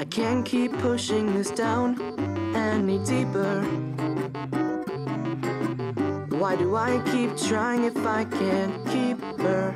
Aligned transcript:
I 0.00 0.04
can't 0.10 0.44
keep 0.44 0.76
pushing 0.78 1.34
this 1.34 1.50
down 1.50 1.96
any 2.54 2.98
deeper. 2.98 3.62
Why 6.36 6.56
do 6.56 6.76
I 6.76 7.00
keep 7.10 7.36
trying 7.38 7.84
if 7.84 7.96
I 8.04 8.24
can't 8.24 8.86
keep 8.88 9.18
her? 9.40 9.74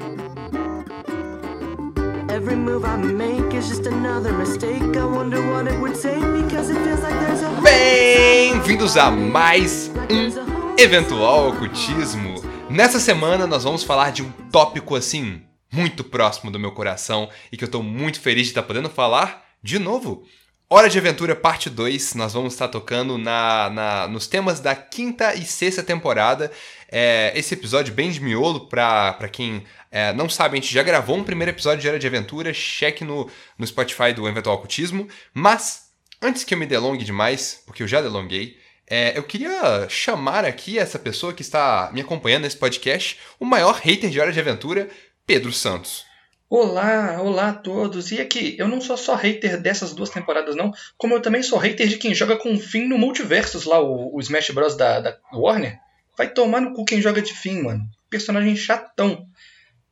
Every 2.29 2.57
move 2.57 2.85
I 2.85 2.97
make 2.97 3.55
is 3.55 3.69
just 3.69 3.87
another 3.87 4.33
mistake. 4.33 4.97
I 4.97 5.05
wonder 5.05 5.41
what 5.51 5.67
it 5.67 5.81
would 5.81 5.95
take 6.01 6.21
because 6.43 6.69
it 6.69 6.77
feels 6.85 7.01
like 7.01 7.19
there's 7.21 7.43
a 7.43 7.61
Bem-vindos 7.63 8.97
a 8.97 9.11
mais 9.11 9.91
um 10.11 10.77
Eventual 10.79 11.49
Ocultismo. 11.49 12.43
Nessa 12.69 13.01
semana 13.01 13.47
nós 13.47 13.65
vamos 13.65 13.83
falar 13.83 14.13
de 14.13 14.23
um 14.23 14.31
tópico 14.51 14.95
assim 14.95 15.43
muito 15.73 16.05
próximo 16.05 16.51
do 16.51 16.61
meu 16.61 16.73
coração 16.73 17.29
e 17.51 17.57
que 17.57 17.65
eu 17.65 17.71
tô 17.71 17.83
muito 17.83 18.21
feliz 18.21 18.45
de 18.45 18.51
estar 18.51 18.63
podendo 18.63 18.91
falar 18.91 19.45
de 19.63 19.79
novo. 19.79 20.25
Hora 20.69 20.89
de 20.89 20.99
Aventura 20.99 21.37
Parte 21.37 21.69
2, 21.69 22.15
nós 22.15 22.33
vamos 22.33 22.55
estar 22.55 22.69
tocando 22.69 23.19
na, 23.19 23.69
na 23.71 24.09
nos 24.09 24.27
temas 24.27 24.59
da 24.59 24.75
quinta 24.75 25.35
e 25.35 25.45
sexta 25.45 25.83
temporada. 25.83 26.51
É, 26.91 27.31
esse 27.35 27.53
episódio 27.53 27.93
bem 27.93 28.11
de 28.11 28.21
miolo, 28.21 28.69
pra 28.69 29.29
quem 29.31 29.65
é, 29.91 30.15
não 30.15 30.31
sabe, 30.31 30.57
a 30.57 30.61
gente 30.61 30.73
já 30.73 30.83
gravou 30.83 31.17
um 31.17 31.25
primeiro 31.25 31.51
episódio 31.51 31.83
de 31.83 31.89
Hora 31.89 31.99
de 31.99 32.07
Aventura, 32.07 32.55
cheque 32.55 33.05
no, 33.05 33.31
no 33.59 33.67
Spotify 33.67 34.15
do 34.15 34.27
Eventual 34.27 34.57
Ocultismo. 34.57 35.07
Mas, 35.35 35.91
antes 36.23 36.43
que 36.43 36.55
eu 36.55 36.59
me 36.59 36.65
delongue 36.65 37.05
demais, 37.05 37.63
porque 37.67 37.83
eu 37.83 37.89
já 37.89 38.01
delonguei, 38.01 38.57
é, 38.89 39.17
eu 39.17 39.23
queria 39.23 39.87
chamar 39.91 40.47
aqui 40.47 40.79
essa 40.79 40.99
pessoa 40.99 41.35
que 41.35 41.43
está 41.43 41.91
me 41.93 42.01
acompanhando 42.01 42.45
nesse 42.45 42.57
podcast, 42.57 43.19
o 43.39 43.45
maior 43.45 43.79
hater 43.83 44.09
de 44.09 44.19
Hora 44.19 44.33
de 44.33 44.41
Aventura, 44.41 44.89
Pedro 45.27 45.53
Santos. 45.53 46.05
Olá, 46.49 47.23
olá 47.23 47.49
a 47.49 47.55
todos. 47.55 48.11
E 48.11 48.21
aqui, 48.21 48.57
eu 48.59 48.69
não 48.69 48.81
sou 48.81 48.97
só 48.97 49.15
hater 49.15 49.61
dessas 49.61 49.95
duas 49.95 50.11
temporadas, 50.11 50.55
não, 50.55 50.73
como 50.99 51.15
eu 51.15 51.23
também 51.23 51.43
sou 51.43 51.59
hater 51.59 51.89
de 51.89 51.97
quem 51.97 52.15
joga 52.15 52.37
com 52.37 52.59
fim 52.59 52.87
no 52.87 52.99
Multiversus 52.99 53.65
lá, 53.65 53.81
o, 53.81 54.15
o 54.15 54.21
Smash 54.21 54.51
Bros. 54.51 54.77
da, 54.77 55.01
da 55.01 55.19
Warner. 55.33 55.79
Vai 56.17 56.29
tomar 56.29 56.61
no 56.61 56.75
cu 56.75 56.85
quem 56.85 57.01
joga 57.01 57.23
de 57.23 57.33
fim, 57.33 57.63
mano. 57.63 57.89
Personagem 58.11 58.55
chatão. 58.57 59.27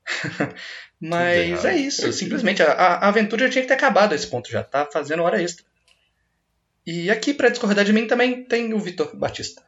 Mas 1.01 1.65
é 1.65 1.77
isso, 1.77 2.13
simplesmente 2.13 2.63
a, 2.63 2.73
a 2.73 3.09
aventura 3.09 3.47
já 3.47 3.53
tinha 3.53 3.63
que 3.63 3.69
ter 3.69 3.75
acabado 3.75 4.13
a 4.13 4.15
esse 4.15 4.27
ponto, 4.27 4.51
já 4.51 4.63
tá 4.63 4.87
fazendo 4.93 5.23
hora 5.23 5.43
extra. 5.43 5.65
E 6.87 7.11
aqui, 7.11 7.33
pra 7.33 7.49
discordar 7.49 7.85
de 7.85 7.93
mim, 7.93 8.07
também 8.07 8.45
tem 8.45 8.75
o 8.75 8.79
Vitor 8.79 9.17
Batista. 9.17 9.63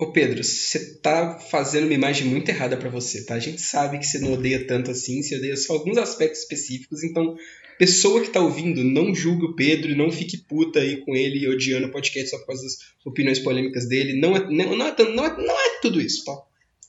Ô 0.00 0.10
Pedro, 0.12 0.42
você 0.42 0.94
tá 1.02 1.38
fazendo 1.50 1.84
uma 1.84 1.92
imagem 1.92 2.26
muito 2.26 2.48
errada 2.48 2.74
para 2.74 2.88
você, 2.88 3.22
tá? 3.22 3.34
A 3.34 3.38
gente 3.38 3.60
sabe 3.60 3.98
que 3.98 4.06
você 4.06 4.18
não 4.18 4.32
odeia 4.32 4.66
tanto 4.66 4.90
assim, 4.90 5.22
você 5.22 5.36
odeia 5.36 5.54
só 5.58 5.74
alguns 5.74 5.98
aspectos 5.98 6.40
específicos, 6.40 7.04
então, 7.04 7.36
pessoa 7.78 8.22
que 8.22 8.30
tá 8.30 8.40
ouvindo, 8.40 8.82
não 8.82 9.14
julgue 9.14 9.44
o 9.44 9.54
Pedro, 9.54 9.94
não 9.94 10.10
fique 10.10 10.38
puta 10.38 10.80
aí 10.80 11.04
com 11.04 11.14
ele 11.14 11.46
odiando 11.46 11.86
o 11.88 11.90
podcast 11.90 12.30
só 12.30 12.38
por 12.38 12.46
causa 12.46 12.62
das 12.62 12.76
opiniões 13.04 13.40
polêmicas 13.40 13.86
dele. 13.86 14.18
Não 14.18 14.34
é, 14.34 14.40
não, 14.50 14.74
não 14.74 14.86
é, 14.86 14.94
não 14.98 15.24
é, 15.26 15.36
não 15.36 15.60
é 15.60 15.80
tudo 15.82 16.00
isso, 16.00 16.24
tá? 16.24 16.34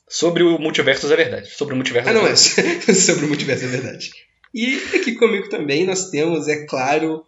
Sobre 0.08 0.44
o 0.44 0.58
multiverso 0.58 1.12
é 1.12 1.16
verdade. 1.18 1.50
Sobre 1.50 1.74
o 1.74 1.78
multiverso 1.78 2.08
Ah, 2.10 2.14
não 2.14 2.26
é. 2.26 2.34
verdade. 2.34 2.96
Sobre 2.96 3.26
o 3.26 3.28
multiverso 3.28 3.66
é 3.66 3.68
verdade. 3.68 4.10
E 4.54 4.76
aqui 4.96 5.16
comigo 5.16 5.50
também 5.50 5.86
nós 5.86 6.10
temos, 6.10 6.48
é 6.48 6.66
claro, 6.66 7.26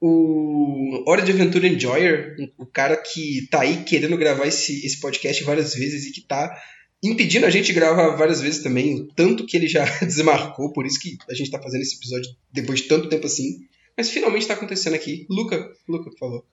o 0.00 1.02
Hora 1.06 1.22
de 1.22 1.32
Aventura 1.32 1.66
Enjoyer, 1.66 2.36
o 2.58 2.66
cara 2.66 2.96
que 2.96 3.46
tá 3.50 3.62
aí 3.62 3.84
querendo 3.84 4.16
gravar 4.16 4.46
esse, 4.46 4.84
esse 4.84 5.00
podcast 5.00 5.42
várias 5.44 5.74
vezes 5.74 6.06
e 6.06 6.12
que 6.12 6.20
tá 6.20 6.54
impedindo 7.02 7.46
a 7.46 7.50
gente 7.50 7.66
de 7.66 7.72
gravar 7.72 8.16
várias 8.16 8.40
vezes 8.40 8.62
também, 8.62 8.94
o 8.94 9.06
tanto 9.08 9.46
que 9.46 9.56
ele 9.56 9.68
já 9.68 9.84
desmarcou, 10.04 10.72
por 10.72 10.86
isso 10.86 10.98
que 11.00 11.16
a 11.28 11.34
gente 11.34 11.50
tá 11.50 11.60
fazendo 11.60 11.82
esse 11.82 11.96
episódio 11.96 12.30
depois 12.52 12.80
de 12.80 12.88
tanto 12.88 13.08
tempo 13.08 13.26
assim. 13.26 13.60
Mas 13.96 14.10
finalmente 14.10 14.46
tá 14.46 14.54
acontecendo 14.54 14.94
aqui. 14.94 15.26
Luca, 15.30 15.70
Luca, 15.88 16.10
por 16.10 16.18
favor. 16.18 16.44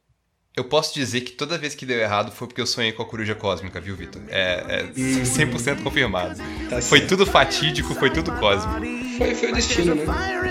Eu 0.56 0.64
posso 0.64 0.94
dizer 0.94 1.22
que 1.22 1.32
toda 1.32 1.58
vez 1.58 1.74
que 1.74 1.86
deu 1.86 2.00
errado 2.00 2.32
foi 2.32 2.48
porque 2.48 2.62
eu 2.62 2.68
sonhei 2.68 2.92
com 2.92 3.02
a 3.02 3.06
coruja 3.06 3.34
cósmica, 3.34 3.82
viu, 3.82 3.96
Vitor? 3.96 4.22
É, 4.30 4.64
é 4.68 4.84
100% 4.94 5.82
confirmado. 5.82 6.40
Tá 6.70 6.80
Foi 6.80 7.02
tudo 7.02 7.26
fatídico, 7.26 7.96
foi 7.96 8.12
tudo 8.12 8.32
cósmico. 8.34 8.80
Foi, 9.18 9.34
foi 9.34 9.52
o 9.52 9.56
destino, 9.56 9.96
né? 9.96 10.06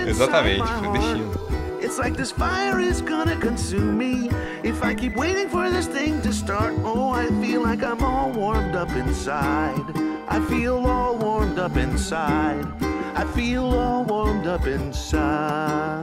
Exatamente, 0.08 0.66
foi 0.66 0.88
o 0.88 0.92
destino. 0.92 1.51
It's 1.92 1.98
like 1.98 2.16
this 2.16 2.32
fire 2.32 2.80
is 2.80 3.03
gonna 3.03 3.36
consume 3.36 3.98
me. 3.98 4.30
If 4.64 4.82
I 4.82 4.94
keep 4.94 5.14
waiting 5.14 5.50
for 5.50 5.69
this 5.69 5.86
thing 5.86 6.22
to 6.22 6.32
start, 6.32 6.72
oh, 6.84 7.10
I 7.10 7.26
feel 7.44 7.60
like 7.62 7.82
I'm 7.84 8.03
all 8.03 8.32
warmed 8.32 8.75
up 8.75 8.88
inside. 8.92 9.84
I 10.26 10.41
feel 10.48 10.86
all 10.86 11.19
warmed 11.19 11.58
up 11.58 11.76
inside. 11.76 12.66
I 13.14 13.26
feel 13.34 13.64
all 13.64 14.06
warmed 14.06 14.47
up 14.47 14.66
inside. 14.66 16.00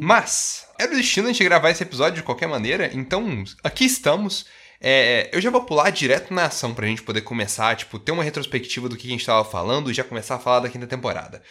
Mas, 0.00 0.64
era 0.78 0.92
o 0.92 0.96
destino 0.96 1.26
a 1.26 1.32
gente 1.32 1.42
gravar 1.42 1.70
esse 1.70 1.82
episódio 1.82 2.18
de 2.18 2.22
qualquer 2.22 2.46
maneira, 2.46 2.88
então 2.94 3.42
aqui 3.64 3.84
estamos. 3.84 4.46
É, 4.80 5.28
eu 5.32 5.40
já 5.40 5.50
vou 5.50 5.64
pular 5.64 5.90
direto 5.90 6.32
na 6.32 6.44
ação 6.44 6.72
pra 6.72 6.86
gente 6.86 7.02
poder 7.02 7.22
começar, 7.22 7.74
tipo, 7.74 7.98
ter 7.98 8.12
uma 8.12 8.22
retrospectiva 8.22 8.88
do 8.88 8.96
que 8.96 9.08
a 9.08 9.10
gente 9.10 9.26
tava 9.26 9.44
falando 9.44 9.90
e 9.90 9.94
já 9.94 10.04
começar 10.04 10.36
a 10.36 10.38
falar 10.38 10.60
da 10.60 10.68
quinta 10.68 10.86
temporada. 10.86 11.42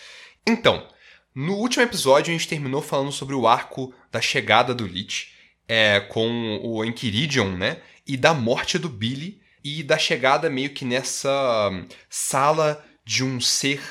Então, 0.47 0.87
no 1.35 1.55
último 1.55 1.83
episódio 1.83 2.33
a 2.33 2.37
gente 2.37 2.47
terminou 2.47 2.81
falando 2.81 3.11
sobre 3.11 3.35
o 3.35 3.45
arco 3.45 3.93
da 4.09 4.21
chegada 4.21 4.73
do 4.73 4.87
Lich 4.87 5.33
é, 5.67 5.99
com 5.99 6.61
o 6.63 6.85
Enchiridion, 6.85 7.49
né? 7.49 7.81
E 8.07 8.15
da 8.15 8.33
morte 8.33 8.79
do 8.79 8.87
Billy 8.87 9.41
e 9.61 9.83
da 9.83 9.97
chegada 9.97 10.49
meio 10.49 10.69
que 10.69 10.85
nessa 10.85 11.69
hum, 11.69 11.85
sala 12.09 12.81
de 13.03 13.25
um 13.25 13.41
ser 13.41 13.81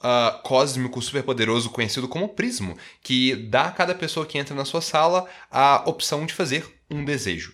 ah, 0.00 0.40
cósmico 0.44 1.02
superpoderoso 1.02 1.70
conhecido 1.70 2.06
como 2.06 2.28
Prismo, 2.28 2.78
que 3.02 3.34
dá 3.34 3.64
a 3.64 3.72
cada 3.72 3.92
pessoa 3.92 4.24
que 4.24 4.38
entra 4.38 4.54
na 4.54 4.64
sua 4.64 4.80
sala 4.80 5.28
a 5.50 5.82
opção 5.86 6.24
de 6.24 6.32
fazer 6.32 6.64
um 6.88 7.04
desejo. 7.04 7.52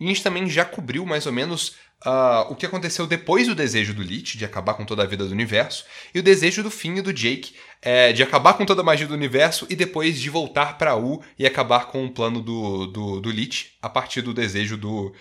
E 0.00 0.04
a 0.04 0.08
gente 0.08 0.22
também 0.22 0.48
já 0.48 0.64
cobriu 0.64 1.06
mais 1.06 1.26
ou 1.26 1.32
menos 1.32 1.76
ah, 2.04 2.46
o 2.48 2.56
que 2.56 2.64
aconteceu 2.64 3.06
depois 3.06 3.46
do 3.46 3.54
desejo 3.54 3.92
do 3.92 4.02
Lich, 4.02 4.38
de 4.38 4.44
acabar 4.44 4.74
com 4.74 4.84
toda 4.84 5.02
a 5.02 5.06
vida 5.06 5.26
do 5.26 5.32
universo, 5.32 5.84
e 6.14 6.18
o 6.18 6.22
desejo 6.22 6.62
do 6.62 6.70
Finn 6.70 6.96
e 6.96 7.02
do 7.02 7.12
Jake, 7.12 7.54
é, 7.82 8.12
de 8.12 8.22
acabar 8.22 8.54
com 8.54 8.66
toda 8.66 8.82
a 8.82 8.84
magia 8.84 9.06
do 9.06 9.14
universo 9.14 9.66
e 9.70 9.76
depois 9.76 10.20
de 10.20 10.28
voltar 10.28 10.76
pra 10.76 10.96
U 10.96 11.22
e 11.38 11.46
acabar 11.46 11.86
com 11.86 12.04
o 12.04 12.12
plano 12.12 12.42
do, 12.42 12.86
do, 12.86 13.20
do 13.20 13.30
Lich, 13.30 13.72
a 13.80 13.88
partir 13.88 14.22
do 14.22 14.34
desejo 14.34 14.76
do, 14.76 15.12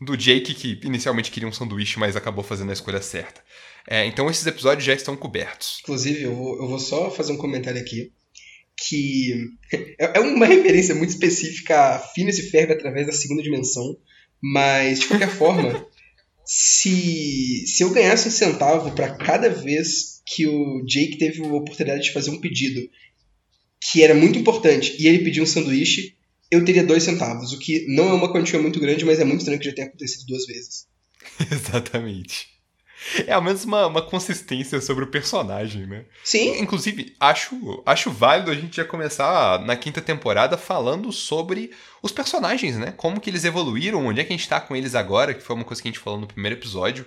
do 0.00 0.16
Jake, 0.16 0.54
que 0.54 0.80
inicialmente 0.84 1.30
queria 1.30 1.48
um 1.48 1.52
sanduíche, 1.52 1.98
mas 1.98 2.16
acabou 2.16 2.42
fazendo 2.42 2.70
a 2.70 2.72
escolha 2.72 3.02
certa. 3.02 3.42
É, 3.86 4.04
então 4.06 4.30
esses 4.30 4.46
episódios 4.46 4.84
já 4.84 4.94
estão 4.94 5.16
cobertos. 5.16 5.78
Inclusive, 5.82 6.22
eu 6.22 6.34
vou, 6.34 6.56
eu 6.56 6.68
vou 6.68 6.78
só 6.78 7.10
fazer 7.10 7.32
um 7.32 7.38
comentário 7.38 7.80
aqui. 7.80 8.12
Que 8.76 9.48
é 9.98 10.18
é 10.18 10.20
uma 10.20 10.46
referência 10.46 10.94
muito 10.94 11.10
específica 11.10 11.96
a 11.96 11.98
Phineas 11.98 12.38
e 12.38 12.50
Ferb 12.50 12.72
através 12.72 13.06
da 13.06 13.12
segunda 13.12 13.42
dimensão. 13.42 13.96
Mas, 14.40 15.00
de 15.00 15.06
qualquer 15.06 15.30
forma, 15.30 15.86
se, 16.50 17.66
se 17.66 17.82
eu 17.82 17.90
ganhasse 17.90 18.26
um 18.26 18.30
centavo 18.30 18.92
para 18.92 19.14
cada 19.14 19.50
vez 19.50 20.22
que 20.24 20.46
o 20.46 20.82
Jake 20.86 21.18
teve 21.18 21.44
a 21.44 21.52
oportunidade 21.52 22.04
de 22.04 22.12
fazer 22.12 22.30
um 22.30 22.40
pedido 22.40 22.88
que 23.78 24.02
era 24.02 24.14
muito 24.14 24.38
importante 24.38 24.96
e 24.98 25.06
ele 25.06 25.22
pediu 25.22 25.42
um 25.42 25.46
sanduíche, 25.46 26.16
eu 26.50 26.64
teria 26.64 26.82
dois 26.82 27.02
centavos. 27.02 27.52
O 27.52 27.58
que 27.58 27.86
não 27.86 28.08
é 28.08 28.14
uma 28.14 28.32
quantia 28.32 28.58
muito 28.58 28.80
grande, 28.80 29.04
mas 29.04 29.20
é 29.20 29.24
muito 29.24 29.40
estranho 29.40 29.60
que 29.60 29.66
já 29.66 29.74
tenha 29.74 29.88
acontecido 29.88 30.24
duas 30.26 30.46
vezes. 30.46 30.86
Exatamente. 31.52 32.48
É 33.26 33.32
ao 33.32 33.40
menos 33.42 33.64
uma, 33.64 33.86
uma 33.86 34.02
consistência 34.02 34.80
sobre 34.80 35.04
o 35.04 35.10
personagem, 35.10 35.86
né? 35.86 36.04
Sim, 36.24 36.58
Inclusive, 36.60 37.14
acho, 37.20 37.82
acho 37.86 38.10
válido 38.10 38.50
a 38.50 38.54
gente 38.54 38.76
já 38.76 38.84
começar 38.84 39.60
na 39.60 39.76
quinta 39.76 40.00
temporada 40.00 40.56
falando 40.58 41.12
sobre 41.12 41.70
os 42.02 42.10
personagens, 42.12 42.76
né? 42.76 42.92
Como 42.96 43.20
que 43.20 43.30
eles 43.30 43.44
evoluíram, 43.44 44.04
onde 44.06 44.20
é 44.20 44.24
que 44.24 44.32
a 44.32 44.36
gente 44.36 44.48
tá 44.48 44.60
com 44.60 44.74
eles 44.74 44.94
agora, 44.94 45.32
que 45.32 45.42
foi 45.42 45.54
uma 45.54 45.64
coisa 45.64 45.80
que 45.80 45.88
a 45.88 45.90
gente 45.92 46.00
falou 46.00 46.18
no 46.20 46.26
primeiro 46.26 46.56
episódio. 46.56 47.06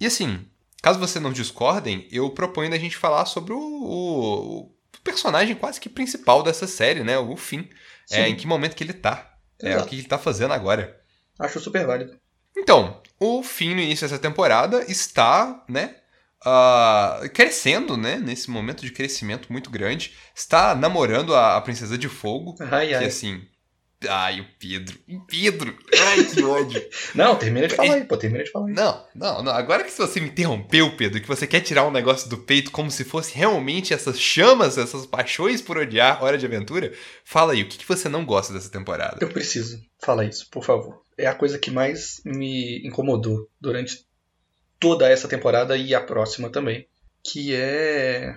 E 0.00 0.06
assim, 0.06 0.44
caso 0.82 0.98
vocês 0.98 1.22
não 1.22 1.32
discordem, 1.32 2.08
eu 2.10 2.28
proponho 2.30 2.72
a 2.74 2.78
gente 2.78 2.96
falar 2.96 3.24
sobre 3.26 3.52
o, 3.52 3.58
o- 3.58 4.62
o 4.62 5.02
personagem 5.04 5.54
quase 5.54 5.80
que 5.80 5.88
principal 5.88 6.42
dessa 6.42 6.66
série, 6.66 7.02
né? 7.04 7.18
O 7.18 7.36
Finn. 7.36 7.64
É, 8.10 8.28
em 8.28 8.34
que 8.36 8.46
momento 8.46 8.74
que 8.74 8.82
ele 8.84 8.92
tá. 8.92 9.32
É, 9.62 9.76
o 9.78 9.86
que 9.86 9.94
ele 9.96 10.04
tá 10.08 10.18
fazendo 10.18 10.52
agora. 10.52 11.00
Acho 11.38 11.60
super 11.60 11.86
válido. 11.86 12.18
Então, 12.60 13.00
o 13.18 13.42
Finn 13.42 13.74
no 13.74 13.80
início 13.80 14.06
dessa 14.06 14.20
temporada 14.20 14.84
está, 14.90 15.64
né, 15.68 15.96
ah, 16.44 17.20
crescendo, 17.32 17.96
né, 17.96 18.16
nesse 18.16 18.50
momento 18.50 18.84
de 18.84 18.92
crescimento 18.92 19.50
muito 19.50 19.70
grande. 19.70 20.12
Está 20.34 20.74
namorando 20.74 21.34
a, 21.34 21.56
a 21.56 21.60
Princesa 21.60 21.96
de 21.96 22.08
Fogo, 22.08 22.54
Ai, 22.70 22.88
que 22.88 22.94
ai. 22.94 23.04
assim... 23.06 23.42
Ai, 24.08 24.40
o 24.40 24.46
Pedro. 24.58 24.98
O 25.06 25.20
Pedro! 25.26 25.76
Ai, 25.94 26.24
que 26.24 26.42
ódio! 26.42 26.82
Não, 27.14 27.36
termina 27.36 27.68
de 27.68 27.74
falar 27.74 27.96
aí, 27.96 28.04
pô, 28.04 28.16
termina 28.16 28.42
de 28.42 28.50
falar 28.50 28.68
aí. 28.68 28.72
Não, 28.72 29.06
não, 29.14 29.42
não. 29.42 29.52
Agora 29.52 29.84
que 29.84 29.90
você 29.90 30.18
me 30.20 30.28
interrompeu, 30.28 30.96
Pedro, 30.96 31.20
que 31.20 31.28
você 31.28 31.46
quer 31.46 31.60
tirar 31.60 31.86
um 31.86 31.90
negócio 31.90 32.26
do 32.30 32.38
peito 32.38 32.70
como 32.70 32.90
se 32.90 33.04
fosse 33.04 33.36
realmente 33.36 33.92
essas 33.92 34.18
chamas, 34.18 34.78
essas 34.78 35.04
paixões 35.04 35.60
por 35.60 35.76
odiar 35.76 36.24
Hora 36.24 36.38
de 36.38 36.46
Aventura, 36.46 36.94
fala 37.26 37.52
aí, 37.52 37.60
o 37.60 37.68
que, 37.68 37.76
que 37.76 37.86
você 37.86 38.08
não 38.08 38.24
gosta 38.24 38.54
dessa 38.54 38.70
temporada? 38.70 39.18
Eu 39.20 39.28
preciso 39.28 39.78
falar 40.02 40.24
isso, 40.24 40.48
por 40.50 40.64
favor. 40.64 41.02
É 41.20 41.26
a 41.26 41.34
coisa 41.34 41.58
que 41.58 41.70
mais 41.70 42.20
me 42.24 42.86
incomodou 42.86 43.48
durante 43.60 44.06
toda 44.78 45.08
essa 45.08 45.28
temporada 45.28 45.76
e 45.76 45.94
a 45.94 46.00
próxima 46.00 46.50
também. 46.50 46.86
Que 47.22 47.54
é. 47.54 48.34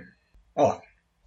Ó, 0.56 0.80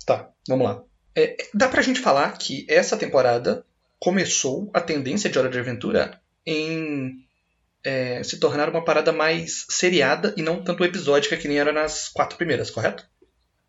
Tá, 0.07 0.31
vamos 0.49 0.65
lá. 0.65 0.85
É, 1.17 1.37
dá 1.53 1.69
pra 1.69 1.83
gente 1.83 1.99
falar 1.99 2.39
que 2.39 2.65
essa 2.69 2.97
temporada 2.97 3.67
começou 3.99 4.71
a 4.73 4.81
tendência 4.81 5.29
de 5.29 5.37
Hora 5.37 5.51
de 5.51 5.59
Aventura 5.59 6.21
em 6.47 7.17
é, 7.83 8.23
se 8.23 8.39
tornar 8.39 8.69
uma 8.69 8.85
parada 8.85 9.13
mais 9.13 9.67
seriada 9.69 10.33
e 10.37 10.43
não 10.43 10.63
tanto 10.63 10.85
episódica 10.85 11.37
que 11.37 11.49
nem 11.49 11.59
era 11.59 11.73
nas 11.73 12.09
quatro 12.09 12.37
primeiras, 12.37 12.71
correto? 12.71 13.05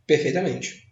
Perfeitamente. 0.05 0.87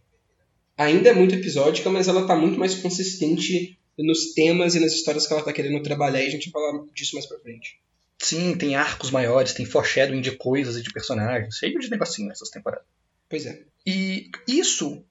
Ainda 0.75 1.09
é 1.09 1.13
muito 1.13 1.36
episódica, 1.36 1.89
mas 1.89 2.07
ela 2.07 2.25
tá 2.25 2.36
muito 2.36 2.57
mais 2.57 2.74
consistente 2.75 3.80
nos 3.97 4.33
temas 4.33 4.75
e 4.75 4.80
nas 4.80 4.94
histórias 4.94 5.25
que 5.25 5.33
ela 5.33 5.44
tá 5.44 5.53
querendo 5.53 5.81
trabalhar 5.81 6.21
e 6.21 6.27
a 6.27 6.30
gente 6.30 6.50
vai 6.50 6.62
falar 6.62 6.83
disso 6.94 7.15
mais 7.15 7.25
pra 7.25 7.39
frente. 7.39 7.80
Sim, 8.18 8.56
tem 8.57 8.75
arcos 8.75 9.12
maiores, 9.12 9.53
tem 9.53 9.65
foreshadowing 9.65 10.21
de 10.21 10.31
coisas 10.31 10.77
e 10.77 10.81
de 10.81 10.92
personagens, 10.92 11.57
cheio 11.57 11.80
de 11.80 11.89
negocinho 11.89 12.27
nessas 12.27 12.50
temporadas. 12.50 12.86
Pois 13.30 13.45
é. 13.45 13.62
E 13.86 14.30
isso 14.47 15.03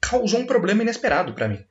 causou 0.00 0.40
um 0.40 0.46
problema 0.46 0.82
inesperado 0.82 1.32
pra 1.34 1.48
mim. 1.48 1.64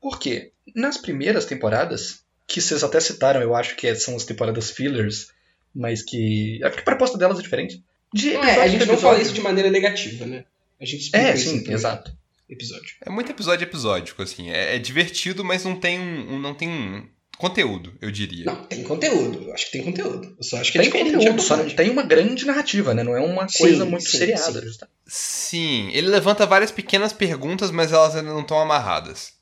Por 0.00 0.18
quê? 0.18 0.52
Nas 0.74 0.98
primeiras 0.98 1.44
temporadas, 1.44 2.22
que 2.46 2.60
vocês 2.60 2.82
até 2.82 3.00
citaram, 3.00 3.40
eu 3.40 3.54
acho 3.54 3.76
que 3.76 3.94
são 3.94 4.16
as 4.16 4.24
temporadas 4.24 4.70
fillers, 4.70 5.28
mas 5.74 6.02
que. 6.02 6.58
É 6.62 6.68
porque 6.68 6.82
a 6.82 6.84
proposta 6.84 7.16
delas 7.16 7.38
é 7.38 7.42
diferente. 7.42 7.82
De 8.12 8.34
É, 8.34 8.62
a 8.62 8.68
gente 8.68 8.84
não 8.84 8.98
fala 8.98 9.20
isso 9.20 9.32
de 9.32 9.40
maneira 9.40 9.70
negativa, 9.70 10.26
né? 10.26 10.44
A 10.80 10.84
gente 10.84 11.02
explica 11.02 11.28
É, 11.28 11.36
sim, 11.36 11.64
exato. 11.70 12.14
Episódio. 12.48 12.96
É 13.04 13.10
muito 13.10 13.30
episódio 13.30 13.64
episódico, 13.64 14.22
assim. 14.22 14.50
É, 14.50 14.76
é 14.76 14.78
divertido, 14.78 15.44
mas 15.44 15.64
não 15.64 15.78
tem 15.78 15.98
um, 15.98 16.34
um- 16.34 16.38
não 16.38 16.54
tem 16.54 16.68
um 16.68 17.08
conteúdo, 17.38 17.92
eu 18.00 18.10
diria. 18.10 18.44
Não, 18.44 18.64
tem 18.66 18.82
conteúdo. 18.84 19.42
Eu 19.48 19.54
acho 19.54 19.66
que 19.66 19.72
tem 19.72 19.82
conteúdo. 19.82 20.34
Eu 20.38 20.42
só 20.44 20.58
acho 20.58 20.70
que 20.70 20.78
é 20.78 20.82
Tem 20.82 20.90
diferente. 20.90 21.14
conteúdo, 21.16 21.38
é 21.40 21.42
só 21.42 21.56
não 21.56 21.68
tem 21.70 21.90
uma 21.90 22.02
grande 22.02 22.44
narrativa, 22.44 22.94
né? 22.94 23.02
Não 23.02 23.16
é 23.16 23.20
uma 23.20 23.48
Sim, 23.48 23.58
coisa 23.58 23.84
muito 23.84 24.04
sim, 24.08 24.18
seriada. 24.18 24.60
sim. 24.60 24.66
justamente. 24.66 24.92
Sim, 25.06 25.90
ele 25.92 26.08
levanta 26.08 26.46
várias 26.46 26.70
pequenas 26.70 27.12
perguntas, 27.12 27.70
mas 27.70 27.92
elas 27.92 28.14
ainda 28.14 28.30
não 28.32 28.42
estão 28.42 28.60
amarradas. 28.60 29.32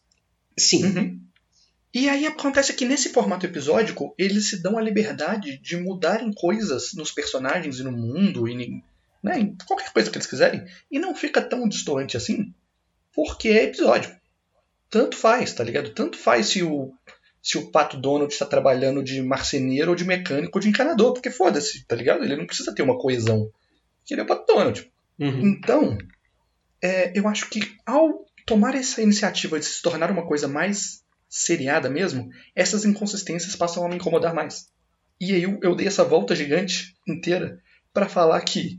Sim. 0.59 0.85
Uhum. 0.85 1.21
E 1.93 2.09
aí 2.09 2.25
acontece 2.27 2.73
que 2.73 2.85
nesse 2.85 3.09
formato 3.11 3.45
episódico, 3.45 4.15
eles 4.17 4.49
se 4.49 4.63
dão 4.63 4.79
a 4.79 4.83
liberdade 4.83 5.59
de 5.59 5.77
mudarem 5.77 6.33
coisas 6.33 6.95
nos 6.95 7.11
personagens 7.11 7.81
e 7.81 7.83
no 7.83 7.91
mundo, 7.93 8.47
e 8.49 8.53
em, 8.53 8.85
né, 9.23 9.41
em 9.41 9.57
qualquer 9.67 9.93
coisa 9.93 10.09
que 10.09 10.17
eles 10.17 10.27
quiserem, 10.29 10.65
e 10.91 10.99
não 11.01 11.15
fica 11.17 11.43
tão 11.43 11.69
distante 11.69 12.17
assim, 12.17 12.55
porque 13.15 13.49
é 13.49 13.65
episódio. 13.65 14.15
Tanto 14.89 15.17
faz, 15.17 15.53
tá 15.53 15.63
ligado? 15.63 15.91
Tanto 15.91 16.19
faz 16.19 16.49
se 16.49 16.63
o, 16.63 16.93
se 17.43 17.59
o 17.59 17.71
Pato 17.71 17.97
Donald 17.97 18.33
está 18.33 18.45
trabalhando 18.45 19.03
de 19.03 19.23
marceneiro 19.23 19.91
ou 19.91 19.97
de 19.97 20.05
mecânico 20.05 20.59
ou 20.59 20.61
de 20.61 20.69
encanador, 20.69 21.13
porque 21.13 21.31
foda-se, 21.31 21.87
tá 21.87 21.95
ligado? 21.95 22.25
Ele 22.25 22.37
não 22.37 22.47
precisa 22.47 22.75
ter 22.75 22.83
uma 22.83 22.99
coesão. 22.99 23.51
Porque 23.99 24.15
Ele 24.15 24.23
é 24.23 24.25
o 24.25 24.27
Pato 24.27 24.53
Donald. 24.53 24.93
Uhum. 25.19 25.49
Então, 25.49 25.99
é, 26.83 27.17
eu 27.19 27.29
acho 27.29 27.49
que 27.49 27.61
ao 27.87 28.25
tomar 28.47 28.75
essa 28.75 29.01
iniciativa 29.01 29.59
de 29.59 29.65
se 29.67 29.81
tornar 29.83 30.11
uma 30.11 30.27
coisa 30.27 30.49
mais 30.49 31.05
seriada 31.29 31.89
mesmo, 31.89 32.29
essas 32.55 32.85
inconsistências 32.85 33.55
passam 33.55 33.85
a 33.85 33.89
me 33.89 33.95
incomodar 33.95 34.35
mais. 34.35 34.67
E 35.21 35.33
aí 35.35 35.43
eu, 35.43 35.61
eu 35.63 35.77
dei 35.77 35.87
essa 35.87 36.03
volta 36.03 36.35
gigante 36.35 36.97
inteira 37.07 37.61
para 37.93 38.09
falar 38.09 38.41
que 38.41 38.79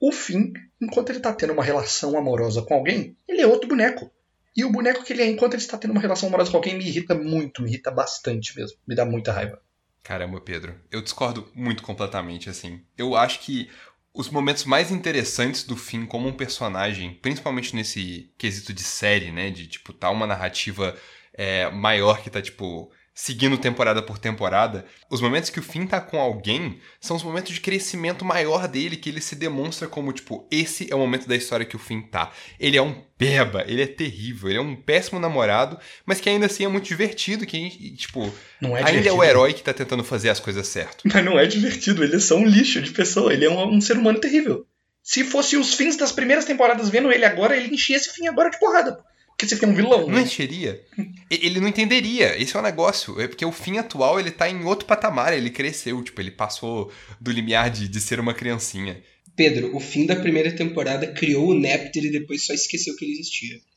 o 0.00 0.10
Finn, 0.10 0.52
enquanto 0.82 1.10
ele 1.10 1.20
tá 1.20 1.32
tendo 1.32 1.52
uma 1.52 1.62
relação 1.62 2.18
amorosa 2.18 2.62
com 2.62 2.74
alguém, 2.74 3.16
ele 3.28 3.40
é 3.40 3.46
outro 3.46 3.68
boneco. 3.68 4.10
E 4.54 4.64
o 4.64 4.70
boneco 4.70 5.04
que 5.04 5.12
ele 5.12 5.22
é 5.22 5.26
enquanto 5.26 5.54
ele 5.54 5.62
está 5.62 5.78
tendo 5.78 5.92
uma 5.92 6.00
relação 6.00 6.28
amorosa 6.28 6.50
com 6.50 6.56
alguém 6.56 6.76
me 6.76 6.84
irrita 6.86 7.14
muito, 7.14 7.62
me 7.62 7.70
irrita 7.70 7.90
bastante 7.90 8.54
mesmo. 8.56 8.76
Me 8.86 8.94
dá 8.94 9.04
muita 9.04 9.32
raiva. 9.32 9.62
Caramba, 10.02 10.40
Pedro, 10.40 10.74
eu 10.90 11.00
discordo 11.00 11.48
muito 11.54 11.82
completamente, 11.82 12.50
assim. 12.50 12.82
Eu 12.98 13.14
acho 13.14 13.40
que 13.40 13.70
os 14.12 14.28
momentos 14.28 14.64
mais 14.64 14.90
interessantes 14.90 15.62
do 15.62 15.76
Finn 15.76 16.04
como 16.04 16.28
um 16.28 16.32
personagem, 16.32 17.14
principalmente 17.14 17.74
nesse 17.74 18.30
quesito 18.36 18.74
de 18.74 18.82
série, 18.82 19.30
né? 19.30 19.50
De, 19.50 19.68
tipo, 19.68 19.92
tá 19.92 20.10
uma 20.10 20.26
narrativa 20.26 20.96
é, 21.32 21.70
maior 21.70 22.20
que 22.22 22.28
tá, 22.28 22.42
tipo, 22.42 22.90
seguindo 23.14 23.58
temporada 23.58 24.02
por 24.02 24.18
temporada. 24.18 24.84
Os 25.10 25.20
momentos 25.20 25.50
que 25.50 25.58
o 25.58 25.62
Finn 25.62 25.86
tá 25.86 26.00
com 26.00 26.18
alguém 26.18 26.80
são 27.00 27.16
os 27.16 27.22
momentos 27.22 27.52
de 27.52 27.60
crescimento 27.60 28.24
maior 28.24 28.66
dele, 28.66 28.96
que 28.96 29.10
ele 29.10 29.20
se 29.20 29.36
demonstra 29.36 29.86
como, 29.86 30.12
tipo, 30.12 30.46
esse 30.50 30.90
é 30.90 30.94
o 30.94 30.98
momento 30.98 31.28
da 31.28 31.36
história 31.36 31.66
que 31.66 31.76
o 31.76 31.78
Finn 31.78 32.02
tá. 32.02 32.32
Ele 32.58 32.76
é 32.76 32.82
um 32.82 33.04
beba, 33.18 33.64
ele 33.68 33.82
é 33.82 33.86
terrível, 33.86 34.48
ele 34.48 34.58
é 34.58 34.62
um 34.62 34.74
péssimo 34.74 35.20
namorado, 35.20 35.78
mas 36.06 36.20
que 36.20 36.28
ainda 36.28 36.46
assim 36.46 36.64
é 36.64 36.68
muito 36.68 36.86
divertido, 36.86 37.46
que, 37.46 37.94
tipo, 37.96 38.32
Não 38.60 38.76
é 38.76 38.82
ainda 38.82 39.08
é 39.08 39.12
o 39.12 39.22
herói 39.22 39.52
que 39.52 39.62
tá 39.62 39.72
tentando 39.72 40.02
fazer 40.02 40.30
as 40.30 40.40
coisas 40.40 40.66
certo. 40.66 41.02
Mas 41.04 41.24
não 41.24 41.38
é 41.38 41.46
divertido, 41.46 42.02
ele 42.02 42.16
é 42.16 42.20
só 42.20 42.36
um 42.36 42.46
lixo 42.46 42.80
de 42.80 42.90
pessoa, 42.90 43.32
ele 43.32 43.44
é 43.44 43.50
um, 43.50 43.76
um 43.76 43.80
ser 43.80 43.96
humano 43.96 44.18
terrível. 44.18 44.66
Se 45.02 45.24
fosse 45.24 45.56
os 45.56 45.74
fins 45.74 45.96
das 45.96 46.12
primeiras 46.12 46.44
temporadas 46.44 46.88
vendo 46.88 47.10
ele 47.10 47.24
agora, 47.24 47.56
ele 47.56 47.74
enchia 47.74 47.96
esse 47.96 48.10
fim 48.10 48.28
agora 48.28 48.50
de 48.50 48.58
porrada. 48.58 48.98
Esse 49.44 49.56
fim 49.56 49.66
é 49.66 49.68
um 49.68 49.74
vilão. 49.74 50.06
Não 50.06 50.16
né? 50.16 50.22
encheria? 50.22 50.82
Ele 51.30 51.60
não 51.60 51.68
entenderia. 51.68 52.40
Esse 52.40 52.56
é 52.56 52.60
o 52.60 52.62
negócio. 52.62 53.20
É 53.20 53.28
porque 53.28 53.44
o 53.44 53.52
fim 53.52 53.78
atual, 53.78 54.18
ele 54.18 54.30
tá 54.30 54.48
em 54.48 54.64
outro 54.64 54.86
patamar. 54.86 55.32
Ele 55.32 55.50
cresceu, 55.50 56.02
tipo, 56.02 56.20
ele 56.20 56.30
passou 56.30 56.90
do 57.20 57.30
limiar 57.30 57.70
de, 57.70 57.88
de 57.88 58.00
ser 58.00 58.20
uma 58.20 58.34
criancinha. 58.34 59.02
Pedro, 59.34 59.74
o 59.74 59.80
fim 59.80 60.06
da 60.06 60.16
primeira 60.16 60.52
temporada 60.52 61.06
criou 61.06 61.48
o 61.48 61.58
Nepter 61.58 62.04
e 62.04 62.12
depois 62.12 62.44
só 62.44 62.52
esqueceu 62.52 62.94
que 62.96 63.04
ele 63.04 63.12
existia. 63.12 63.58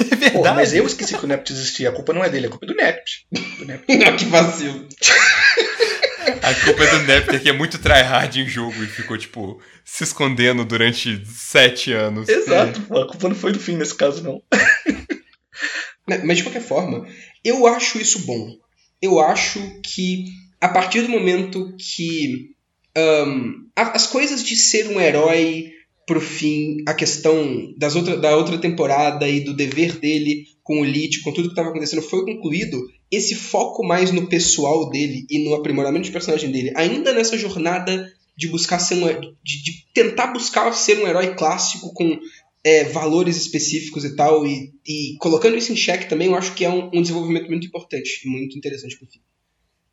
É 0.00 0.04
verdade. 0.04 0.32
Porra, 0.32 0.54
mas 0.54 0.74
eu 0.74 0.86
esqueci 0.86 1.16
que 1.16 1.24
o 1.24 1.28
Nept 1.28 1.52
existia. 1.52 1.88
A 1.88 1.92
culpa 1.92 2.12
não 2.12 2.22
é 2.22 2.28
dele, 2.28 2.46
a 2.46 2.50
culpa 2.50 2.66
é 2.66 2.68
do 2.68 2.74
Nept. 2.74 3.26
Do 3.30 3.64
Nept. 3.64 3.86
Que 4.18 4.24
vacilo. 4.26 4.86
A 6.42 6.54
culpa 6.64 6.84
é 6.84 6.90
do 6.98 7.06
Nepter, 7.06 7.42
que 7.42 7.48
é 7.48 7.52
muito 7.52 7.78
tryhard 7.78 8.40
em 8.40 8.46
jogo 8.48 8.82
e 8.82 8.86
ficou, 8.86 9.16
tipo, 9.18 9.60
se 9.84 10.04
escondendo 10.04 10.64
durante 10.64 11.24
sete 11.26 11.92
anos. 11.92 12.28
Exato, 12.28 12.80
pô, 12.82 12.98
a 13.00 13.06
culpa 13.08 13.28
não 13.28 13.34
foi 13.36 13.52
do 13.52 13.58
fim 13.60 13.76
nesse 13.76 13.94
caso, 13.94 14.22
não. 14.22 14.42
Mas 16.08 16.24
mas, 16.24 16.36
de 16.38 16.42
qualquer 16.44 16.62
forma, 16.62 17.06
eu 17.44 17.66
acho 17.66 17.98
isso 18.00 18.20
bom. 18.26 18.48
Eu 19.00 19.20
acho 19.20 19.60
que 19.82 20.26
a 20.60 20.68
partir 20.68 21.02
do 21.02 21.08
momento 21.08 21.74
que 21.78 22.50
a- 23.76 23.92
as 23.94 24.06
coisas 24.06 24.42
de 24.44 24.56
ser 24.56 24.88
um 24.88 25.00
herói 25.00 25.70
pro 26.06 26.20
fim, 26.20 26.78
a 26.88 26.94
questão 26.94 27.72
das 27.78 27.94
outra, 27.94 28.16
da 28.16 28.36
outra 28.36 28.58
temporada 28.58 29.28
e 29.28 29.40
do 29.40 29.54
dever 29.54 29.98
dele 29.98 30.44
com 30.62 30.80
o 30.80 30.84
Lich, 30.84 31.20
com 31.22 31.32
tudo 31.32 31.46
que 31.48 31.52
estava 31.52 31.68
acontecendo, 31.68 32.02
foi 32.02 32.24
concluído, 32.24 32.76
esse 33.10 33.34
foco 33.34 33.84
mais 33.84 34.12
no 34.12 34.28
pessoal 34.28 34.88
dele 34.88 35.26
e 35.28 35.44
no 35.44 35.54
aprimoramento 35.54 36.04
de 36.04 36.12
personagem 36.12 36.50
dele, 36.50 36.72
ainda 36.76 37.12
nessa 37.12 37.36
jornada 37.36 38.12
de 38.36 38.48
buscar 38.48 38.78
ser 38.78 38.94
um, 38.94 39.20
de, 39.42 39.62
de 39.62 39.86
tentar 39.92 40.28
buscar 40.28 40.72
ser 40.72 40.98
um 40.98 41.06
herói 41.06 41.34
clássico 41.34 41.92
com 41.92 42.18
é, 42.62 42.84
valores 42.84 43.36
específicos 43.36 44.04
e 44.04 44.14
tal, 44.14 44.46
e, 44.46 44.72
e 44.86 45.16
colocando 45.18 45.56
isso 45.56 45.72
em 45.72 45.76
xeque 45.76 46.08
também, 46.08 46.28
eu 46.28 46.34
acho 46.34 46.54
que 46.54 46.64
é 46.64 46.70
um, 46.70 46.90
um 46.94 47.02
desenvolvimento 47.02 47.48
muito 47.48 47.66
importante, 47.66 48.22
muito 48.26 48.56
interessante 48.56 48.96
pro 48.96 49.08
fim. 49.08 49.20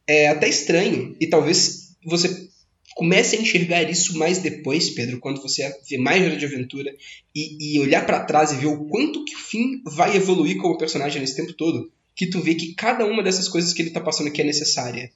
É 0.06 0.30
até 0.30 0.48
estranho, 0.48 1.15
e 1.20 1.27
talvez 1.27 1.96
você 2.06 2.48
comece 2.96 3.36
a 3.36 3.42
enxergar 3.42 3.89
isso 3.89 4.18
mais 4.18 4.39
depois, 4.39 4.89
Pedro, 4.89 5.20
quando 5.20 5.42
você 5.42 5.70
vê 5.89 5.98
mais 5.98 6.24
Hora 6.24 6.36
de 6.36 6.46
Aventura 6.46 6.92
e, 7.36 7.75
e 7.75 7.80
olhar 7.80 8.06
pra 8.06 8.24
trás 8.24 8.51
e 8.51 8.56
ver 8.56 8.68
o 8.68 8.86
quanto 8.86 9.24
que 9.24 9.36
o 9.36 9.39
Finn 9.39 9.82
vai 9.86 10.15
evoluir 10.15 10.58
como 10.58 10.77
personagem 10.77 11.22
nesse 11.22 11.36
tempo 11.36 11.53
todo, 11.53 11.92
que 12.18 12.26
tu 12.26 12.42
vê 12.42 12.56
que 12.56 12.74
cada 12.74 13.06
uma 13.06 13.22
dessas 13.22 13.48
coisas 13.48 13.72
que 13.72 13.82
ele 13.84 13.92
tá 13.92 14.02
passando 14.02 14.28
aqui 14.28 14.42
é 14.42 14.44
necessária. 14.44 15.12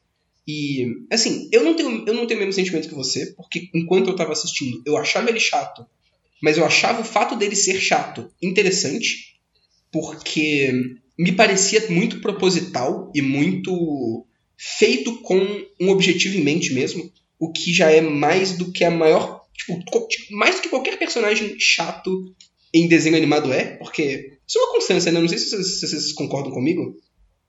E, 0.48 0.86
assim, 1.10 1.50
eu 1.52 1.64
não 1.64 1.76
tenho, 1.76 2.06
eu 2.08 2.14
não 2.14 2.28
tenho 2.28 2.40
o 2.40 2.44
mesmo 2.44 2.54
sentimento 2.54 2.88
que 2.88 2.94
você, 2.94 3.34
porque 3.36 3.70
enquanto 3.74 4.10
eu 4.10 4.16
tava 4.16 4.32
assistindo, 4.32 4.82
eu 4.86 4.96
achava 4.96 5.30
ele 5.30 5.40
chato, 5.40 5.84
mas 6.42 6.58
eu 6.58 6.66
achava 6.66 7.02
o 7.02 7.06
fato 7.06 7.36
dele 7.36 7.56
ser 7.56 7.80
chato 7.82 8.32
interessante, 8.42 9.36
porque 9.92 10.72
me 11.18 11.32
parecia 11.32 11.90
muito 11.90 12.22
proposital 12.22 13.12
e 13.16 13.22
muito 13.22 14.26
feito 14.56 15.22
com 15.22 15.40
um 15.80 15.90
objetivo 15.90 16.38
em 16.38 16.44
mente 16.44 16.72
mesmo, 16.74 17.12
o 17.40 17.52
que 17.52 17.74
já 17.74 17.92
é 17.92 18.00
mais 18.00 18.56
do 18.58 18.72
que 18.72 18.84
a 18.84 18.92
maior, 18.92 19.42
tipo, 19.56 19.80
tipo, 20.08 20.36
mais 20.36 20.56
do 20.56 20.62
que 20.62 20.70
qualquer 20.70 21.00
personagem 21.00 21.60
chato 21.60 22.32
em 22.72 22.88
desenho 22.88 23.18
animado 23.18 23.52
é, 23.52 23.78
porque 23.78 24.31
isso 24.48 24.58
é 24.58 24.62
uma 24.62 24.74
constância, 24.74 25.12
né? 25.12 25.20
Não 25.20 25.28
sei 25.28 25.38
se 25.38 25.50
vocês, 25.50 25.80
se 25.80 25.88
vocês 25.88 26.14
concordam 26.14 26.52
comigo, 26.52 26.96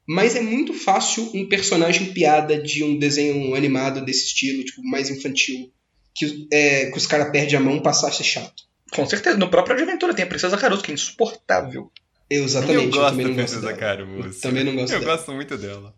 mas 0.07 0.37
é 0.37 0.41
muito 0.41 0.75
fácil 0.75 1.31
um 1.35 1.49
personagem 1.49 2.13
piada 2.13 2.61
de 2.61 2.83
um 2.83 2.99
desenho 2.99 3.55
animado 3.55 4.05
desse 4.05 4.27
estilo, 4.27 4.65
tipo, 4.65 4.83
mais 4.85 5.11
infantil, 5.11 5.71
que, 6.15 6.49
é, 6.53 6.87
que 6.91 6.99
os 6.99 7.07
caras 7.07 7.31
perdem 7.31 7.57
a 7.57 7.61
mão 7.61 7.81
passar 7.81 8.09
a 8.09 8.13
ser 8.13 8.25
chato. 8.25 8.65
Com 8.93 9.07
certeza, 9.07 9.39
no 9.39 9.49
próprio 9.49 9.81
Aventura 9.81 10.13
tem 10.13 10.25
a 10.25 10.29
Princesa 10.29 10.57
Caroço, 10.57 10.83
que 10.83 10.91
é 10.91 10.95
insuportável. 10.95 11.91
Exatamente, 12.29 12.85
eu 12.85 12.91
gosto 12.91 13.11
também 13.11 13.25
da 13.25 13.31
não 13.31 13.37
gosto 13.37 13.53
Princesa 13.53 13.61
dela. 13.61 13.79
Caruso. 13.79 14.29
Eu 14.29 14.41
também 14.41 14.65
não 14.65 14.75
gosto 14.75 14.93
Eu 14.93 15.01
dela. 15.01 15.17
gosto 15.17 15.33
muito 15.33 15.57
dela. 15.57 15.95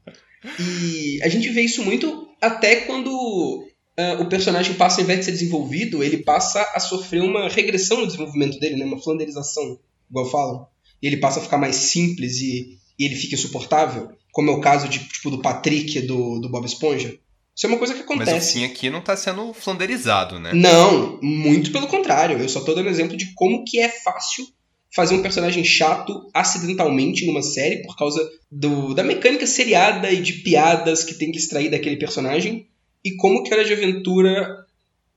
E 0.58 1.20
a 1.22 1.28
gente 1.28 1.48
vê 1.48 1.62
isso 1.62 1.82
muito 1.84 2.28
até 2.40 2.76
quando 2.82 3.66
ah, 3.96 4.18
o 4.20 4.28
personagem 4.28 4.74
passa, 4.74 5.00
ao 5.00 5.04
invés 5.04 5.20
de 5.20 5.24
ser 5.26 5.32
desenvolvido, 5.32 6.02
ele 6.02 6.18
passa 6.18 6.60
a 6.74 6.80
sofrer 6.80 7.22
uma 7.22 7.48
regressão 7.48 8.00
no 8.00 8.06
desenvolvimento 8.06 8.58
dele, 8.58 8.76
né? 8.76 8.84
uma 8.84 9.00
flanderização, 9.00 9.78
igual 10.10 10.30
falam. 10.30 10.66
E 11.04 11.06
ele 11.06 11.18
passa 11.18 11.38
a 11.38 11.42
ficar 11.42 11.58
mais 11.58 11.76
simples 11.76 12.40
e, 12.40 12.78
e 12.98 13.04
ele 13.04 13.14
fica 13.14 13.34
insuportável, 13.34 14.08
como 14.32 14.50
é 14.50 14.54
o 14.54 14.60
caso 14.60 14.88
de, 14.88 15.00
tipo, 15.00 15.30
do 15.30 15.42
Patrick 15.42 16.00
do, 16.00 16.38
do 16.38 16.48
Bob 16.48 16.64
Esponja. 16.64 17.14
Isso 17.54 17.66
é 17.66 17.68
uma 17.68 17.76
coisa 17.76 17.92
que 17.92 18.00
Mas 18.00 18.08
o 18.08 18.12
acontece. 18.14 18.64
aqui 18.64 18.88
não 18.88 19.02
tá 19.02 19.14
sendo 19.14 19.52
flanderizado, 19.52 20.40
né? 20.40 20.54
Não, 20.54 21.20
muito 21.20 21.70
pelo 21.70 21.88
contrário. 21.88 22.38
Eu 22.38 22.48
só 22.48 22.60
tô 22.60 22.72
dando 22.72 22.88
exemplo 22.88 23.18
de 23.18 23.34
como 23.34 23.64
que 23.64 23.78
é 23.78 23.90
fácil 23.90 24.46
fazer 24.94 25.14
um 25.14 25.20
personagem 25.20 25.62
chato 25.62 26.26
acidentalmente 26.32 27.26
numa 27.26 27.42
série 27.42 27.82
por 27.82 27.98
causa 27.98 28.26
do, 28.50 28.94
da 28.94 29.04
mecânica 29.04 29.46
seriada 29.46 30.10
e 30.10 30.22
de 30.22 30.32
piadas 30.32 31.04
que 31.04 31.12
tem 31.12 31.30
que 31.30 31.38
extrair 31.38 31.70
daquele 31.70 31.96
personagem, 31.96 32.66
e 33.04 33.14
como 33.16 33.42
que 33.42 33.52
Hora 33.52 33.64
de 33.64 33.74
Aventura 33.74 34.64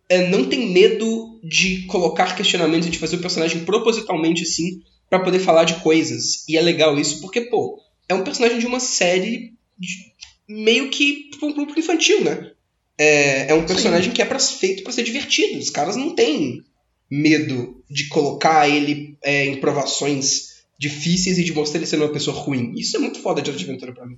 é, 0.09 0.27
não 0.27 0.49
tem 0.49 0.69
medo 0.69 1.39
de 1.41 1.85
colocar 1.85 2.35
questionamentos 2.35 2.89
e 2.89 2.91
de 2.91 2.99
fazer 2.99 3.15
o 3.15 3.21
personagem 3.21 3.63
propositalmente 3.63 4.43
assim 4.43 4.81
para 5.09 5.19
poder 5.19 5.39
falar 5.39 5.63
de 5.63 5.75
coisas. 5.75 6.47
E 6.47 6.57
é 6.57 6.61
legal 6.61 6.99
isso 6.99 7.21
porque, 7.21 7.41
pô, 7.41 7.79
é 8.07 8.13
um 8.13 8.23
personagem 8.23 8.59
de 8.59 8.65
uma 8.65 8.79
série 8.79 9.53
de, 9.77 10.13
meio 10.47 10.89
que 10.89 11.29
para 11.37 11.47
um 11.47 11.53
grupo 11.53 11.77
infantil, 11.77 12.23
né? 12.23 12.51
É, 12.97 13.51
é 13.51 13.53
um 13.53 13.65
personagem 13.65 14.09
Sim. 14.09 14.15
que 14.15 14.21
é 14.21 14.25
pra, 14.25 14.39
feito 14.39 14.83
para 14.83 14.91
ser 14.91 15.03
divertido. 15.03 15.59
Os 15.59 15.69
caras 15.69 15.95
não 15.95 16.15
têm 16.15 16.63
medo 17.09 17.83
de 17.89 18.07
colocar 18.07 18.67
ele 18.67 19.17
é, 19.21 19.45
em 19.45 19.59
provações 19.59 20.57
difíceis 20.79 21.37
e 21.37 21.43
de 21.43 21.53
mostrar 21.53 21.79
ele 21.79 21.87
sendo 21.87 22.03
uma 22.03 22.13
pessoa 22.13 22.37
ruim. 22.37 22.73
Isso 22.75 22.97
é 22.97 22.99
muito 22.99 23.19
foda 23.19 23.41
de 23.41 23.49
aventura 23.49 23.93
para 23.93 24.05
mim. 24.05 24.17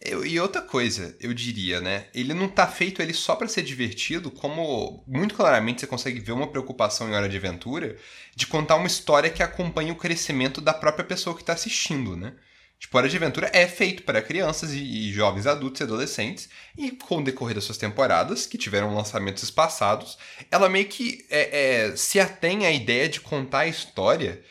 Eu, 0.00 0.24
e 0.24 0.38
outra 0.38 0.62
coisa, 0.62 1.16
eu 1.20 1.34
diria, 1.34 1.80
né? 1.80 2.06
Ele 2.14 2.32
não 2.32 2.48
tá 2.48 2.68
feito 2.68 3.02
ele 3.02 3.12
só 3.12 3.34
para 3.34 3.48
ser 3.48 3.62
divertido, 3.62 4.30
como 4.30 5.02
muito 5.08 5.34
claramente 5.34 5.80
você 5.80 5.88
consegue 5.88 6.20
ver 6.20 6.32
uma 6.32 6.46
preocupação 6.46 7.08
em 7.08 7.14
Hora 7.14 7.28
de 7.28 7.36
Aventura 7.36 7.96
de 8.34 8.46
contar 8.46 8.76
uma 8.76 8.86
história 8.86 9.28
que 9.28 9.42
acompanha 9.42 9.92
o 9.92 9.96
crescimento 9.96 10.60
da 10.60 10.72
própria 10.72 11.04
pessoa 11.04 11.36
que 11.36 11.42
tá 11.42 11.52
assistindo, 11.52 12.16
né? 12.16 12.34
Tipo, 12.78 12.96
Hora 12.96 13.08
de 13.08 13.16
Aventura 13.16 13.50
é 13.52 13.66
feito 13.66 14.04
para 14.04 14.22
crianças 14.22 14.72
e, 14.72 14.78
e, 14.78 15.12
jovens 15.12 15.48
adultos 15.48 15.80
e 15.80 15.84
adolescentes, 15.84 16.48
e 16.76 16.92
com 16.92 17.16
o 17.18 17.24
decorrer 17.24 17.56
das 17.56 17.64
suas 17.64 17.76
temporadas, 17.76 18.46
que 18.46 18.56
tiveram 18.56 18.94
lançamentos 18.94 19.42
espaçados, 19.42 20.16
ela 20.48 20.68
meio 20.68 20.86
que 20.86 21.26
é, 21.28 21.86
é, 21.88 21.96
se 21.96 22.20
atém 22.20 22.66
à 22.66 22.70
ideia 22.70 23.08
de 23.08 23.20
contar 23.20 23.60
a 23.60 23.66
história 23.66 24.44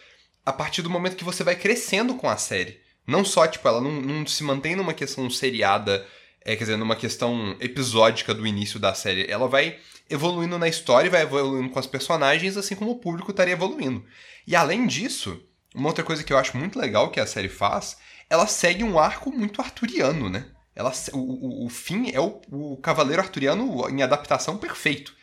a 0.46 0.51
partir 0.51 0.82
do 0.82 0.89
momento 0.89 1.16
que 1.16 1.24
você 1.24 1.42
vai 1.42 1.56
crescendo 1.56 2.16
com 2.16 2.30
a 2.30 2.36
série. 2.36 2.82
Não 3.08 3.24
só, 3.24 3.48
tipo, 3.48 3.68
ela 3.68 3.82
não, 3.82 4.02
não 4.02 4.28
se 4.28 4.44
mantém 4.44 4.76
numa 4.76 4.94
questão 4.94 5.30
seriada, 5.30 6.06
é, 6.42 6.56
quer 6.56 6.66
dizer, 6.66 6.78
numa 6.78 6.96
questão 6.96 7.56
episódica 7.60 8.34
do 8.34 8.46
início 8.46 8.80
da 8.80 8.94
série. 8.94 9.26
Ela 9.32 9.48
vai 9.48 9.78
evoluindo 10.10 10.60
na 10.60 10.68
história 10.68 11.08
e 11.08 11.12
vai 11.12 11.22
evoluindo 11.22 11.70
com 11.70 11.80
os 11.80 11.88
personagens, 11.88 12.58
assim 12.58 12.76
como 12.76 12.92
o 12.92 13.00
público 13.00 13.32
estaria 13.32 13.54
evoluindo. 13.54 14.06
E 14.46 14.56
além 14.56 14.86
disso, 14.86 15.42
uma 15.74 15.88
outra 15.88 16.04
coisa 16.04 16.24
que 16.24 16.32
eu 16.32 16.38
acho 16.38 16.58
muito 16.58 16.78
legal 16.78 17.10
que 17.10 17.20
a 17.20 17.26
série 17.26 17.50
faz 17.50 17.98
ela 18.30 18.48
segue 18.48 18.84
um 18.84 19.00
arco 19.00 19.32
muito 19.32 19.62
arturiano, 19.62 20.30
né? 20.30 20.46
Ela, 20.76 20.92
o, 21.14 21.18
o, 21.18 21.66
o 21.66 21.70
fim 21.70 22.12
é 22.14 22.20
o, 22.20 22.40
o 22.52 22.78
Cavaleiro 22.78 23.22
Arturiano 23.22 23.90
em 23.90 24.04
adaptação 24.04 24.58
perfeito. 24.58 25.16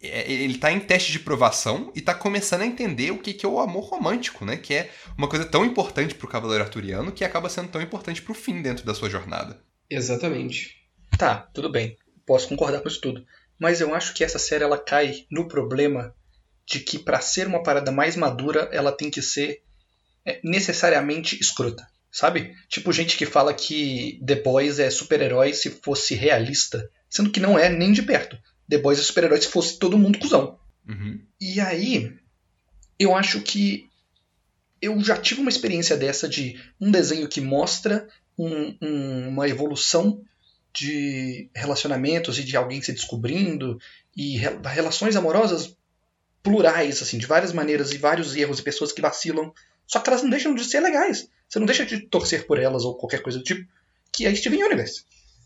É, 0.00 0.30
ele 0.30 0.54
está 0.54 0.70
em 0.70 0.80
teste 0.80 1.12
de 1.12 1.18
provação 1.18 1.90
e 1.94 1.98
está 1.98 2.14
começando 2.14 2.62
a 2.62 2.66
entender 2.66 3.10
o 3.10 3.18
que, 3.18 3.32
que 3.32 3.46
é 3.46 3.48
o 3.48 3.58
amor 3.58 3.84
romântico, 3.84 4.44
né? 4.44 4.56
Que 4.56 4.74
é 4.74 4.90
uma 5.16 5.28
coisa 5.28 5.44
tão 5.44 5.64
importante 5.64 6.14
para 6.14 6.26
o 6.26 6.30
Cavaleiro 6.30 6.64
Arturiano 6.64 7.12
que 7.12 7.24
acaba 7.24 7.48
sendo 7.48 7.68
tão 7.68 7.80
importante 7.80 8.20
para 8.20 8.32
o 8.32 8.34
fim 8.34 8.60
dentro 8.60 8.84
da 8.84 8.94
sua 8.94 9.08
jornada. 9.08 9.60
Exatamente. 9.88 10.76
Tá, 11.16 11.48
tudo 11.54 11.70
bem. 11.70 11.96
Posso 12.26 12.48
concordar 12.48 12.80
com 12.80 12.88
isso 12.88 13.00
tudo. 13.00 13.24
Mas 13.58 13.80
eu 13.80 13.94
acho 13.94 14.14
que 14.14 14.24
essa 14.24 14.38
série 14.38 14.64
ela 14.64 14.78
cai 14.78 15.24
no 15.30 15.46
problema 15.46 16.14
de 16.66 16.80
que 16.80 16.98
para 16.98 17.20
ser 17.20 17.46
uma 17.46 17.62
parada 17.62 17.92
mais 17.92 18.16
madura, 18.16 18.68
ela 18.72 18.90
tem 18.90 19.10
que 19.10 19.22
ser 19.22 19.62
é, 20.24 20.40
necessariamente 20.42 21.38
escrota. 21.40 21.86
Sabe? 22.10 22.54
Tipo 22.68 22.92
gente 22.92 23.16
que 23.16 23.26
fala 23.26 23.52
que 23.52 24.20
The 24.24 24.36
Boys 24.36 24.78
é 24.78 24.88
super-herói 24.88 25.52
se 25.52 25.70
fosse 25.70 26.14
realista. 26.14 26.88
Sendo 27.10 27.30
que 27.30 27.40
não 27.40 27.58
é 27.58 27.68
nem 27.68 27.92
de 27.92 28.02
perto. 28.02 28.38
The 28.68 28.78
Boys 28.78 28.98
é 28.98 29.02
super-herói 29.02 29.40
se 29.40 29.48
fosse 29.48 29.78
todo 29.78 29.98
mundo 29.98 30.18
cuzão. 30.18 30.58
Uhum. 30.88 31.20
E 31.40 31.60
aí, 31.60 32.12
eu 32.98 33.14
acho 33.14 33.40
que 33.40 33.88
eu 34.80 35.00
já 35.00 35.16
tive 35.16 35.40
uma 35.40 35.50
experiência 35.50 35.96
dessa 35.96 36.28
de 36.28 36.60
um 36.80 36.90
desenho 36.90 37.28
que 37.28 37.40
mostra 37.40 38.06
um, 38.38 38.76
um, 38.82 39.28
uma 39.28 39.48
evolução 39.48 40.22
de 40.72 41.48
relacionamentos 41.54 42.38
e 42.38 42.44
de 42.44 42.56
alguém 42.56 42.82
se 42.82 42.92
descobrindo 42.92 43.78
e 44.16 44.36
re, 44.36 44.48
relações 44.64 45.16
amorosas 45.16 45.76
plurais, 46.42 47.00
assim, 47.00 47.16
de 47.16 47.26
várias 47.26 47.52
maneiras 47.52 47.92
e 47.92 47.98
vários 47.98 48.36
erros 48.36 48.58
e 48.58 48.62
pessoas 48.62 48.92
que 48.92 49.00
vacilam. 49.00 49.52
Só 49.86 50.00
que 50.00 50.10
elas 50.10 50.22
não 50.22 50.30
deixam 50.30 50.54
de 50.54 50.64
ser 50.64 50.80
legais. 50.80 51.28
Você 51.48 51.58
não 51.58 51.66
deixa 51.66 51.86
de 51.86 52.00
torcer 52.00 52.46
por 52.46 52.58
elas 52.58 52.84
ou 52.84 52.96
qualquer 52.96 53.22
coisa 53.22 53.38
do 53.38 53.44
tipo, 53.44 53.66
que 54.12 54.26
é 54.26 54.34
Steven 54.34 54.64
Universe. 54.64 55.04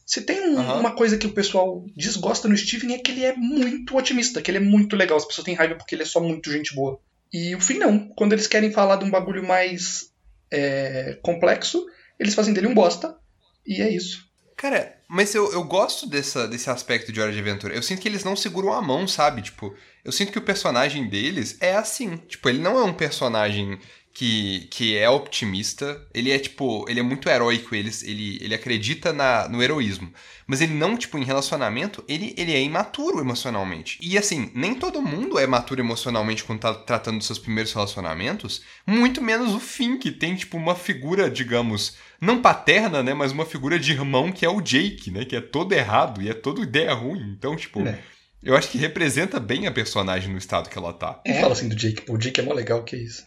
Se 0.08 0.22
tem 0.22 0.40
um, 0.40 0.56
uhum. 0.56 0.80
uma 0.80 0.92
coisa 0.92 1.18
que 1.18 1.26
o 1.26 1.32
pessoal 1.34 1.84
desgosta 1.94 2.48
no 2.48 2.56
Steven 2.56 2.94
é 2.94 2.98
que 2.98 3.10
ele 3.10 3.26
é 3.26 3.36
muito 3.36 3.94
otimista, 3.94 4.40
que 4.40 4.50
ele 4.50 4.56
é 4.56 4.62
muito 4.62 4.96
legal. 4.96 5.18
As 5.18 5.26
pessoas 5.26 5.44
têm 5.44 5.54
raiva 5.54 5.74
porque 5.74 5.94
ele 5.94 6.02
é 6.02 6.06
só 6.06 6.18
muito 6.18 6.50
gente 6.50 6.74
boa. 6.74 6.98
E 7.30 7.54
o 7.54 7.60
fim 7.60 7.74
não. 7.74 8.08
Quando 8.16 8.32
eles 8.32 8.46
querem 8.46 8.72
falar 8.72 8.96
de 8.96 9.04
um 9.04 9.10
bagulho 9.10 9.46
mais 9.46 10.10
é, 10.50 11.18
complexo, 11.20 11.84
eles 12.18 12.34
fazem 12.34 12.54
dele 12.54 12.68
um 12.68 12.74
bosta. 12.74 13.18
E 13.66 13.82
é 13.82 13.90
isso. 13.90 14.26
Cara, 14.56 14.96
mas 15.06 15.34
eu, 15.34 15.52
eu 15.52 15.62
gosto 15.62 16.08
dessa, 16.08 16.48
desse 16.48 16.70
aspecto 16.70 17.12
de 17.12 17.20
Hora 17.20 17.30
de 17.30 17.38
Aventura. 17.38 17.74
Eu 17.74 17.82
sinto 17.82 18.00
que 18.00 18.08
eles 18.08 18.24
não 18.24 18.34
seguram 18.34 18.72
a 18.72 18.80
mão, 18.80 19.06
sabe? 19.06 19.42
Tipo, 19.42 19.76
eu 20.02 20.10
sinto 20.10 20.32
que 20.32 20.38
o 20.38 20.42
personagem 20.42 21.06
deles 21.06 21.58
é 21.60 21.74
assim. 21.74 22.16
Tipo, 22.16 22.48
ele 22.48 22.60
não 22.60 22.78
é 22.78 22.82
um 22.82 22.94
personagem 22.94 23.78
que, 24.18 24.66
que 24.68 24.96
é 24.96 25.08
optimista. 25.08 26.04
Ele 26.12 26.32
é, 26.32 26.38
tipo, 26.40 26.84
ele 26.88 26.98
é 26.98 27.02
muito 27.04 27.28
heróico, 27.28 27.72
ele, 27.72 27.88
ele, 28.02 28.38
ele 28.42 28.52
acredita 28.52 29.12
na, 29.12 29.48
no 29.48 29.62
heroísmo. 29.62 30.12
Mas 30.44 30.60
ele 30.60 30.74
não, 30.74 30.96
tipo, 30.96 31.16
em 31.16 31.22
relacionamento, 31.22 32.02
ele, 32.08 32.34
ele 32.36 32.52
é 32.52 32.60
imaturo 32.60 33.20
emocionalmente. 33.20 33.96
E 34.02 34.18
assim, 34.18 34.50
nem 34.56 34.74
todo 34.74 35.00
mundo 35.00 35.38
é 35.38 35.46
maturo 35.46 35.80
emocionalmente 35.80 36.42
quando 36.42 36.58
tá 36.58 36.74
tratando 36.74 37.18
dos 37.18 37.28
seus 37.28 37.38
primeiros 37.38 37.72
relacionamentos. 37.72 38.60
Muito 38.84 39.22
menos 39.22 39.54
o 39.54 39.60
Finn, 39.60 39.96
que 39.98 40.10
tem, 40.10 40.34
tipo, 40.34 40.56
uma 40.56 40.74
figura, 40.74 41.30
digamos, 41.30 41.96
não 42.20 42.42
paterna, 42.42 43.04
né? 43.04 43.14
Mas 43.14 43.30
uma 43.30 43.46
figura 43.46 43.78
de 43.78 43.92
irmão 43.92 44.32
que 44.32 44.44
é 44.44 44.48
o 44.48 44.60
Jake, 44.60 45.12
né? 45.12 45.24
Que 45.24 45.36
é 45.36 45.40
todo 45.40 45.72
errado 45.72 46.20
e 46.20 46.28
é 46.28 46.34
toda 46.34 46.60
ideia 46.60 46.92
ruim. 46.92 47.36
Então, 47.38 47.54
tipo. 47.54 47.86
É. 47.86 48.00
Eu 48.42 48.56
acho 48.56 48.70
que 48.70 48.78
representa 48.78 49.40
bem 49.40 49.66
a 49.66 49.72
personagem 49.72 50.30
no 50.30 50.38
estado 50.38 50.70
que 50.70 50.78
ela 50.78 50.92
tá. 50.92 51.20
É. 51.24 51.40
fala 51.40 51.52
assim 51.52 51.68
do 51.68 51.74
Jake, 51.74 52.02
pô, 52.02 52.14
o 52.14 52.18
Jake 52.18 52.40
é 52.40 52.44
mó 52.44 52.52
legal, 52.52 52.82
que 52.84 52.96
isso. 52.96 53.24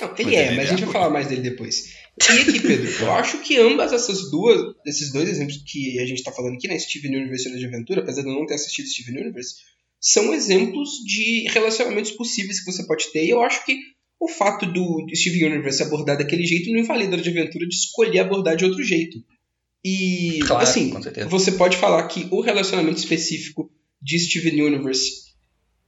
Não, 0.00 0.14
ele 0.18 0.36
é, 0.36 0.54
mas 0.56 0.68
a 0.68 0.70
gente 0.70 0.84
vai 0.84 0.92
falar 0.92 1.10
mais 1.10 1.26
dele 1.26 1.42
depois. 1.42 1.94
E 2.20 2.40
aqui, 2.40 2.60
Pedro, 2.60 2.90
eu 3.00 3.12
acho 3.14 3.38
que 3.40 3.56
ambas 3.56 3.92
essas 3.92 4.30
duas, 4.30 4.74
esses 4.86 5.12
dois 5.12 5.28
exemplos 5.28 5.62
que 5.66 5.98
a 5.98 6.06
gente 6.06 6.18
está 6.18 6.32
falando 6.32 6.54
aqui, 6.54 6.68
né, 6.68 6.78
Steven 6.78 7.16
Universe 7.16 7.48
e 7.48 7.58
de 7.58 7.66
Aventura, 7.66 8.02
apesar 8.02 8.22
de 8.22 8.28
eu 8.28 8.34
não 8.34 8.46
ter 8.46 8.54
assistido 8.54 8.88
Steven 8.88 9.22
Universe, 9.22 9.54
são 10.00 10.32
exemplos 10.32 10.90
de 11.04 11.48
relacionamentos 11.50 12.12
possíveis 12.12 12.60
que 12.60 12.70
você 12.70 12.86
pode 12.86 13.10
ter. 13.12 13.24
E 13.24 13.30
eu 13.30 13.42
acho 13.42 13.64
que 13.64 13.76
o 14.20 14.28
fato 14.28 14.66
do 14.66 15.06
Steven 15.14 15.52
Universe 15.52 15.82
abordar 15.82 16.18
daquele 16.18 16.44
jeito 16.44 16.70
não 16.70 16.80
invalida 16.80 17.16
de 17.16 17.30
aventura 17.30 17.66
de 17.66 17.74
escolher 17.74 18.20
abordar 18.20 18.56
de 18.56 18.64
outro 18.64 18.82
jeito. 18.82 19.18
E, 19.84 20.40
claro, 20.44 20.62
assim, 20.62 20.92
você 21.28 21.52
pode 21.52 21.76
falar 21.76 22.06
que 22.08 22.26
o 22.30 22.40
relacionamento 22.40 22.98
específico 22.98 23.70
de 24.02 24.18
Steven 24.18 24.62
Universe 24.62 25.28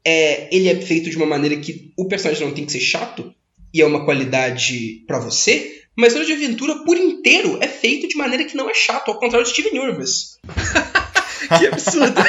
é, 0.04 0.54
ele 0.54 0.68
é 0.68 0.80
feito 0.80 1.10
de 1.10 1.16
uma 1.16 1.26
maneira 1.26 1.56
que 1.56 1.92
o 1.96 2.06
personagem 2.06 2.46
não 2.46 2.54
tem 2.54 2.64
que 2.64 2.72
ser 2.72 2.80
chato, 2.80 3.34
e 3.72 3.80
é 3.80 3.86
uma 3.86 4.04
qualidade 4.04 5.04
para 5.06 5.18
você, 5.18 5.82
mas 5.96 6.14
Hora 6.14 6.24
de 6.24 6.32
Aventura 6.32 6.84
por 6.84 6.96
inteiro 6.96 7.58
é 7.60 7.68
feito 7.68 8.08
de 8.08 8.16
maneira 8.16 8.44
que 8.44 8.56
não 8.56 8.70
é 8.70 8.74
chato, 8.74 9.10
ao 9.10 9.18
contrário 9.18 9.46
de 9.46 9.52
Steven 9.52 9.78
Universe. 9.78 10.38
que 11.58 11.66
absurdo! 11.66 12.14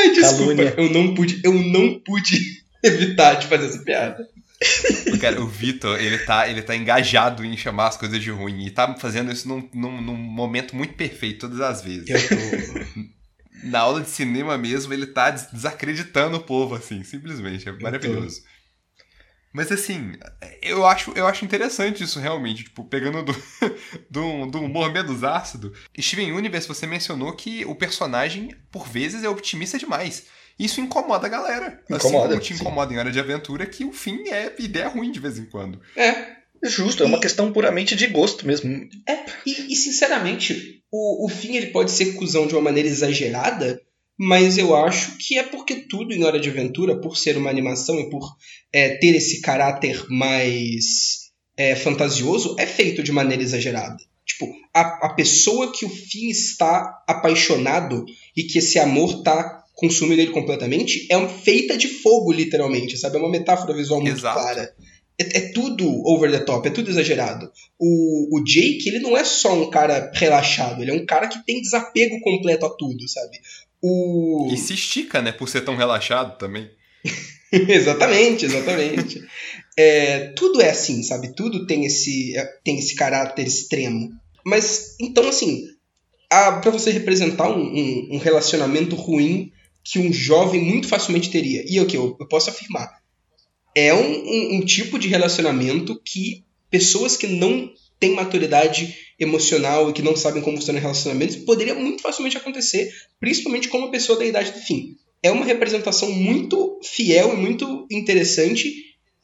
Ai, 0.00 0.10
desculpa, 0.10 0.62
eu 0.76 0.90
não 0.90 1.14
pude, 1.14 1.40
eu 1.44 1.52
não 1.52 1.98
pude 2.00 2.62
evitar 2.82 3.34
de 3.34 3.46
fazer 3.46 3.66
essa 3.66 3.78
piada. 3.82 4.28
Cara, 5.20 5.40
o 5.40 5.46
Vitor, 5.46 6.00
ele 6.00 6.18
tá, 6.18 6.48
ele 6.48 6.62
tá 6.62 6.74
engajado 6.74 7.44
em 7.44 7.56
chamar 7.56 7.88
as 7.88 7.96
coisas 7.96 8.20
de 8.20 8.30
ruim. 8.30 8.66
E 8.66 8.70
tá 8.70 8.92
fazendo 8.96 9.30
isso 9.30 9.46
num, 9.48 9.68
num, 9.72 10.00
num 10.00 10.16
momento 10.16 10.74
muito 10.74 10.94
perfeito 10.94 11.48
todas 11.48 11.60
as 11.60 11.82
vezes. 11.82 12.08
Eu 12.08 12.28
tô 12.28 12.34
na 13.64 13.80
aula 13.80 14.00
de 14.00 14.08
cinema 14.08 14.56
mesmo, 14.56 14.92
ele 14.92 15.06
tá 15.06 15.30
desacreditando 15.30 16.36
o 16.36 16.42
povo, 16.42 16.74
assim, 16.74 17.02
simplesmente. 17.02 17.68
É 17.68 17.72
maravilhoso. 17.72 18.42
Mas 19.52 19.72
assim, 19.72 20.12
eu 20.62 20.86
acho, 20.86 21.12
eu 21.16 21.26
acho 21.26 21.44
interessante 21.44 22.04
isso 22.04 22.20
realmente, 22.20 22.64
tipo, 22.64 22.84
pegando 22.84 23.22
do, 23.22 23.32
do, 24.10 24.46
do 24.46 24.60
humor 24.60 24.92
menos 24.92 25.24
ácido. 25.24 25.72
Steven 25.98 26.32
Universe, 26.32 26.68
você 26.68 26.86
mencionou 26.86 27.32
que 27.32 27.64
o 27.64 27.74
personagem, 27.74 28.54
por 28.70 28.86
vezes, 28.86 29.24
é 29.24 29.28
otimista 29.28 29.78
demais. 29.78 30.26
Isso 30.58 30.80
incomoda 30.80 31.26
a 31.26 31.30
galera. 31.30 31.82
Assim 31.90 32.08
incomoda, 32.08 32.24
assim 32.24 32.28
como 32.28 32.40
te 32.40 32.54
incomoda 32.54 32.88
sim. 32.88 32.94
em 32.94 32.98
Hora 32.98 33.12
de 33.12 33.20
Aventura, 33.20 33.66
que 33.66 33.84
o 33.84 33.92
fim 33.92 34.28
é 34.28 34.54
ideia 34.58 34.88
ruim 34.88 35.10
de 35.10 35.20
vez 35.20 35.38
em 35.38 35.46
quando. 35.46 35.80
É, 35.96 36.37
Justo, 36.62 37.02
é 37.02 37.06
uma 37.06 37.20
questão 37.20 37.52
puramente 37.52 37.94
de 37.94 38.06
gosto 38.06 38.46
mesmo. 38.46 38.88
É, 39.08 39.24
e, 39.46 39.72
e, 39.72 39.76
sinceramente, 39.76 40.82
o, 40.90 41.26
o 41.26 41.28
fim 41.28 41.56
ele 41.56 41.68
pode 41.68 41.90
ser 41.90 42.14
cuzão 42.14 42.46
de 42.46 42.54
uma 42.54 42.62
maneira 42.62 42.88
exagerada, 42.88 43.80
mas 44.18 44.58
eu 44.58 44.74
acho 44.74 45.16
que 45.18 45.38
é 45.38 45.42
porque 45.42 45.76
tudo 45.88 46.12
em 46.12 46.24
Hora 46.24 46.40
de 46.40 46.48
Aventura, 46.48 47.00
por 47.00 47.16
ser 47.16 47.36
uma 47.36 47.50
animação 47.50 48.00
e 48.00 48.10
por 48.10 48.36
é, 48.72 48.96
ter 48.96 49.14
esse 49.14 49.40
caráter 49.40 50.04
mais 50.08 51.30
é, 51.56 51.76
fantasioso, 51.76 52.56
é 52.58 52.66
feito 52.66 53.02
de 53.02 53.12
maneira 53.12 53.42
exagerada. 53.42 53.96
Tipo, 54.26 54.52
a, 54.74 55.06
a 55.06 55.14
pessoa 55.14 55.72
que 55.72 55.84
o 55.84 55.88
fim 55.88 56.28
está 56.28 57.02
apaixonado 57.06 58.04
e 58.36 58.42
que 58.44 58.58
esse 58.58 58.78
amor 58.78 59.18
está 59.18 59.64
consumindo 59.78 60.20
ele 60.20 60.32
completamente, 60.32 61.06
é 61.08 61.28
feita 61.28 61.78
de 61.78 61.86
fogo, 61.86 62.32
literalmente, 62.32 62.98
sabe? 62.98 63.16
É 63.16 63.20
uma 63.20 63.30
metáfora 63.30 63.72
visual 63.72 64.00
muito 64.00 64.18
Exato. 64.18 64.40
clara. 64.40 64.74
É, 65.20 65.38
é 65.38 65.52
tudo 65.52 65.86
over 66.06 66.30
the 66.30 66.40
top, 66.40 66.68
é 66.68 66.70
tudo 66.70 66.90
exagerado. 66.90 67.50
O, 67.78 68.38
o 68.38 68.44
Jake, 68.44 68.88
ele 68.88 69.00
não 69.00 69.16
é 69.16 69.24
só 69.24 69.54
um 69.54 69.70
cara 69.70 70.10
relaxado, 70.14 70.82
ele 70.82 70.90
é 70.90 70.94
um 70.94 71.04
cara 71.04 71.26
que 71.26 71.44
tem 71.44 71.60
desapego 71.60 72.20
completo 72.20 72.66
a 72.66 72.70
tudo, 72.70 73.08
sabe? 73.08 73.38
O... 73.82 74.48
E 74.52 74.56
se 74.56 74.74
estica, 74.74 75.22
né? 75.22 75.32
Por 75.32 75.48
ser 75.48 75.62
tão 75.62 75.76
relaxado 75.76 76.38
também. 76.38 76.70
exatamente, 77.52 78.44
exatamente. 78.44 79.24
É, 79.76 80.32
tudo 80.36 80.60
é 80.60 80.70
assim, 80.70 81.02
sabe? 81.02 81.34
Tudo 81.34 81.66
tem 81.66 81.84
esse, 81.84 82.36
é, 82.36 82.44
tem 82.64 82.78
esse 82.78 82.94
caráter 82.94 83.46
extremo. 83.46 84.10
Mas, 84.44 84.96
então, 85.00 85.28
assim, 85.28 85.64
para 86.28 86.70
você 86.70 86.90
representar 86.90 87.48
um, 87.48 87.60
um, 87.60 88.08
um, 88.12 88.18
relacionamento 88.18 88.96
ruim 88.96 89.52
que 89.84 89.98
um 89.98 90.12
jovem 90.12 90.62
muito 90.62 90.88
facilmente 90.88 91.30
teria, 91.30 91.64
e 91.66 91.80
o 91.80 91.86
que 91.86 91.96
eu, 91.96 92.16
eu, 92.20 92.28
posso 92.28 92.50
afirmar, 92.50 92.97
é 93.78 93.94
um, 93.94 94.56
um, 94.56 94.60
tipo 94.64 94.98
de 94.98 95.06
relacionamento 95.06 96.00
que 96.04 96.44
pessoas 96.68 97.16
que 97.16 97.28
não 97.28 97.70
têm 98.00 98.12
maturidade 98.12 98.96
emocional 99.18 99.88
e 99.88 99.92
que 99.92 100.02
não 100.02 100.16
sabem 100.16 100.42
como 100.42 100.56
funcionam 100.56 100.80
relacionamentos 100.80 101.36
poderia 101.36 101.74
muito 101.74 102.02
facilmente 102.02 102.36
acontecer, 102.36 102.92
principalmente 103.20 103.68
com 103.68 103.78
uma 103.78 103.90
pessoa 103.90 104.18
da 104.18 104.24
idade 104.24 104.50
do 104.50 104.58
fim. 104.58 104.96
É 105.22 105.30
uma 105.30 105.44
representação 105.44 106.10
muito 106.10 106.80
fiel 106.82 107.34
e 107.34 107.36
muito 107.36 107.86
interessante 107.88 108.72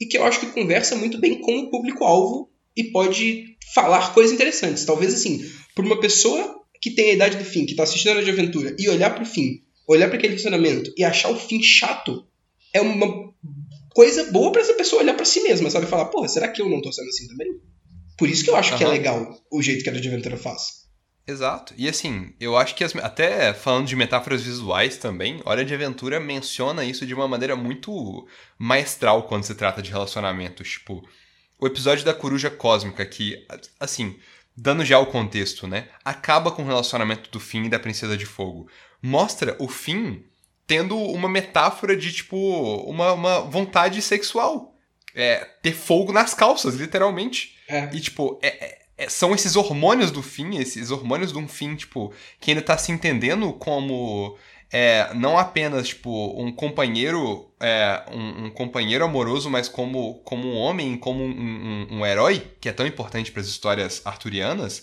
e 0.00 0.06
que 0.06 0.16
eu 0.16 0.24
acho 0.24 0.38
que 0.38 0.46
conversa 0.46 0.94
muito 0.94 1.18
bem 1.18 1.40
com 1.40 1.58
o 1.58 1.70
público-alvo 1.70 2.48
e 2.76 2.84
pode 2.84 3.56
falar 3.74 4.14
coisas 4.14 4.32
interessantes. 4.32 4.84
Talvez 4.84 5.14
assim, 5.14 5.44
por 5.74 5.84
uma 5.84 5.98
pessoa 5.98 6.60
que 6.80 6.90
tem 6.90 7.10
a 7.10 7.14
idade 7.14 7.38
do 7.38 7.44
fim, 7.44 7.64
que 7.64 7.72
está 7.72 7.82
assistindo 7.82 8.10
a 8.10 8.14
Hora 8.16 8.24
de 8.24 8.30
Aventura 8.30 8.76
e 8.78 8.88
olhar 8.88 9.10
para 9.10 9.24
o 9.24 9.26
fim, 9.26 9.62
olhar 9.88 10.08
para 10.08 10.16
aquele 10.16 10.34
relacionamento 10.34 10.92
e 10.96 11.02
achar 11.02 11.30
o 11.30 11.36
fim 11.36 11.60
chato, 11.62 12.24
é 12.72 12.80
uma 12.80 13.33
coisa 13.94 14.30
boa 14.30 14.52
para 14.52 14.60
essa 14.60 14.74
pessoa 14.74 15.02
olhar 15.02 15.14
para 15.14 15.24
si 15.24 15.40
mesma, 15.42 15.70
sabe? 15.70 15.86
Falar, 15.86 16.06
porra, 16.06 16.28
será 16.28 16.48
que 16.48 16.60
eu 16.60 16.68
não 16.68 16.82
tô 16.82 16.92
sendo 16.92 17.08
assim 17.08 17.28
também? 17.28 17.48
Por 18.18 18.28
isso 18.28 18.44
que 18.44 18.50
eu 18.50 18.56
acho 18.56 18.72
uhum. 18.72 18.78
que 18.78 18.84
é 18.84 18.88
legal 18.88 19.40
o 19.50 19.62
jeito 19.62 19.82
que 19.82 19.88
a 19.88 19.92
Hora 19.92 20.00
de 20.00 20.08
Aventura 20.08 20.36
faz. 20.36 20.84
Exato. 21.26 21.72
E 21.78 21.88
assim, 21.88 22.34
eu 22.38 22.56
acho 22.56 22.74
que 22.74 22.84
as, 22.84 22.94
até 22.96 23.54
falando 23.54 23.86
de 23.86 23.96
metáforas 23.96 24.42
visuais 24.42 24.98
também, 24.98 25.40
Hora 25.44 25.64
de 25.64 25.72
Aventura 25.72 26.20
menciona 26.20 26.84
isso 26.84 27.06
de 27.06 27.14
uma 27.14 27.26
maneira 27.26 27.56
muito 27.56 28.26
maestral 28.58 29.22
quando 29.22 29.44
se 29.44 29.54
trata 29.54 29.80
de 29.80 29.90
relacionamentos. 29.90 30.68
Tipo, 30.68 31.02
o 31.58 31.66
episódio 31.66 32.04
da 32.04 32.12
coruja 32.12 32.50
cósmica, 32.50 33.06
que, 33.06 33.46
assim, 33.80 34.18
dando 34.56 34.84
já 34.84 34.98
o 34.98 35.06
contexto, 35.06 35.66
né? 35.66 35.88
Acaba 36.04 36.50
com 36.50 36.62
o 36.62 36.66
relacionamento 36.66 37.30
do 37.30 37.40
Finn 37.40 37.64
e 37.64 37.70
da 37.70 37.78
Princesa 37.78 38.16
de 38.16 38.26
Fogo. 38.26 38.68
Mostra 39.00 39.56
o 39.58 39.66
Finn 39.66 40.20
tendo 40.66 40.96
uma 40.96 41.28
metáfora 41.28 41.96
de, 41.96 42.12
tipo, 42.12 42.36
uma, 42.86 43.12
uma 43.12 43.40
vontade 43.40 44.00
sexual. 44.02 44.74
É, 45.14 45.46
ter 45.62 45.72
fogo 45.72 46.12
nas 46.12 46.34
calças, 46.34 46.74
literalmente. 46.74 47.56
É. 47.68 47.88
E, 47.92 48.00
tipo, 48.00 48.38
é, 48.42 48.48
é, 48.48 48.78
é 48.98 49.08
são 49.08 49.34
esses 49.34 49.54
hormônios 49.56 50.10
do 50.10 50.22
fim, 50.22 50.58
esses 50.58 50.90
hormônios 50.90 51.32
de 51.32 51.38
um 51.38 51.46
fim, 51.46 51.76
tipo, 51.76 52.12
que 52.40 52.50
ainda 52.50 52.62
tá 52.62 52.76
se 52.76 52.90
entendendo 52.90 53.52
como 53.52 54.36
é, 54.72 55.14
não 55.14 55.38
apenas 55.38 55.86
tipo 55.86 56.10
um 56.36 56.50
companheiro 56.50 57.48
é, 57.60 58.02
um, 58.10 58.46
um, 58.46 58.50
companheiro 58.50 59.04
amoroso 59.04 59.48
mas 59.48 59.68
como, 59.68 60.14
como 60.24 60.48
um 60.48 60.56
homem 60.56 60.96
como 60.96 61.22
um, 61.22 61.28
um, 61.30 61.98
um 61.98 62.06
herói 62.06 62.42
que 62.60 62.68
é 62.68 62.72
tão 62.72 62.84
importante 62.84 63.30
para 63.30 63.40
as 63.40 63.46
histórias 63.46 64.02
arturianas 64.04 64.82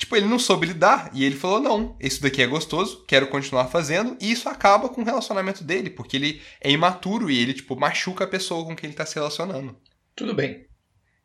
tipo 0.00 0.16
ele 0.16 0.26
não 0.26 0.38
soube 0.38 0.66
lidar 0.66 1.10
e 1.12 1.24
ele 1.24 1.36
falou 1.36 1.60
não 1.60 1.96
isso 2.00 2.22
daqui 2.22 2.42
é 2.42 2.46
gostoso 2.46 3.04
quero 3.06 3.28
continuar 3.28 3.68
fazendo. 3.68 4.16
E 4.20 4.32
isso 4.32 4.48
acaba 4.48 4.88
com 4.88 5.02
o 5.02 5.04
relacionamento 5.04 5.62
dele 5.62 5.90
porque 5.90 6.16
ele 6.16 6.42
é 6.60 6.70
imaturo 6.70 7.30
e 7.30 7.38
ele 7.38 7.54
tipo 7.54 7.76
machuca 7.76 8.24
a 8.24 8.28
pessoa 8.28 8.64
com 8.64 8.74
quem 8.74 8.88
ele 8.88 8.94
está 8.94 9.04
se 9.04 9.14
relacionando. 9.14 9.76
Tudo 10.16 10.34
bem. 10.34 10.66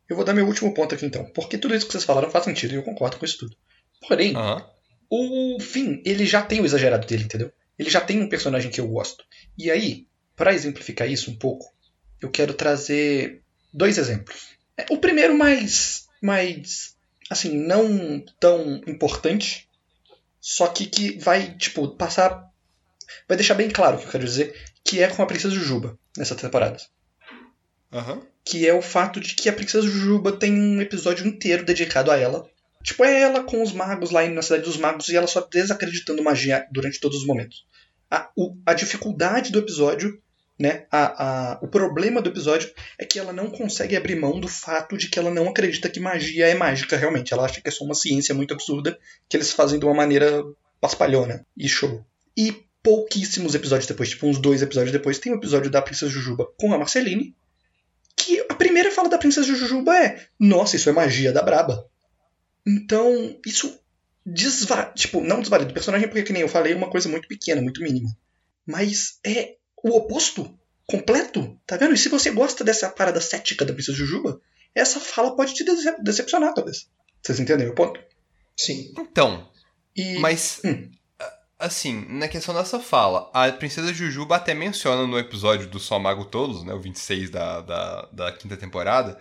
Eu 0.07 0.15
vou 0.15 0.25
dar 0.25 0.33
meu 0.33 0.45
último 0.45 0.73
ponto 0.73 0.93
aqui 0.93 1.05
então. 1.05 1.25
Porque 1.33 1.57
tudo 1.57 1.73
isso 1.73 1.85
que 1.85 1.93
vocês 1.93 2.03
falaram 2.03 2.29
faz 2.29 2.43
sentido 2.43 2.73
e 2.73 2.75
eu 2.75 2.83
concordo 2.83 3.17
com 3.17 3.25
isso 3.25 3.39
tudo. 3.39 3.55
Porém 4.07 4.33
o 5.09 5.59
fim 5.59 6.01
ele 6.05 6.25
já 6.25 6.41
tem 6.41 6.59
o 6.59 6.65
exagerado 6.65 7.07
dele 7.07 7.23
entendeu? 7.23 7.51
Ele 7.79 7.89
já 7.89 8.01
tem 8.01 8.21
um 8.21 8.29
personagem 8.29 8.71
que 8.71 8.79
eu 8.79 8.87
gosto. 8.87 9.23
E 9.57 9.71
aí, 9.71 10.07
para 10.35 10.53
exemplificar 10.53 11.09
isso 11.09 11.31
um 11.31 11.35
pouco, 11.35 11.73
eu 12.21 12.29
quero 12.29 12.53
trazer 12.53 13.41
dois 13.73 13.97
exemplos. 13.97 14.55
É, 14.77 14.85
o 14.89 14.97
primeiro 14.97 15.37
mais, 15.37 16.07
mais, 16.21 16.94
assim, 17.29 17.55
não 17.55 18.23
tão 18.39 18.81
importante, 18.87 19.69
só 20.39 20.67
que 20.67 20.85
que 20.85 21.17
vai, 21.19 21.55
tipo, 21.57 21.95
passar, 21.95 22.49
vai 23.27 23.37
deixar 23.37 23.55
bem 23.55 23.69
claro 23.69 23.97
o 23.97 23.99
que 23.99 24.05
eu 24.05 24.11
quero 24.11 24.25
dizer, 24.25 24.55
que 24.83 25.01
é 25.01 25.07
com 25.07 25.21
a 25.21 25.25
Princesa 25.25 25.53
Jujuba 25.53 25.97
nessa 26.17 26.35
temporada. 26.35 26.77
Uhum. 27.91 28.21
Que 28.43 28.67
é 28.67 28.73
o 28.73 28.81
fato 28.81 29.19
de 29.19 29.33
que 29.35 29.49
a 29.49 29.53
Princesa 29.53 29.87
Jujuba 29.87 30.31
tem 30.31 30.53
um 30.53 30.81
episódio 30.81 31.25
inteiro 31.25 31.65
dedicado 31.65 32.11
a 32.11 32.17
ela, 32.17 32.47
Tipo, 32.85 33.03
é 33.03 33.21
ela 33.21 33.43
com 33.43 33.63
os 33.63 33.71
magos 33.71 34.11
lá 34.11 34.23
na 34.29 34.43
Cidade 34.43 34.63
dos 34.63 34.77
Magos 34.77 35.09
e 35.09 35.15
ela 35.15 35.25
só 35.25 35.41
desacreditando 35.41 36.23
magia 36.23 36.67
durante 36.71 36.99
todos 36.99 37.17
os 37.17 37.25
momentos. 37.25 37.65
A, 38.11 38.29
o, 38.37 38.55
a 38.63 38.75
dificuldade 38.75 39.51
do 39.51 39.57
episódio, 39.57 40.21
né, 40.57 40.85
a, 40.89 41.53
a, 41.53 41.59
o 41.61 41.67
problema 41.67 42.21
do 42.21 42.29
episódio 42.29 42.71
é 42.97 43.05
que 43.05 43.19
ela 43.19 43.33
não 43.33 43.49
consegue 43.49 43.95
abrir 43.95 44.15
mão 44.15 44.39
do 44.39 44.47
fato 44.47 44.97
de 44.97 45.09
que 45.09 45.19
ela 45.19 45.29
não 45.29 45.49
acredita 45.49 45.89
que 45.89 45.99
magia 45.99 46.47
é 46.47 46.55
mágica 46.55 46.95
realmente. 46.95 47.33
Ela 47.33 47.45
acha 47.45 47.61
que 47.61 47.67
é 47.67 47.71
só 47.71 47.83
uma 47.83 47.93
ciência 47.93 48.33
muito 48.33 48.53
absurda 48.53 48.97
que 49.27 49.35
eles 49.35 49.51
fazem 49.51 49.77
de 49.77 49.85
uma 49.85 49.93
maneira 49.93 50.43
paspalhona 50.79 51.45
e 51.57 51.67
show. 51.67 52.05
E 52.37 52.65
pouquíssimos 52.81 53.55
episódios 53.55 53.87
depois, 53.87 54.09
tipo 54.09 54.27
uns 54.27 54.37
dois 54.37 54.61
episódios 54.61 54.91
depois, 54.91 55.19
tem 55.19 55.31
o 55.31 55.35
um 55.35 55.37
episódio 55.39 55.69
da 55.69 55.81
Princesa 55.81 56.11
Jujuba 56.11 56.47
com 56.57 56.73
a 56.73 56.77
Marceline, 56.77 57.35
que 58.15 58.45
a 58.49 58.53
primeira 58.53 58.91
fala 58.91 59.09
da 59.09 59.17
Princesa 59.17 59.47
Jujuba 59.47 59.97
é: 59.97 60.25
Nossa, 60.39 60.75
isso 60.75 60.89
é 60.89 60.93
magia 60.93 61.33
da 61.33 61.41
braba. 61.41 61.89
Então, 62.65 63.37
isso 63.45 63.77
desva 64.25 64.85
tipo, 64.95 65.21
não 65.21 65.41
desvalida 65.41 65.71
o 65.71 65.73
personagem, 65.73 66.07
porque, 66.07 66.23
que 66.23 66.33
nem 66.33 66.41
eu 66.41 66.47
falei, 66.47 66.73
é 66.73 66.75
uma 66.75 66.89
coisa 66.89 67.09
muito 67.09 67.27
pequena, 67.27 67.61
muito 67.61 67.81
mínima. 67.81 68.09
Mas 68.65 69.19
é 69.23 69.55
o 69.85 69.95
oposto 69.95 70.51
completo, 70.87 71.59
tá 71.65 71.77
vendo? 71.77 71.93
E 71.93 71.97
se 71.97 72.09
você 72.09 72.31
gosta 72.31 72.63
dessa 72.63 72.89
parada 72.89 73.21
cética 73.21 73.63
da 73.63 73.71
Princesa 73.71 73.95
Jujuba, 73.95 74.41
essa 74.73 74.99
fala 74.99 75.35
pode 75.35 75.53
te 75.53 75.63
decepcionar, 76.01 76.55
talvez. 76.55 76.89
Vocês 77.21 77.39
entendem 77.39 77.69
o 77.69 77.75
ponto? 77.75 77.99
Sim. 78.57 78.91
Então, 78.97 79.47
e... 79.95 80.17
mas... 80.17 80.59
Hum. 80.65 80.89
Assim, 81.57 82.05
na 82.09 82.27
questão 82.27 82.53
dessa 82.53 82.81
fala, 82.81 83.31
a 83.33 83.49
Princesa 83.49 83.93
Jujuba 83.93 84.35
até 84.35 84.53
menciona 84.53 85.07
no 85.07 85.17
episódio 85.17 85.69
do 85.69 85.79
Só 85.79 85.97
Mago 85.97 86.25
Todos, 86.25 86.63
né, 86.63 86.73
o 86.73 86.81
26 86.81 87.29
da, 87.29 87.61
da, 87.61 88.09
da 88.11 88.31
quinta 88.33 88.57
temporada, 88.57 89.17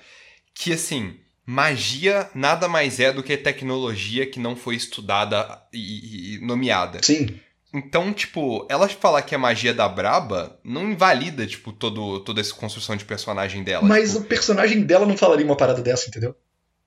que 0.53 0.73
assim, 0.73 1.21
magia 1.47 2.29
nada 2.35 2.69
mais 2.69 2.99
é 2.99 3.13
do 3.13 3.23
que 3.23 3.37
tecnologia 3.37 4.29
que 4.29 4.41
não 4.41 4.57
foi 4.57 4.75
estudada 4.75 5.63
e, 5.73 6.35
e 6.35 6.39
nomeada. 6.45 7.01
Sim. 7.03 7.39
Então, 7.75 8.13
tipo, 8.13 8.65
ela 8.71 8.89
falar 8.89 9.23
que 9.23 9.35
é 9.35 9.39
magia 9.39 9.75
da 9.75 9.89
Braba 9.89 10.59
não 10.63 10.93
invalida, 10.93 11.45
tipo, 11.45 11.73
todo, 11.73 12.21
toda 12.21 12.41
essa 12.41 12.55
construção 12.55 12.95
de 12.95 13.05
personagem 13.05 13.65
dela. 13.65 13.85
Mas 13.85 14.13
tipo... 14.13 14.21
o 14.21 14.25
personagem 14.25 14.83
dela 14.83 15.05
não 15.05 15.17
falaria 15.17 15.45
uma 15.45 15.57
parada 15.57 15.83
dessa, 15.83 16.09
entendeu? 16.09 16.37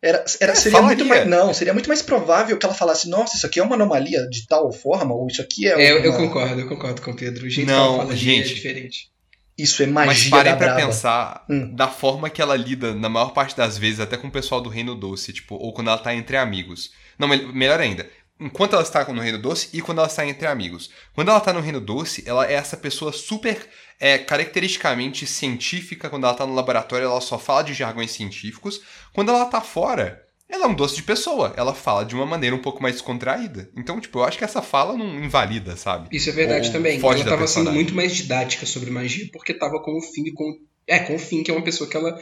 Era, 0.02 0.24
era, 0.40 0.52
é, 0.52 0.56
seria 0.56 0.82
muito 0.82 1.04
mais, 1.04 1.28
não, 1.28 1.54
seria 1.54 1.74
muito 1.74 1.88
mais 1.88 2.02
provável 2.02 2.56
que 2.58 2.66
ela 2.66 2.76
falasse, 2.76 3.10
nossa, 3.10 3.36
isso 3.36 3.46
aqui 3.46 3.60
é 3.60 3.64
uma 3.64 3.76
anomalia 3.76 4.30
de 4.30 4.46
tal 4.48 4.72
forma, 4.72 5.14
ou 5.14 5.28
isso 5.28 5.42
aqui 5.42 5.68
é. 5.68 5.90
é 5.90 5.94
uma... 5.96 6.06
eu, 6.06 6.14
concordo, 6.14 6.62
eu 6.62 6.68
concordo 6.70 7.02
com 7.02 7.12
o 7.12 7.16
Pedro. 7.16 7.46
O 7.46 7.50
jeito 7.50 7.68
não, 7.68 7.76
que 7.76 7.90
ela 7.90 7.98
fala 8.04 8.14
é 8.14 8.16
gente, 8.16 8.52
é 8.52 8.54
diferente. 8.54 9.12
Isso 9.58 9.82
é 9.82 9.88
magia 9.88 10.14
Mas 10.14 10.30
parem 10.30 10.56
pra 10.56 10.68
brava. 10.68 10.86
pensar 10.86 11.46
hum. 11.50 11.74
da 11.74 11.88
forma 11.88 12.30
que 12.30 12.42
ela 12.42 12.56
lida, 12.56 12.94
na 12.94 13.10
maior 13.10 13.34
parte 13.34 13.58
das 13.58 13.76
vezes, 13.76 14.00
até 14.00 14.16
com 14.16 14.28
o 14.28 14.32
pessoal 14.32 14.62
do 14.62 14.70
Reino 14.70 14.94
Doce, 14.94 15.34
tipo, 15.34 15.56
ou 15.56 15.74
quando 15.74 15.88
ela 15.88 15.98
tá 15.98 16.14
entre 16.14 16.38
amigos. 16.38 16.92
Não, 17.18 17.28
melhor 17.28 17.80
ainda, 17.80 18.08
enquanto 18.40 18.74
ela 18.74 18.84
está 18.84 19.04
no 19.12 19.22
Reino 19.22 19.38
Doce 19.38 19.70
e 19.74 19.82
quando 19.82 20.00
ela 20.00 20.08
está 20.08 20.26
entre 20.26 20.48
amigos. 20.48 20.90
Quando 21.14 21.30
ela 21.30 21.40
está 21.40 21.52
no 21.54 21.62
Reino 21.62 21.82
Doce, 21.82 22.24
ela 22.26 22.46
é 22.46 22.54
essa 22.54 22.78
pessoa 22.78 23.12
super 23.12 23.68
é, 24.00 24.18
caracteristicamente 24.18 25.26
científica. 25.26 26.10
Quando 26.10 26.24
ela 26.24 26.34
está 26.34 26.46
no 26.46 26.54
laboratório, 26.54 27.06
ela 27.06 27.22
só 27.22 27.40
fala 27.40 27.64
de 27.64 27.74
jargões 27.74 28.12
científicos. 28.12 28.82
Quando 29.14 29.30
ela 29.30 29.46
está 29.46 29.62
fora, 29.62 30.24
ela 30.50 30.66
é 30.66 30.68
um 30.68 30.76
doce 30.76 30.96
de 30.96 31.04
pessoa. 31.04 31.54
Ela 31.58 31.74
fala 31.74 32.06
de 32.06 32.16
uma 32.16 32.26
maneira 32.26 32.56
um 32.56 32.62
pouco 32.62 32.82
mais 32.82 32.96
descontraída. 32.96 33.70
Então, 33.76 34.00
tipo, 34.00 34.20
eu 34.20 34.24
acho 34.24 34.38
que 34.38 34.44
essa 34.44 34.62
fala 34.62 34.98
não 34.98 35.24
invalida, 35.24 35.76
sabe? 35.76 36.16
Isso 36.16 36.30
é 36.30 36.34
verdade 36.34 36.68
Ou 36.68 36.74
também. 36.74 37.00
Ela 37.00 37.26
tava 37.26 37.48
sendo 37.48 37.72
muito 37.72 37.94
mais 37.94 38.16
didática 38.16 38.66
sobre 38.66 38.90
magia, 38.90 39.28
porque 39.34 39.54
tava 39.54 39.82
com 39.82 39.98
o 39.98 40.02
Finn 40.02 40.32
com. 40.34 40.58
É, 40.86 41.00
com 41.00 41.16
o 41.16 41.20
Finn, 41.20 41.44
que 41.44 41.52
é 41.52 41.54
uma 41.54 41.64
pessoa 41.64 41.90
que 41.90 41.98
ela 41.98 42.18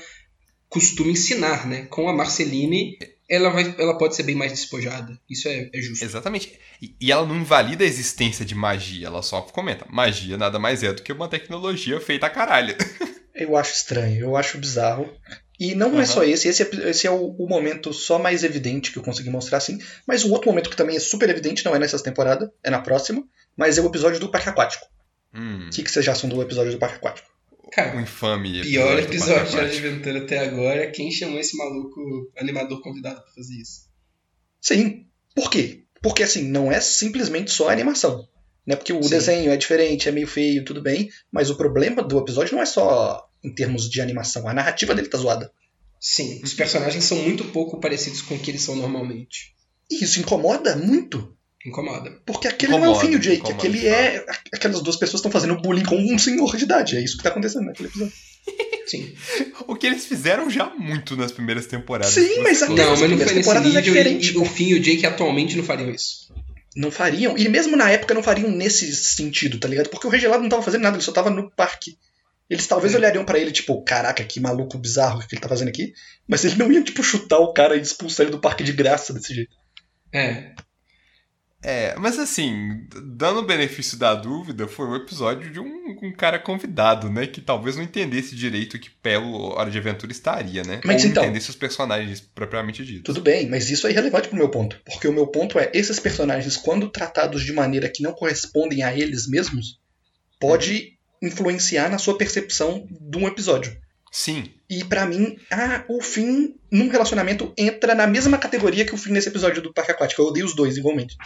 costuma 0.67 1.11
ensinar, 1.11 1.67
né? 1.67 1.85
Com 1.85 2.09
a 2.09 2.13
Marceline, 2.13 2.97
ela, 3.29 3.49
vai, 3.49 3.75
ela 3.77 3.97
pode 3.97 4.15
ser 4.15 4.23
bem 4.23 4.35
mais 4.35 4.51
despojada. 4.51 5.19
Isso 5.29 5.47
é, 5.47 5.69
é 5.73 5.81
justo. 5.81 6.03
Exatamente. 6.03 6.59
E, 6.81 6.95
e, 6.99 7.11
ela 7.11 7.25
não 7.25 7.35
invalida 7.35 7.83
a 7.83 7.87
existência 7.87 8.45
de 8.45 8.53
magia, 8.53 9.07
ela 9.07 9.21
só 9.21 9.41
comenta. 9.41 9.85
Magia 9.89 10.37
nada 10.37 10.59
mais 10.59 10.83
é 10.83 10.93
do 10.93 11.01
que 11.01 11.11
uma 11.11 11.27
tecnologia 11.27 11.99
feita 11.99 12.27
a 12.27 12.29
caralho. 12.29 12.75
Eu 13.35 13.57
acho 13.57 13.73
estranho, 13.73 14.21
eu 14.21 14.37
acho 14.37 14.57
bizarro. 14.57 15.13
E 15.59 15.75
não 15.75 15.91
uhum. 15.91 15.99
é 15.99 16.05
só 16.05 16.23
esse, 16.23 16.47
esse 16.47 16.63
é, 16.63 16.89
esse 16.89 17.05
é 17.05 17.11
o, 17.11 17.35
o, 17.37 17.49
momento 17.49 17.93
só 17.93 18.17
mais 18.17 18.45
evidente 18.45 18.93
que 18.93 18.97
eu 18.97 19.03
consegui 19.03 19.29
mostrar 19.29 19.57
assim. 19.57 19.77
Mas 20.07 20.23
o 20.23 20.31
outro 20.31 20.49
momento 20.49 20.69
que 20.69 20.75
também 20.75 20.95
é 20.95 21.01
super 21.01 21.29
evidente, 21.29 21.65
não 21.65 21.75
é 21.75 21.79
nessa 21.79 22.01
temporada, 22.01 22.49
é 22.63 22.69
na 22.69 22.79
próxima, 22.79 23.25
mas 23.55 23.77
é 23.77 23.81
o 23.81 23.87
episódio 23.87 24.21
do 24.21 24.29
Parque 24.29 24.47
Aquático. 24.47 24.85
Hum, 25.33 25.67
O 25.67 25.69
que, 25.69 25.83
que 25.83 25.91
vocês 25.91 26.05
já 26.05 26.13
acham 26.13 26.29
do 26.29 26.41
episódio 26.41 26.71
do 26.71 26.77
Parque 26.77 26.95
Aquático? 26.95 27.29
Cara, 27.71 27.99
infame 28.01 28.61
pior 28.61 28.99
episódio 28.99 29.51
de 29.51 29.57
Hora 29.57 29.69
de. 29.69 29.77
Aventura 29.77 30.19
até 30.19 30.39
agora. 30.39 30.91
Quem 30.91 31.11
chamou 31.11 31.39
esse 31.39 31.57
maluco 31.57 32.31
animador 32.37 32.81
convidado 32.81 33.21
pra 33.21 33.33
fazer 33.33 33.55
isso? 33.55 33.89
Sim. 34.61 35.07
Por 35.35 35.49
quê? 35.49 35.83
Porque 36.01 36.23
assim, 36.23 36.43
não 36.43 36.71
é 36.71 36.79
simplesmente 36.79 37.51
só 37.51 37.69
a 37.69 37.71
animação. 37.71 38.27
Né? 38.65 38.75
Porque 38.75 38.93
o 38.93 39.03
Sim. 39.03 39.09
desenho 39.09 39.51
é 39.51 39.57
diferente, 39.57 40.09
é 40.09 40.11
meio 40.11 40.27
feio, 40.27 40.65
tudo 40.65 40.81
bem. 40.81 41.09
Mas 41.31 41.49
o 41.49 41.57
problema 41.57 42.01
do 42.01 42.17
episódio 42.17 42.55
não 42.55 42.63
é 42.63 42.65
só 42.65 43.27
em 43.43 43.53
termos 43.53 43.89
de 43.89 44.01
animação. 44.01 44.47
A 44.47 44.53
narrativa 44.53 44.95
dele 44.95 45.09
tá 45.09 45.17
zoada. 45.17 45.51
Sim, 45.99 46.41
os 46.43 46.53
personagens 46.53 47.03
são 47.03 47.17
muito 47.17 47.45
pouco 47.45 47.79
parecidos 47.79 48.21
com 48.21 48.35
o 48.35 48.39
que 48.39 48.51
eles 48.51 48.61
são 48.61 48.75
normalmente. 48.75 49.55
E 49.89 50.03
isso 50.03 50.19
incomoda 50.19 50.75
muito. 50.75 51.35
Incomoda. 51.65 52.11
Porque 52.25 52.47
aquele 52.47 52.73
não 52.73 52.77
é 52.77 52.81
o 52.81 52.91
Incomoda, 52.91 53.05
fim 53.05 53.11
do 53.11 53.19
Jake. 53.19 53.37
incomoda, 53.37 53.57
Aquele 53.57 53.87
é. 53.87 54.25
Aquelas 54.53 54.81
duas 54.81 54.95
pessoas 54.97 55.19
estão 55.19 55.31
fazendo 55.31 55.59
bullying 55.59 55.83
com 55.83 55.95
um 55.97 56.17
senhor 56.19 56.55
de 56.55 56.63
idade. 56.63 56.95
É 56.95 57.03
isso 57.03 57.17
que 57.17 57.23
tá 57.23 57.29
acontecendo 57.29 57.65
naquele 57.65 57.89
episódio. 57.89 58.13
Sim. 58.85 59.15
O 59.67 59.75
que 59.75 59.87
eles 59.87 60.05
fizeram 60.05 60.47
já 60.49 60.69
muito 60.77 61.17
nas 61.17 61.31
primeiras 61.31 61.65
temporadas. 61.65 62.13
Sim, 62.13 62.41
mas 62.43 62.61
a- 62.61 62.69
Não, 62.69 62.93
As 62.93 62.99
mas 63.01 63.09
não 63.09 63.17
foi 63.17 63.25
nesse 63.25 63.33
temporadas 63.33 63.75
é 63.75 63.81
diferente, 63.81 64.29
e, 64.31 64.33
e 64.35 64.37
o 64.37 64.45
Finn 64.45 64.67
e 64.69 64.73
o 64.75 64.79
Jake 64.79 65.05
atualmente 65.07 65.57
não 65.57 65.63
fariam 65.63 65.89
isso. 65.89 66.31
Não 66.75 66.91
fariam. 66.91 67.35
E 67.37 67.49
mesmo 67.49 67.75
na 67.75 67.89
época 67.89 68.13
não 68.13 68.21
fariam 68.21 68.51
nesse 68.51 68.93
sentido, 68.95 69.57
tá 69.57 69.67
ligado? 69.67 69.89
Porque 69.89 70.05
o 70.05 70.09
Regelado 70.09 70.43
não 70.43 70.49
tava 70.49 70.61
fazendo 70.61 70.83
nada, 70.83 70.95
ele 70.97 71.03
só 71.03 71.11
tava 71.11 71.31
no 71.31 71.49
parque. 71.49 71.97
Eles 72.47 72.67
talvez 72.67 72.93
É. 72.93 72.97
olhariam 72.97 73.25
pra 73.25 73.39
ele, 73.39 73.51
tipo, 73.51 73.81
caraca, 73.83 74.23
que 74.23 74.39
maluco 74.39 74.77
bizarro 74.77 75.19
que 75.27 75.33
ele 75.33 75.41
tá 75.41 75.49
fazendo 75.49 75.69
aqui. 75.69 75.93
Mas 76.27 76.45
ele 76.45 76.55
não 76.57 76.71
ia, 76.71 76.83
tipo, 76.83 77.01
chutar 77.01 77.39
o 77.39 77.53
cara 77.53 77.75
e 77.75 77.81
expulsar 77.81 78.25
ele 78.25 78.31
do 78.35 78.39
parque 78.39 78.63
de 78.63 78.71
graça 78.71 79.11
desse 79.13 79.33
jeito. 79.33 79.55
É. 80.13 80.51
É, 81.67 81.95
mas 81.97 82.19
assim, 82.19 82.85
dando 83.03 83.39
o 83.39 83.45
benefício 83.45 83.97
da 83.97 84.13
dúvida, 84.13 84.67
foi 84.67 84.85
um 84.85 84.95
episódio 84.95 85.51
de 85.51 85.59
um, 85.59 85.97
um 86.03 86.13
cara 86.13 86.37
convidado, 86.37 87.09
né? 87.09 87.25
Que 87.25 87.41
talvez 87.41 87.75
não 87.75 87.83
entendesse 87.83 88.35
direito 88.35 88.77
que 88.77 88.91
Pelo 88.91 89.49
Hora 89.55 89.71
de 89.71 89.77
Aventura 89.79 90.11
estaria, 90.11 90.63
né? 90.63 90.79
Mas 90.85 91.03
Ou 91.03 91.09
então- 91.09 91.23
entendesse 91.23 91.49
os 91.49 91.55
personagens 91.55 92.19
propriamente 92.21 92.85
ditos. 92.85 93.03
Tudo 93.03 93.19
bem, 93.23 93.49
mas 93.49 93.67
isso 93.71 93.87
é 93.87 93.89
irrelevante 93.89 94.27
pro 94.27 94.37
meu 94.37 94.49
ponto. 94.49 94.79
Porque 94.85 95.07
o 95.07 95.11
meu 95.13 95.25
ponto 95.25 95.57
é, 95.57 95.71
esses 95.73 95.99
personagens, 95.99 96.55
quando 96.55 96.87
tratados 96.87 97.43
de 97.43 97.51
maneira 97.51 97.89
que 97.89 98.03
não 98.03 98.13
correspondem 98.13 98.83
a 98.83 98.95
eles 98.95 99.27
mesmos, 99.27 99.79
pode 100.39 100.99
influenciar 101.19 101.89
na 101.89 101.97
sua 101.97 102.15
percepção 102.15 102.87
de 102.91 103.17
um 103.17 103.27
episódio. 103.27 103.75
Sim, 104.11 104.51
E 104.69 104.83
pra 104.83 105.05
mim, 105.05 105.35
ah, 105.51 105.83
o 105.89 105.99
fim 105.99 106.55
num 106.71 106.87
relacionamento 106.89 107.51
entra 107.57 107.95
na 107.95 108.05
mesma 108.05 108.37
categoria 108.37 108.85
que 108.85 108.93
o 108.93 108.97
fim 108.97 109.11
nesse 109.11 109.29
episódio 109.29 109.61
do 109.63 109.73
Parque 109.73 109.91
Aquático. 109.91 110.21
Eu 110.21 110.27
odeio 110.27 110.45
os 110.45 110.55
dois 110.55 110.77
igualmente. 110.77 111.17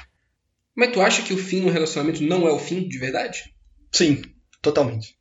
Mas 0.79 0.91
tu 0.93 1.01
acha 1.01 1.21
que 1.21 1.33
o 1.33 1.37
fim 1.37 1.61
no 1.61 1.69
relacionamento 1.71 2.23
não 2.23 2.47
é 2.47 2.51
o 2.51 2.57
fim 2.59 2.87
de 2.87 2.97
verdade? 2.97 3.53
Sim, 3.91 4.21
totalmente. 4.61 5.15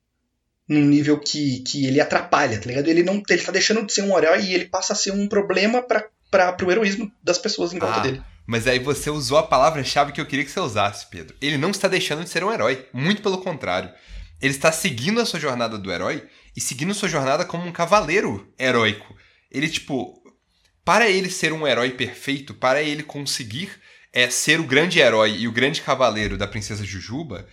Num 0.68 0.84
nível 0.84 1.18
que, 1.18 1.60
que 1.60 1.86
ele 1.86 2.00
atrapalha, 2.00 2.60
tá 2.60 2.66
ligado? 2.66 2.88
Ele 2.88 3.02
não 3.02 3.22
ele 3.28 3.42
tá 3.42 3.50
deixando 3.50 3.84
de 3.84 3.92
ser 3.92 4.02
um 4.02 4.16
herói 4.16 4.42
e 4.44 4.54
ele 4.54 4.66
passa 4.66 4.92
a 4.92 4.96
ser 4.96 5.10
um 5.12 5.26
problema 5.26 5.82
pra, 5.82 6.52
pro 6.52 6.70
heroísmo 6.70 7.10
das 7.24 7.38
pessoas 7.38 7.72
em 7.72 7.78
volta 7.78 7.96
Ah. 7.96 8.02
dele. 8.02 8.22
mas 8.46 8.66
aí 8.66 8.78
você 8.78 9.10
usou 9.10 9.36
a 9.38 9.42
palavra-chave 9.42 10.12
que 10.12 10.20
eu 10.20 10.26
queria 10.26 10.44
que 10.44 10.50
você 10.50 10.60
usasse, 10.60 11.06
Pedro. 11.10 11.34
Ele 11.40 11.58
não 11.58 11.70
está 11.70 11.88
deixando 11.88 12.22
de 12.22 12.30
ser 12.30 12.44
um 12.44 12.52
herói, 12.52 12.86
muito 12.92 13.20
pelo 13.22 13.38
contrário. 13.38 13.90
Ele 14.40 14.52
está 14.54 14.70
seguindo 14.70 15.20
a 15.20 15.26
sua 15.26 15.40
jornada 15.40 15.76
do 15.76 15.90
herói 15.90 16.22
e 16.56 16.60
seguindo 16.60 16.94
sua 16.94 17.08
jornada 17.08 17.44
como 17.44 17.66
um 17.66 17.72
cavaleiro 17.72 18.50
heróico. 18.58 19.12
Ele, 19.50 19.68
tipo, 19.68 20.22
para 20.84 21.10
ele 21.10 21.28
ser 21.30 21.52
um 21.52 21.66
herói 21.66 21.90
perfeito, 21.90 22.54
para 22.54 22.80
ele 22.82 23.02
conseguir 23.02 23.70
é, 24.12 24.30
ser 24.30 24.60
o 24.60 24.64
grande 24.64 24.98
herói 24.98 25.36
e 25.38 25.48
o 25.48 25.52
grande 25.52 25.82
cavaleiro 25.82 26.36
da 26.36 26.46
princesa 26.46 26.84
Jujuba, 26.84 27.46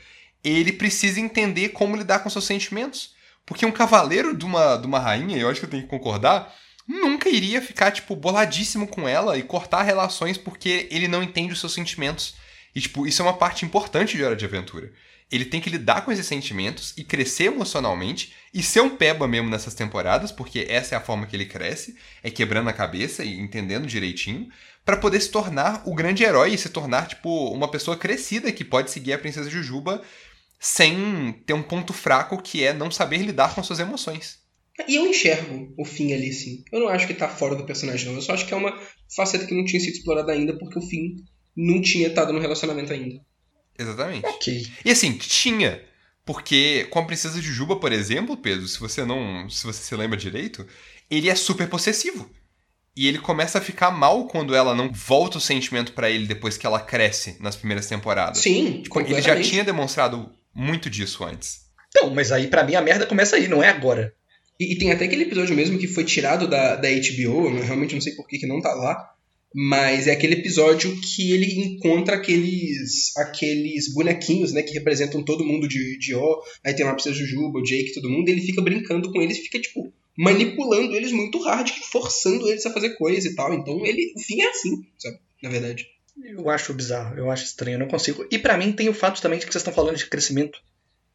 ele 0.43 0.71
precisa 0.71 1.19
entender 1.19 1.69
como 1.69 1.95
lidar 1.95 2.19
com 2.19 2.29
seus 2.29 2.45
sentimentos. 2.45 3.13
Porque 3.45 3.65
um 3.65 3.71
cavaleiro 3.71 4.35
de 4.35 4.45
uma, 4.45 4.75
de 4.77 4.87
uma 4.87 4.99
rainha, 4.99 5.37
eu 5.37 5.49
acho 5.49 5.59
que 5.59 5.65
eu 5.65 5.69
tenho 5.69 5.83
que 5.83 5.89
concordar, 5.89 6.53
nunca 6.87 7.29
iria 7.29 7.61
ficar, 7.61 7.91
tipo, 7.91 8.15
boladíssimo 8.15 8.87
com 8.87 9.07
ela 9.07 9.37
e 9.37 9.43
cortar 9.43 9.83
relações 9.83 10.37
porque 10.37 10.87
ele 10.89 11.07
não 11.07 11.21
entende 11.21 11.53
os 11.53 11.59
seus 11.59 11.73
sentimentos. 11.73 12.35
E, 12.73 12.81
tipo, 12.81 13.05
isso 13.07 13.21
é 13.21 13.25
uma 13.25 13.37
parte 13.37 13.65
importante 13.65 14.17
de 14.17 14.23
Hora 14.23 14.35
de 14.35 14.45
Aventura. 14.45 14.91
Ele 15.31 15.45
tem 15.45 15.59
que 15.59 15.69
lidar 15.69 16.05
com 16.05 16.11
esses 16.11 16.27
sentimentos 16.27 16.93
e 16.97 17.03
crescer 17.03 17.45
emocionalmente 17.45 18.33
e 18.53 18.61
ser 18.61 18.81
um 18.81 18.95
peba 18.95 19.27
mesmo 19.27 19.49
nessas 19.49 19.73
temporadas, 19.73 20.31
porque 20.31 20.67
essa 20.69 20.93
é 20.93 20.97
a 20.97 21.01
forma 21.01 21.25
que 21.25 21.35
ele 21.35 21.45
cresce, 21.45 21.97
é 22.21 22.29
quebrando 22.29 22.69
a 22.69 22.73
cabeça 22.73 23.23
e 23.23 23.39
entendendo 23.39 23.87
direitinho, 23.87 24.49
para 24.85 24.97
poder 24.97 25.19
se 25.19 25.31
tornar 25.31 25.81
o 25.85 25.95
grande 25.95 26.23
herói 26.23 26.53
e 26.53 26.57
se 26.57 26.69
tornar, 26.69 27.07
tipo, 27.07 27.49
uma 27.51 27.69
pessoa 27.69 27.97
crescida 27.97 28.51
que 28.51 28.63
pode 28.63 28.91
seguir 28.91 29.13
a 29.13 29.17
Princesa 29.17 29.49
Jujuba 29.49 30.01
sem 30.59 31.33
ter 31.45 31.53
um 31.53 31.63
ponto 31.63 31.91
fraco 31.91 32.41
que 32.41 32.63
é 32.63 32.71
não 32.71 32.91
saber 32.91 33.17
lidar 33.17 33.55
com 33.55 33.63
suas 33.63 33.79
emoções. 33.79 34.39
E 34.87 34.95
eu 34.95 35.07
enxergo 35.07 35.73
o 35.77 35.85
fim 35.85 36.13
ali, 36.13 36.31
sim. 36.31 36.63
Eu 36.71 36.81
não 36.81 36.89
acho 36.89 37.07
que 37.07 37.13
tá 37.13 37.27
fora 37.27 37.55
do 37.55 37.65
personagem, 37.65 38.07
não. 38.07 38.15
Eu 38.15 38.21
só 38.21 38.33
acho 38.33 38.45
que 38.45 38.53
é 38.53 38.57
uma 38.57 38.77
faceta 39.15 39.45
que 39.45 39.55
não 39.55 39.65
tinha 39.65 39.79
sido 39.79 39.93
explorada 39.93 40.31
ainda, 40.31 40.57
porque 40.57 40.77
o 40.77 40.81
fim 40.81 41.15
não 41.55 41.81
tinha 41.81 42.07
estado 42.07 42.31
no 42.31 42.39
relacionamento 42.39 42.93
ainda. 42.93 43.21
Exatamente. 43.77 44.25
Ok. 44.25 44.67
E 44.83 44.91
assim, 44.91 45.17
tinha. 45.17 45.81
Porque 46.25 46.87
com 46.89 46.99
a 46.99 47.05
Princesa 47.05 47.41
Jujuba, 47.41 47.77
por 47.77 47.91
exemplo, 47.91 48.35
Pedro, 48.35 48.67
se 48.67 48.79
você 48.79 49.05
não. 49.05 49.49
Se 49.49 49.65
você 49.65 49.81
se 49.81 49.95
lembra 49.95 50.17
direito, 50.17 50.65
ele 51.09 51.29
é 51.29 51.35
super 51.35 51.69
possessivo. 51.69 52.29
E 52.95 53.07
ele 53.07 53.19
começa 53.19 53.57
a 53.57 53.61
ficar 53.61 53.91
mal 53.91 54.25
quando 54.25 54.55
ela 54.55 54.73
não 54.73 54.91
volta 54.91 55.37
o 55.37 55.41
sentimento 55.41 55.91
pra 55.91 56.09
ele 56.09 56.25
depois 56.25 56.57
que 56.57 56.65
ela 56.65 56.79
cresce 56.79 57.35
nas 57.41 57.55
primeiras 57.55 57.87
temporadas. 57.87 58.39
Sim, 58.39 58.81
Tipo, 58.83 59.01
ele 59.01 59.21
já 59.21 59.39
tinha 59.41 59.63
demonstrado 59.63 60.31
muito 60.53 60.89
disso 60.89 61.23
antes. 61.25 61.65
Então, 61.89 62.09
mas 62.13 62.31
aí 62.31 62.47
pra 62.47 62.63
mim 62.63 62.75
a 62.75 62.81
merda 62.81 63.05
começa 63.05 63.35
aí, 63.35 63.47
não 63.47 63.61
é 63.61 63.69
agora. 63.69 64.13
E, 64.59 64.73
e 64.73 64.77
tem 64.77 64.91
até 64.91 65.05
aquele 65.05 65.23
episódio 65.23 65.55
mesmo 65.55 65.77
que 65.77 65.87
foi 65.87 66.05
tirado 66.05 66.47
da, 66.47 66.75
da 66.75 66.87
HBO, 66.89 67.49
eu 67.49 67.63
realmente 67.63 67.93
não 67.93 68.01
sei 68.01 68.13
por 68.15 68.27
que, 68.27 68.37
que 68.37 68.47
não 68.47 68.61
tá 68.61 68.73
lá. 68.73 69.11
Mas 69.53 70.07
é 70.07 70.11
aquele 70.11 70.35
episódio 70.35 70.93
que 70.99 71.31
ele 71.31 71.45
encontra 71.61 72.15
aqueles 72.15 73.15
aqueles 73.15 73.93
bonequinhos, 73.93 74.51
né, 74.51 74.61
que 74.61 74.73
representam 74.73 75.23
todo 75.23 75.45
mundo 75.45 75.65
de, 75.65 75.97
de 75.97 76.13
ó. 76.13 76.41
Aí 76.65 76.73
tem 76.73 76.85
lá 76.85 76.91
a 76.91 76.93
Princesa 76.93 77.15
Jujuba, 77.15 77.59
o 77.59 77.63
Jake, 77.63 77.93
todo 77.93 78.09
mundo, 78.09 78.27
e 78.27 78.33
ele 78.33 78.41
fica 78.41 78.61
brincando 78.61 79.09
com 79.11 79.21
eles 79.21 79.37
e 79.37 79.41
fica, 79.41 79.59
tipo, 79.59 79.93
manipulando 80.17 80.95
eles 80.95 81.11
muito 81.11 81.41
hard, 81.43 81.69
forçando 81.91 82.47
eles 82.47 82.65
a 82.65 82.73
fazer 82.73 82.91
coisa 82.91 83.27
e 83.27 83.35
tal. 83.35 83.53
Então 83.53 83.85
ele, 83.85 84.13
o 84.15 84.19
fim 84.19 84.41
é 84.41 84.49
assim, 84.49 84.85
sabe? 84.97 85.19
Na 85.41 85.49
verdade. 85.49 85.87
Eu 86.23 86.49
acho 86.49 86.73
bizarro, 86.73 87.17
eu 87.17 87.29
acho 87.29 87.43
estranho, 87.43 87.75
eu 87.75 87.79
não 87.79 87.87
consigo. 87.87 88.25
E 88.31 88.39
pra 88.39 88.57
mim 88.57 88.71
tem 88.71 88.87
o 88.87 88.93
fato 88.93 89.21
também 89.21 89.37
de 89.37 89.45
que 89.45 89.51
vocês 89.51 89.61
estão 89.61 89.73
falando 89.73 89.97
de 89.97 90.07
crescimento. 90.07 90.59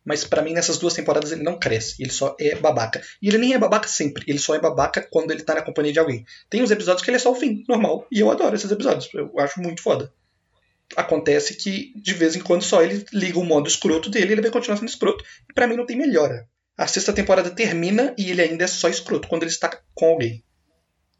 Mas 0.05 0.25
pra 0.25 0.43
mim 0.43 0.53
nessas 0.53 0.79
duas 0.79 0.95
temporadas 0.95 1.31
ele 1.31 1.43
não 1.43 1.59
cresce, 1.59 2.03
ele 2.03 2.11
só 2.11 2.35
é 2.41 2.55
babaca. 2.55 3.03
E 3.21 3.29
ele 3.29 3.39
nem 3.39 3.55
é 3.55 3.59
babaca 3.59 3.87
sempre, 3.87 4.25
ele 4.27 4.39
só 4.39 4.55
é 4.55 4.61
babaca 4.61 5.07
quando 5.11 5.31
ele 5.31 5.43
tá 5.43 5.55
na 5.55 5.63
companhia 5.63 5.93
de 5.93 5.99
alguém. 5.99 6.25
Tem 6.49 6.63
uns 6.63 6.71
episódios 6.71 7.03
que 7.03 7.11
ele 7.11 7.17
é 7.17 7.21
só 7.21 7.31
o 7.31 7.35
fim, 7.35 7.65
normal, 7.69 8.07
e 8.11 8.21
eu 8.21 8.31
adoro 8.31 8.55
esses 8.55 8.71
episódios, 8.71 9.13
eu 9.15 9.31
acho 9.39 9.61
muito 9.61 9.83
foda. 9.83 10.13
Acontece 10.97 11.55
que 11.55 11.93
de 11.97 12.15
vez 12.15 12.35
em 12.35 12.41
quando 12.41 12.63
só 12.63 12.83
ele 12.83 13.05
liga 13.13 13.39
o 13.39 13.45
modo 13.45 13.69
escroto 13.69 14.11
dele 14.11 14.29
e 14.29 14.33
ele 14.33 14.43
vai 14.43 14.51
continuar 14.51 14.77
sendo 14.77 14.89
escroto. 14.89 15.25
E 15.49 15.53
pra 15.53 15.67
mim 15.67 15.77
não 15.77 15.87
tem 15.87 15.97
melhora. 15.97 16.49
A 16.81 16.87
sexta 16.87 17.13
temporada 17.13 17.51
termina 17.51 18.15
e 18.17 18.31
ele 18.31 18.41
ainda 18.41 18.65
é 18.65 18.67
só 18.67 18.89
escroto 18.89 19.29
quando 19.29 19.43
ele 19.43 19.51
está 19.51 19.69
com 19.95 20.07
alguém. 20.07 20.43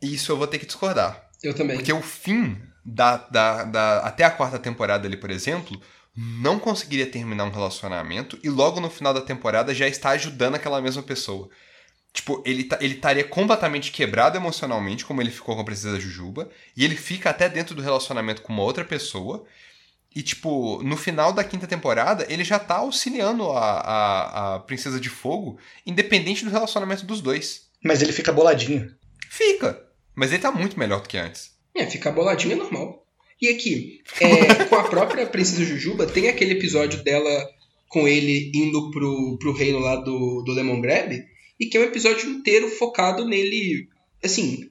Isso 0.01 0.33
eu 0.33 0.37
vou 0.39 0.47
ter 0.47 0.59
que 0.59 0.65
discordar. 0.65 1.29
Eu 1.43 1.55
também. 1.55 1.77
Porque 1.77 1.93
o 1.93 2.01
fim 2.01 2.57
da, 2.85 3.19
da, 3.19 3.65
da, 3.65 3.99
até 3.99 4.25
a 4.25 4.31
quarta 4.31 4.59
temporada 4.59 5.07
ali, 5.07 5.19
por 5.19 5.31
exemplo, 5.31 5.79
não 6.17 6.59
conseguiria 6.59 7.07
terminar 7.07 7.45
um 7.45 7.51
relacionamento 7.51 8.39
e 8.43 8.49
logo 8.49 8.81
no 8.81 8.89
final 8.89 9.13
da 9.13 9.21
temporada 9.21 9.75
já 9.75 9.87
está 9.87 10.11
ajudando 10.11 10.55
aquela 10.55 10.81
mesma 10.81 11.03
pessoa. 11.03 11.51
Tipo, 12.13 12.43
ele 12.47 12.65
tá- 12.65 12.79
ele 12.81 12.95
estaria 12.95 13.23
completamente 13.25 13.93
quebrado 13.93 14.37
emocionalmente, 14.39 15.05
como 15.05 15.21
ele 15.21 15.31
ficou 15.31 15.55
com 15.55 15.61
a 15.61 15.65
Princesa 15.65 16.01
Jujuba, 16.01 16.49
e 16.77 16.85
ele 16.85 16.97
fica 16.97 17.31
até 17.31 17.49
dentro 17.49 17.75
do 17.75 17.83
relacionamento 17.83 18.43
com 18.43 18.53
uma 18.53 18.63
outra 18.63 18.85
pessoa. 18.85 19.45
E, 20.15 20.23
tipo, 20.23 20.83
no 20.83 20.97
final 20.97 21.33
da 21.33 21.45
quinta 21.45 21.67
temporada, 21.67 22.27
ele 22.29 22.43
já 22.43 22.59
tá 22.59 22.77
auxiliando 22.77 23.49
a, 23.51 23.81
a, 23.81 24.55
a 24.57 24.61
Princesa 24.61 24.99
de 24.99 25.09
Fogo, 25.09 25.59
independente 25.87 26.45
do 26.45 26.51
relacionamento 26.51 27.07
dos 27.07 27.21
dois. 27.21 27.69
Mas 27.85 28.03
ele 28.03 28.13
fica 28.13 28.33
boladinho. 28.33 28.93
Fica! 29.29 29.81
Mas 30.15 30.33
ele 30.33 30.43
tá 30.43 30.51
muito 30.51 30.79
melhor 30.79 31.01
do 31.01 31.09
que 31.09 31.17
antes. 31.17 31.53
É, 31.75 31.87
ficar 31.87 32.11
boladinho 32.11 32.55
é 32.55 32.57
normal. 32.57 33.07
E 33.41 33.49
aqui, 33.49 34.03
é, 34.21 34.65
com 34.67 34.77
a 34.77 34.89
própria 34.89 35.27
Princesa 35.27 35.65
Jujuba, 35.65 36.07
tem 36.07 36.29
aquele 36.29 36.53
episódio 36.53 37.03
dela 37.05 37.49
com 37.89 38.07
ele 38.07 38.51
indo 38.55 38.91
pro, 38.91 39.39
pro 39.39 39.53
reino 39.53 39.79
lá 39.79 39.97
do, 39.97 40.43
do 40.43 40.53
Lemon 40.53 40.81
Grab, 40.81 41.25
e 41.59 41.67
que 41.67 41.77
é 41.77 41.81
um 41.81 41.85
episódio 41.85 42.29
inteiro 42.29 42.69
focado 42.69 43.27
nele, 43.27 43.89
assim, 44.23 44.71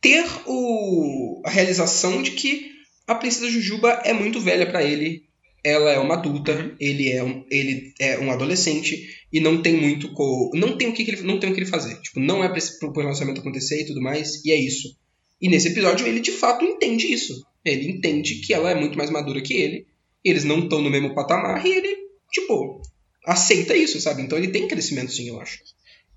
ter 0.00 0.24
o, 0.46 1.42
a 1.44 1.50
realização 1.50 2.22
de 2.22 2.32
que 2.32 2.75
a 3.06 3.14
Princesa 3.14 3.50
Jujuba 3.50 4.02
é 4.04 4.12
muito 4.12 4.40
velha 4.40 4.66
pra 4.66 4.82
ele, 4.82 5.24
ela 5.62 5.90
é 5.90 5.98
uma 5.98 6.14
adulta, 6.14 6.74
ele 6.78 7.10
é 7.10 7.22
um, 7.22 7.44
ele 7.50 7.92
é 7.98 8.18
um 8.18 8.30
adolescente 8.30 9.24
e 9.32 9.40
não 9.40 9.60
tem 9.60 9.76
muito 9.76 10.12
co... 10.12 10.50
não 10.54 10.76
tem 10.76 10.88
o 10.88 10.92
que, 10.92 11.04
que 11.04 11.10
ele 11.10 11.22
não 11.22 11.40
tem 11.40 11.50
o 11.50 11.54
que 11.54 11.60
ele 11.60 11.68
fazer. 11.68 12.00
Tipo, 12.00 12.20
não 12.20 12.42
é 12.42 12.56
esse 12.56 12.78
pro 12.78 12.92
relacionamento 12.92 13.40
acontecer 13.40 13.82
e 13.82 13.86
tudo 13.86 14.00
mais, 14.00 14.44
e 14.44 14.52
é 14.52 14.56
isso. 14.56 14.96
E 15.40 15.48
nesse 15.48 15.68
episódio 15.68 16.06
ele 16.06 16.20
de 16.20 16.30
fato 16.30 16.64
entende 16.64 17.12
isso. 17.12 17.44
Ele 17.64 17.90
entende 17.90 18.36
que 18.36 18.54
ela 18.54 18.70
é 18.70 18.74
muito 18.74 18.96
mais 18.96 19.10
madura 19.10 19.42
que 19.42 19.54
ele, 19.54 19.86
eles 20.24 20.44
não 20.44 20.60
estão 20.60 20.80
no 20.80 20.90
mesmo 20.90 21.14
patamar 21.14 21.64
e 21.66 21.72
ele, 21.72 21.96
tipo, 22.32 22.80
aceita 23.24 23.76
isso, 23.76 24.00
sabe? 24.00 24.22
Então 24.22 24.38
ele 24.38 24.48
tem 24.48 24.68
crescimento 24.68 25.12
sim, 25.12 25.28
eu 25.28 25.40
acho. 25.40 25.58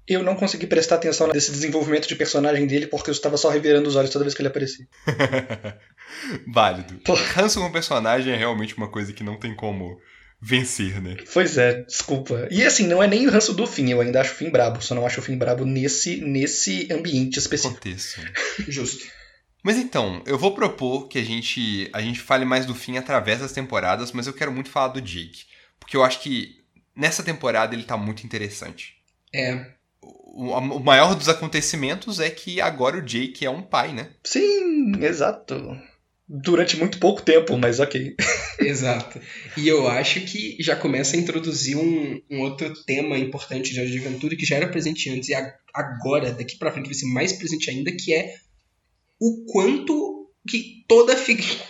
Eu 0.10 0.24
não 0.24 0.36
consegui 0.36 0.66
prestar 0.66 0.96
atenção 0.96 1.28
nesse 1.28 1.52
desenvolvimento 1.52 2.08
de 2.08 2.16
personagem 2.16 2.66
dele 2.66 2.88
porque 2.88 3.12
eu 3.12 3.14
estava 3.14 3.38
só 3.38 3.50
revirando 3.50 3.88
os 3.88 3.96
olhos 3.96 4.10
toda 4.10 4.26
vez 4.26 4.34
que 4.34 4.42
ele 4.42 4.50
aparecia. 4.50 4.88
Válido. 6.52 6.96
Pô. 7.06 7.14
Ranço 7.14 7.60
com 7.60 7.72
personagem 7.72 8.34
é 8.34 8.36
realmente 8.36 8.76
uma 8.76 8.90
coisa 8.90 9.14
que 9.14 9.24
não 9.24 9.38
tem 9.38 9.56
como 9.56 10.02
vencer, 10.42 11.00
né? 11.02 11.18
Pois 11.34 11.58
é, 11.58 11.84
desculpa. 11.84 12.48
E 12.50 12.64
assim, 12.64 12.88
não 12.88 13.04
é 13.04 13.08
nem 13.08 13.28
o 13.28 13.32
ranço 13.32 13.54
do 13.54 13.68
Finn, 13.68 13.90
eu 13.90 14.02
ainda 14.02 14.22
acho 14.22 14.34
o 14.34 14.36
Finn 14.36 14.50
brabo, 14.50 14.82
só 14.82 14.96
não 14.96 15.06
acho 15.06 15.20
o 15.20 15.24
Finn 15.24 15.38
brabo 15.38 15.66
nesse, 15.66 16.18
nesse 16.22 16.88
ambiente 16.92 17.38
específico. 17.38 17.76
Contexto. 17.76 18.22
Justo. 18.68 19.06
Mas 19.62 19.78
então, 19.78 20.24
eu 20.26 20.38
vou 20.38 20.56
propor 20.56 21.08
que 21.08 21.20
a 21.20 21.24
gente, 21.24 21.90
a 21.94 22.02
gente 22.02 22.22
fale 22.22 22.46
mais 22.46 22.66
do 22.66 22.74
fim 22.74 22.98
através 22.98 23.42
das 23.42 23.52
temporadas, 23.52 24.12
mas 24.12 24.26
eu 24.26 24.34
quero 24.34 24.52
muito 24.52 24.70
falar 24.70 24.88
do 24.88 25.02
Jake. 25.02 25.44
Porque 25.80 25.98
eu 25.98 26.04
acho 26.04 26.22
que 26.22 26.56
nessa 26.96 27.22
temporada 27.22 27.76
ele 27.76 27.84
tá 27.84 27.98
muito 27.98 28.26
interessante. 28.26 28.96
É. 29.34 29.79
O, 30.02 30.52
o 30.54 30.80
maior 30.80 31.16
dos 31.16 31.28
acontecimentos 31.28 32.20
é 32.20 32.30
que 32.30 32.62
agora 32.62 32.98
o 32.98 33.02
Jake 33.02 33.46
é 33.46 33.50
um 33.50 33.62
pai, 33.62 33.94
né? 33.94 34.12
Sim, 34.24 34.94
exato. 35.04 35.78
Durante 36.28 36.78
muito 36.78 37.00
pouco 37.00 37.22
tempo, 37.24 37.58
mas 37.58 37.80
ok. 37.80 38.16
Exato. 38.60 39.20
E 39.58 39.68
eu 39.68 39.88
acho 39.88 40.22
que 40.22 40.56
já 40.60 40.76
começa 40.76 41.16
a 41.16 41.20
introduzir 41.20 41.76
um, 41.76 42.22
um 42.30 42.42
outro 42.42 42.72
tema 42.86 43.18
importante 43.18 43.74
de 43.74 43.80
Hora 43.80 43.90
de 43.90 43.98
Aventura 43.98 44.36
que 44.36 44.46
já 44.46 44.56
era 44.58 44.68
presente 44.68 45.10
antes 45.10 45.30
e 45.30 45.34
a- 45.34 45.56
agora, 45.74 46.32
daqui 46.32 46.56
pra 46.58 46.72
frente, 46.72 46.86
vai 46.86 46.94
ser 46.94 47.08
mais 47.08 47.34
presente 47.34 47.70
ainda, 47.72 47.92
que 47.92 48.14
é 48.14 48.36
o 49.20 49.44
quanto 49.52 50.30
que 50.48 50.84
toda 50.88 51.16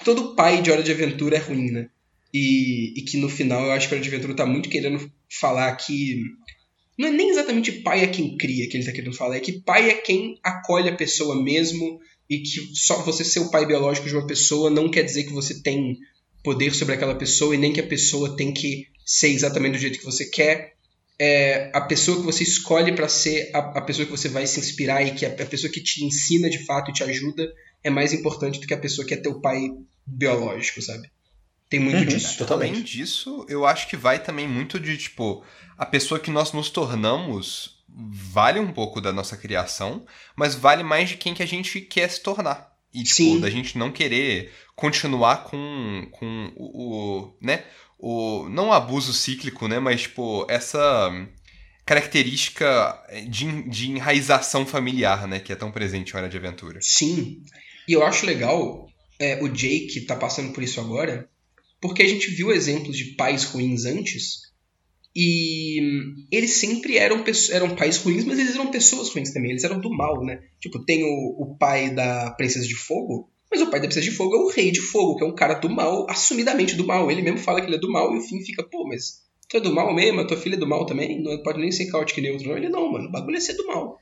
todo 0.03 0.35
pai 0.35 0.61
de 0.61 0.69
Hora 0.71 0.83
de 0.83 0.91
Aventura 0.91 1.37
é 1.37 1.39
ruim, 1.39 1.71
né? 1.71 1.89
E, 2.33 2.93
e 2.99 3.01
que 3.03 3.17
no 3.17 3.29
final 3.29 3.63
eu 3.65 3.71
acho 3.71 3.87
que 3.87 3.95
Hora 3.95 4.03
de 4.03 4.09
Aventura 4.09 4.35
tá 4.35 4.45
muito 4.45 4.69
querendo 4.69 5.09
falar 5.39 5.73
que. 5.77 6.21
Não 6.99 7.07
é 7.07 7.11
nem 7.11 7.29
exatamente 7.29 7.71
pai 7.71 8.03
é 8.03 8.07
quem 8.07 8.35
cria 8.35 8.67
que 8.67 8.75
ele 8.75 8.83
tá 8.83 8.91
querendo 8.91 9.15
falar, 9.15 9.37
é 9.37 9.39
que 9.39 9.61
pai 9.61 9.89
é 9.89 9.93
quem 9.93 10.37
acolhe 10.43 10.89
a 10.89 10.95
pessoa 10.97 11.41
mesmo 11.41 11.97
e 12.29 12.39
que 12.39 12.75
só 12.75 13.01
você 13.03 13.23
ser 13.23 13.39
o 13.39 13.49
pai 13.49 13.65
biológico 13.65 14.09
de 14.09 14.13
uma 14.13 14.27
pessoa 14.27 14.69
não 14.69 14.91
quer 14.91 15.03
dizer 15.03 15.23
que 15.23 15.31
você 15.31 15.61
tem 15.61 15.97
poder 16.43 16.75
sobre 16.75 16.95
aquela 16.95 17.15
pessoa 17.15 17.55
e 17.55 17.57
nem 17.57 17.71
que 17.71 17.79
a 17.79 17.87
pessoa 17.87 18.35
tem 18.35 18.53
que 18.53 18.87
ser 19.05 19.29
exatamente 19.29 19.75
do 19.75 19.79
jeito 19.79 19.97
que 19.97 20.03
você 20.03 20.25
quer. 20.25 20.73
É, 21.17 21.71
a 21.73 21.79
pessoa 21.79 22.19
que 22.19 22.25
você 22.25 22.43
escolhe 22.43 22.91
para 22.91 23.07
ser 23.07 23.49
a, 23.53 23.59
a 23.59 23.81
pessoa 23.81 24.05
que 24.05 24.11
você 24.11 24.27
vai 24.27 24.45
se 24.45 24.59
inspirar 24.59 25.01
e 25.01 25.15
que 25.15 25.25
a, 25.25 25.29
a 25.29 25.45
pessoa 25.45 25.71
que 25.71 25.81
te 25.81 26.03
ensina 26.03 26.49
de 26.49 26.65
fato 26.65 26.91
e 26.91 26.93
te 26.93 27.03
ajuda 27.03 27.49
é 27.81 27.89
mais 27.89 28.11
importante 28.11 28.59
do 28.59 28.67
que 28.67 28.73
a 28.73 28.77
pessoa 28.77 29.07
que 29.07 29.13
é 29.13 29.17
teu 29.17 29.39
pai 29.39 29.69
biológico, 30.05 30.81
sabe? 30.81 31.09
Tem 31.69 31.79
muito 31.79 31.97
Uhum, 31.99 32.05
disso. 32.05 32.37
totalmente. 32.37 32.71
Além 32.71 32.83
disso, 32.83 33.45
eu 33.47 33.65
acho 33.65 33.87
que 33.87 33.95
vai 33.95 34.17
também 34.21 34.47
muito 34.47 34.79
de, 34.79 34.97
tipo, 34.97 35.43
a 35.77 35.85
pessoa 35.85 36.19
que 36.19 36.31
nós 36.31 36.51
nos 36.51 36.69
tornamos 36.69 37.77
vale 37.87 38.59
um 38.59 38.71
pouco 38.71 38.99
da 39.01 39.11
nossa 39.13 39.37
criação, 39.37 40.05
mas 40.35 40.55
vale 40.55 40.83
mais 40.83 41.09
de 41.09 41.17
quem 41.17 41.33
que 41.33 41.43
a 41.43 41.47
gente 41.47 41.81
quer 41.81 42.09
se 42.09 42.21
tornar. 42.21 42.73
E, 42.93 43.03
tipo, 43.03 43.15
Sim. 43.15 43.39
da 43.39 43.49
gente 43.49 43.77
não 43.77 43.91
querer 43.91 44.51
continuar 44.75 45.43
com, 45.43 46.07
com 46.11 46.51
o, 46.55 46.65
o, 46.65 47.37
né, 47.41 47.63
o, 47.99 48.47
não 48.49 48.69
o 48.69 48.73
abuso 48.73 49.13
cíclico, 49.13 49.67
né, 49.67 49.77
mas, 49.79 50.01
tipo, 50.01 50.47
essa 50.49 51.11
característica 51.85 52.99
de, 53.27 53.63
de 53.69 53.91
enraização 53.91 54.65
familiar, 54.65 55.27
né, 55.27 55.39
que 55.39 55.51
é 55.51 55.55
tão 55.55 55.71
presente 55.71 56.13
em 56.13 56.17
Hora 56.17 56.29
de 56.29 56.37
Aventura. 56.37 56.79
Sim. 56.81 57.43
E 57.87 57.93
eu 57.93 58.03
acho 58.03 58.25
legal 58.25 58.87
é, 59.19 59.41
o 59.43 59.49
Jake 59.49 60.01
tá 60.01 60.15
passando 60.15 60.53
por 60.53 60.63
isso 60.63 60.79
agora, 60.79 61.28
porque 61.81 62.03
a 62.03 62.07
gente 62.07 62.29
viu 62.31 62.51
exemplos 62.51 62.97
de 62.97 63.15
pais 63.15 63.43
ruins 63.45 63.85
antes. 63.85 64.49
E 65.15 65.79
eles 66.31 66.53
sempre 66.53 66.97
eram, 66.97 67.23
eram 67.51 67.75
pais 67.75 67.97
ruins, 67.97 68.23
mas 68.25 68.39
eles 68.39 68.55
eram 68.55 68.71
pessoas 68.71 69.09
ruins 69.09 69.33
também. 69.33 69.51
Eles 69.51 69.63
eram 69.63 69.79
do 69.79 69.89
mal, 69.89 70.23
né? 70.23 70.39
Tipo, 70.59 70.83
tem 70.83 71.03
o, 71.03 71.35
o 71.41 71.57
pai 71.57 71.93
da 71.93 72.31
Princesa 72.31 72.67
de 72.67 72.75
Fogo, 72.75 73.29
mas 73.51 73.61
o 73.61 73.69
pai 73.69 73.79
da 73.79 73.87
Princesa 73.87 74.05
de 74.09 74.15
Fogo 74.15 74.35
é 74.35 74.39
o 74.39 74.49
Rei 74.49 74.71
de 74.71 74.81
Fogo, 74.81 75.17
que 75.17 75.23
é 75.23 75.27
um 75.27 75.35
cara 75.35 75.55
do 75.55 75.69
mal, 75.69 76.05
assumidamente 76.09 76.75
do 76.75 76.85
mal. 76.85 77.09
Ele 77.09 77.21
mesmo 77.21 77.39
fala 77.39 77.59
que 77.59 77.67
ele 77.67 77.75
é 77.75 77.79
do 77.79 77.91
mal 77.91 78.13
e 78.13 78.19
o 78.19 78.21
fim 78.21 78.43
fica, 78.43 78.63
pô, 78.63 78.87
mas 78.87 79.23
tu 79.49 79.57
é 79.57 79.59
do 79.59 79.73
mal 79.73 79.93
mesmo? 79.93 80.21
A 80.21 80.27
tua 80.27 80.37
filha 80.37 80.55
é 80.55 80.59
do 80.59 80.67
mal 80.67 80.85
também? 80.85 81.21
Não 81.21 81.41
pode 81.41 81.59
nem 81.59 81.71
ser 81.71 81.87
caótico 81.87 82.21
neutro, 82.21 82.47
não. 82.47 82.57
Ele 82.57 82.69
não, 82.69 82.91
mano. 82.91 83.07
O 83.07 83.11
bagulho 83.11 83.37
é 83.37 83.39
ser 83.39 83.53
do 83.53 83.65
mal. 83.65 83.97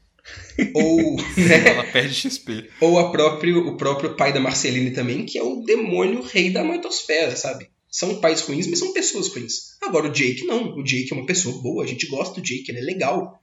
Ou. 0.73 1.15
né? 1.15 1.69
Ela 1.69 1.83
perde 1.83 2.13
XP. 2.13 2.69
Ou 2.81 2.99
a 2.99 3.11
próprio, 3.11 3.67
o 3.67 3.77
próprio 3.77 4.15
pai 4.15 4.33
da 4.33 4.39
Marceline 4.39 4.91
também, 4.91 5.25
que 5.25 5.37
é 5.37 5.43
o 5.43 5.61
demônio 5.61 6.21
rei 6.21 6.49
da 6.49 6.63
matosfera, 6.63 7.35
sabe? 7.35 7.69
São 7.89 8.19
pais 8.19 8.41
ruins, 8.41 8.67
mas 8.67 8.79
são 8.79 8.93
pessoas 8.93 9.27
ruins. 9.29 9.77
Agora 9.81 10.07
o 10.07 10.11
Jake 10.11 10.45
não. 10.45 10.75
O 10.75 10.83
Jake 10.83 11.11
é 11.11 11.15
uma 11.15 11.25
pessoa 11.25 11.61
boa, 11.61 11.83
a 11.83 11.87
gente 11.87 12.07
gosta 12.07 12.35
do 12.35 12.45
Jake, 12.45 12.69
ele 12.69 12.79
é 12.79 12.83
legal. 12.83 13.41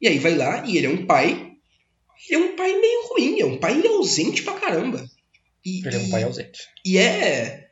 E 0.00 0.08
aí 0.08 0.18
vai 0.18 0.34
lá 0.34 0.64
e 0.66 0.76
ele 0.76 0.86
é 0.86 0.90
um 0.90 1.06
pai. 1.06 1.52
Ele 2.28 2.42
é 2.42 2.46
um 2.46 2.56
pai 2.56 2.78
meio 2.78 3.08
ruim, 3.08 3.40
é 3.40 3.46
um 3.46 3.58
pai 3.58 3.86
ausente 3.86 4.42
pra 4.42 4.54
caramba. 4.54 5.08
E, 5.64 5.86
Ele 5.86 5.96
é 5.96 5.98
um 5.98 6.10
pai 6.10 6.22
ausente. 6.24 6.60
E 6.84 6.98
é. 6.98 7.68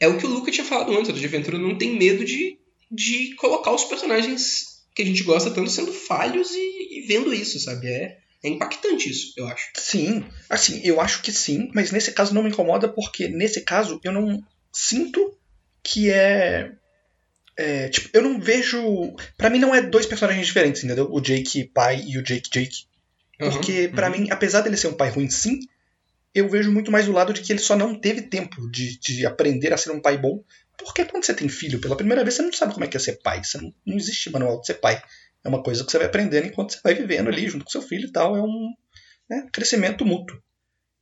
É 0.00 0.08
o 0.08 0.18
que 0.18 0.26
o 0.26 0.28
Luca 0.28 0.50
tinha 0.50 0.64
falado 0.64 0.96
antes, 0.96 1.10
a 1.10 1.12
de 1.12 1.24
Aventura 1.24 1.58
não 1.58 1.76
tem 1.76 1.98
medo 1.98 2.24
de, 2.24 2.58
de 2.90 3.34
colocar 3.36 3.72
os 3.72 3.84
personagens 3.84 4.76
que 4.94 5.02
a 5.02 5.04
gente 5.04 5.22
gosta 5.22 5.50
tanto 5.50 5.70
sendo 5.70 5.92
falhos 5.92 6.50
e, 6.52 6.75
vendo 7.06 7.32
isso, 7.32 7.58
sabe? 7.60 7.88
É, 7.88 8.18
é 8.42 8.48
impactante 8.48 9.10
isso, 9.10 9.32
eu 9.36 9.46
acho. 9.46 9.70
Sim, 9.74 10.24
assim, 10.48 10.80
eu 10.84 11.00
acho 11.00 11.22
que 11.22 11.32
sim, 11.32 11.70
mas 11.74 11.90
nesse 11.90 12.12
caso 12.12 12.34
não 12.34 12.42
me 12.42 12.50
incomoda 12.50 12.88
porque 12.88 13.28
nesse 13.28 13.60
caso 13.62 14.00
eu 14.04 14.12
não 14.12 14.42
sinto 14.72 15.36
que 15.82 16.10
é. 16.10 16.72
é, 17.56 17.88
tipo, 17.88 18.10
eu 18.12 18.22
não 18.22 18.40
vejo. 18.40 19.14
Pra 19.36 19.48
mim 19.50 19.58
não 19.58 19.74
é 19.74 19.80
dois 19.80 20.06
personagens 20.06 20.46
diferentes, 20.46 20.82
entendeu? 20.84 21.08
O 21.10 21.20
Jake 21.20 21.64
pai 21.64 22.04
e 22.06 22.18
o 22.18 22.22
Jake 22.22 22.50
Jake. 22.50 22.86
Uhum. 23.40 23.50
Porque, 23.50 23.88
pra 23.88 24.10
mim, 24.10 24.28
apesar 24.30 24.62
dele 24.62 24.76
ser 24.76 24.88
um 24.88 24.94
pai 24.94 25.10
ruim, 25.10 25.28
sim, 25.28 25.60
eu 26.34 26.48
vejo 26.48 26.72
muito 26.72 26.90
mais 26.90 27.08
o 27.08 27.12
lado 27.12 27.32
de 27.32 27.40
que 27.42 27.52
ele 27.52 27.58
só 27.58 27.76
não 27.76 27.94
teve 27.94 28.22
tempo 28.22 28.70
de, 28.70 28.98
de 28.98 29.26
aprender 29.26 29.72
a 29.72 29.76
ser 29.76 29.90
um 29.90 30.00
pai 30.00 30.18
bom. 30.18 30.42
Porque 30.78 31.04
quando 31.04 31.24
você 31.24 31.34
tem 31.34 31.48
filho 31.48 31.80
pela 31.80 31.96
primeira 31.96 32.22
vez, 32.22 32.34
você 32.34 32.42
não 32.42 32.52
sabe 32.52 32.74
como 32.74 32.84
é 32.84 32.88
que 32.88 32.96
é 32.96 33.00
ser 33.00 33.20
pai. 33.22 33.42
Você 33.42 33.58
não, 33.58 33.72
não 33.86 33.96
existe 33.96 34.30
manual 34.30 34.60
de 34.60 34.66
ser 34.66 34.74
pai. 34.74 35.02
É 35.46 35.48
uma 35.48 35.62
coisa 35.62 35.84
que 35.84 35.90
você 35.92 35.98
vai 35.98 36.08
aprendendo 36.08 36.48
enquanto 36.48 36.72
você 36.72 36.80
vai 36.82 36.92
vivendo 36.92 37.28
ali 37.28 37.48
junto 37.48 37.64
com 37.64 37.70
seu 37.70 37.80
filho 37.80 38.08
e 38.08 38.12
tal. 38.12 38.36
É 38.36 38.42
um 38.42 38.70
né, 39.30 39.46
crescimento 39.52 40.04
mútuo. 40.04 40.36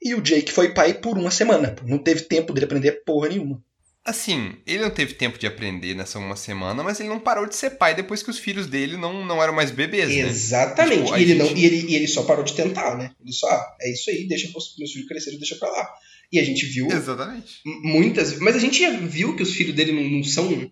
E 0.03 0.15
o 0.15 0.21
Jake 0.21 0.53
foi 0.53 0.75
pai 0.75 0.93
por 0.93 1.17
uma 1.17 1.31
semana. 1.31 1.75
Não 1.87 1.97
teve 1.99 2.23
tempo 2.23 2.53
dele 2.53 2.67
aprender 2.67 3.03
porra 3.07 3.31
nenhuma. 3.31 3.63
Assim, 4.05 4.57
ele 4.67 4.83
não 4.83 4.91
teve 4.91 5.15
tempo 5.15 5.39
de 5.39 5.47
aprender 5.47 5.95
nessa 5.95 6.19
uma 6.19 6.37
semana, 6.37 6.83
mas 6.83 7.01
ele 7.01 7.09
não 7.09 7.19
parou 7.19 7.47
de 7.47 7.57
ser 7.57 7.71
pai 7.71 7.95
depois 7.95 8.23
que 8.23 8.29
os 8.29 8.39
filhos 8.39 8.67
dele 8.67 8.99
não, 8.99 9.25
não 9.25 9.43
eram 9.43 9.55
mais 9.55 9.71
bebês, 9.71 10.11
né? 10.11 10.29
Exatamente. 10.29 11.05
Tipo, 11.05 11.17
e, 11.17 11.23
ele 11.23 11.27
gente- 11.33 11.39
não, 11.39 11.57
e, 11.57 11.65
ele, 11.65 11.91
e 11.91 11.95
ele 11.95 12.07
só 12.07 12.23
parou 12.25 12.45
de 12.45 12.53
tentar, 12.53 12.99
né? 12.99 13.13
Ele 13.19 13.33
só, 13.33 13.49
ah, 13.49 13.77
é 13.81 13.91
isso 13.91 14.11
aí, 14.11 14.29
deixa 14.29 14.47
os 14.55 14.75
meus 14.79 14.93
filhos 14.93 15.09
crescerem, 15.09 15.39
deixa 15.39 15.57
pra 15.57 15.71
lá. 15.71 15.91
E 16.31 16.39
a 16.39 16.45
gente 16.45 16.67
viu 16.67 16.87
Exatamente. 16.91 17.61
muitas. 17.65 18.39
Mas 18.41 18.55
a 18.57 18.59
gente 18.59 18.79
já 18.79 18.91
viu 18.91 19.35
que 19.37 19.43
os 19.43 19.55
filhos 19.55 19.75
dele 19.75 19.93
não, 19.93 20.03
não 20.19 20.23
são 20.23 20.71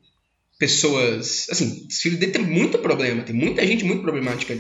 pessoas. 0.63 1.49
Assim, 1.51 1.89
os 1.91 1.97
filhos 1.97 2.21
dele 2.21 2.31
tem 2.31 2.43
muito 2.45 2.79
problema, 2.79 3.25
tem 3.25 3.35
muita 3.35 3.67
gente 3.67 3.85
muito 3.85 4.01
problemática. 4.01 4.57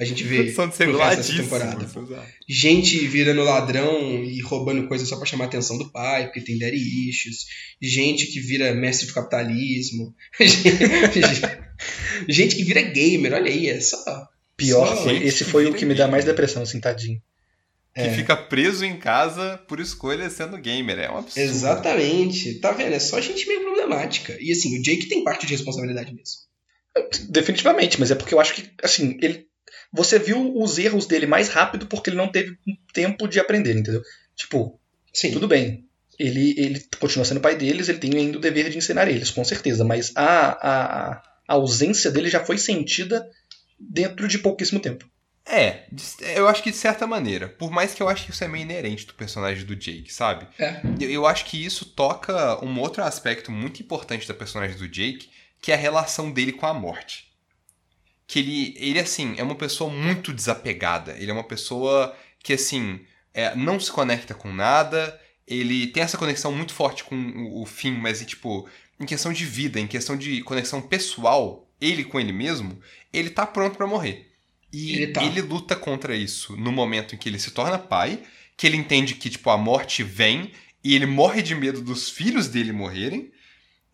A 0.00 0.04
gente 0.04 0.24
vê 0.24 0.50
pro 0.50 0.98
resto 0.98 1.36
temporada. 1.36 1.86
gente 2.48 2.98
virando 3.06 3.44
ladrão 3.44 4.24
e 4.24 4.40
roubando 4.40 4.88
coisa 4.88 5.06
só 5.06 5.16
pra 5.16 5.24
chamar 5.24 5.44
a 5.44 5.46
atenção 5.46 5.78
do 5.78 5.92
pai, 5.92 6.24
porque 6.24 6.40
tem 6.40 6.58
daddy 6.58 7.08
issues. 7.08 7.46
Gente 7.80 8.26
que 8.26 8.40
vira 8.40 8.74
mestre 8.74 9.06
do 9.06 9.14
capitalismo. 9.14 10.12
gente 12.28 12.56
que 12.56 12.64
vira 12.64 12.82
gamer, 12.82 13.34
olha 13.34 13.48
aí, 13.52 13.68
é 13.68 13.78
só. 13.78 13.96
Pior, 14.56 14.96
Só 14.96 15.12
esse 15.12 15.44
foi 15.44 15.66
o 15.66 15.74
que 15.74 15.84
me 15.84 15.94
dá 15.94 16.08
mais 16.08 16.24
depressão, 16.24 16.62
assim, 16.62 16.80
tadinho. 16.80 17.20
Que 17.94 18.00
É. 18.00 18.14
fica 18.14 18.36
preso 18.36 18.84
em 18.84 18.98
casa 18.98 19.56
por 19.68 19.78
escolha 19.78 20.28
sendo 20.28 20.58
gamer. 20.58 20.98
É 20.98 21.10
um 21.10 21.18
absurdo. 21.18 21.38
Exatamente. 21.48 22.54
Tá 22.58 22.72
vendo? 22.72 22.92
É 22.92 22.98
só 22.98 23.20
gente 23.20 23.46
meio 23.46 23.62
problemática. 23.62 24.36
E 24.40 24.50
assim, 24.50 24.76
o 24.78 24.82
Jake 24.82 25.06
tem 25.08 25.22
parte 25.22 25.46
de 25.46 25.52
responsabilidade 25.52 26.12
mesmo. 26.12 26.44
Definitivamente, 27.28 27.98
mas 27.98 28.10
é 28.10 28.14
porque 28.14 28.34
eu 28.34 28.40
acho 28.40 28.54
que, 28.54 28.70
assim, 28.82 29.16
ele. 29.20 29.46
Você 29.92 30.18
viu 30.18 30.56
os 30.56 30.76
erros 30.78 31.06
dele 31.06 31.26
mais 31.26 31.48
rápido 31.48 31.86
porque 31.86 32.10
ele 32.10 32.16
não 32.16 32.30
teve 32.30 32.56
tempo 32.92 33.28
de 33.28 33.38
aprender, 33.38 33.76
entendeu? 33.76 34.02
Tipo, 34.34 34.80
Sim. 35.12 35.30
tudo 35.30 35.46
bem. 35.46 35.84
Ele, 36.18 36.54
ele 36.58 36.84
continua 37.00 37.24
sendo 37.24 37.40
pai 37.40 37.56
deles, 37.56 37.88
ele 37.88 37.98
tem 37.98 38.16
ainda 38.16 38.38
o 38.38 38.40
dever 38.40 38.70
de 38.70 38.78
ensinar 38.78 39.08
eles, 39.08 39.30
com 39.30 39.44
certeza. 39.44 39.84
Mas 39.84 40.12
a, 40.16 40.48
a, 40.50 41.22
a 41.48 41.54
ausência 41.54 42.10
dele 42.10 42.28
já 42.28 42.44
foi 42.44 42.58
sentida 42.58 43.24
dentro 43.78 44.26
de 44.28 44.38
pouquíssimo 44.38 44.80
tempo. 44.80 45.08
É, 45.46 45.84
de- 45.92 46.02
eu 46.34 46.48
acho 46.48 46.62
que 46.62 46.70
de 46.70 46.76
certa 46.76 47.06
maneira. 47.06 47.48
Por 47.48 47.70
mais 47.70 47.92
que 47.94 48.02
eu 48.02 48.08
acho 48.08 48.24
que 48.24 48.30
isso 48.30 48.42
é 48.42 48.48
meio 48.48 48.62
inerente 48.62 49.06
do 49.06 49.14
personagem 49.14 49.64
do 49.64 49.76
Jake, 49.76 50.12
sabe? 50.12 50.46
É. 50.58 50.80
Eu, 50.98 51.10
eu 51.10 51.26
acho 51.26 51.44
que 51.44 51.62
isso 51.62 51.84
toca 51.84 52.64
um 52.64 52.78
outro 52.80 53.02
aspecto 53.04 53.50
muito 53.52 53.82
importante 53.82 54.26
da 54.26 54.32
personagem 54.34 54.76
do 54.78 54.88
Jake, 54.88 55.28
que 55.60 55.70
é 55.70 55.74
a 55.74 55.78
relação 55.78 56.30
dele 56.30 56.52
com 56.52 56.66
a 56.66 56.72
morte. 56.74 57.30
Que 58.26 58.38
ele, 58.38 58.74
ele 58.78 58.98
assim, 58.98 59.34
é 59.36 59.42
uma 59.42 59.54
pessoa 59.54 59.90
muito 59.92 60.32
desapegada. 60.32 61.12
Ele 61.18 61.30
é 61.30 61.34
uma 61.34 61.44
pessoa 61.44 62.16
que, 62.42 62.54
assim, 62.54 63.00
é, 63.34 63.54
não 63.54 63.78
se 63.78 63.92
conecta 63.92 64.34
com 64.34 64.50
nada. 64.50 65.20
Ele 65.46 65.86
tem 65.88 66.02
essa 66.02 66.16
conexão 66.16 66.50
muito 66.52 66.72
forte 66.72 67.04
com 67.04 67.14
o, 67.14 67.62
o 67.62 67.66
fim, 67.66 67.92
mas, 67.92 68.22
e, 68.22 68.24
tipo, 68.26 68.66
em 68.98 69.04
questão 69.04 69.30
de 69.30 69.44
vida, 69.44 69.78
em 69.78 69.86
questão 69.86 70.16
de 70.16 70.40
conexão 70.42 70.80
pessoal, 70.80 71.68
ele 71.78 72.02
com 72.02 72.18
ele 72.18 72.32
mesmo, 72.32 72.80
ele 73.12 73.28
tá 73.28 73.46
pronto 73.46 73.76
para 73.76 73.86
morrer. 73.86 74.30
E 74.74 74.96
Ele 74.96 75.06
tá. 75.12 75.22
ele 75.22 75.40
luta 75.40 75.76
contra 75.76 76.16
isso 76.16 76.56
no 76.56 76.72
momento 76.72 77.14
em 77.14 77.18
que 77.18 77.28
ele 77.28 77.38
se 77.38 77.52
torna 77.52 77.78
pai, 77.78 78.20
que 78.56 78.66
ele 78.66 78.76
entende 78.76 79.14
que 79.14 79.30
tipo 79.30 79.48
a 79.50 79.56
morte 79.56 80.02
vem 80.02 80.50
e 80.82 80.94
ele 80.94 81.06
morre 81.06 81.40
de 81.42 81.54
medo 81.54 81.80
dos 81.80 82.10
filhos 82.10 82.48
dele 82.48 82.72
morrerem, 82.72 83.30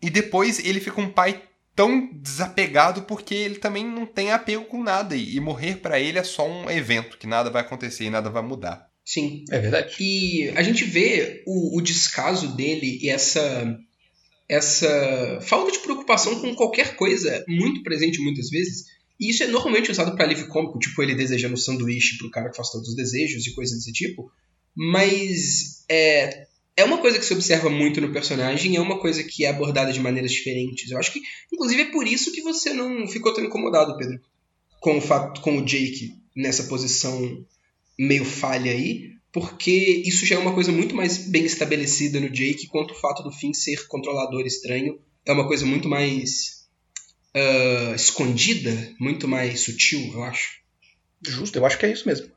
e 0.01 0.09
depois 0.09 0.59
ele 0.59 0.79
fica 0.79 0.99
um 0.99 1.09
pai 1.09 1.41
tão 1.75 2.09
desapegado 2.13 3.03
porque 3.03 3.33
ele 3.33 3.55
também 3.55 3.85
não 3.85 4.05
tem 4.05 4.31
apego 4.31 4.65
com 4.65 4.83
nada 4.83 5.15
e, 5.15 5.39
morrer 5.39 5.77
pra 5.77 5.99
ele 5.99 6.17
é 6.17 6.23
só 6.23 6.47
um 6.47 6.69
evento 6.69 7.17
que 7.17 7.27
nada 7.27 7.49
vai 7.49 7.61
acontecer 7.61 8.05
e 8.05 8.09
nada 8.09 8.29
vai 8.29 8.41
mudar. 8.41 8.89
Sim. 9.05 9.45
É 9.49 9.59
verdade. 9.59 9.95
E 9.99 10.49
a 10.55 10.63
gente 10.63 10.83
vê 10.83 11.43
o, 11.45 11.77
o 11.77 11.81
descaso 11.81 12.55
dele 12.55 12.99
e 13.01 13.09
essa 13.09 13.77
essa 14.49 15.39
falta 15.43 15.71
de 15.71 15.79
preocupação 15.79 16.41
com 16.41 16.53
qualquer 16.53 16.97
coisa 16.97 17.45
muito 17.47 17.83
presente 17.83 18.19
muitas 18.19 18.49
vezes. 18.49 18.85
E 19.21 19.29
isso 19.29 19.43
é 19.43 19.47
normalmente 19.47 19.91
usado 19.91 20.15
para 20.15 20.25
alívio 20.25 20.47
cômico, 20.47 20.79
tipo 20.79 20.99
ele 21.03 21.13
desejando 21.13 21.53
um 21.53 21.57
sanduíche 21.57 22.17
pro 22.17 22.31
cara 22.31 22.49
que 22.49 22.57
faz 22.57 22.71
todos 22.71 22.89
os 22.89 22.95
desejos 22.95 23.45
e 23.45 23.53
coisas 23.53 23.77
desse 23.77 23.93
tipo. 23.93 24.31
Mas 24.75 25.85
é, 25.87 26.47
é 26.75 26.83
uma 26.83 26.97
coisa 26.97 27.19
que 27.19 27.25
se 27.25 27.33
observa 27.33 27.69
muito 27.69 28.01
no 28.01 28.11
personagem, 28.11 28.75
é 28.75 28.81
uma 28.81 28.99
coisa 28.99 29.23
que 29.23 29.45
é 29.45 29.49
abordada 29.49 29.93
de 29.93 29.99
maneiras 29.99 30.31
diferentes. 30.31 30.89
Eu 30.89 30.97
acho 30.97 31.13
que, 31.13 31.21
inclusive, 31.53 31.83
é 31.83 31.91
por 31.91 32.07
isso 32.07 32.31
que 32.31 32.41
você 32.41 32.73
não 32.73 33.07
ficou 33.07 33.31
tão 33.31 33.43
incomodado, 33.43 33.95
Pedro, 33.95 34.19
com 34.79 34.97
o 34.97 35.01
fato, 35.01 35.39
com 35.41 35.59
o 35.59 35.65
Jake 35.65 36.15
nessa 36.35 36.63
posição 36.63 37.45
meio 37.99 38.25
falha 38.25 38.71
aí, 38.71 39.11
porque 39.31 40.01
isso 40.03 40.25
já 40.25 40.35
é 40.35 40.39
uma 40.39 40.53
coisa 40.55 40.71
muito 40.71 40.95
mais 40.95 41.27
bem 41.27 41.45
estabelecida 41.45 42.19
no 42.19 42.29
Jake, 42.29 42.67
quanto 42.67 42.95
o 42.95 42.99
fato 42.99 43.21
do 43.21 43.31
Finn 43.31 43.53
ser 43.53 43.87
controlador 43.87 44.45
estranho 44.47 44.99
é 45.23 45.31
uma 45.31 45.47
coisa 45.47 45.65
muito 45.65 45.87
mais 45.87 46.60
ah, 47.35 47.93
escondida, 47.95 48.71
muito 48.99 49.27
mais 49.27 49.61
sutil, 49.61 50.11
eu 50.13 50.23
acho. 50.23 50.61
Justo, 51.25 51.57
eu 51.57 51.65
acho 51.65 51.77
que 51.77 51.85
é 51.85 51.91
isso 51.91 52.07
mesmo. 52.07 52.27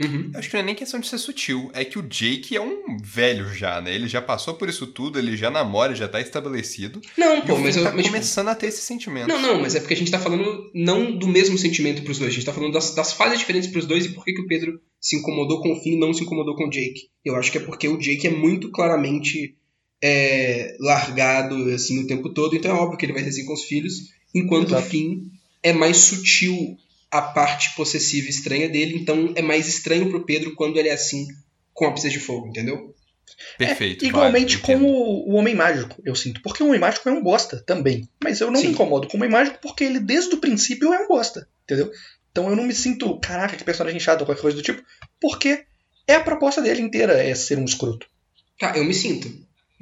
Uhum. 0.00 0.30
Eu 0.32 0.38
acho 0.38 0.48
que 0.48 0.54
não 0.54 0.62
é 0.62 0.64
nem 0.64 0.74
questão 0.74 0.98
de 0.98 1.06
ser 1.06 1.18
sutil, 1.18 1.70
é 1.74 1.84
que 1.84 1.98
o 1.98 2.02
Jake 2.02 2.56
é 2.56 2.60
um 2.60 2.96
velho 3.00 3.54
já, 3.54 3.80
né? 3.80 3.94
Ele 3.94 4.08
já 4.08 4.20
passou 4.20 4.54
por 4.54 4.68
isso 4.68 4.86
tudo, 4.86 5.18
ele 5.18 5.36
já 5.36 5.50
namora, 5.50 5.94
já 5.94 6.08
tá 6.08 6.20
estabelecido. 6.20 7.00
Não, 7.16 7.42
pô, 7.42 7.58
mas 7.58 7.74
Finn 7.74 7.84
eu. 7.84 7.88
tá 7.88 7.94
mas, 7.94 8.04
tipo, 8.04 8.14
começando 8.14 8.48
a 8.48 8.54
ter 8.54 8.66
esse 8.66 8.82
sentimento. 8.82 9.28
Não, 9.28 9.40
não, 9.40 9.60
mas 9.60 9.74
é 9.74 9.80
porque 9.80 9.94
a 9.94 9.96
gente 9.96 10.10
tá 10.10 10.18
falando 10.18 10.70
não 10.74 11.16
do 11.16 11.28
mesmo 11.28 11.56
sentimento 11.58 12.02
pros 12.02 12.18
dois. 12.18 12.32
A 12.32 12.34
gente 12.34 12.46
tá 12.46 12.52
falando 12.52 12.72
das, 12.72 12.94
das 12.94 13.12
fases 13.12 13.38
diferentes 13.38 13.70
pros 13.70 13.86
dois 13.86 14.06
e 14.06 14.08
por 14.10 14.24
que, 14.24 14.32
que 14.32 14.40
o 14.40 14.46
Pedro 14.46 14.80
se 15.00 15.16
incomodou 15.16 15.60
com 15.60 15.72
o 15.72 15.80
Finn 15.80 15.94
e 15.94 16.00
não 16.00 16.12
se 16.12 16.22
incomodou 16.22 16.56
com 16.56 16.66
o 16.66 16.70
Jake. 16.70 17.08
Eu 17.24 17.36
acho 17.36 17.52
que 17.52 17.58
é 17.58 17.60
porque 17.62 17.86
o 17.86 17.98
Jake 17.98 18.26
é 18.26 18.30
muito 18.30 18.70
claramente 18.70 19.56
é, 20.02 20.76
largado 20.80 21.70
assim 21.70 22.00
o 22.00 22.06
tempo 22.06 22.30
todo, 22.30 22.56
então 22.56 22.70
é 22.70 22.74
óbvio 22.74 22.98
que 22.98 23.06
ele 23.06 23.12
vai 23.12 23.22
ter 23.22 23.28
assim 23.28 23.44
com 23.44 23.54
os 23.54 23.64
filhos, 23.64 24.12
enquanto 24.34 24.70
Exato. 24.70 24.86
o 24.86 24.90
Finn 24.90 25.28
é 25.62 25.72
mais 25.72 25.98
sutil 25.98 26.76
a 27.10 27.22
parte 27.22 27.74
possessiva 27.76 28.26
e 28.26 28.30
estranha 28.30 28.68
dele, 28.68 28.96
então 28.96 29.32
é 29.36 29.42
mais 29.42 29.68
estranho 29.68 30.10
pro 30.10 30.24
Pedro 30.24 30.54
quando 30.54 30.78
ele 30.78 30.88
é 30.88 30.92
assim 30.92 31.28
com 31.72 31.86
a 31.86 31.92
pista 31.92 32.08
de 32.08 32.18
fogo, 32.18 32.48
entendeu? 32.48 32.94
Perfeito. 33.58 34.04
É, 34.04 34.08
igualmente 34.08 34.56
vai, 34.56 34.66
com 34.66 34.72
entendo. 34.72 34.88
o, 34.88 35.30
o 35.30 35.34
Homem 35.34 35.54
Mágico, 35.54 36.00
eu 36.04 36.14
sinto. 36.14 36.40
Porque 36.42 36.62
o 36.62 36.66
Homem 36.66 36.80
Mágico 36.80 37.08
é 37.08 37.12
um 37.12 37.22
bosta 37.22 37.62
também. 37.66 38.08
Mas 38.22 38.40
eu 38.40 38.50
não 38.50 38.60
Sim. 38.60 38.68
me 38.68 38.72
incomodo 38.72 39.08
com 39.08 39.16
o 39.16 39.20
Homem 39.20 39.30
Mágico 39.30 39.58
porque 39.60 39.84
ele, 39.84 40.00
desde 40.00 40.34
o 40.34 40.38
princípio, 40.38 40.92
é 40.92 41.04
um 41.04 41.08
bosta. 41.08 41.48
Entendeu? 41.64 41.90
Então 42.30 42.48
eu 42.48 42.56
não 42.56 42.64
me 42.64 42.74
sinto, 42.74 43.18
caraca, 43.20 43.56
que 43.56 43.64
personagem 43.64 44.00
chato 44.00 44.20
ou 44.20 44.26
qualquer 44.26 44.42
coisa 44.42 44.56
do 44.56 44.62
tipo. 44.62 44.82
Porque 45.20 45.64
é 46.06 46.14
a 46.14 46.20
proposta 46.20 46.62
dele 46.62 46.82
inteira, 46.82 47.14
é 47.22 47.34
ser 47.34 47.58
um 47.58 47.64
escroto. 47.64 48.06
Tá, 48.58 48.76
eu 48.76 48.84
me 48.84 48.94
sinto. 48.94 49.28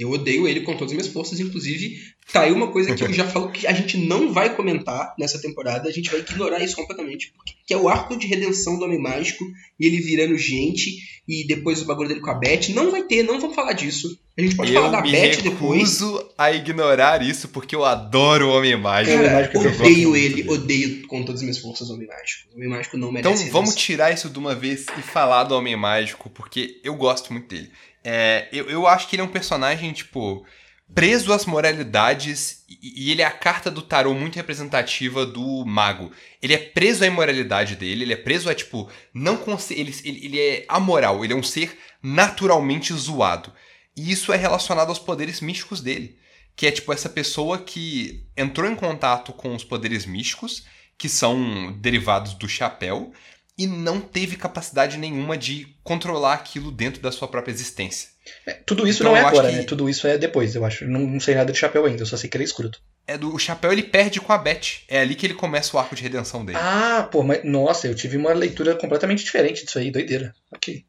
Eu 0.01 0.11
odeio 0.11 0.49
ele 0.49 0.61
com 0.61 0.73
todas 0.73 0.87
as 0.87 0.93
minhas 0.93 1.07
forças, 1.13 1.39
inclusive 1.41 1.99
tá 2.33 2.43
aí 2.43 2.53
uma 2.53 2.69
coisa 2.69 2.95
que 2.95 3.03
eu 3.03 3.13
já 3.13 3.27
falo 3.27 3.51
que 3.51 3.67
a 3.67 3.73
gente 3.73 3.97
não 3.99 4.33
vai 4.33 4.55
comentar 4.55 5.15
nessa 5.19 5.41
temporada, 5.41 5.89
a 5.89 5.93
gente 5.93 6.11
vai 6.11 6.21
ignorar 6.21 6.63
isso 6.63 6.77
completamente, 6.77 7.33
porque- 7.37 7.53
que 7.67 7.75
é 7.75 7.77
o 7.77 7.89
arco 7.89 8.17
de 8.17 8.27
redenção 8.27 8.79
do 8.79 8.85
Homem 8.85 8.99
Mágico 9.01 9.45
e 9.79 9.87
ele 9.87 9.99
virando 10.01 10.37
gente 10.39 10.91
e 11.29 11.47
depois 11.47 11.81
o 11.83 11.85
bagulho 11.85 12.09
dele 12.09 12.21
com 12.21 12.31
a 12.31 12.35
Beth. 12.35 12.71
Não 12.75 12.91
vai 12.91 13.03
ter, 13.05 13.23
não 13.23 13.39
vamos 13.41 13.55
falar 13.55 13.73
disso. 13.75 14.19
A 14.37 14.43
gente 14.43 14.57
pode 14.57 14.73
eu 14.73 14.81
falar 14.83 15.01
da 15.03 15.03
Beth 15.03 15.43
depois. 15.43 15.81
recuso 15.83 16.29
a 16.39 16.51
ignorar 16.53 17.23
isso 17.23 17.49
porque 17.49 17.75
eu 17.77 17.85
adoro 17.85 18.49
o 18.49 18.51
Homem 18.57 18.77
Mágico. 18.77 19.17
Cara, 19.17 19.41
é 19.41 19.47
perfeito. 19.49 19.81
odeio 19.83 20.17
ele, 20.17 20.49
odeio 20.49 21.07
com 21.07 21.21
todas 21.23 21.41
as 21.41 21.43
minhas 21.43 21.59
forças 21.59 21.91
o 21.91 21.95
Homem 21.95 22.07
Mágico. 22.09 22.49
O 22.53 22.57
Homem 22.57 22.69
Mágico 22.69 22.97
não 22.97 23.13
merece 23.13 23.29
Então 23.43 23.53
vamos 23.53 23.71
redenção. 23.71 23.77
tirar 23.87 24.13
isso 24.13 24.29
de 24.31 24.39
uma 24.39 24.55
vez 24.55 24.87
e 24.99 25.03
falar 25.03 25.45
do 25.45 25.55
Homem 25.55 25.77
Mágico, 25.77 26.31
porque 26.31 26.81
eu 26.83 26.95
gosto 26.95 27.33
muito 27.33 27.49
dele. 27.49 27.71
É, 28.03 28.49
eu, 28.53 28.69
eu 28.71 28.87
acho 28.87 29.09
que 29.09 29.17
ele 29.17 29.23
é 29.23 29.25
um 29.25 29.29
personagem, 29.29 29.93
tipo, 29.93 30.47
preso 30.95 31.33
às 31.33 31.47
moralidades, 31.47 32.65
e, 32.69 33.07
e 33.07 33.11
ele 33.11 33.23
é 33.23 33.27
a 33.27 33.31
carta 33.31 33.71
do 33.71 33.83
tarô 33.83 34.15
muito 34.15 34.37
representativa 34.37 35.25
do 35.25 35.65
mago. 35.65 36.11
Ele 36.43 36.55
é 36.55 36.59
preso 36.59 37.05
à 37.05 37.07
imoralidade 37.07 37.77
dele, 37.77 38.05
ele 38.05 38.13
é 38.13 38.17
preso 38.17 38.49
a, 38.51 38.55
tipo, 38.55 38.91
não 39.13 39.39
ele, 39.71 39.95
ele, 40.05 40.25
ele 40.25 40.41
é 40.41 40.65
amoral, 40.69 41.25
ele 41.25 41.33
é 41.33 41.37
um 41.37 41.43
ser 41.43 41.79
naturalmente 42.03 42.93
zoado. 42.95 43.53
E 43.97 44.11
isso 44.11 44.33
é 44.33 44.37
relacionado 44.37 44.89
aos 44.89 44.99
poderes 44.99 45.41
místicos 45.41 45.81
dele. 45.81 46.19
Que 46.57 46.67
é, 46.67 46.71
tipo, 46.71 46.93
essa 46.93 47.09
pessoa 47.09 47.59
que 47.59 48.27
entrou 48.37 48.71
em 48.71 48.75
contato 48.75 49.33
com 49.33 49.55
os 49.55 49.65
poderes 49.65 50.05
místicos, 50.07 50.65
que 50.99 51.09
são 51.09 51.73
derivados 51.79 52.35
do 52.35 52.49
chapéu, 52.49 53.13
e 53.62 53.66
não 53.66 54.01
teve 54.01 54.37
capacidade 54.37 54.96
nenhuma 54.96 55.37
de 55.37 55.66
controlar 55.85 56.35
aquilo 56.35 56.70
dentro 56.70 57.03
da 57.03 57.12
sua 57.12 57.29
própria 57.29 57.53
existência. 57.53 58.09
É, 58.46 58.53
tudo 58.55 58.87
isso 58.88 59.03
Então, 59.03 59.12
não 59.12 59.18
é 59.18 59.23
agora, 59.25 59.51
que- 59.51 59.57
né? 59.57 59.62
Tudo 59.64 59.88
isso 59.88 60.07
é 60.07 60.16
depois, 60.16 60.55
eu 60.55 60.64
acho. 60.64 60.87
Não, 60.87 61.01
não 61.01 61.20
sei 61.20 61.35
nada 61.35 61.53
de 61.53 61.59
chapéu 61.59 61.85
ainda, 61.85 62.03
eu 62.03 62.07
só 62.07 62.16
sei 62.16 62.31
que 62.31 62.37
ele 62.37 62.44
é 62.44 62.46
escroto. 62.46 62.81
É 63.07 63.18
do 63.18 63.35
o 63.35 63.38
chapéu 63.38 63.73
ele 63.73 63.83
perde 63.83 64.20
com 64.20 64.33
a 64.33 64.38
Beth. 64.38 64.83
É 64.88 65.01
ali 65.01 65.14
que 65.14 65.27
ele 65.27 65.35
começa 65.35 65.77
o 65.77 65.81
arco 65.81 65.94
de 65.94 66.03
redenção 66.03 66.44
dele. 66.44 66.59
Ah, 66.61 67.09
pô, 67.11 67.23
mas 67.23 67.44
nossa, 67.44 67.87
eu 67.87 67.94
tive 67.94 68.16
uma 68.16 68.33
leitura 68.33 68.75
completamente 68.77 69.25
diferente 69.25 69.64
disso 69.64 69.79
aí, 69.79 69.90
doideira. 69.90 70.33
Ok. 70.55 70.85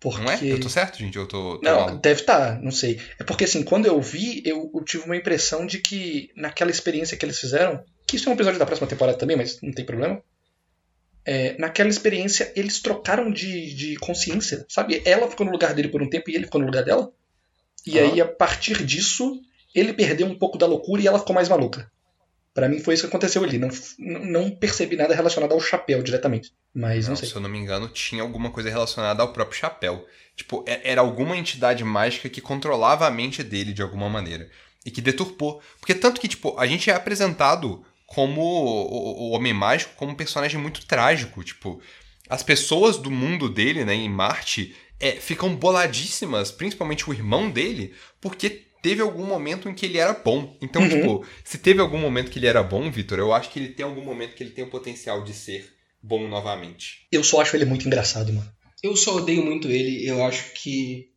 Porque... 0.00 0.20
Não 0.22 0.30
é? 0.30 0.38
Eu 0.42 0.60
tô 0.60 0.68
certo, 0.68 0.98
gente? 0.98 1.16
Eu 1.16 1.26
tô, 1.26 1.58
tô 1.58 1.64
Não, 1.64 1.80
maluco? 1.80 2.02
deve 2.02 2.20
estar, 2.20 2.60
não 2.62 2.70
sei. 2.70 3.00
É 3.18 3.24
porque 3.24 3.44
assim, 3.44 3.62
quando 3.62 3.86
eu 3.86 4.00
vi, 4.00 4.42
eu, 4.44 4.70
eu 4.74 4.84
tive 4.84 5.04
uma 5.04 5.16
impressão 5.16 5.66
de 5.66 5.78
que 5.78 6.30
naquela 6.36 6.70
experiência 6.70 7.16
que 7.16 7.24
eles 7.24 7.38
fizeram, 7.38 7.82
que 8.06 8.16
isso 8.16 8.28
é 8.28 8.32
um 8.32 8.34
episódio 8.34 8.58
da 8.58 8.66
próxima 8.66 8.86
temporada 8.88 9.16
também, 9.18 9.36
mas 9.36 9.58
não 9.62 9.72
tem 9.72 9.84
problema. 9.84 10.20
É, 11.28 11.56
naquela 11.58 11.88
experiência, 11.90 12.52
eles 12.54 12.78
trocaram 12.80 13.30
de, 13.32 13.74
de 13.74 13.96
consciência, 13.96 14.64
sabe? 14.68 15.02
Ela 15.04 15.28
ficou 15.28 15.44
no 15.44 15.50
lugar 15.52 15.74
dele 15.74 15.88
por 15.88 16.00
um 16.00 16.08
tempo 16.08 16.30
e 16.30 16.36
ele 16.36 16.44
ficou 16.44 16.60
no 16.60 16.66
lugar 16.66 16.84
dela. 16.84 17.10
E 17.84 17.98
Ah. 17.98 18.02
aí, 18.02 18.20
a 18.20 18.26
partir 18.26 18.84
disso, 18.84 19.40
ele 19.74 19.92
perdeu 19.92 20.26
um 20.26 20.38
pouco 20.38 20.56
da 20.56 20.66
loucura 20.66 21.02
e 21.02 21.06
ela 21.08 21.18
ficou 21.18 21.34
mais 21.34 21.48
maluca. 21.48 21.90
Pra 22.54 22.68
mim 22.68 22.78
foi 22.78 22.94
isso 22.94 23.02
que 23.02 23.08
aconteceu 23.08 23.42
ali. 23.44 23.58
Não, 23.58 23.68
não 23.98 24.50
percebi 24.50 24.96
nada 24.96 25.14
relacionado 25.14 25.52
ao 25.52 25.60
chapéu 25.60 26.02
diretamente. 26.02 26.52
Mas 26.72 27.04
não, 27.04 27.10
Não, 27.10 27.16
sei. 27.16 27.28
se 27.28 27.34
eu 27.34 27.40
não 27.42 27.50
me 27.50 27.58
engano, 27.58 27.88
tinha 27.88 28.22
alguma 28.22 28.50
coisa 28.50 28.70
relacionada 28.70 29.20
ao 29.22 29.32
próprio 29.32 29.58
chapéu. 29.58 30.06
Tipo, 30.36 30.64
é- 30.66 30.80
era 30.92 31.00
alguma 31.02 31.36
entidade 31.36 31.82
mágica 31.84 32.28
que 32.30 32.40
controlava 32.40 33.06
a 33.06 33.10
mente 33.10 33.42
dele 33.42 33.72
de 33.74 33.82
alguma 33.82 34.08
maneira. 34.08 34.48
E 34.86 34.90
que 34.90 35.00
deturpou. 35.02 35.60
Porque 35.80 35.94
tanto 35.94 36.20
que, 36.20 36.28
tipo, 36.28 36.56
a 36.58 36.66
gente 36.66 36.88
é 36.88 36.94
apresentado 36.94 37.84
como 38.06 38.40
o, 38.40 39.28
o- 39.28 39.30
Homem 39.30 39.52
Mágico 39.52 39.94
como 39.96 40.12
um 40.12 40.16
personagem 40.16 40.60
muito 40.60 40.86
trágico. 40.86 41.42
Tipo, 41.42 41.80
as 42.28 42.42
pessoas 42.42 42.96
do 42.98 43.10
mundo 43.10 43.48
dele, 43.48 43.84
né, 43.84 43.94
em 43.94 44.08
Marte, 44.08 44.74
é, 44.98 45.12
ficam 45.12 45.54
boladíssimas, 45.54 46.50
principalmente 46.50 47.08
o 47.08 47.12
irmão 47.12 47.50
dele, 47.50 47.92
porque 48.20 48.48
teve 48.82 49.02
algum 49.02 49.26
momento 49.26 49.68
em 49.68 49.74
que 49.74 49.86
ele 49.86 49.98
era 49.98 50.12
bom. 50.12 50.56
Então, 50.62 50.82
Uhum. 50.82 50.88
tipo, 50.88 51.26
se 51.44 51.58
teve 51.58 51.80
algum 51.80 51.98
momento 51.98 52.30
que 52.30 52.38
ele 52.38 52.46
era 52.46 52.62
bom, 52.62 52.90
Vitor, 52.90 53.18
eu 53.18 53.32
acho 53.32 53.50
que 53.50 53.58
ele 53.58 53.68
tem 53.70 53.84
algum 53.84 54.04
momento 54.04 54.34
que 54.34 54.42
ele 54.42 54.50
tem 54.50 54.64
o 54.64 54.70
potencial 54.70 55.24
de 55.24 55.32
ser 55.34 55.68
bom 56.02 56.28
novamente. 56.28 57.06
Eu 57.10 57.24
só 57.24 57.40
acho 57.40 57.56
ele 57.56 57.64
muito 57.64 57.86
engraçado, 57.86 58.32
mano. 58.32 58.48
Eu 58.82 58.94
só 58.96 59.16
odeio 59.16 59.44
muito 59.44 59.68
ele, 59.68 60.06
eu 60.08 60.24
acho 60.24 60.52
que. 60.54 61.08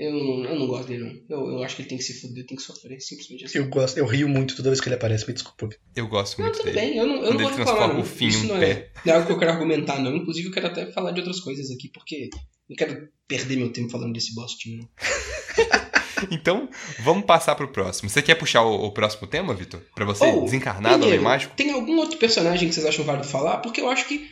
Eu 0.00 0.12
não, 0.12 0.44
eu 0.46 0.58
não 0.58 0.66
gosto 0.66 0.88
dele, 0.88 1.04
não. 1.28 1.38
Eu, 1.38 1.50
eu 1.52 1.62
acho 1.62 1.76
que 1.76 1.82
ele 1.82 1.88
tem 1.90 1.98
que 1.98 2.04
se 2.04 2.20
fuder, 2.20 2.46
tem 2.46 2.56
que 2.56 2.62
sofrer, 2.62 2.98
simplesmente 3.00 3.44
assim. 3.44 3.58
Eu 3.58 3.68
gosto, 3.68 3.98
eu 3.98 4.06
rio 4.06 4.26
muito 4.28 4.56
toda 4.56 4.70
vez 4.70 4.80
que 4.80 4.88
ele 4.88 4.94
aparece, 4.94 5.26
me 5.26 5.34
desculpa. 5.34 5.68
Eu 5.94 6.08
gosto 6.08 6.38
Não, 6.38 6.46
muito 6.46 6.56
tudo 6.58 6.72
dele. 6.72 6.80
bem, 6.80 6.96
eu 6.96 7.06
não, 7.06 7.16
eu 7.16 7.22
Quando 7.24 7.40
não 7.40 7.46
ele 7.48 7.54
transforma 7.56 7.94
não. 7.94 8.00
o 8.00 8.04
fim 8.04 8.24
em 8.24 8.28
Isso 8.28 8.44
um 8.44 8.48
não 8.48 8.56
é, 8.56 8.60
pé. 8.60 8.92
não 9.04 9.12
é 9.12 9.16
algo 9.16 9.26
que 9.26 9.32
eu 9.34 9.38
quero 9.38 9.50
argumentar, 9.52 9.98
não. 10.00 10.16
Inclusive, 10.16 10.48
eu 10.48 10.52
quero 10.52 10.68
até 10.68 10.90
falar 10.90 11.10
de 11.12 11.20
outras 11.20 11.40
coisas 11.40 11.70
aqui, 11.70 11.90
porque 11.92 12.30
não 12.68 12.76
quero 12.76 13.08
perder 13.28 13.56
meu 13.56 13.70
tempo 13.72 13.90
falando 13.90 14.12
desse 14.14 14.34
bostinho, 14.34 14.78
não. 14.78 14.88
Então, 16.30 16.68
vamos 17.02 17.24
passar 17.24 17.54
pro 17.54 17.72
próximo. 17.72 18.10
Você 18.10 18.20
quer 18.20 18.34
puxar 18.34 18.62
o, 18.62 18.74
o 18.86 18.92
próximo 18.92 19.26
tema, 19.26 19.54
Vitor? 19.54 19.80
Pra 19.94 20.04
você 20.04 20.24
Ou, 20.26 20.44
desencarnar 20.44 20.92
do 20.92 20.96
Homem 20.96 21.00
primeiro, 21.00 21.22
Mágico? 21.24 21.56
Tem 21.56 21.70
algum 21.70 21.96
outro 21.96 22.18
personagem 22.18 22.68
que 22.68 22.74
vocês 22.74 22.84
acham 22.86 23.04
válido 23.06 23.26
falar? 23.26 23.58
Porque 23.58 23.80
eu 23.80 23.88
acho 23.88 24.06
que 24.06 24.28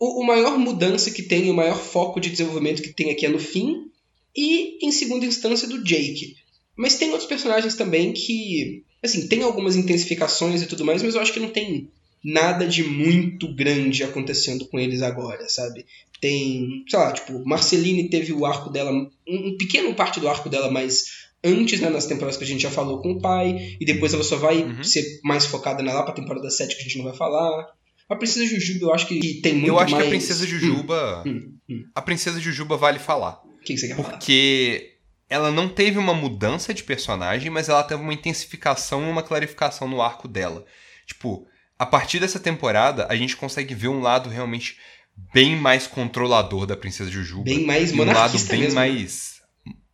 o, 0.00 0.22
o 0.22 0.26
maior 0.26 0.58
mudança 0.58 1.10
que 1.10 1.22
tem, 1.22 1.48
o 1.50 1.54
maior 1.54 1.76
foco 1.76 2.18
de 2.20 2.30
desenvolvimento 2.30 2.82
que 2.82 2.92
tem 2.92 3.12
aqui 3.12 3.26
é 3.26 3.28
no 3.28 3.38
fim, 3.38 3.89
e 4.36 4.84
em 4.86 4.92
segunda 4.92 5.26
instância 5.26 5.66
do 5.68 5.82
Jake. 5.82 6.34
Mas 6.76 6.96
tem 6.96 7.10
outros 7.10 7.28
personagens 7.28 7.74
também 7.74 8.12
que, 8.12 8.82
assim, 9.02 9.26
tem 9.28 9.42
algumas 9.42 9.76
intensificações 9.76 10.62
e 10.62 10.66
tudo 10.66 10.84
mais, 10.84 11.02
mas 11.02 11.14
eu 11.14 11.20
acho 11.20 11.32
que 11.32 11.40
não 11.40 11.50
tem 11.50 11.88
nada 12.24 12.66
de 12.66 12.82
muito 12.84 13.54
grande 13.54 14.02
acontecendo 14.04 14.66
com 14.66 14.78
eles 14.78 15.02
agora, 15.02 15.48
sabe? 15.48 15.84
Tem, 16.20 16.84
sei 16.88 16.98
lá, 16.98 17.12
tipo, 17.12 17.42
Marceline 17.46 18.08
teve 18.10 18.32
o 18.32 18.44
arco 18.44 18.70
dela, 18.70 18.92
um, 18.92 19.10
um 19.28 19.56
pequeno 19.56 19.94
parte 19.94 20.20
do 20.20 20.28
arco 20.28 20.48
dela 20.50 20.70
mais 20.70 21.04
antes, 21.42 21.80
né, 21.80 21.88
nas 21.88 22.04
temporadas 22.06 22.36
que 22.36 22.44
a 22.44 22.46
gente 22.46 22.62
já 22.62 22.70
falou 22.70 23.00
com 23.00 23.12
o 23.12 23.20
pai, 23.20 23.76
e 23.80 23.84
depois 23.86 24.12
ela 24.12 24.22
só 24.22 24.36
vai 24.36 24.62
Uhum. 24.62 24.84
ser 24.84 25.02
mais 25.24 25.46
focada 25.46 25.82
na 25.82 25.94
lá 25.94 26.02
pra 26.02 26.12
temporada 26.12 26.50
7 26.50 26.74
que 26.76 26.80
a 26.82 26.84
gente 26.84 26.98
não 26.98 27.04
vai 27.06 27.14
falar. 27.16 27.66
A 28.08 28.16
Princesa 28.16 28.44
Jujuba 28.46 28.86
eu 28.86 28.92
acho 28.94 29.06
que 29.06 29.40
tem 29.40 29.54
muito 29.54 29.68
Eu 29.68 29.78
acho 29.78 29.92
mais... 29.92 30.04
que 30.04 30.08
a 30.08 30.10
Princesa 30.10 30.46
Jujuba. 30.46 31.22
Hum, 31.26 31.54
hum. 31.70 31.84
A 31.94 32.02
Princesa 32.02 32.38
Jujuba 32.40 32.76
vale 32.76 32.98
falar. 32.98 33.40
Que, 33.64 33.74
que 33.74 33.78
você 33.78 33.88
quer 33.88 33.96
falar? 33.96 34.10
Porque 34.10 34.96
ela 35.28 35.50
não 35.50 35.68
teve 35.68 35.98
uma 35.98 36.14
mudança 36.14 36.74
de 36.74 36.82
personagem, 36.82 37.50
mas 37.50 37.68
ela 37.68 37.82
teve 37.82 38.02
uma 38.02 38.14
intensificação 38.14 39.06
e 39.06 39.10
uma 39.10 39.22
clarificação 39.22 39.86
no 39.88 40.02
arco 40.02 40.26
dela. 40.26 40.64
Tipo, 41.06 41.46
a 41.78 41.86
partir 41.86 42.18
dessa 42.20 42.40
temporada, 42.40 43.06
a 43.08 43.16
gente 43.16 43.36
consegue 43.36 43.74
ver 43.74 43.88
um 43.88 44.00
lado 44.00 44.28
realmente 44.28 44.76
bem 45.32 45.56
mais 45.56 45.86
controlador 45.86 46.66
da 46.66 46.76
Princesa 46.76 47.10
Jujuba. 47.10 47.44
Bem 47.44 47.64
mais 47.64 47.90
e 47.90 47.94
um 47.94 47.98
lado 47.98 48.08
monarquista 48.08 48.52
bem 48.52 48.60
mesmo. 48.60 48.74
mais 48.74 49.40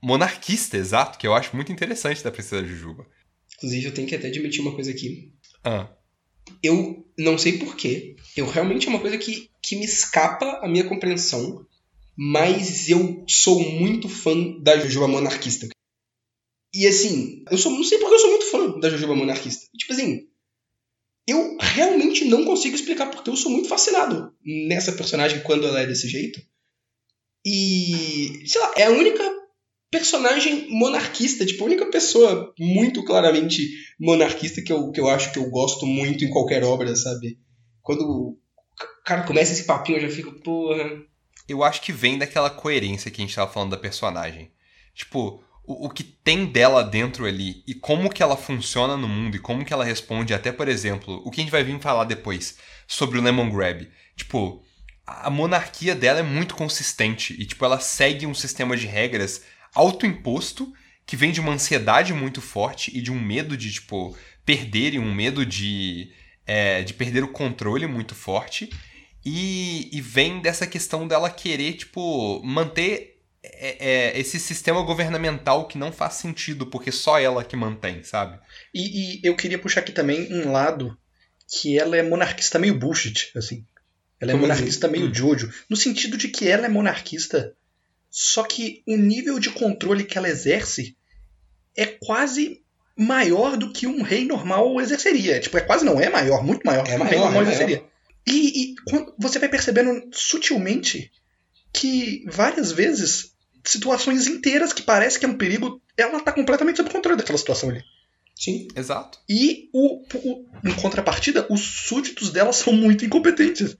monarquista, 0.03 0.77
exato, 0.77 1.19
que 1.19 1.27
eu 1.27 1.35
acho 1.35 1.55
muito 1.57 1.73
interessante 1.73 2.23
da 2.23 2.31
Princesa 2.31 2.65
Jujuba. 2.65 3.07
Inclusive, 3.57 3.87
eu 3.87 3.95
tenho 3.95 4.07
que 4.07 4.15
até 4.15 4.29
admitir 4.29 4.61
uma 4.61 4.75
coisa 4.75 4.91
aqui. 4.91 5.33
Ah, 5.65 5.89
Eu 6.63 7.05
não 7.19 7.37
sei 7.37 7.59
porquê. 7.59 8.17
Eu 8.37 8.49
realmente 8.49 8.87
é 8.87 8.91
uma 8.91 9.01
coisa 9.01 9.19
que, 9.19 9.51
que 9.63 9.77
me 9.77 9.85
escapa 9.85 10.61
a 10.63 10.69
minha 10.69 10.85
compreensão. 10.85 11.67
Mas 12.17 12.89
eu 12.89 13.25
sou 13.29 13.61
muito 13.61 14.09
fã 14.09 14.35
da 14.63 14.79
Jujuba 14.79 15.09
monarquista. 15.09 15.69
E 16.75 16.87
assim, 16.87 17.45
eu 17.51 17.59
sou, 17.59 17.73
não 17.73 17.85
sei 17.85 17.99
porque 17.99 18.15
eu 18.15 18.19
sou 18.19 18.31
muito 18.31 18.51
fã 18.51 18.81
da 18.81 18.91
Jujuba 18.91 19.15
monarquista. 19.15 19.67
Tipo 19.77 19.93
assim, 19.93 20.27
eu 21.27 21.57
realmente 21.61 22.25
não 22.25 22.45
consigo 22.45 22.75
explicar 22.75 23.11
porque 23.11 23.29
eu 23.29 23.37
sou 23.37 23.51
muito 23.51 23.69
fascinado 23.69 24.33
nessa 24.45 24.93
personagem 24.93 25.43
quando 25.43 25.67
ela 25.67 25.81
é 25.81 25.87
desse 25.87 26.09
jeito. 26.09 26.41
E, 27.45 28.43
sei 28.47 28.61
lá, 28.61 28.75
é 28.77 28.85
a 28.85 28.91
única 28.91 29.23
personagem 29.91 30.69
monarquista, 30.71 31.47
tipo, 31.47 31.63
a 31.63 31.67
única 31.67 31.91
pessoa 31.91 32.53
muito 32.59 33.05
claramente 33.05 33.63
monarquista 33.99 34.63
que 34.63 34.73
eu, 34.73 34.91
que 34.91 35.01
eu 35.01 35.09
acho 35.09 35.33
que 35.33 35.39
eu 35.39 35.49
gosto 35.49 35.87
muito 35.87 36.25
em 36.25 36.31
qualquer 36.31 36.65
obra, 36.65 36.95
sabe? 36.95 37.39
Quando 37.83 38.03
o 38.03 38.39
cara 39.05 39.23
começa 39.23 39.53
esse 39.53 39.65
papinho, 39.65 39.99
eu 39.99 40.09
já 40.09 40.15
fico, 40.15 40.33
porra. 40.43 41.05
Eu 41.49 41.63
acho 41.63 41.81
que 41.81 41.93
vem 41.93 42.19
daquela 42.19 42.51
coerência 42.51 43.11
que 43.11 43.21
a 43.21 43.25
gente 43.25 43.35
tava 43.35 43.53
falando 43.53 43.71
da 43.71 43.77
personagem. 43.77 44.51
Tipo, 44.95 45.43
o, 45.65 45.87
o 45.87 45.91
que 45.91 46.03
tem 46.03 46.47
dela 46.47 46.83
dentro 46.83 47.27
ali 47.27 47.63
e 47.67 47.75
como 47.75 48.11
que 48.11 48.23
ela 48.23 48.37
funciona 48.37 48.97
no 48.97 49.09
mundo 49.09 49.37
e 49.37 49.41
como 49.41 49.65
que 49.65 49.73
ela 49.73 49.85
responde 49.85 50.33
até, 50.33 50.53
por 50.53 50.69
exemplo, 50.69 51.21
o 51.25 51.31
que 51.31 51.41
a 51.41 51.45
gente 51.45 51.53
vai 51.53 51.65
vir 51.65 51.79
falar 51.81 52.05
depois 52.05 52.57
sobre 52.87 53.19
o 53.19 53.23
Lemon 53.23 53.51
Grab. 53.51 53.89
Tipo, 54.17 54.65
a 55.07 55.31
monarquia 55.31 55.95
dela 55.95 56.21
é 56.21 56.23
muito 56.23 56.55
consistente 56.55 57.35
e, 57.39 57.45
tipo, 57.45 57.65
ela 57.65 57.79
segue 57.79 58.27
um 58.27 58.35
sistema 58.35 58.77
de 58.77 58.87
regras 58.87 59.43
autoimposto 59.75 60.73
que 61.05 61.17
vem 61.17 61.31
de 61.31 61.41
uma 61.41 61.53
ansiedade 61.53 62.13
muito 62.13 62.41
forte 62.41 62.97
e 62.97 63.01
de 63.01 63.13
um 63.13 63.21
medo 63.21 63.57
de, 63.57 63.73
tipo, 63.73 64.17
perder 64.45 64.95
e 64.95 64.99
um 64.99 65.15
medo 65.15 65.47
de, 65.47 66.11
é, 66.45 66.83
de 66.83 66.93
perder 66.95 67.23
o 67.23 67.29
controle 67.29 67.87
muito 67.87 68.15
forte. 68.15 68.69
E, 69.29 69.91
e 69.93 70.01
vem 70.01 70.41
dessa 70.41 70.69
questão 70.69 71.09
dela 71.09 71.29
querer, 71.29 71.73
tipo, 71.73 72.41
manter 72.45 73.21
é, 73.43 73.77
é, 74.15 74.21
esse 74.21 74.39
sistema 74.39 74.81
governamental 74.83 75.67
que 75.67 75.77
não 75.77 75.91
faz 75.91 76.15
sentido, 76.15 76.67
porque 76.67 76.93
só 76.93 77.19
ela 77.19 77.43
que 77.43 77.57
mantém, 77.57 78.05
sabe? 78.05 78.39
E, 78.73 79.19
e 79.19 79.21
eu 79.27 79.35
queria 79.35 79.59
puxar 79.59 79.81
aqui 79.81 79.91
também 79.91 80.33
um 80.33 80.53
lado 80.53 80.97
que 81.51 81.77
ela 81.77 81.97
é 81.97 82.05
monarquista 82.05 82.57
meio 82.57 82.79
bullshit, 82.79 83.33
assim. 83.37 83.67
Ela 84.21 84.31
é 84.31 84.35
Como 84.35 84.47
monarquista 84.47 84.87
assim? 84.87 84.97
meio 84.97 85.11
Hum. 85.11 85.15
Jojo. 85.15 85.53
No 85.69 85.77
sentido 85.77 86.17
de 86.17 86.29
que 86.29 86.49
ela 86.49 86.67
é 86.67 86.69
monarquista, 86.69 87.53
só 88.09 88.45
que 88.45 88.85
o 88.87 88.97
nível 88.97 89.41
de 89.41 89.51
controle 89.51 90.05
que 90.05 90.17
ela 90.17 90.29
exerce 90.29 90.97
é 91.77 91.85
quase 91.85 92.63
maior 92.97 93.57
do 93.57 93.73
que 93.73 93.89
um 93.89 94.03
rei 94.03 94.25
normal 94.25 94.81
exerceria. 94.81 95.41
Tipo, 95.41 95.59
é 95.59 95.63
quase 95.63 95.85
não, 95.85 96.01
é 96.01 96.09
maior, 96.09 96.45
muito 96.45 96.65
maior 96.65 96.85
do 96.85 96.91
É 96.91 96.97
que 96.97 97.03
um 97.03 97.05
rei 97.05 97.19
maior, 97.19 97.33
normal 97.33 97.53
é 97.53 97.65
maior. 97.65 97.96
E, 98.29 98.73
e 98.73 98.75
você 99.19 99.39
vai 99.39 99.49
percebendo 99.49 100.09
sutilmente 100.13 101.11
que 101.73 102.25
várias 102.29 102.73
vezes 102.73 103.33
situações 103.65 104.27
inteiras 104.27 104.73
que 104.73 104.83
parece 104.83 105.19
que 105.19 105.27
é 105.27 105.29
um 105.29 105.37
perigo, 105.37 105.81
ela 105.97 106.21
tá 106.21 106.33
completamente 106.33 106.77
sob 106.77 106.91
controle 106.91 107.17
daquela 107.19 107.39
situação 107.39 107.71
ali. 107.71 107.83
Sim. 108.35 108.69
Exato. 108.77 109.19
E, 109.29 109.69
o, 109.73 110.03
o- 110.03 110.47
em 110.65 110.73
contrapartida, 110.75 111.47
os 111.51 111.61
súditos 111.61 112.31
dela 112.31 112.53
são 112.53 112.73
muito 112.73 113.05
incompetentes. 113.05 113.77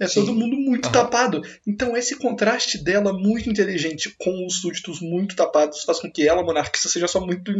É 0.00 0.08
Sim. 0.08 0.20
todo 0.20 0.34
mundo 0.34 0.56
muito 0.56 0.86
Aham. 0.86 0.92
tapado. 0.92 1.42
Então, 1.66 1.96
esse 1.96 2.16
contraste 2.16 2.82
dela 2.82 3.12
muito 3.12 3.48
inteligente 3.48 4.12
com 4.18 4.46
os 4.46 4.60
súditos 4.60 5.00
muito 5.00 5.36
tapados 5.36 5.82
faz 5.84 6.00
com 6.00 6.10
que 6.10 6.26
ela, 6.26 6.42
monarquista, 6.42 6.88
seja 6.88 7.06
só 7.06 7.24
muito. 7.24 7.52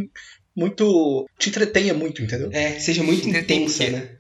muito. 0.57 1.27
te 1.39 1.51
entretenha 1.51 1.95
muito, 1.95 2.23
entendeu? 2.23 2.51
É, 2.53 2.79
seja 2.81 3.03
muito 3.03 3.29
intensa, 3.29 3.89
né? 3.89 4.17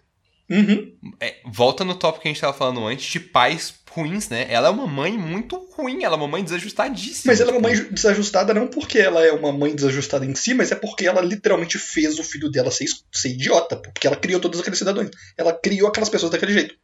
Uhum. 0.52 0.92
É, 1.18 1.36
volta 1.46 1.82
no 1.82 1.94
tópico 1.94 2.22
que 2.22 2.28
a 2.28 2.30
gente 2.30 2.40
tava 2.40 2.52
falando 2.52 2.86
antes 2.86 3.10
de 3.10 3.18
pais 3.18 3.72
ruins, 3.90 4.28
né? 4.28 4.46
Ela 4.50 4.68
é 4.68 4.70
uma 4.70 4.86
mãe 4.86 5.12
muito 5.16 5.56
ruim, 5.74 6.04
ela 6.04 6.14
é 6.14 6.18
uma 6.18 6.28
mãe 6.28 6.44
desajustadíssima. 6.44 7.32
Mas 7.32 7.40
ela 7.40 7.52
é 7.52 7.58
uma 7.58 7.70
tipo, 7.70 7.82
mãe 7.84 7.92
desajustada 7.92 8.52
não 8.52 8.68
porque 8.68 8.98
ela 8.98 9.24
é 9.24 9.32
uma 9.32 9.50
mãe 9.50 9.74
desajustada 9.74 10.26
em 10.26 10.34
si, 10.34 10.52
mas 10.52 10.70
é 10.70 10.74
porque 10.74 11.06
ela 11.06 11.22
literalmente 11.22 11.78
fez 11.78 12.18
o 12.18 12.22
filho 12.24 12.50
dela 12.50 12.70
ser, 12.70 12.86
ser 13.10 13.30
idiota. 13.30 13.76
Porque 13.76 14.06
ela 14.06 14.16
criou 14.16 14.40
todos 14.40 14.60
aqueles 14.60 14.78
cidadãos. 14.78 15.10
Ela 15.38 15.52
criou 15.54 15.88
aquelas 15.88 16.10
pessoas 16.10 16.32
daquele 16.32 16.52
jeito. 16.52 16.74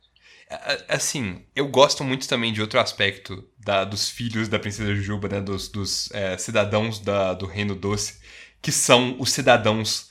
Assim, 0.89 1.43
eu 1.55 1.69
gosto 1.69 2.03
muito 2.03 2.27
também 2.27 2.53
de 2.55 2.63
outro 2.63 2.81
aspecto 2.81 3.45
da- 3.59 3.85
dos 3.85 4.09
filhos 4.09 4.49
da 4.49 4.59
Princesa 4.59 4.95
Jujuba, 4.95 5.29
né? 5.29 5.41
Dos, 5.43 5.69
dos, 5.69 6.11
é, 6.13 6.39
cidadãos 6.39 7.01
da- 7.01 7.35
do 7.35 7.45
Reino 7.45 7.75
Doce, 7.75 8.15
que 8.63 8.73
são 8.73 9.17
os 9.19 9.31
cidadãos 9.31 10.08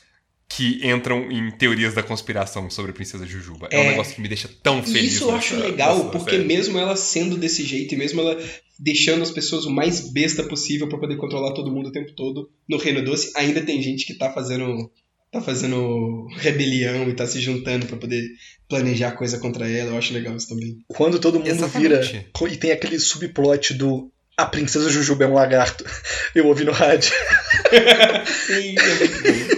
que 0.49 0.79
entram 0.87 1.29
em 1.31 1.51
teorias 1.51 1.93
da 1.93 2.01
conspiração 2.01 2.69
sobre 2.69 2.91
a 2.91 2.93
Princesa 2.93 3.25
Jujuba. 3.25 3.67
É, 3.71 3.77
um 3.79 3.83
É. 3.83 3.89
negócio 3.89 4.15
que 4.15 4.21
me 4.21 4.27
deixa 4.27 4.49
tão 4.63 4.79
E 4.79 4.83
feliz. 4.83 5.13
isso 5.13 5.23
eu 5.25 5.27
nessa- 5.33 5.37
acho 5.39 5.55
legal, 5.59 5.97
nessa 5.97 6.09
porque 6.09 6.31
série. 6.31 6.45
mesmo 6.45 6.77
ela 6.79 6.95
sendo 6.95 7.37
desse 7.37 7.63
jeito, 7.63 7.93
e 7.93 7.97
mesmo 7.97 8.21
ela 8.21 8.41
deixando 8.79 9.23
as 9.23 9.31
pessoas 9.31 9.65
o 9.65 9.69
mais 9.71 10.11
besta 10.11 10.43
possível 10.43 10.87
pra 10.87 10.97
poder 10.99 11.17
controlar 11.17 11.53
todo 11.53 11.71
mundo 11.71 11.89
o 11.89 11.91
tempo 11.91 12.13
todo 12.15 12.49
no 12.69 12.77
Reino 12.77 13.03
Doce, 13.03 13.31
ainda 13.35 13.61
tem 13.61 13.81
gente 13.81 14.05
que 14.05 14.13
tá 14.13 14.31
fazendo 14.31 14.89
tá 15.29 15.41
fazendo 15.41 16.25
rebelião 16.37 17.09
e 17.09 17.13
tá 17.13 17.27
se 17.27 17.41
juntando 17.41 17.85
pra 17.85 17.97
poder 17.97 18.25
planejar 18.69 19.11
coisa 19.11 19.37
contra 19.37 19.69
ela. 19.69 19.91
Eu 19.91 19.97
acho 19.97 20.13
legal 20.13 20.35
isso 20.37 20.47
também. 20.47 20.77
Quando 20.87 21.19
todo 21.19 21.37
mundo 21.39 21.47
Exatamente. 21.49 21.81
vira 22.13 22.25
e 22.53 22.55
tem 22.57 22.71
aquele 22.71 22.97
subplot 22.97 23.73
do 23.73 24.09
a 24.37 24.45
princesa 24.45 24.89
Jujuba 24.89 25.25
é 25.25 25.27
um 25.27 25.33
lagarto. 25.33 25.83
Eu 26.33 26.47
ouvi 26.47 26.63
no 26.63 26.71
rádio. 26.71 27.11
Sim, 28.47 28.75
é 28.77 28.95
muito 28.95 29.21
bom. 29.23 29.57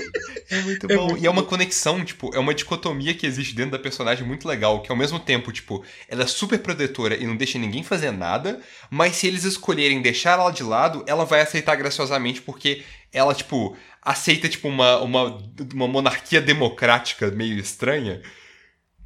É 0.50 0.62
muito 0.62 0.88
É 0.88 0.98
bom. 0.98 1.08
muito 1.08 1.18
e 1.18 1.26
é 1.26 1.30
uma 1.30 1.44
conexão, 1.44 2.04
tipo, 2.04 2.34
é 2.36 2.40
uma 2.40 2.54
dicotomia 2.54 3.14
que 3.14 3.26
existe 3.28 3.54
dentro 3.56 3.72
da 3.72 3.80
personagem 3.80 4.26
muito 4.26 4.48
legal, 4.48 4.82
que 4.82 4.92
ao 4.92 4.98
mesmo 4.98 5.20
tempo, 5.20 5.52
tipo, 5.52 5.84
ela 6.08 6.24
é 6.24 6.28
super 6.28 6.60
protetora 6.60 7.16
e 7.16 7.26
não 7.28 7.36
deixa 7.38 7.60
ninguém 7.60 7.84
fazer 7.84 8.12
nada, 8.12 8.60
mas 8.90 9.16
se 9.16 9.28
eles 9.28 9.44
escolherem 9.44 10.02
deixar 10.02 10.40
ela 10.40 10.52
de 10.52 10.64
lado, 10.64 11.04
ela 11.08 11.26
vai 11.26 11.42
aceitar 11.42 11.76
graciosamente 11.76 12.42
porque 12.42 12.84
ela, 13.14 13.34
tipo, 13.36 13.78
aceita, 14.02 14.50
tipo, 14.50 14.68
uma, 14.68 14.98
uma, 15.02 15.38
uma 15.74 15.88
monarquia 15.88 16.42
democrática 16.42 17.30
meio 17.32 17.58
estranha. 17.60 18.22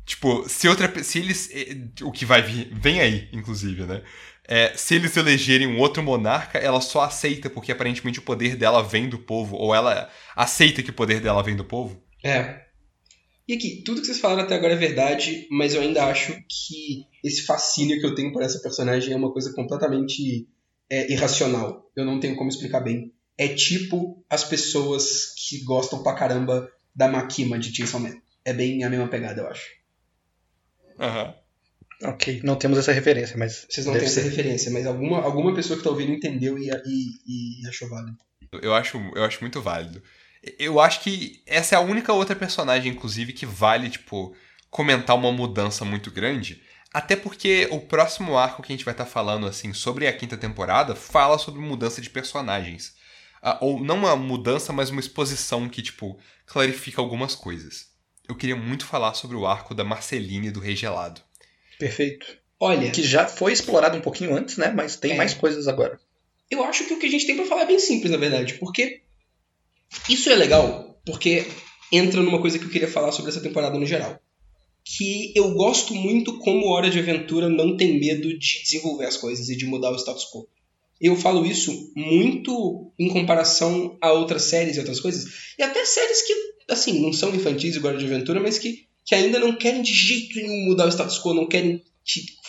Tipo, 0.06 0.48
se 0.50 0.68
outra. 0.68 1.02
Se 1.04 1.20
eles. 1.20 1.50
eh, 1.54 1.78
O 2.04 2.12
que 2.12 2.26
vai 2.26 2.42
vir. 2.42 2.70
Vem 2.74 3.00
aí, 3.00 3.30
inclusive, 3.32 3.84
né? 3.84 4.02
É, 4.46 4.74
se 4.76 4.96
eles 4.96 5.16
elegerem 5.16 5.66
um 5.68 5.80
outro 5.80 6.04
monarca, 6.04 6.58
ela 6.58 6.82
só 6.82 7.02
aceita, 7.04 7.50
porque 7.50 7.72
aparentemente 7.72 8.20
o 8.20 8.22
poder 8.22 8.58
dela 8.58 8.84
vem 8.84 9.08
do 9.08 9.18
povo, 9.18 9.56
ou 9.56 9.74
ela 9.74 10.10
aceita 10.36 10.84
que 10.84 10.90
o 10.90 10.94
poder 10.94 11.20
dela 11.20 11.44
vem 11.44 11.56
do 11.56 11.66
povo. 11.66 12.02
É. 12.24 12.64
E 13.48 13.54
aqui, 13.54 13.84
tudo 13.84 14.00
que 14.00 14.08
vocês 14.08 14.20
falaram 14.20 14.44
até 14.44 14.56
agora 14.56 14.74
é 14.74 14.78
verdade, 14.78 15.48
mas 15.52 15.74
eu 15.74 15.82
ainda 15.82 16.06
acho 16.06 16.34
que 16.34 17.06
esse 17.24 17.46
fascínio 17.46 18.00
que 18.00 18.06
eu 18.06 18.16
tenho 18.16 18.32
por 18.32 18.42
essa 18.42 18.60
personagem 18.62 19.14
é 19.14 19.18
uma 19.18 19.34
coisa 19.34 19.54
completamente 19.54 20.48
é, 20.90 21.12
irracional. 21.12 21.92
Eu 21.96 22.06
não 22.06 22.20
tenho 22.20 22.36
como 22.36 22.50
explicar 22.50 22.80
bem. 22.80 23.14
É 23.38 23.48
tipo 23.50 24.24
as 24.30 24.44
pessoas 24.44 25.34
que 25.36 25.64
gostam 25.64 26.02
pra 26.02 26.14
caramba 26.16 26.70
da 26.96 27.08
Makima 27.08 27.60
de 27.60 27.76
Chainsaw 27.76 28.00
Man. 28.00 28.16
É 28.46 28.54
bem 28.54 28.84
a 28.84 28.90
mesma 28.90 29.08
pegada, 29.08 29.42
eu 29.42 29.48
acho. 29.48 29.66
Aham. 31.00 31.36
Ok, 32.04 32.42
não 32.44 32.56
temos 32.56 32.78
essa 32.78 32.92
referência, 32.92 33.38
mas. 33.38 33.66
Vocês 33.70 33.86
não 33.86 33.94
têm 33.94 34.04
essa 34.04 34.22
referência, 34.22 34.72
mas 34.72 34.86
alguma, 34.86 35.22
alguma 35.22 35.56
pessoa 35.56 35.78
que 35.78 35.84
tá 35.84 35.90
ouvindo 35.90 36.12
entendeu 36.12 36.58
e, 36.58 36.70
e, 36.70 37.62
e 37.62 37.68
achou 37.68 37.90
válido. 37.90 38.18
Eu 38.62 38.74
acho, 38.74 38.98
eu 39.16 39.24
acho 39.24 39.40
muito 39.42 39.62
válido. 39.62 40.02
Eu 40.60 40.80
acho 40.80 41.02
que 41.02 41.42
essa 41.46 41.76
é 41.76 41.78
a 41.78 41.82
única 41.82 42.12
outra 42.14 42.36
personagem, 42.36 42.92
inclusive, 42.92 43.32
que 43.34 43.46
vale, 43.46 43.90
tipo, 43.90 44.36
comentar 44.70 45.16
uma 45.16 45.32
mudança 45.32 45.86
muito 45.86 46.12
grande. 46.12 46.62
Até 46.94 47.16
porque 47.16 47.68
o 47.72 47.80
próximo 47.80 48.38
arco 48.38 48.62
que 48.62 48.72
a 48.72 48.76
gente 48.76 48.86
vai 48.86 48.94
estar 48.94 49.06
falando, 49.06 49.48
assim, 49.48 49.74
sobre 49.74 50.06
a 50.08 50.14
quinta 50.14 50.38
temporada, 50.38 50.94
fala 50.96 51.38
sobre 51.40 51.62
mudança 51.62 52.02
de 52.02 52.10
personagens. 52.10 52.94
Ah, 53.42 53.58
ou 53.62 53.84
não 53.84 53.98
uma 53.98 54.16
mudança, 54.16 54.72
mas 54.72 54.90
uma 54.90 55.00
exposição 55.00 55.68
que, 55.68 55.82
tipo, 55.82 56.20
clarifica 56.46 57.02
algumas 57.02 57.36
coisas. 57.36 57.88
Eu 58.28 58.36
queria 58.36 58.56
muito 58.56 58.86
falar 58.86 59.14
sobre 59.16 59.36
o 59.36 59.46
arco 59.46 59.74
da 59.74 59.84
Marceline 59.84 60.48
e 60.48 60.52
do 60.52 60.60
Rei 60.60 60.76
Gelado. 60.76 61.22
Perfeito. 61.80 62.38
Olha, 62.60 62.92
Que 62.92 63.04
já 63.04 63.28
foi 63.28 63.52
explorado 63.52 63.98
um 63.98 64.02
pouquinho 64.02 64.36
antes, 64.36 64.56
né? 64.58 64.72
Mas 64.72 64.96
tem 64.96 65.14
É. 65.14 65.16
mais 65.18 65.34
coisas 65.34 65.68
agora. 65.68 66.00
eu 66.50 66.64
acho 66.64 66.86
que 66.86 66.94
o 66.94 67.00
que 67.00 67.08
a 67.08 67.10
gente 67.10 67.26
tem 67.26 67.36
pra 67.36 67.46
falar 67.46 67.64
é 67.64 67.66
bem 67.66 67.80
simples, 67.80 68.12
na 68.12 68.18
verdade, 68.18 68.54
porque 68.56 69.02
Isso 70.10 70.30
é 70.30 70.36
legal 70.36 71.00
porque 71.06 71.46
entra 71.92 72.22
numa 72.22 72.42
coisa 72.42 72.58
que 72.58 72.66
eu 72.66 72.70
queria 72.70 72.88
falar 72.88 73.12
sobre 73.12 73.32
essa 73.32 73.42
temporada 73.42 73.78
no 73.78 73.86
geral. 73.86 74.20
Que 74.84 75.32
eu 75.36 75.54
gosto 75.54 75.94
muito 75.94 76.40
como 76.40 76.68
Hora 76.68 76.90
de 76.90 77.00
Aventura 77.00 77.50
não 77.50 77.78
tem 77.78 78.00
medo 78.00 78.38
de 78.38 78.64
desenvolver 78.64 79.06
as 79.06 79.18
coisas 79.18 79.48
e 79.50 79.56
de 79.56 79.66
mudar 79.66 79.92
o 79.92 79.96
status 79.96 80.26
quo. 80.26 80.48
Eu 81.00 81.16
falo 81.16 81.46
isso 81.46 81.92
muito 81.96 82.92
em 82.98 83.10
comparação 83.10 83.98
a 84.02 84.12
outras 84.12 84.44
séries 84.44 84.76
e 84.76 84.80
outras 84.80 85.00
coisas. 85.00 85.26
E 85.58 85.64
até 85.64 85.86
séries 85.86 86.22
que, 86.22 86.34
assim, 86.70 87.00
não 87.00 87.14
são 87.14 87.34
infantis 87.34 87.76
igual 87.76 87.94
Hora 87.94 88.04
de 88.04 88.12
Aventura, 88.12 88.40
mas 88.40 88.58
que, 88.58 88.88
que 89.06 89.16
ainda 89.16 89.40
não 89.40 89.56
querem 89.56 89.82
de 89.82 89.94
jeito 89.94 90.36
nenhum 90.36 90.66
mudar 90.66 90.86
o 90.86 90.92
status 90.92 91.20
quo, 91.20 91.34
não 91.34 91.48
querem 91.48 91.82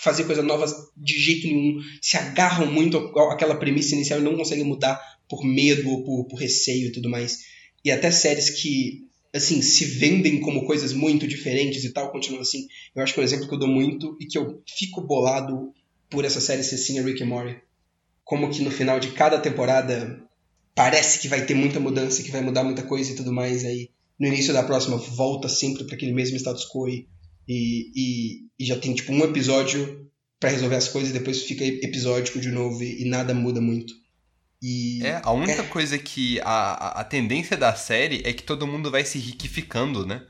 fazer 0.00 0.24
coisas 0.24 0.44
novas 0.44 0.74
de 0.96 1.18
jeito 1.18 1.46
nenhum, 1.46 1.80
se 2.00 2.16
agarram 2.16 2.66
muito 2.66 2.98
àquela 2.98 3.54
premissa 3.54 3.94
inicial 3.94 4.20
e 4.20 4.22
não 4.22 4.36
conseguem 4.36 4.64
mudar 4.64 5.00
por 5.34 5.44
medo 5.44 5.90
ou 5.90 6.04
por, 6.04 6.24
por 6.26 6.36
receio 6.36 6.88
e 6.88 6.92
tudo 6.92 7.10
mais. 7.10 7.40
E 7.84 7.90
até 7.90 8.10
séries 8.10 8.50
que 8.50 9.04
assim, 9.34 9.60
se 9.62 9.84
vendem 9.84 10.40
como 10.40 10.64
coisas 10.64 10.92
muito 10.92 11.26
diferentes 11.26 11.82
e 11.82 11.90
tal, 11.90 12.12
continuam 12.12 12.42
assim. 12.42 12.68
Eu 12.94 13.02
acho 13.02 13.12
que 13.12 13.20
um 13.20 13.24
exemplo 13.24 13.48
que 13.48 13.54
eu 13.54 13.58
dou 13.58 13.68
muito 13.68 14.16
e 14.20 14.26
que 14.26 14.38
eu 14.38 14.62
fico 14.78 15.00
bolado 15.00 15.72
por 16.08 16.24
essa 16.24 16.40
série 16.40 16.62
ser 16.62 16.76
sim 16.76 16.98
é 16.98 17.02
Rick 17.02 17.22
and 17.22 17.26
Morty. 17.26 17.56
Como 18.22 18.48
que 18.48 18.62
no 18.62 18.70
final 18.70 19.00
de 19.00 19.10
cada 19.10 19.38
temporada 19.38 20.22
parece 20.72 21.18
que 21.18 21.26
vai 21.26 21.44
ter 21.44 21.54
muita 21.54 21.80
mudança, 21.80 22.22
que 22.22 22.30
vai 22.30 22.42
mudar 22.42 22.62
muita 22.62 22.84
coisa 22.84 23.10
e 23.10 23.16
tudo 23.16 23.32
mais, 23.32 23.64
aí 23.64 23.90
no 24.18 24.28
início 24.28 24.52
da 24.52 24.62
próxima 24.62 24.96
volta 24.96 25.48
sempre 25.48 25.84
para 25.84 25.96
aquele 25.96 26.12
mesmo 26.12 26.36
status 26.36 26.64
quo 26.64 26.88
e, 26.88 27.08
e, 27.48 28.46
e, 28.58 28.64
já 28.64 28.78
tem 28.78 28.94
tipo 28.94 29.12
um 29.12 29.24
episódio 29.24 30.08
para 30.38 30.50
resolver 30.50 30.76
as 30.76 30.88
coisas 30.88 31.10
e 31.10 31.18
depois 31.18 31.42
fica 31.42 31.64
episódico 31.64 32.38
de 32.38 32.50
novo 32.50 32.82
e, 32.82 33.02
e 33.02 33.04
nada 33.04 33.34
muda 33.34 33.60
muito. 33.60 33.92
E 34.66 35.04
é, 35.04 35.20
a 35.22 35.30
única 35.30 35.60
é... 35.60 35.66
coisa 35.66 35.98
que. 35.98 36.40
A, 36.40 37.00
a 37.00 37.04
tendência 37.04 37.54
da 37.54 37.74
série 37.74 38.22
é 38.24 38.32
que 38.32 38.42
todo 38.42 38.66
mundo 38.66 38.90
vai 38.90 39.04
se 39.04 39.18
riquificando, 39.18 40.06
né? 40.06 40.22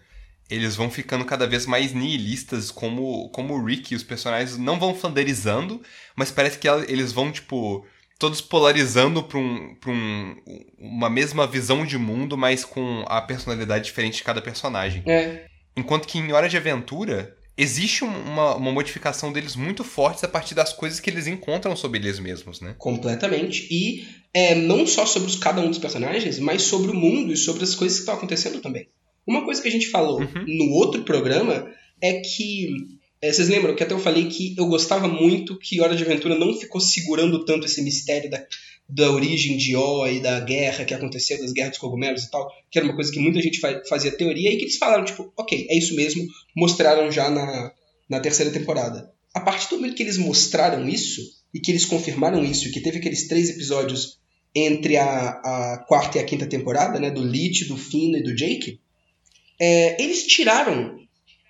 Eles 0.51 0.75
vão 0.75 0.91
ficando 0.91 1.25
cada 1.25 1.47
vez 1.47 1.67
mais 1.67 1.93
nihilistas, 1.93 2.69
como, 2.69 3.29
como 3.29 3.55
o 3.55 3.65
Rick 3.65 3.95
e 3.95 3.97
os 3.97 4.03
personagens 4.03 4.59
não 4.59 4.79
vão 4.79 4.93
fanderizando, 4.93 5.81
mas 6.17 6.33
parece 6.33 6.59
que 6.59 6.69
eles 6.69 7.13
vão, 7.13 7.31
tipo, 7.31 7.87
todos 8.19 8.41
polarizando 8.41 9.23
para 9.23 9.39
um, 9.39 9.75
pra 9.77 9.93
um, 9.93 10.37
uma 10.79 11.09
mesma 11.09 11.47
visão 11.47 11.87
de 11.87 11.97
mundo, 11.97 12.37
mas 12.37 12.65
com 12.65 13.05
a 13.07 13.23
personalidade 13.23 13.85
diferente 13.85 14.17
de 14.17 14.25
cada 14.25 14.43
personagem. 14.43 15.05
É. 15.07 15.47
Enquanto 15.77 16.09
que 16.09 16.19
em 16.19 16.33
Hora 16.33 16.49
de 16.49 16.57
Aventura, 16.57 17.37
existe 17.57 18.05
uma, 18.05 18.57
uma 18.57 18.73
modificação 18.73 19.33
deles 19.33 19.55
muito 19.55 19.85
forte 19.85 20.25
a 20.25 20.29
partir 20.29 20.55
das 20.55 20.73
coisas 20.73 21.01
que 21.01 21.09
eles 21.09 21.27
encontram 21.27 21.75
sobre 21.77 21.99
eles 21.99 22.19
mesmos, 22.19 22.61
né? 22.61 22.75
Completamente. 22.79 23.69
E 23.71 24.07
é, 24.33 24.55
não 24.55 24.87
só 24.87 25.07
sobre 25.07 25.29
os, 25.29 25.37
cada 25.37 25.61
um 25.61 25.69
dos 25.69 25.79
personagens, 25.79 26.39
mas 26.39 26.63
sobre 26.63 26.91
o 26.91 26.95
mundo 26.95 27.33
e 27.33 27.37
sobre 27.37 27.63
as 27.63 27.75
coisas 27.75 27.99
que 27.99 28.03
estão 28.03 28.17
acontecendo 28.17 28.61
também. 28.61 28.89
Uma 29.27 29.45
coisa 29.45 29.63
que 29.63 29.69
a 29.69 29.71
gente 29.71 29.89
falou 29.89 30.21
uhum. 30.21 30.45
no 30.47 30.71
outro 30.73 31.03
programa 31.03 31.71
é 32.01 32.21
que. 32.21 32.69
É, 33.25 33.33
vocês 33.33 33.49
lembram 33.49 33.75
que 33.75 33.83
até 33.83 33.95
eu 33.95 33.99
falei 33.99 34.27
que 34.27 34.55
eu 34.59 34.67
gostava 34.67 35.09
muito 35.09 35.59
que 35.59 35.81
Hora 35.81 35.97
de 35.97 36.05
Aventura 36.05 36.39
não 36.39 36.53
ficou 36.53 36.79
segurando 36.79 37.43
tanto 37.47 37.65
esse 37.65 37.81
mistério 37.81 38.29
da, 38.29 38.47
da 38.87 39.11
origem 39.11 39.57
de 39.57 39.75
O 39.75 40.07
e 40.07 40.21
da 40.21 40.41
guerra 40.41 40.85
que 40.85 40.93
aconteceu, 40.93 41.41
das 41.41 41.51
guerras 41.51 41.71
dos 41.71 41.79
cogumelos 41.79 42.25
e 42.25 42.31
tal, 42.31 42.47
que 42.71 42.79
era 42.79 42.87
uma 42.87 42.95
coisa 42.95 43.11
que 43.11 43.19
muita 43.19 43.41
gente 43.41 43.59
fazia 43.89 44.15
teoria, 44.15 44.53
e 44.53 44.59
que 44.59 44.65
eles 44.65 44.77
falaram, 44.77 45.07
tipo, 45.07 45.33
ok, 45.39 45.67
é 45.71 45.79
isso 45.79 45.97
mesmo, 45.97 46.23
mostraram 46.55 47.11
já 47.11 47.31
na, 47.31 47.73
na 48.11 48.21
terceira 48.21 48.53
temporada. 48.53 49.11
A 49.33 49.41
partir 49.41 49.71
do 49.71 49.77
momento 49.77 49.95
que 49.95 50.03
eles 50.03 50.19
mostraram 50.19 50.87
isso, 50.87 51.23
e 51.55 51.59
que 51.59 51.71
eles 51.71 51.87
confirmaram 51.87 52.45
isso, 52.45 52.69
e 52.69 52.73
que 52.73 52.81
teve 52.81 52.99
aqueles 52.99 53.27
três 53.27 53.49
episódios 53.49 54.19
entre 54.55 54.99
a, 54.99 55.31
a 55.31 55.85
quarta 55.89 56.19
e 56.19 56.21
a 56.21 56.25
quinta 56.25 56.45
temporada, 56.45 57.01
né, 57.01 57.11
do 57.11 57.25
Lich, 57.25 57.65
do 57.65 57.79
Finn 57.79 58.17
e 58.17 58.23
do 58.23 58.37
Jake, 58.37 58.79
é, 59.59 60.03
eles 60.03 60.27
tiraram, 60.27 60.99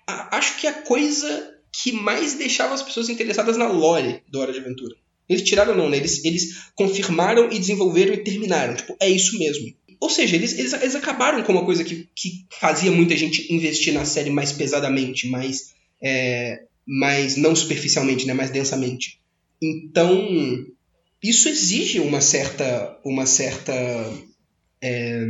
acho 0.07 0.57
que 0.57 0.67
a 0.67 0.73
coisa 0.83 1.53
que 1.83 1.91
mais 1.91 2.35
deixava 2.35 2.73
as 2.73 2.81
pessoas 2.81 3.09
interessadas 3.09 3.57
na 3.57 3.67
lore 3.67 4.21
do 4.29 4.39
Hora 4.39 4.53
de 4.53 4.59
Aventura. 4.59 4.95
Eles 5.27 5.43
tiraram 5.43 5.75
não, 5.75 5.89
né? 5.89 5.97
Eles, 5.97 6.23
eles 6.23 6.67
confirmaram 6.75 7.51
e 7.51 7.59
desenvolveram 7.59 8.13
e 8.13 8.23
terminaram. 8.23 8.75
Tipo, 8.75 8.95
é 8.99 9.09
isso 9.09 9.37
mesmo. 9.37 9.73
Ou 9.99 10.09
seja, 10.09 10.35
eles, 10.35 10.57
eles, 10.57 10.73
eles 10.73 10.95
acabaram 10.95 11.43
com 11.43 11.51
uma 11.51 11.65
coisa 11.65 11.83
que, 11.83 12.07
que 12.15 12.45
fazia 12.59 12.91
muita 12.91 13.17
gente 13.17 13.51
investir 13.53 13.93
na 13.93 14.05
série 14.05 14.29
mais 14.29 14.51
pesadamente, 14.51 15.27
mais, 15.27 15.73
é, 16.01 16.63
mais 16.85 17.35
não 17.35 17.55
superficialmente, 17.55 18.25
né? 18.27 18.33
Mais 18.33 18.51
densamente. 18.51 19.19
Então, 19.61 20.65
isso 21.21 21.49
exige 21.49 21.99
uma 21.99 22.21
certa... 22.21 22.99
Uma 23.03 23.25
certa 23.25 23.73
é, 24.81 25.25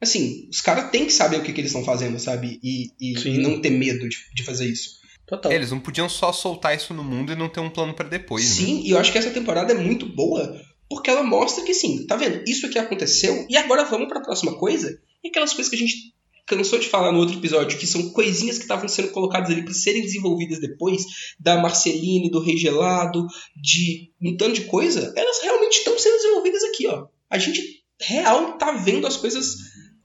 assim, 0.00 0.48
os 0.50 0.60
caras 0.60 0.90
têm 0.90 1.06
que 1.06 1.12
saber 1.12 1.38
o 1.38 1.42
que, 1.42 1.52
que 1.52 1.60
eles 1.60 1.70
estão 1.70 1.84
fazendo, 1.84 2.18
sabe? 2.18 2.60
E, 2.62 2.90
e, 3.00 3.14
e 3.14 3.38
não 3.38 3.60
ter 3.60 3.70
medo 3.70 4.08
de, 4.08 4.18
de 4.34 4.42
fazer 4.44 4.66
isso. 4.66 5.02
Total. 5.26 5.50
É, 5.50 5.54
eles 5.54 5.70
não 5.70 5.80
podiam 5.80 6.08
só 6.08 6.32
soltar 6.32 6.76
isso 6.76 6.92
no 6.92 7.02
mundo 7.02 7.32
e 7.32 7.36
não 7.36 7.48
ter 7.48 7.60
um 7.60 7.70
plano 7.70 7.94
para 7.94 8.08
depois. 8.08 8.44
Né? 8.44 8.66
Sim, 8.66 8.74
né? 8.74 8.80
e 8.84 8.90
eu 8.90 8.98
acho 8.98 9.10
que 9.10 9.18
essa 9.18 9.30
temporada 9.30 9.72
é 9.72 9.76
muito 9.76 10.06
boa 10.06 10.60
porque 10.88 11.10
ela 11.10 11.22
mostra 11.22 11.64
que, 11.64 11.74
sim, 11.74 12.06
tá 12.06 12.16
vendo? 12.16 12.44
Isso 12.46 12.66
aqui 12.66 12.78
aconteceu 12.78 13.46
e 13.48 13.56
agora 13.56 13.84
vamos 13.84 14.08
para 14.08 14.18
a 14.18 14.22
próxima 14.22 14.56
coisa. 14.58 14.98
E 15.22 15.28
aquelas 15.28 15.52
coisas 15.52 15.70
que 15.70 15.76
a 15.76 15.78
gente 15.78 16.14
cansou 16.46 16.78
de 16.78 16.88
falar 16.88 17.10
no 17.10 17.18
outro 17.18 17.36
episódio, 17.36 17.78
que 17.78 17.86
são 17.86 18.10
coisinhas 18.10 18.58
que 18.58 18.64
estavam 18.64 18.86
sendo 18.86 19.08
colocadas 19.08 19.50
ali 19.50 19.64
para 19.64 19.72
serem 19.72 20.02
desenvolvidas 20.02 20.60
depois, 20.60 21.02
da 21.40 21.56
Marceline, 21.56 22.30
do 22.30 22.40
Rei 22.40 22.56
Gelado, 22.56 23.26
de 23.56 24.10
um 24.22 24.36
tanto 24.36 24.60
de 24.60 24.66
coisa, 24.66 25.12
elas 25.16 25.40
realmente 25.42 25.78
estão 25.78 25.98
sendo 25.98 26.16
desenvolvidas 26.16 26.62
aqui, 26.64 26.86
ó. 26.86 27.06
A 27.30 27.38
gente 27.38 27.82
real 27.98 28.58
tá 28.58 28.72
vendo 28.72 29.06
as 29.06 29.16
coisas 29.16 29.56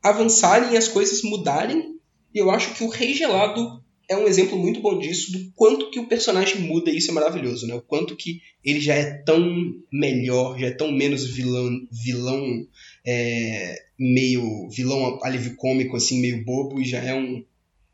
avançarem 0.01 0.73
e 0.73 0.77
as 0.77 0.87
coisas 0.87 1.21
mudarem. 1.23 1.95
E 2.33 2.39
eu 2.39 2.49
acho 2.49 2.73
que 2.73 2.83
o 2.83 2.89
Rei 2.89 3.13
Gelado 3.13 3.83
é 4.09 4.17
um 4.17 4.27
exemplo 4.27 4.57
muito 4.57 4.81
bom 4.81 4.97
disso, 4.97 5.31
do 5.31 5.51
quanto 5.55 5.91
que 5.91 5.99
o 5.99 6.07
personagem 6.07 6.61
muda, 6.61 6.89
e 6.89 6.97
isso 6.97 7.11
é 7.11 7.13
maravilhoso, 7.13 7.67
né? 7.67 7.75
O 7.75 7.81
quanto 7.81 8.15
que 8.15 8.41
ele 8.65 8.81
já 8.81 8.95
é 8.95 9.05
tão 9.05 9.75
melhor, 9.93 10.57
já 10.57 10.67
é 10.67 10.71
tão 10.71 10.91
menos 10.91 11.27
vilão, 11.29 11.87
vilão 11.91 12.67
é, 13.05 13.83
meio 13.97 14.67
vilão 14.69 15.19
alívio 15.23 15.55
cômico, 15.55 15.95
assim, 15.95 16.19
meio 16.19 16.43
bobo, 16.43 16.81
e 16.81 16.85
já 16.85 16.97
é 16.97 17.13
um, 17.13 17.45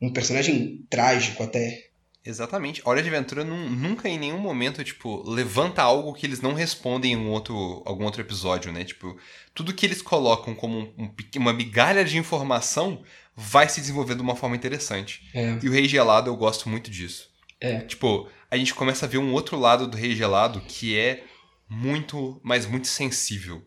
um 0.01 0.09
personagem 0.09 0.85
trágico 0.89 1.43
até. 1.43 1.85
Exatamente. 2.25 2.81
Hora 2.85 3.03
de 3.03 3.09
Aventura 3.09 3.43
nunca 3.43 4.09
em 4.09 4.17
nenhum 4.17 4.39
momento, 4.39 4.83
tipo, 4.83 5.21
levanta 5.29 5.83
algo 5.83 6.13
que 6.13 6.25
eles 6.25 6.41
não 6.41 6.53
respondem 6.53 7.11
em 7.11 7.17
um 7.17 7.29
outro, 7.29 7.83
algum 7.85 8.05
outro 8.05 8.21
episódio, 8.21 8.71
né? 8.71 8.83
Tipo, 8.83 9.15
tudo 9.53 9.73
que 9.73 9.85
eles 9.85 10.01
colocam 10.01 10.55
como 10.55 10.91
um, 10.97 11.11
uma 11.35 11.53
migalha 11.53 12.03
de 12.03 12.17
informação 12.17 13.03
vai 13.35 13.67
se 13.67 13.81
desenvolver 13.81 14.15
de 14.15 14.21
uma 14.21 14.35
forma 14.35 14.55
interessante. 14.55 15.21
É. 15.33 15.57
E 15.61 15.67
o 15.67 15.71
Rei 15.71 15.87
Gelado 15.87 16.29
eu 16.29 16.35
gosto 16.35 16.69
muito 16.69 16.89
disso. 16.89 17.29
É. 17.59 17.79
Tipo, 17.79 18.29
a 18.49 18.57
gente 18.57 18.73
começa 18.73 19.05
a 19.05 19.09
ver 19.09 19.17
um 19.17 19.33
outro 19.33 19.59
lado 19.59 19.87
do 19.87 19.97
Rei 19.97 20.15
Gelado 20.15 20.61
que 20.61 20.97
é 20.97 21.23
muito, 21.69 22.39
mas 22.43 22.65
muito 22.65 22.87
sensível. 22.87 23.61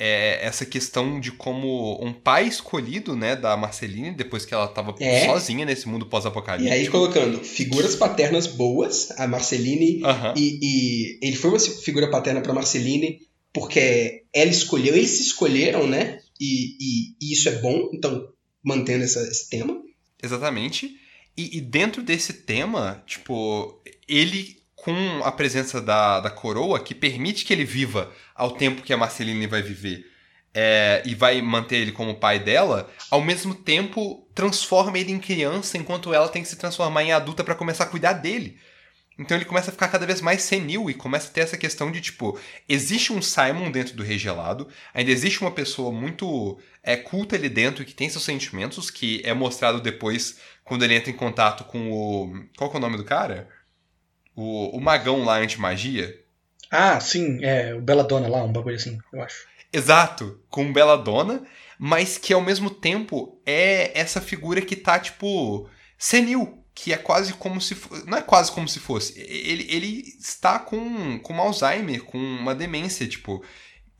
É 0.00 0.46
essa 0.46 0.64
questão 0.64 1.18
de 1.18 1.32
como 1.32 1.98
um 2.00 2.12
pai 2.12 2.46
escolhido, 2.46 3.16
né, 3.16 3.34
da 3.34 3.56
Marceline, 3.56 4.12
depois 4.12 4.44
que 4.44 4.54
ela 4.54 4.66
estava 4.66 4.94
é. 5.00 5.26
sozinha 5.26 5.66
nesse 5.66 5.88
mundo 5.88 6.06
pós-apocalíptico. 6.06 6.72
E 6.72 6.78
aí 6.78 6.88
colocando 6.88 7.42
figuras 7.42 7.96
paternas 7.96 8.46
boas, 8.46 9.10
a 9.18 9.26
Marceline, 9.26 10.00
uh 10.02 10.06
-huh. 10.06 10.34
e, 10.36 10.58
e, 10.62 11.18
ele 11.20 11.34
foi 11.34 11.50
uma 11.50 11.58
figura 11.58 12.08
paterna 12.08 12.40
para 12.40 12.54
Marceline 12.54 13.18
porque 13.52 14.22
ela 14.32 14.50
escolheu, 14.50 14.94
eles 14.94 15.10
se 15.10 15.22
escolheram, 15.22 15.88
né, 15.88 16.20
e, 16.40 16.76
e, 16.78 17.16
e 17.20 17.32
isso 17.32 17.48
é 17.48 17.56
bom, 17.56 17.90
então 17.92 18.28
mantendo 18.62 19.04
essa, 19.04 19.20
esse 19.20 19.48
tema. 19.48 19.80
Exatamente. 20.22 20.98
E, 21.36 21.58
e, 21.58 21.60
dentro 21.60 22.02
desse 22.02 22.32
tema, 22.32 23.02
tipo, 23.06 23.80
ele 24.08 24.58
com 24.74 25.22
a 25.24 25.32
presença 25.32 25.80
da, 25.80 26.20
da 26.20 26.30
coroa, 26.30 26.80
que 26.80 26.94
permite 26.94 27.44
que 27.44 27.52
ele 27.52 27.64
viva 27.64 28.12
ao 28.34 28.52
tempo 28.52 28.82
que 28.82 28.92
a 28.92 28.96
Marceline 28.96 29.46
vai 29.46 29.60
viver, 29.60 30.06
é, 30.54 31.02
e 31.04 31.14
vai 31.14 31.42
manter 31.42 31.76
ele 31.76 31.92
como 31.92 32.18
pai 32.18 32.38
dela, 32.38 32.90
ao 33.10 33.20
mesmo 33.20 33.54
tempo 33.54 34.26
transforma 34.34 34.98
ele 34.98 35.12
em 35.12 35.18
criança, 35.18 35.76
enquanto 35.76 36.12
ela 36.14 36.28
tem 36.28 36.42
que 36.42 36.48
se 36.48 36.56
transformar 36.56 37.02
em 37.02 37.12
adulta 37.12 37.44
para 37.44 37.54
começar 37.54 37.84
a 37.84 37.88
cuidar 37.88 38.14
dele. 38.14 38.58
Então 39.18 39.36
ele 39.36 39.44
começa 39.44 39.70
a 39.70 39.72
ficar 39.72 39.88
cada 39.88 40.06
vez 40.06 40.20
mais 40.20 40.42
senil 40.42 40.88
e 40.88 40.94
começa 40.94 41.28
a 41.28 41.32
ter 41.32 41.40
essa 41.40 41.56
questão 41.56 41.90
de 41.90 42.00
tipo, 42.00 42.38
existe 42.68 43.12
um 43.12 43.20
Simon 43.20 43.70
dentro 43.70 43.96
do 43.96 44.02
Rei 44.04 44.16
Gelado, 44.16 44.68
ainda 44.94 45.10
existe 45.10 45.40
uma 45.40 45.50
pessoa 45.50 45.90
muito 45.90 46.58
é, 46.82 46.96
culta 46.96 47.34
ali 47.34 47.48
dentro 47.48 47.84
que 47.84 47.94
tem 47.94 48.08
seus 48.08 48.24
sentimentos, 48.24 48.90
que 48.90 49.20
é 49.24 49.34
mostrado 49.34 49.80
depois 49.80 50.38
quando 50.62 50.84
ele 50.84 50.94
entra 50.94 51.10
em 51.10 51.16
contato 51.16 51.64
com 51.64 51.90
o. 51.90 52.44
Qual 52.56 52.70
que 52.70 52.76
é 52.76 52.78
o 52.78 52.82
nome 52.82 52.96
do 52.96 53.04
cara? 53.04 53.48
O, 54.36 54.76
o 54.76 54.80
magão 54.80 55.24
lá 55.24 55.38
anti-magia. 55.38 56.14
Ah, 56.70 57.00
sim, 57.00 57.44
é 57.44 57.74
o 57.74 57.80
Belladonna 57.80 58.28
lá, 58.28 58.44
um 58.44 58.52
bagulho 58.52 58.76
assim, 58.76 58.98
eu 59.12 59.22
acho. 59.22 59.48
Exato, 59.72 60.40
com 60.48 60.72
Belladonna, 60.72 61.44
mas 61.78 62.18
que 62.18 62.32
ao 62.32 62.40
mesmo 62.40 62.70
tempo 62.70 63.40
é 63.44 63.98
essa 63.98 64.20
figura 64.20 64.62
que 64.62 64.76
tá, 64.76 64.98
tipo, 64.98 65.68
senil 65.96 66.57
que 66.80 66.92
é 66.92 66.96
quase 66.96 67.32
como 67.32 67.60
se 67.60 67.76
não 68.06 68.18
é 68.18 68.22
quase 68.22 68.52
como 68.52 68.68
se 68.68 68.78
fosse 68.78 69.18
ele, 69.18 69.66
ele 69.68 70.14
está 70.20 70.58
com, 70.60 71.18
com 71.18 71.40
Alzheimer 71.40 72.04
com 72.04 72.18
uma 72.18 72.54
demência 72.54 73.06
tipo 73.06 73.42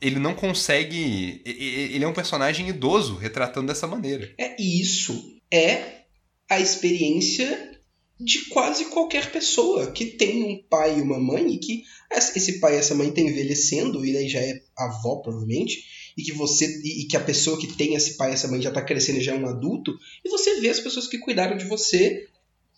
ele 0.01 0.19
não 0.19 0.33
consegue. 0.33 1.41
Ele 1.45 2.03
é 2.03 2.07
um 2.07 2.13
personagem 2.13 2.67
idoso 2.69 3.15
retratando 3.15 3.67
dessa 3.67 3.87
maneira. 3.87 4.33
É 4.37 4.55
isso. 4.61 5.37
É 5.51 6.03
a 6.49 6.59
experiência 6.59 7.79
de 8.19 8.45
quase 8.49 8.85
qualquer 8.85 9.31
pessoa 9.31 9.91
que 9.91 10.05
tem 10.05 10.43
um 10.43 10.63
pai 10.69 10.99
e 10.99 11.01
uma 11.01 11.19
mãe 11.19 11.53
e 11.53 11.57
que 11.57 11.83
esse 12.11 12.59
pai 12.59 12.75
e 12.75 12.77
essa 12.77 12.93
mãe 12.93 13.07
estão 13.07 13.23
envelhecendo 13.23 14.05
e 14.05 14.11
daí 14.11 14.27
já 14.27 14.39
é 14.39 14.61
avó 14.77 15.17
provavelmente 15.17 15.85
e 16.17 16.23
que 16.23 16.33
você 16.33 16.65
e 16.83 17.05
que 17.05 17.15
a 17.15 17.21
pessoa 17.21 17.57
que 17.57 17.67
tem 17.67 17.93
esse 17.93 18.17
pai 18.17 18.31
e 18.31 18.33
essa 18.33 18.49
mãe 18.49 18.61
já 18.61 18.69
está 18.69 18.81
crescendo 18.81 19.21
já 19.21 19.33
é 19.33 19.39
um 19.39 19.47
adulto 19.47 19.97
e 20.25 20.29
você 20.29 20.59
vê 20.59 20.67
as 20.67 20.81
pessoas 20.81 21.07
que 21.07 21.17
cuidaram 21.17 21.55
de 21.55 21.63
você 21.63 22.27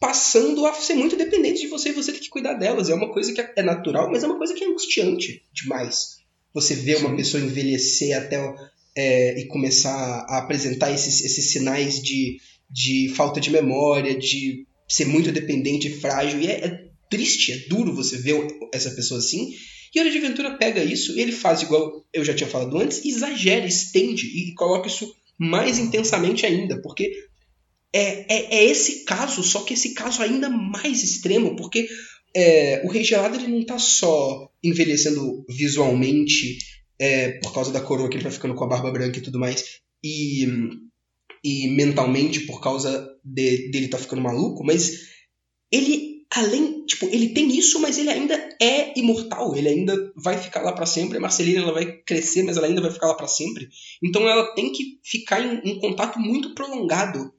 passando 0.01 0.65
a 0.65 0.73
ser 0.73 0.95
muito 0.95 1.15
dependente 1.15 1.61
de 1.61 1.67
você 1.67 1.89
e 1.89 1.93
você 1.93 2.11
tem 2.11 2.19
que 2.19 2.29
cuidar 2.29 2.55
delas. 2.55 2.89
É 2.89 2.95
uma 2.95 3.13
coisa 3.13 3.31
que 3.31 3.39
é 3.55 3.61
natural 3.61 4.09
mas 4.09 4.23
é 4.23 4.27
uma 4.27 4.37
coisa 4.39 4.55
que 4.55 4.63
é 4.63 4.67
angustiante 4.67 5.43
demais. 5.53 6.17
Você 6.55 6.73
vê 6.73 6.95
uma 6.95 7.15
pessoa 7.15 7.41
envelhecer 7.41 8.17
até 8.17 8.37
é, 8.97 9.39
e 9.39 9.45
começar 9.45 10.25
a 10.27 10.39
apresentar 10.39 10.91
esses, 10.91 11.21
esses 11.21 11.51
sinais 11.51 12.01
de, 12.01 12.39
de 12.67 13.13
falta 13.15 13.39
de 13.39 13.51
memória 13.51 14.17
de 14.17 14.65
ser 14.87 15.05
muito 15.05 15.31
dependente 15.31 15.87
e 15.87 15.95
frágil. 15.95 16.41
E 16.41 16.47
é, 16.47 16.65
é 16.65 16.83
triste, 17.07 17.51
é 17.51 17.57
duro 17.69 17.93
você 17.93 18.17
ver 18.17 18.47
essa 18.73 18.89
pessoa 18.91 19.19
assim. 19.19 19.53
E 19.93 19.99
Hora 19.99 20.09
de 20.09 20.17
Aventura 20.17 20.57
pega 20.57 20.83
isso, 20.83 21.17
ele 21.19 21.31
faz 21.31 21.61
igual 21.61 22.03
eu 22.11 22.25
já 22.25 22.33
tinha 22.33 22.49
falado 22.49 22.75
antes, 22.79 23.05
exagera, 23.05 23.67
estende 23.67 24.25
e 24.25 24.55
coloca 24.55 24.87
isso 24.87 25.13
mais 25.37 25.77
intensamente 25.77 26.45
ainda, 26.45 26.81
porque 26.81 27.11
é, 27.93 28.33
é, 28.33 28.55
é 28.55 28.65
esse 28.65 29.03
caso, 29.03 29.43
só 29.43 29.61
que 29.61 29.73
esse 29.73 29.93
caso 29.93 30.21
ainda 30.21 30.49
mais 30.49 31.03
extremo, 31.03 31.55
porque 31.55 31.87
é, 32.35 32.81
o 32.85 32.89
Rei 32.89 33.03
Gelado 33.03 33.35
ele 33.35 33.47
não 33.47 33.59
está 33.59 33.77
só 33.77 34.49
envelhecendo 34.63 35.45
visualmente 35.49 36.59
é, 36.99 37.39
por 37.39 37.53
causa 37.53 37.71
da 37.71 37.81
coroa 37.81 38.09
que 38.09 38.15
ele 38.15 38.23
vai 38.23 38.31
ficando 38.31 38.55
com 38.55 38.63
a 38.63 38.67
barba 38.67 38.91
branca 38.91 39.17
e 39.17 39.21
tudo 39.21 39.39
mais, 39.39 39.79
e, 40.03 40.47
e 41.43 41.67
mentalmente 41.69 42.41
por 42.41 42.61
causa 42.61 43.07
de, 43.23 43.69
dele 43.71 43.87
tá 43.87 43.97
ficando 43.97 44.21
maluco, 44.21 44.63
mas 44.63 45.09
ele 45.71 46.11
além, 46.33 46.85
tipo, 46.85 47.07
ele 47.07 47.29
tem 47.29 47.57
isso, 47.57 47.79
mas 47.81 47.97
ele 47.97 48.09
ainda 48.09 48.33
é 48.61 48.97
imortal, 48.97 49.53
ele 49.55 49.67
ainda 49.67 50.13
vai 50.15 50.37
ficar 50.37 50.61
lá 50.61 50.71
para 50.71 50.85
sempre. 50.85 51.17
A 51.17 51.21
Marcelina 51.21 51.61
ela 51.61 51.73
vai 51.73 51.91
crescer, 52.03 52.43
mas 52.43 52.55
ela 52.55 52.67
ainda 52.67 52.81
vai 52.81 52.89
ficar 52.89 53.07
lá 53.07 53.15
para 53.15 53.27
sempre. 53.27 53.67
Então 54.01 54.27
ela 54.27 54.55
tem 54.55 54.71
que 54.71 54.99
ficar 55.03 55.41
em 55.41 55.61
um 55.65 55.79
contato 55.79 56.17
muito 56.19 56.55
prolongado. 56.55 57.33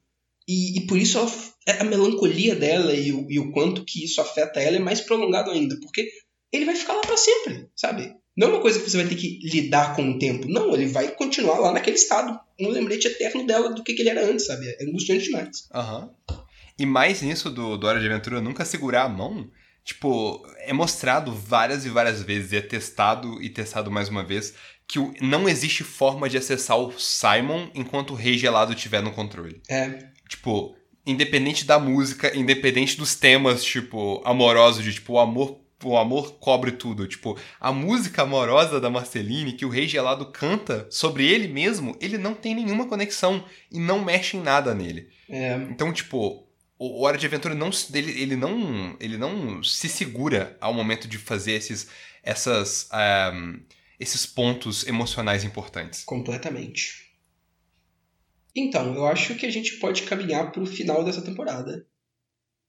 E, 0.46 0.78
e 0.78 0.86
por 0.86 0.98
isso 0.98 1.18
ela, 1.18 1.80
a 1.80 1.84
melancolia 1.84 2.54
dela 2.54 2.94
e 2.94 3.12
o, 3.12 3.30
e 3.30 3.38
o 3.38 3.52
quanto 3.52 3.84
que 3.84 4.04
isso 4.04 4.20
afeta 4.20 4.60
ela 4.60 4.76
é 4.76 4.80
mais 4.80 5.00
prolongado 5.00 5.50
ainda, 5.50 5.78
porque 5.80 6.08
ele 6.52 6.64
vai 6.64 6.74
ficar 6.74 6.94
lá 6.94 7.00
para 7.00 7.16
sempre, 7.16 7.68
sabe? 7.76 8.14
Não 8.36 8.48
é 8.48 8.50
uma 8.52 8.60
coisa 8.60 8.80
que 8.80 8.88
você 8.88 8.96
vai 8.96 9.06
ter 9.06 9.14
que 9.14 9.38
lidar 9.42 9.94
com 9.94 10.10
o 10.10 10.18
tempo. 10.18 10.48
Não, 10.48 10.72
ele 10.74 10.86
vai 10.86 11.08
continuar 11.14 11.58
lá 11.58 11.72
naquele 11.72 11.96
estado. 11.96 12.38
Um 12.58 12.68
lembrete 12.68 13.06
eterno 13.06 13.46
dela 13.46 13.74
do 13.74 13.82
que, 13.82 13.92
que 13.92 14.02
ele 14.02 14.08
era 14.08 14.24
antes, 14.24 14.46
sabe? 14.46 14.66
É 14.66 14.84
angustiante 14.84 15.24
demais. 15.24 15.68
Aham. 15.72 16.10
Uhum. 16.30 16.42
E 16.78 16.86
mais 16.86 17.20
nisso 17.20 17.50
do, 17.50 17.76
do 17.76 17.86
Hora 17.86 18.00
de 18.00 18.06
Aventura 18.06 18.40
nunca 18.40 18.64
segurar 18.64 19.04
a 19.04 19.08
mão, 19.08 19.50
tipo, 19.84 20.42
é 20.60 20.72
mostrado 20.72 21.32
várias 21.32 21.84
e 21.84 21.90
várias 21.90 22.22
vezes, 22.22 22.52
e 22.52 22.56
é 22.56 22.62
testado 22.62 23.40
e 23.42 23.50
testado 23.50 23.90
mais 23.90 24.08
uma 24.08 24.24
vez, 24.24 24.54
que 24.88 24.98
não 25.20 25.48
existe 25.48 25.84
forma 25.84 26.28
de 26.28 26.38
acessar 26.38 26.78
o 26.78 26.98
Simon 26.98 27.70
enquanto 27.74 28.12
o 28.12 28.16
Rei 28.16 28.36
Gelado 28.38 28.72
estiver 28.72 29.02
no 29.02 29.12
controle. 29.12 29.60
É. 29.68 30.11
Tipo, 30.32 30.74
independente 31.06 31.64
da 31.64 31.78
música, 31.78 32.36
independente 32.36 32.96
dos 32.96 33.14
temas, 33.14 33.62
tipo, 33.62 34.22
amorosos, 34.24 34.82
de 34.82 34.94
tipo, 34.94 35.14
o 35.14 35.18
amor 35.18 35.60
o 35.84 35.96
amor 35.96 36.34
cobre 36.34 36.70
tudo. 36.70 37.08
Tipo, 37.08 37.36
a 37.60 37.72
música 37.72 38.22
amorosa 38.22 38.80
da 38.80 38.88
Marceline 38.88 39.52
que 39.52 39.66
o 39.66 39.68
Rei 39.68 39.88
Gelado 39.88 40.26
canta 40.26 40.86
sobre 40.88 41.26
ele 41.26 41.48
mesmo, 41.48 41.96
ele 42.00 42.16
não 42.16 42.34
tem 42.34 42.54
nenhuma 42.54 42.86
conexão 42.86 43.44
e 43.68 43.80
não 43.80 44.04
mexe 44.04 44.36
em 44.36 44.40
nada 44.40 44.72
nele. 44.74 45.08
É. 45.28 45.54
Então, 45.70 45.92
tipo, 45.92 46.46
o 46.78 47.02
Hora 47.02 47.18
de 47.18 47.26
Aventura 47.26 47.52
não 47.52 47.70
ele, 47.92 48.22
ele 48.22 48.36
não 48.36 48.96
ele 49.00 49.18
não 49.18 49.62
se 49.62 49.88
segura 49.88 50.56
ao 50.60 50.72
momento 50.72 51.08
de 51.08 51.18
fazer 51.18 51.54
esses 51.54 51.88
essas 52.22 52.88
um, 53.34 53.60
esses 53.98 54.26
pontos 54.26 54.86
emocionais 54.86 55.44
importantes. 55.44 56.04
Completamente. 56.04 57.01
Então, 58.54 58.94
eu 58.94 59.06
acho 59.06 59.34
que 59.34 59.46
a 59.46 59.50
gente 59.50 59.78
pode 59.78 60.02
caminhar 60.02 60.52
para 60.52 60.62
o 60.62 60.66
final 60.66 61.04
dessa 61.04 61.22
temporada 61.22 61.86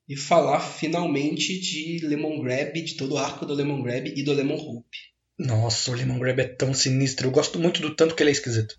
e 0.07 0.15
falar 0.15 0.59
finalmente 0.59 1.59
de 1.59 2.05
Lemon 2.05 2.41
Grab, 2.41 2.73
de 2.73 2.95
todo 2.95 3.13
o 3.13 3.17
arco 3.17 3.45
do 3.45 3.53
Lemon 3.53 3.81
Grab 3.81 4.07
e 4.07 4.23
do 4.23 4.33
Lemon 4.33 4.55
Hope. 4.55 4.97
Nossa, 5.37 5.91
o 5.91 5.95
Lemon 5.95 6.19
Grab 6.19 6.39
é 6.39 6.47
tão 6.47 6.73
sinistro. 6.73 7.27
Eu 7.27 7.31
gosto 7.31 7.59
muito 7.59 7.81
do 7.81 7.95
tanto 7.95 8.15
que 8.15 8.23
ele 8.23 8.29
é 8.29 8.33
esquisito. 8.33 8.75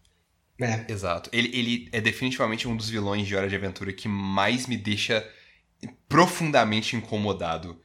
É. 0.60 0.90
Exato. 0.90 1.28
Ele, 1.32 1.50
ele 1.52 1.88
é 1.92 2.00
definitivamente 2.00 2.68
um 2.68 2.76
dos 2.76 2.88
vilões 2.88 3.26
de 3.26 3.34
Hora 3.34 3.48
de 3.48 3.56
Aventura 3.56 3.92
que 3.92 4.06
mais 4.06 4.66
me 4.66 4.76
deixa 4.76 5.28
profundamente 6.08 6.96
incomodado 6.96 7.82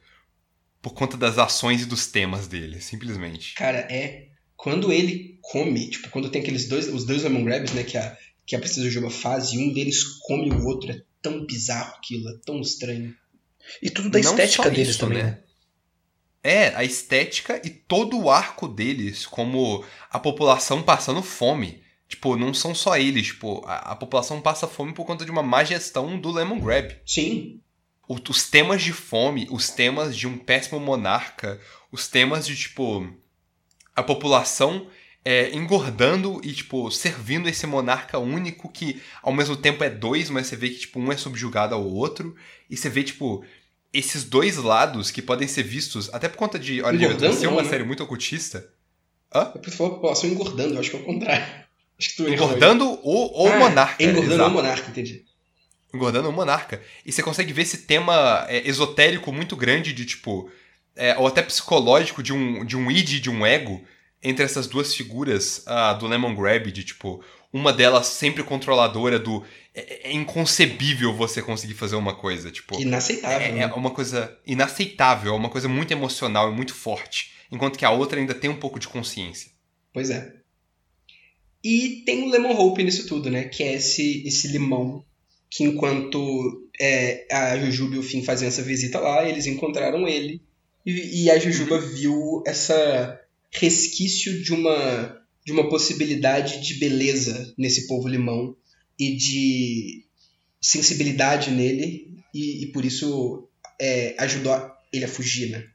por 0.80 0.94
conta 0.94 1.16
das 1.16 1.36
ações 1.36 1.82
e 1.82 1.86
dos 1.86 2.06
temas 2.06 2.46
dele, 2.46 2.80
simplesmente. 2.80 3.54
Cara, 3.54 3.78
é. 3.90 4.28
Quando 4.56 4.92
ele 4.92 5.38
come, 5.40 5.88
tipo, 5.88 6.10
quando 6.10 6.30
tem 6.30 6.42
aqueles 6.42 6.68
dois, 6.68 6.86
os 6.88 7.04
dois 7.04 7.22
Lemon 7.22 7.44
Grabs, 7.44 7.72
né, 7.72 7.82
que 7.82 7.96
a, 7.96 8.16
que 8.50 8.56
a 8.56 8.58
Princesa 8.58 8.90
Juba 8.90 9.10
faz, 9.10 9.52
e 9.52 9.58
um 9.58 9.72
deles 9.72 10.02
come 10.02 10.50
o 10.50 10.66
outro, 10.66 10.90
é 10.90 11.00
tão 11.22 11.46
bizarro 11.46 11.94
aquilo, 11.94 12.28
é 12.30 12.36
tão 12.44 12.60
estranho. 12.60 13.14
E 13.80 13.88
tudo 13.88 14.10
da 14.10 14.18
Não 14.18 14.32
estética 14.32 14.68
deles 14.68 14.88
isso, 14.88 14.98
também, 14.98 15.22
né? 15.22 15.30
né? 15.30 15.38
É, 16.42 16.74
a 16.74 16.82
estética 16.82 17.62
e 17.64 17.70
todo 17.70 18.18
o 18.18 18.28
arco 18.28 18.66
deles, 18.66 19.24
como 19.24 19.84
a 20.10 20.18
população 20.18 20.82
passando 20.82 21.22
fome. 21.22 21.80
Tipo, 22.08 22.34
não 22.34 22.52
são 22.52 22.74
só 22.74 22.96
eles, 22.96 23.28
tipo, 23.28 23.64
a, 23.64 23.92
a, 23.92 23.94
população 23.94 24.40
passa 24.40 24.66
fome 24.66 24.92
por 24.92 25.06
conta 25.06 25.24
de 25.24 25.30
uma 25.30 25.44
má 25.44 25.62
gestão 25.62 26.20
do 26.20 26.32
Lemon 26.32 26.58
Grab. 26.58 26.96
Sim. 27.06 27.60
O, 28.08 28.16
os 28.28 28.50
temas 28.50 28.82
de 28.82 28.92
fome, 28.92 29.46
os 29.48 29.70
temas 29.70 30.16
de 30.16 30.26
um 30.26 30.36
péssimo 30.36 30.80
monarca, 30.80 31.60
os 31.92 32.08
temas 32.08 32.48
de, 32.48 32.56
tipo, 32.56 33.08
a 33.94 34.02
população 34.02 34.88
é, 35.24 35.54
engordando 35.54 36.40
e, 36.42 36.52
tipo, 36.52 36.90
servindo 36.90 37.48
esse 37.48 37.66
monarca 37.66 38.18
único 38.18 38.70
que, 38.70 39.00
ao 39.22 39.32
mesmo 39.32 39.56
tempo, 39.56 39.84
é 39.84 39.90
dois, 39.90 40.30
mas 40.30 40.46
você 40.46 40.56
vê 40.56 40.70
que, 40.70 40.80
tipo, 40.80 40.98
um 40.98 41.12
é 41.12 41.16
subjugado 41.16 41.74
ao 41.74 41.84
outro. 41.84 42.34
E 42.68 42.76
você 42.76 42.88
vê, 42.88 43.02
tipo, 43.02 43.44
esses 43.92 44.24
dois 44.24 44.56
lados 44.56 45.10
que 45.10 45.20
podem 45.20 45.46
ser 45.46 45.62
vistos, 45.62 46.12
até 46.12 46.28
por 46.28 46.36
conta 46.36 46.58
de 46.58 46.82
Hora 46.82 46.96
de 46.96 47.04
Aventura 47.04 47.32
ser 47.32 47.48
uma 47.48 47.62
né? 47.62 47.68
série 47.68 47.84
muito 47.84 48.02
ocultista. 48.02 48.66
Hã? 49.34 49.52
Eu 49.54 49.72
falou 49.72 49.92
a 49.92 49.96
população 49.96 50.30
engordando, 50.30 50.74
eu 50.74 50.80
acho 50.80 50.90
que 50.90 50.96
é 50.96 51.00
o 51.00 51.04
contrário. 51.04 51.46
Engordando 52.20 52.86
o, 53.02 53.44
o 53.44 53.48
ah, 53.48 53.58
monarca. 53.58 54.02
Engordando 54.02 54.34
exato. 54.34 54.50
o 54.50 54.54
monarca, 54.54 54.90
entendi. 54.90 55.24
Engordando 55.92 56.28
o 56.28 56.32
monarca. 56.32 56.80
E 57.04 57.12
você 57.12 57.22
consegue 57.22 57.52
ver 57.52 57.62
esse 57.62 57.78
tema 57.78 58.46
é, 58.48 58.66
esotérico 58.66 59.30
muito 59.32 59.54
grande 59.54 59.92
de 59.92 60.06
tipo. 60.06 60.50
É, 60.96 61.16
ou 61.18 61.26
até 61.26 61.42
psicológico 61.42 62.22
de 62.22 62.32
um, 62.32 62.64
de 62.64 62.76
um 62.76 62.90
id 62.90 63.20
de 63.20 63.30
um 63.30 63.46
ego 63.46 63.84
entre 64.22 64.44
essas 64.44 64.66
duas 64.66 64.94
figuras 64.94 65.64
uh, 65.66 65.98
do 65.98 66.06
Lemon 66.06 66.34
Grab, 66.34 66.70
de 66.70 66.84
tipo. 66.84 67.22
Uma 67.52 67.72
delas 67.72 68.06
sempre 68.06 68.44
controladora 68.44 69.18
do. 69.18 69.44
É, 69.74 70.10
é 70.10 70.12
inconcebível 70.12 71.12
você 71.12 71.42
conseguir 71.42 71.74
fazer 71.74 71.96
uma 71.96 72.14
coisa. 72.14 72.50
Tipo, 72.50 72.80
inaceitável. 72.80 73.40
É, 73.40 73.50
é 73.50 73.52
né? 73.52 73.66
uma 73.66 73.90
coisa 73.90 74.38
inaceitável, 74.46 75.32
é 75.32 75.36
uma 75.36 75.50
coisa 75.50 75.68
muito 75.68 75.92
emocional 75.92 76.52
e 76.52 76.54
muito 76.54 76.74
forte. 76.74 77.32
Enquanto 77.50 77.78
que 77.78 77.84
a 77.84 77.90
outra 77.90 78.20
ainda 78.20 78.34
tem 78.34 78.48
um 78.48 78.56
pouco 78.56 78.78
de 78.78 78.86
consciência. 78.86 79.50
Pois 79.92 80.10
é. 80.10 80.32
E 81.62 82.02
tem 82.06 82.22
o 82.22 82.30
Lemon 82.30 82.56
Hope 82.56 82.84
nisso 82.84 83.06
tudo, 83.06 83.30
né? 83.30 83.44
Que 83.44 83.64
é 83.64 83.74
esse, 83.74 84.26
esse 84.26 84.48
limão 84.48 85.04
que 85.50 85.64
enquanto 85.64 86.70
é, 86.80 87.26
a 87.30 87.58
Jujuba 87.58 87.96
e 87.96 87.98
o 87.98 88.02
Finn 88.02 88.22
faziam 88.22 88.48
essa 88.48 88.62
visita 88.62 89.00
lá, 89.00 89.28
eles 89.28 89.46
encontraram 89.46 90.06
ele 90.06 90.40
e, 90.86 91.24
e 91.24 91.30
a 91.30 91.38
Jujuba 91.38 91.74
uhum. 91.74 91.88
viu 91.88 92.42
essa 92.46 93.20
resquício 93.50 94.42
de 94.42 94.52
uma 94.52 95.18
de 95.44 95.52
uma 95.52 95.68
possibilidade 95.68 96.60
de 96.60 96.74
beleza 96.74 97.52
nesse 97.56 97.86
povo 97.86 98.06
limão 98.06 98.54
e 98.98 99.16
de 99.16 100.04
sensibilidade 100.60 101.50
nele 101.50 102.14
e, 102.34 102.64
e 102.64 102.66
por 102.72 102.84
isso 102.84 103.48
é, 103.80 104.14
ajudou 104.18 104.54
ele 104.92 105.06
a 105.06 105.08
fugir, 105.08 105.50
né? 105.50 105.66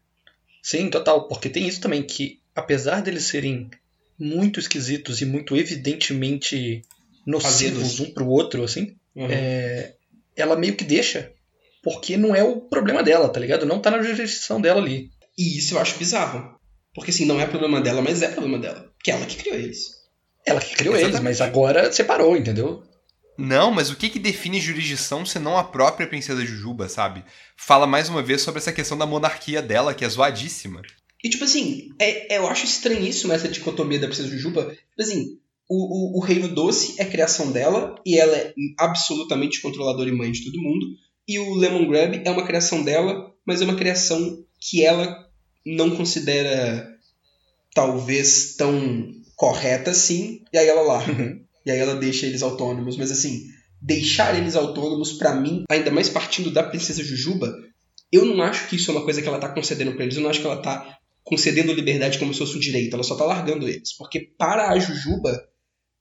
Sim, 0.61 0.89
total, 0.89 1.27
porque 1.27 1.49
tem 1.49 1.67
isso 1.67 1.81
também 1.81 2.03
que 2.03 2.39
apesar 2.55 3.01
deles 3.01 3.25
serem 3.25 3.69
muito 4.17 4.59
esquisitos 4.59 5.21
e 5.21 5.25
muito 5.25 5.57
evidentemente 5.57 6.83
nocivos 7.25 7.99
um 7.99 8.11
pro 8.11 8.27
outro, 8.27 8.63
assim, 8.63 8.95
uhum. 9.15 9.27
é, 9.29 9.93
ela 10.35 10.55
meio 10.55 10.75
que 10.75 10.83
deixa, 10.83 11.31
porque 11.83 12.15
não 12.15 12.35
é 12.35 12.43
o 12.43 12.61
problema 12.61 13.03
dela, 13.03 13.27
tá 13.29 13.39
ligado? 13.39 13.65
Não 13.65 13.79
tá 13.79 13.91
na 13.91 14.01
jurisdição 14.01 14.61
dela 14.61 14.81
ali. 14.81 15.11
E 15.37 15.57
isso 15.57 15.75
eu 15.75 15.79
acho 15.79 15.97
bizarro. 15.97 16.57
Porque 16.95 17.11
assim, 17.11 17.25
não 17.25 17.39
é 17.39 17.45
problema 17.45 17.81
dela, 17.81 18.01
mas 18.01 18.21
é 18.21 18.29
problema 18.29 18.57
dela. 18.57 18.89
Porque 18.97 19.11
é 19.11 19.13
ela 19.13 19.25
que 19.25 19.35
criou 19.35 19.55
eles. 19.55 20.05
Ela 20.45 20.61
que 20.61 20.75
criou 20.75 20.95
Exatamente. 20.95 21.15
eles, 21.15 21.23
mas 21.23 21.41
agora 21.41 21.91
separou, 21.91 22.37
entendeu? 22.37 22.83
Não, 23.37 23.71
mas 23.71 23.91
o 23.91 23.97
que, 23.97 24.09
que 24.09 24.19
define 24.19 24.61
jurisdição 24.61 25.25
senão 25.25 25.57
a 25.57 25.63
própria 25.63 26.07
princesa 26.07 26.45
Jujuba, 26.45 26.87
sabe? 26.87 27.23
Fala 27.57 27.85
mais 27.85 28.07
uma 28.07 28.23
vez 28.23 28.41
sobre 28.41 28.59
essa 28.59 28.71
questão 28.71 28.97
da 28.97 29.05
monarquia 29.05 29.61
dela, 29.61 29.93
que 29.93 30.05
é 30.05 30.09
zoadíssima. 30.09 30.81
E, 31.21 31.29
tipo 31.29 31.43
assim, 31.43 31.89
é, 31.99 32.35
é, 32.35 32.37
eu 32.37 32.47
acho 32.47 32.65
estranhíssimo 32.65 33.33
essa 33.33 33.49
dicotomia 33.49 33.99
da 33.99 34.07
Princesa 34.07 34.29
Jujuba. 34.29 34.69
Tipo 34.69 35.01
assim, 35.01 35.37
o, 35.67 36.17
o, 36.17 36.19
o 36.19 36.23
Reino 36.23 36.47
Doce 36.47 36.95
é 36.97 37.03
criação 37.03 37.51
dela, 37.51 37.95
e 38.05 38.17
ela 38.17 38.37
é 38.37 38.53
absolutamente 38.79 39.61
controladora 39.61 40.09
e 40.09 40.13
mãe 40.13 40.31
de 40.31 40.45
todo 40.45 40.61
mundo. 40.61 40.85
E 41.27 41.39
o 41.39 41.55
Lemon 41.55 41.89
Grab 41.89 42.21
é 42.23 42.31
uma 42.31 42.45
criação 42.45 42.83
dela, 42.83 43.33
mas 43.45 43.61
é 43.61 43.65
uma 43.65 43.75
criação 43.75 44.45
que 44.61 44.85
ela 44.85 45.24
não 45.65 45.95
considera 45.95 46.95
talvez 47.73 48.55
tão 48.55 49.11
correta 49.35 49.91
assim, 49.91 50.43
e 50.53 50.57
aí 50.57 50.67
ela 50.67 50.81
larga. 50.81 51.11
Uhum. 51.11 51.41
E 51.65 51.71
aí 51.71 51.79
ela 51.79 51.95
deixa 51.95 52.25
eles 52.25 52.43
autônomos. 52.43 52.95
Mas 52.95 53.11
assim, 53.11 53.47
deixar 53.81 54.37
eles 54.37 54.55
autônomos, 54.55 55.13
para 55.13 55.35
mim, 55.35 55.63
ainda 55.69 55.91
mais 55.91 56.09
partindo 56.09 56.51
da 56.51 56.63
Princesa 56.63 57.03
Jujuba, 57.03 57.53
eu 58.11 58.23
não 58.25 58.41
acho 58.43 58.67
que 58.67 58.75
isso 58.75 58.91
é 58.91 58.93
uma 58.93 59.03
coisa 59.03 59.21
que 59.21 59.27
ela 59.27 59.39
tá 59.39 59.49
concedendo 59.49 59.93
pra 59.93 60.03
eles. 60.03 60.15
Eu 60.15 60.23
não 60.23 60.29
acho 60.29 60.39
que 60.39 60.45
ela 60.45 60.61
tá 60.61 60.99
concedendo 61.23 61.73
liberdade 61.73 62.19
como 62.19 62.33
se 62.33 62.39
fosse 62.39 62.55
um 62.55 62.59
direito. 62.59 62.93
Ela 62.93 63.03
só 63.03 63.15
tá 63.15 63.25
largando 63.25 63.67
eles. 63.67 63.93
Porque 63.93 64.19
para 64.19 64.69
a 64.69 64.79
Jujuba, 64.79 65.43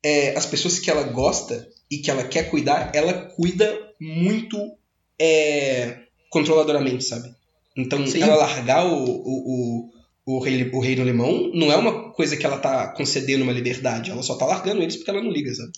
é, 0.04 0.36
as 0.36 0.46
pessoas 0.46 0.78
que 0.78 0.90
ela 0.90 1.02
gosta 1.04 1.66
e 1.90 1.98
que 1.98 2.10
ela 2.10 2.24
quer 2.24 2.50
cuidar, 2.50 2.94
ela 2.94 3.12
cuida 3.12 3.76
muito 4.00 4.58
é, 5.18 6.02
controladoramente, 6.30 7.04
sabe? 7.04 7.34
Então, 7.76 8.06
Sim. 8.06 8.22
ela 8.22 8.36
largar 8.36 8.86
o, 8.86 9.04
o, 9.04 9.90
o, 10.26 10.36
o, 10.36 10.38
rei, 10.38 10.70
o 10.72 10.80
rei 10.80 10.94
do 10.94 11.02
limão 11.02 11.50
não 11.52 11.72
é 11.72 11.76
uma 11.76 12.12
coisa 12.12 12.36
que 12.36 12.46
ela 12.46 12.58
tá 12.58 12.88
concedendo 12.88 13.42
uma 13.42 13.52
liberdade. 13.52 14.10
Ela 14.10 14.22
só 14.22 14.36
tá 14.36 14.46
largando 14.46 14.82
eles 14.82 14.96
porque 14.96 15.10
ela 15.10 15.22
não 15.22 15.30
liga, 15.30 15.52
sabe? 15.54 15.72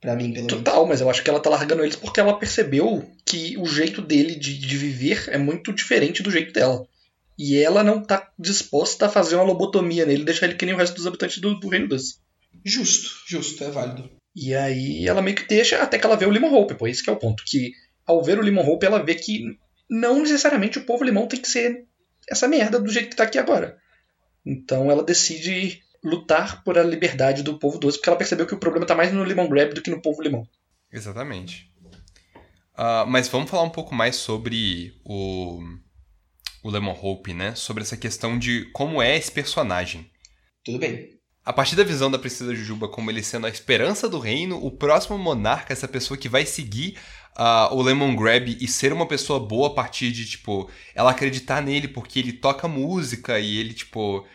Pra 0.00 0.16
mim, 0.16 0.32
pelo 0.32 0.48
Total, 0.48 0.74
menos. 0.74 0.88
mas 0.88 1.00
eu 1.00 1.08
acho 1.08 1.22
que 1.22 1.30
ela 1.30 1.40
tá 1.40 1.48
largando 1.48 1.82
eles 1.84 1.96
porque 1.96 2.20
ela 2.20 2.36
percebeu 2.36 3.08
que 3.24 3.56
o 3.56 3.64
jeito 3.64 4.02
dele 4.02 4.34
de, 4.34 4.58
de 4.58 4.76
viver 4.76 5.24
é 5.28 5.38
muito 5.38 5.72
diferente 5.72 6.22
do 6.22 6.30
jeito 6.30 6.52
dela. 6.52 6.86
E 7.38 7.56
ela 7.56 7.82
não 7.82 8.02
tá 8.02 8.30
disposta 8.38 9.06
a 9.06 9.08
fazer 9.08 9.36
uma 9.36 9.44
lobotomia 9.44 10.04
nele, 10.04 10.24
deixar 10.24 10.46
ele 10.46 10.56
que 10.56 10.66
nem 10.66 10.74
o 10.74 10.78
resto 10.78 10.96
dos 10.96 11.06
habitantes 11.06 11.38
do, 11.38 11.58
do 11.58 11.68
Reino 11.68 11.88
Doce. 11.88 12.16
Justo, 12.64 13.10
justo, 13.26 13.64
é 13.64 13.70
válido. 13.70 14.10
E 14.34 14.54
aí 14.54 15.06
ela 15.06 15.22
meio 15.22 15.36
que 15.36 15.46
deixa 15.46 15.82
até 15.82 15.98
que 15.98 16.06
ela 16.06 16.16
vê 16.16 16.26
o 16.26 16.30
Limon 16.30 16.52
Hope, 16.52 16.74
pois 16.74 16.98
esse 16.98 17.08
é 17.08 17.12
o 17.12 17.16
ponto. 17.16 17.42
Que 17.46 17.72
ao 18.06 18.22
ver 18.22 18.38
o 18.38 18.42
Limon 18.42 18.66
Hope, 18.66 18.84
ela 18.84 19.02
vê 19.02 19.14
que 19.14 19.56
não 19.92 20.20
necessariamente 20.20 20.78
o 20.78 20.86
povo 20.86 21.04
limão 21.04 21.26
tem 21.26 21.38
que 21.38 21.48
ser 21.48 21.86
essa 22.26 22.48
merda 22.48 22.80
do 22.80 22.90
jeito 22.90 23.10
que 23.10 23.16
tá 23.16 23.24
aqui 23.24 23.38
agora. 23.38 23.76
Então 24.44 24.90
ela 24.90 25.04
decide 25.04 25.82
lutar 26.02 26.64
por 26.64 26.78
a 26.78 26.82
liberdade 26.82 27.42
do 27.42 27.58
povo 27.58 27.78
doce, 27.78 27.98
porque 27.98 28.08
ela 28.08 28.16
percebeu 28.16 28.46
que 28.46 28.54
o 28.54 28.58
problema 28.58 28.86
tá 28.86 28.94
mais 28.94 29.12
no 29.12 29.22
Limão 29.22 29.48
Grab 29.48 29.74
do 29.74 29.82
que 29.82 29.90
no 29.90 30.00
povo 30.00 30.22
limão. 30.22 30.48
Exatamente. 30.90 31.70
Uh, 32.72 33.06
mas 33.06 33.28
vamos 33.28 33.50
falar 33.50 33.64
um 33.64 33.70
pouco 33.70 33.94
mais 33.94 34.16
sobre 34.16 34.98
o, 35.04 35.60
o 36.64 36.70
Lemon 36.70 36.98
Hope, 37.00 37.34
né? 37.34 37.54
Sobre 37.54 37.82
essa 37.82 37.96
questão 37.96 38.38
de 38.38 38.70
como 38.72 39.00
é 39.02 39.16
esse 39.16 39.30
personagem. 39.30 40.10
Tudo 40.64 40.78
bem. 40.78 41.20
A 41.44 41.52
partir 41.52 41.76
da 41.76 41.84
visão 41.84 42.10
da 42.10 42.18
Princesa 42.18 42.54
Jujuba 42.54 42.88
como 42.88 43.10
ele 43.10 43.22
sendo 43.22 43.46
a 43.46 43.50
esperança 43.50 44.08
do 44.08 44.18
reino, 44.18 44.64
o 44.64 44.70
próximo 44.70 45.18
monarca, 45.18 45.72
essa 45.72 45.88
pessoa 45.88 46.16
que 46.16 46.28
vai 46.28 46.46
seguir 46.46 46.96
uh, 47.38 47.74
o 47.74 47.82
Lemon 47.82 48.14
Grab 48.14 48.56
e 48.60 48.68
ser 48.68 48.92
uma 48.92 49.06
pessoa 49.06 49.40
boa 49.40 49.68
a 49.68 49.74
partir 49.74 50.10
de, 50.12 50.26
tipo, 50.26 50.70
ela 50.94 51.10
acreditar 51.10 51.62
nele 51.62 51.88
porque 51.88 52.18
ele 52.18 52.32
toca 52.32 52.68
música 52.68 53.38
e 53.38 53.58
ele, 53.58 53.74
tipo, 53.74 54.26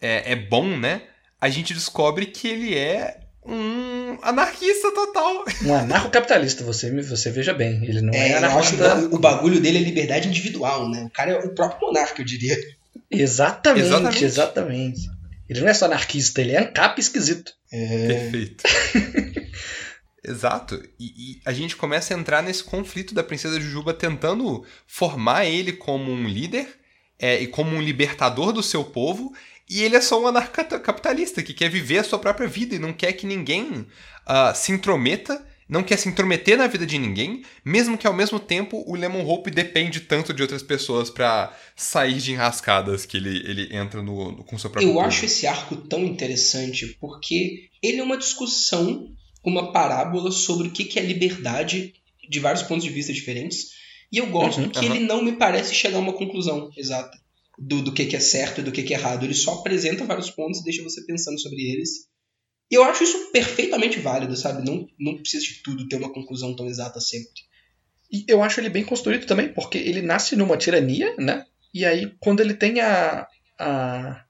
é, 0.00 0.32
é 0.32 0.36
bom, 0.36 0.76
né? 0.76 1.02
A 1.40 1.48
gente 1.48 1.74
descobre 1.74 2.26
que 2.26 2.48
ele 2.48 2.76
é 2.76 3.20
um 3.44 4.18
anarquista 4.22 4.92
total. 4.92 5.44
Um 5.64 5.74
anarcocapitalista, 5.74 6.62
você, 6.62 6.90
você 7.02 7.30
veja 7.30 7.52
bem. 7.52 7.84
Ele 7.84 8.00
não 8.00 8.14
é, 8.14 8.30
é 8.30 8.36
anarquista. 8.36 8.96
O, 9.10 9.16
o 9.16 9.18
bagulho 9.18 9.60
dele 9.60 9.78
é 9.78 9.82
liberdade 9.82 10.28
individual, 10.28 10.88
né? 10.88 11.04
O 11.04 11.10
cara 11.10 11.32
é 11.32 11.38
o 11.38 11.54
próprio 11.54 11.88
monarca, 11.88 12.20
eu 12.20 12.24
diria. 12.24 12.56
Exatamente, 13.10 13.86
exatamente. 13.86 14.24
exatamente. 14.24 15.10
Ele 15.48 15.60
não 15.60 15.68
é 15.68 15.74
só 15.74 15.86
anarquista, 15.86 16.40
ele 16.40 16.52
é 16.52 16.60
ancap 16.60 16.98
esquisito. 16.98 17.52
É... 17.70 18.06
Perfeito. 18.06 18.64
Exato. 20.24 20.80
E, 20.98 21.06
e, 21.06 21.40
a 21.44 21.52
gente 21.52 21.76
começa 21.76 22.14
a 22.14 22.18
entrar 22.18 22.42
nesse 22.42 22.62
conflito 22.62 23.14
da 23.14 23.24
Princesa 23.24 23.60
Jujuba 23.60 23.92
tentando 23.92 24.64
formar 24.86 25.46
ele 25.46 25.72
como 25.72 26.12
um 26.12 26.28
líder 26.28 26.68
é, 27.18 27.40
e 27.40 27.46
como 27.48 27.74
um 27.74 27.82
libertador 27.82 28.52
do 28.52 28.62
seu 28.62 28.84
povo. 28.84 29.32
E 29.68 29.82
ele 29.82 29.96
é 29.96 30.00
só 30.00 30.22
um 30.22 30.26
anarcapitalista 30.26 31.42
que 31.42 31.54
quer 31.54 31.70
viver 31.70 31.98
a 31.98 32.04
sua 32.04 32.18
própria 32.18 32.46
vida 32.46 32.74
e 32.74 32.78
não 32.78 32.92
quer 32.92 33.12
que 33.14 33.26
ninguém 33.26 33.86
uh, 34.28 34.54
se 34.54 34.70
intrometa, 34.70 35.44
não 35.68 35.82
quer 35.82 35.96
se 35.96 36.08
intrometer 36.08 36.58
na 36.58 36.66
vida 36.66 36.84
de 36.84 36.98
ninguém, 36.98 37.42
mesmo 37.64 37.96
que 37.96 38.06
ao 38.06 38.12
mesmo 38.12 38.38
tempo 38.38 38.84
o 38.86 38.94
Lemon 38.94 39.26
Hope 39.26 39.50
depende 39.50 40.00
tanto 40.00 40.34
de 40.34 40.42
outras 40.42 40.62
pessoas 40.62 41.08
para 41.08 41.56
sair 41.74 42.18
de 42.18 42.32
enrascadas 42.32 43.06
que 43.06 43.16
ele, 43.16 43.38
ele 43.48 43.74
entra 43.74 44.02
no, 44.02 44.32
no 44.32 44.44
com 44.44 44.58
seu 44.58 44.68
próprio 44.68 44.90
Eu 44.90 44.94
povo. 44.94 45.06
acho 45.06 45.24
esse 45.24 45.46
arco 45.46 45.76
tão 45.76 46.04
interessante 46.04 46.96
porque 47.00 47.70
ele 47.82 48.00
é 48.00 48.02
uma 48.02 48.18
discussão 48.18 49.08
uma 49.44 49.72
parábola 49.72 50.30
sobre 50.30 50.68
o 50.68 50.70
que 50.70 50.98
é 50.98 51.02
liberdade 51.02 51.94
de 52.28 52.40
vários 52.40 52.62
pontos 52.62 52.84
de 52.84 52.90
vista 52.90 53.12
diferentes. 53.12 53.72
E 54.10 54.18
eu 54.18 54.26
gosto 54.26 54.60
uhum, 54.60 54.68
que 54.68 54.86
uhum. 54.86 54.94
ele 54.94 55.04
não 55.04 55.22
me 55.22 55.32
parece 55.32 55.74
chegar 55.74 55.96
a 55.96 56.00
uma 56.00 56.12
conclusão 56.12 56.70
exata 56.76 57.18
do, 57.58 57.82
do 57.82 57.92
que, 57.92 58.14
é 58.14 58.20
certo 58.20 58.60
e 58.60 58.64
do 58.64 58.72
que, 58.72 58.82
que 58.82 58.94
é 58.94 58.98
errado. 58.98 59.24
Ele 59.24 59.34
só 59.34 59.54
apresenta 59.54 60.04
vários 60.04 60.30
pontos 60.30 60.60
e 60.60 60.64
deixa 60.64 60.82
você 60.82 61.04
pensando 61.04 61.40
sobre 61.40 61.60
eles. 61.60 62.08
E 62.70 62.74
eu 62.74 62.84
acho 62.84 63.04
isso 63.04 63.30
perfeitamente 63.32 63.98
válido, 63.98 64.36
sabe? 64.36 64.64
Não, 64.64 64.86
não 64.98 65.18
precisa 65.18 65.44
de 65.44 65.62
tudo 65.62 65.88
ter 65.88 65.96
uma 65.96 66.12
conclusão 66.12 66.54
tão 66.54 66.66
exata 66.66 67.00
sempre. 67.00 67.42
E 68.10 68.24
eu 68.28 68.42
acho 68.42 68.60
ele 68.60 68.68
bem 68.68 68.84
construído 68.84 69.26
também, 69.26 69.52
porque 69.52 69.78
ele 69.78 70.02
nasce 70.02 70.36
numa 70.36 70.56
tirania, 70.56 71.14
né? 71.16 71.46
E 71.72 71.84
aí, 71.84 72.12
quando 72.20 72.40
ele 72.40 72.52
tem 72.52 72.80
a, 72.80 73.26
a, 73.58 74.24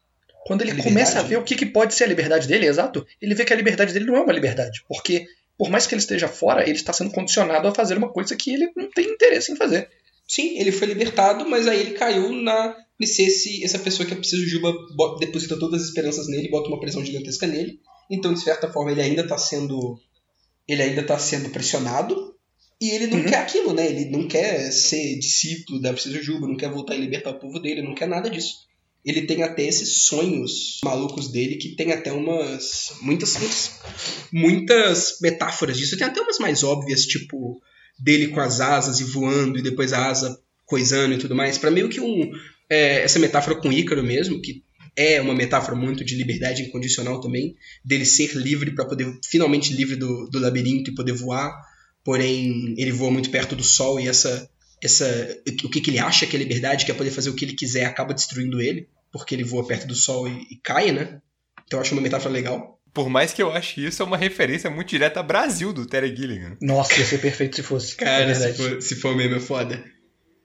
quando 0.45 0.63
ele 0.63 0.83
começa 0.83 1.21
a 1.21 1.23
ver 1.23 1.37
o 1.37 1.45
que, 1.45 1.55
que 1.55 1.67
pode 1.67 1.95
ser 1.95 2.05
a 2.05 2.09
liberdade 2.09 2.49
dele, 2.49 2.67
exato, 2.67 3.07
ele 3.21 3.35
vê 3.35 3.45
que 3.45 3.53
a 3.53 3.57
liberdade 3.57 3.93
dele 3.93 4.07
não 4.07 4.17
é 4.17 4.21
uma 4.21 4.33
liberdade. 4.33 4.83
Porque, 4.89 5.27
por 5.57 5.71
mais 5.71 5.87
que 5.87 5.95
ele 5.95 6.01
esteja 6.01 6.27
fora, 6.27 6.63
ele 6.63 6.73
está 6.77 6.93
sendo 6.93 7.13
condicionado 7.13 7.69
a 7.69 7.75
fazer 7.75 7.97
uma 7.97 8.13
coisa 8.13 8.37
que 8.37 8.53
ele 8.53 8.71
não 8.77 8.91
tem 8.91 9.07
interesse 9.07 9.53
em 9.53 9.57
fazer. 9.57 9.89
Sim, 10.27 10.59
ele 10.59 10.73
foi 10.73 10.89
libertado, 10.89 11.49
mas 11.49 11.69
aí 11.69 11.81
ele 11.81 11.93
caiu 11.93 12.33
na. 12.33 12.77
Se 13.03 13.23
esse, 13.25 13.65
essa 13.65 13.81
pessoa 13.81 14.07
que 14.07 14.15
é 14.15 14.17
preciso 14.17 14.47
Juba 14.47 14.73
deposita 15.19 15.59
todas 15.59 15.83
as 15.83 15.89
esperanças 15.89 16.29
nele, 16.29 16.49
bota 16.49 16.69
uma 16.69 16.79
pressão 16.79 17.05
gigantesca 17.05 17.47
nele. 17.47 17.81
Então, 18.09 18.33
de 18.33 18.41
certa 18.41 18.73
forma, 18.73 18.93
ele 18.93 19.03
ainda 19.03 19.23
está 19.23 19.37
sendo. 19.37 19.99
Ele 20.67 20.83
ainda 20.83 21.01
está 21.01 21.19
sendo 21.19 21.51
pressionado. 21.51 22.33
E 22.81 22.91
ele 22.91 23.07
não 23.09 23.19
uhum. 23.19 23.25
quer 23.25 23.37
aquilo, 23.37 23.73
né? 23.73 23.87
Ele 23.87 24.07
não 24.07 24.27
quer 24.27 24.73
ser 24.73 25.17
discípulo 25.19 25.81
da 25.81 25.93
Preciso 25.93 26.21
Juba, 26.21 26.49
não 26.49 26.57
quer 26.57 26.71
voltar 26.71 26.97
e 26.97 27.01
libertar 27.01 27.31
o 27.31 27.39
povo 27.39 27.61
dele, 27.61 27.83
não 27.83 27.95
quer 27.95 28.09
nada 28.09 28.29
disso 28.29 28.67
ele 29.05 29.23
tem 29.23 29.43
até 29.43 29.65
esses 29.67 30.05
sonhos 30.05 30.81
malucos 30.85 31.31
dele 31.31 31.57
que 31.57 31.75
tem 31.75 31.93
até 31.93 32.13
umas 32.13 32.93
muitas 33.01 33.37
muitas, 34.33 35.19
metáforas 35.21 35.77
disso. 35.77 35.97
Tem 35.97 36.07
até 36.07 36.21
umas 36.21 36.39
mais 36.39 36.63
óbvias, 36.63 37.05
tipo 37.05 37.61
dele 37.99 38.29
com 38.29 38.41
as 38.41 38.61
asas 38.61 39.01
e 39.01 39.05
voando 39.05 39.59
e 39.59 39.63
depois 39.63 39.93
a 39.93 40.09
asa 40.09 40.41
coisando 40.65 41.15
e 41.15 41.19
tudo 41.19 41.35
mais, 41.35 41.59
para 41.59 41.71
meio 41.71 41.89
que 41.89 42.01
um 42.01 42.31
é, 42.71 43.03
essa 43.03 43.19
metáfora 43.19 43.61
com 43.61 43.71
Ícaro 43.71 44.03
mesmo, 44.03 44.41
que 44.41 44.63
é 44.97 45.21
uma 45.21 45.35
metáfora 45.35 45.77
muito 45.77 46.05
de 46.05 46.15
liberdade 46.15 46.63
incondicional 46.63 47.21
também, 47.21 47.57
dele 47.85 48.07
ser 48.07 48.35
livre 48.35 48.75
para 48.75 48.87
poder 48.87 49.19
finalmente 49.29 49.75
livre 49.75 49.97
do, 49.97 50.29
do 50.31 50.39
labirinto 50.39 50.91
e 50.91 50.95
poder 50.95 51.13
voar. 51.13 51.53
Porém, 52.05 52.75
ele 52.77 52.93
voa 52.93 53.11
muito 53.11 53.31
perto 53.31 53.55
do 53.55 53.63
sol 53.63 54.01
e 54.01 54.09
essa 54.09 54.49
essa 54.83 55.07
o 55.65 55.69
que, 55.69 55.81
que, 55.81 55.91
ele 55.91 55.99
acha 55.99 56.27
que 56.27 56.37
é 56.37 56.39
liberdade, 56.39 56.85
que 56.85 56.91
é 56.91 56.95
poder 56.95 57.11
fazer 57.11 57.31
o 57.31 57.35
que 57.35 57.45
ele 57.45 57.55
quiser, 57.55 57.85
acaba 57.85 58.13
destruindo 58.13 58.61
ele, 58.61 58.89
porque 59.13 59.35
ele 59.35 59.45
voa 59.45 59.67
perto 59.67 59.87
do 59.87 59.95
sol 59.95 60.29
e, 60.29 60.47
e 60.51 60.57
cai, 60.63 60.91
né? 60.91 61.21
Então 61.67 61.79
eu 61.79 61.83
acho 61.83 61.95
uma 61.95 62.03
metáfora 62.03 62.33
legal. 62.33 62.79
Por 62.93 63.09
mais 63.09 63.33
que 63.33 63.43
eu 63.43 63.51
ache 63.51 63.87
isso, 63.87 64.03
é 64.03 64.07
uma 64.07 64.19
referência 64.19 64.69
muito 64.69 64.89
direta 64.89 65.21
a 65.21 65.23
Brasil 65.23 65.73
do 65.73 65.87
Terry 65.87 66.15
Gilligan. 66.15 66.59
Nossa, 66.61 66.99
ia 66.99 67.07
ser 67.07 67.19
perfeito 67.19 67.57
se 67.57 67.63
fosse. 67.63 67.97
Cara, 67.97 68.31
é 68.31 68.35
se, 68.35 68.53
for, 68.53 68.83
se 68.83 68.97
for 68.97 69.17
mesmo 69.17 69.37
é 69.37 69.41
foda. 69.41 69.83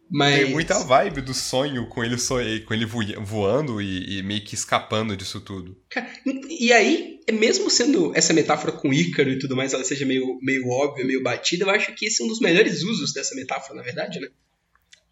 Mas... 0.10 0.40
Tem 0.40 0.52
muita 0.52 0.80
vibe 0.80 1.22
do 1.22 1.34
sonho 1.34 1.88
com 1.88 2.04
ele, 2.04 2.16
com 2.62 2.74
ele 2.74 2.86
voando 2.86 3.82
e, 3.82 4.20
e 4.20 4.24
meio 4.24 4.44
que 4.44 4.56
escapando 4.56 5.18
disso 5.18 5.42
tudo. 5.42 5.78
Cara, 5.90 6.10
e 6.50 6.72
aí, 6.72 7.20
mesmo 7.32 7.70
sendo 7.70 8.12
essa 8.16 8.34
metáfora 8.34 8.72
com 8.72 8.94
Ícaro 8.94 9.30
e 9.30 9.40
tudo 9.40 9.56
mais, 9.56 9.74
ela 9.74 9.84
seja 9.84 10.06
meio, 10.06 10.40
meio 10.42 10.68
óbvia, 10.68 11.06
meio 11.06 11.22
batida, 11.22 11.66
eu 11.66 11.70
acho 11.70 11.94
que 11.94 12.06
esse 12.06 12.22
é 12.22 12.26
um 12.26 12.30
dos 12.30 12.40
melhores 12.40 12.84
usos 12.84 13.14
dessa 13.14 13.36
metáfora, 13.36 13.76
na 13.76 13.84
verdade, 13.84 14.20
né? 14.20 14.30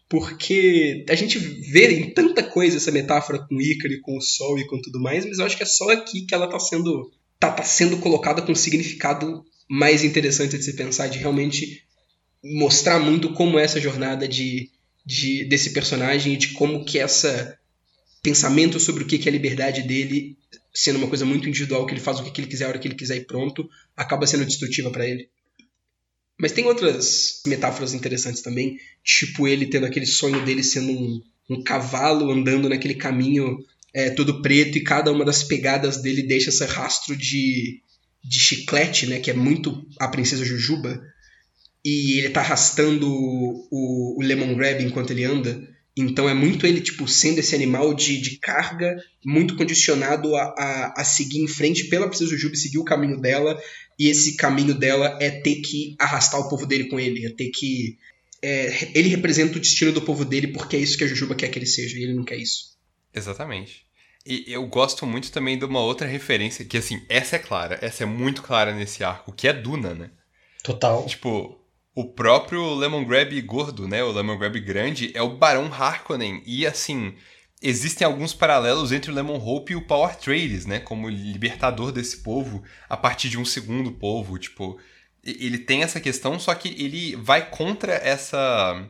Porque 0.08 1.04
a 1.08 1.14
gente 1.14 1.38
vê 1.38 1.90
em 1.90 2.10
tanta 2.10 2.42
coisa 2.42 2.76
essa 2.76 2.92
metáfora 2.92 3.40
com 3.40 3.60
Ícaro 3.60 3.92
e 3.92 4.00
com 4.00 4.16
o 4.16 4.22
Sol 4.22 4.58
e 4.58 4.66
com 4.66 4.80
tudo 4.80 5.00
mais, 5.00 5.26
mas 5.26 5.38
eu 5.38 5.44
acho 5.44 5.56
que 5.56 5.64
é 5.64 5.66
só 5.66 5.90
aqui 5.90 6.24
que 6.24 6.34
ela 6.34 6.46
tá 6.46 6.58
sendo, 6.60 7.10
tá, 7.40 7.50
tá 7.50 7.64
sendo 7.64 7.98
colocada 7.98 8.40
com 8.40 8.52
um 8.52 8.56
significado 8.56 9.44
mais 9.68 10.04
interessante 10.04 10.56
de 10.56 10.64
se 10.64 10.74
pensar, 10.74 11.08
de 11.08 11.18
realmente 11.18 11.84
mostrar 12.42 13.00
muito 13.00 13.32
como 13.32 13.58
é 13.58 13.64
essa 13.64 13.80
jornada 13.80 14.28
de 14.28 14.70
de, 15.06 15.44
desse 15.44 15.70
personagem 15.70 16.34
e 16.34 16.36
de 16.36 16.48
como 16.48 16.84
que 16.84 16.98
essa 16.98 17.56
pensamento 18.22 18.80
sobre 18.80 19.04
o 19.04 19.06
que 19.06 19.24
é 19.24 19.28
a 19.28 19.32
liberdade 19.32 19.82
dele, 19.84 20.36
sendo 20.74 20.96
uma 20.98 21.06
coisa 21.06 21.24
muito 21.24 21.48
individual, 21.48 21.86
que 21.86 21.94
ele 21.94 22.00
faz 22.00 22.18
o 22.18 22.24
que 22.24 22.40
ele 22.40 22.48
quiser, 22.48 22.64
a 22.64 22.68
hora 22.68 22.78
que 22.78 22.88
ele 22.88 22.96
quiser 22.96 23.16
e 23.16 23.24
pronto, 23.24 23.70
acaba 23.96 24.26
sendo 24.26 24.44
destrutiva 24.44 24.90
para 24.90 25.06
ele. 25.06 25.28
Mas 26.36 26.50
tem 26.50 26.66
outras 26.66 27.40
metáforas 27.46 27.94
interessantes 27.94 28.42
também, 28.42 28.78
tipo 29.04 29.46
ele 29.46 29.66
tendo 29.66 29.86
aquele 29.86 30.06
sonho 30.06 30.44
dele 30.44 30.64
sendo 30.64 30.90
um, 30.90 31.22
um 31.48 31.62
cavalo 31.62 32.32
andando 32.32 32.68
naquele 32.68 32.94
caminho 32.94 33.64
é 33.94 34.10
todo 34.10 34.42
preto 34.42 34.76
e 34.76 34.84
cada 34.84 35.10
uma 35.10 35.24
das 35.24 35.42
pegadas 35.42 36.02
dele 36.02 36.22
deixa 36.22 36.50
esse 36.50 36.64
rastro 36.66 37.16
de, 37.16 37.80
de 38.22 38.38
chiclete, 38.38 39.06
né? 39.06 39.20
Que 39.20 39.30
é 39.30 39.34
muito 39.34 39.86
a 39.98 40.06
princesa 40.08 40.44
Jujuba. 40.44 41.00
E 41.88 42.18
ele 42.18 42.30
tá 42.30 42.40
arrastando 42.40 43.08
o, 43.08 44.18
o 44.18 44.20
Lemon 44.20 44.56
Grab 44.56 44.82
enquanto 44.82 45.12
ele 45.12 45.22
anda. 45.22 45.56
Então 45.96 46.28
é 46.28 46.34
muito 46.34 46.66
ele, 46.66 46.80
tipo, 46.80 47.06
sendo 47.06 47.38
esse 47.38 47.54
animal 47.54 47.94
de, 47.94 48.20
de 48.20 48.38
carga, 48.38 48.96
muito 49.24 49.54
condicionado 49.54 50.34
a, 50.34 50.42
a, 50.42 50.94
a 50.96 51.04
seguir 51.04 51.38
em 51.38 51.46
frente 51.46 51.84
pela 51.84 52.08
Princesa 52.08 52.32
Jujuba 52.32 52.56
e 52.56 52.58
seguir 52.58 52.78
o 52.78 52.84
caminho 52.84 53.20
dela. 53.20 53.56
E 53.96 54.08
esse 54.08 54.36
caminho 54.36 54.74
dela 54.74 55.16
é 55.20 55.30
ter 55.30 55.62
que 55.62 55.94
arrastar 55.96 56.40
o 56.40 56.48
povo 56.48 56.66
dele 56.66 56.88
com 56.88 56.98
ele, 56.98 57.24
é 57.24 57.30
ter 57.30 57.50
que. 57.50 57.96
É, 58.42 58.90
ele 58.92 59.08
representa 59.08 59.56
o 59.56 59.60
destino 59.60 59.92
do 59.92 60.02
povo 60.02 60.24
dele 60.24 60.48
porque 60.48 60.74
é 60.74 60.80
isso 60.80 60.98
que 60.98 61.04
a 61.04 61.06
Jujuba 61.06 61.36
quer 61.36 61.50
que 61.50 61.58
ele 61.60 61.66
seja, 61.66 61.96
e 61.96 62.02
ele 62.02 62.14
não 62.14 62.24
quer 62.24 62.36
isso. 62.36 62.76
Exatamente. 63.14 63.86
E 64.26 64.42
eu 64.48 64.66
gosto 64.66 65.06
muito 65.06 65.30
também 65.30 65.56
de 65.56 65.64
uma 65.64 65.80
outra 65.80 66.08
referência, 66.08 66.64
que 66.64 66.76
assim, 66.76 67.00
essa 67.08 67.36
é 67.36 67.38
clara, 67.38 67.78
essa 67.80 68.02
é 68.02 68.06
muito 68.06 68.42
clara 68.42 68.74
nesse 68.74 69.04
arco, 69.04 69.32
que 69.32 69.46
é 69.46 69.52
Duna, 69.52 69.94
né? 69.94 70.10
Total. 70.64 71.06
Tipo, 71.06 71.55
o 71.96 72.04
próprio 72.04 72.74
Lemon 72.74 73.06
Grab 73.06 73.40
gordo, 73.40 73.88
né? 73.88 74.04
O 74.04 74.12
Lemon 74.12 74.36
Grab 74.36 74.60
grande 74.60 75.10
é 75.14 75.22
o 75.22 75.34
Barão 75.34 75.72
Harkonnen. 75.72 76.42
E 76.44 76.66
assim, 76.66 77.14
existem 77.62 78.06
alguns 78.06 78.34
paralelos 78.34 78.92
entre 78.92 79.10
o 79.10 79.14
Lemon 79.14 79.38
Hope 79.38 79.72
e 79.72 79.76
o 79.76 79.80
Power 79.80 80.14
Trades, 80.14 80.66
né? 80.66 80.78
Como 80.78 81.08
libertador 81.08 81.90
desse 81.90 82.18
povo 82.18 82.62
a 82.86 82.98
partir 82.98 83.30
de 83.30 83.38
um 83.38 83.46
segundo 83.46 83.90
povo. 83.90 84.38
Tipo, 84.38 84.78
ele 85.24 85.56
tem 85.56 85.82
essa 85.82 85.98
questão, 85.98 86.38
só 86.38 86.54
que 86.54 86.68
ele 86.68 87.16
vai 87.16 87.48
contra 87.48 87.94
essa. 87.94 88.86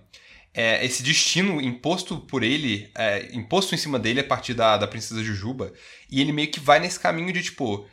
É, 0.53 0.85
esse 0.85 1.01
destino 1.03 1.61
imposto 1.61 2.19
por 2.19 2.43
ele, 2.43 2.91
é, 2.97 3.29
imposto 3.33 3.73
em 3.73 3.79
cima 3.79 4.01
dele 4.01 4.21
a 4.21 4.25
partir 4.25 4.55
da, 4.55 4.77
da 4.79 4.89
Princesa 4.89 5.23
Jujuba, 5.23 5.73
e 6.11 6.21
ele 6.21 6.33
meio 6.33 6.51
que 6.51 6.59
vai 6.59 6.81
nesse 6.81 6.99
caminho 6.99 7.31
de 7.31 7.43
tipo, 7.43 7.87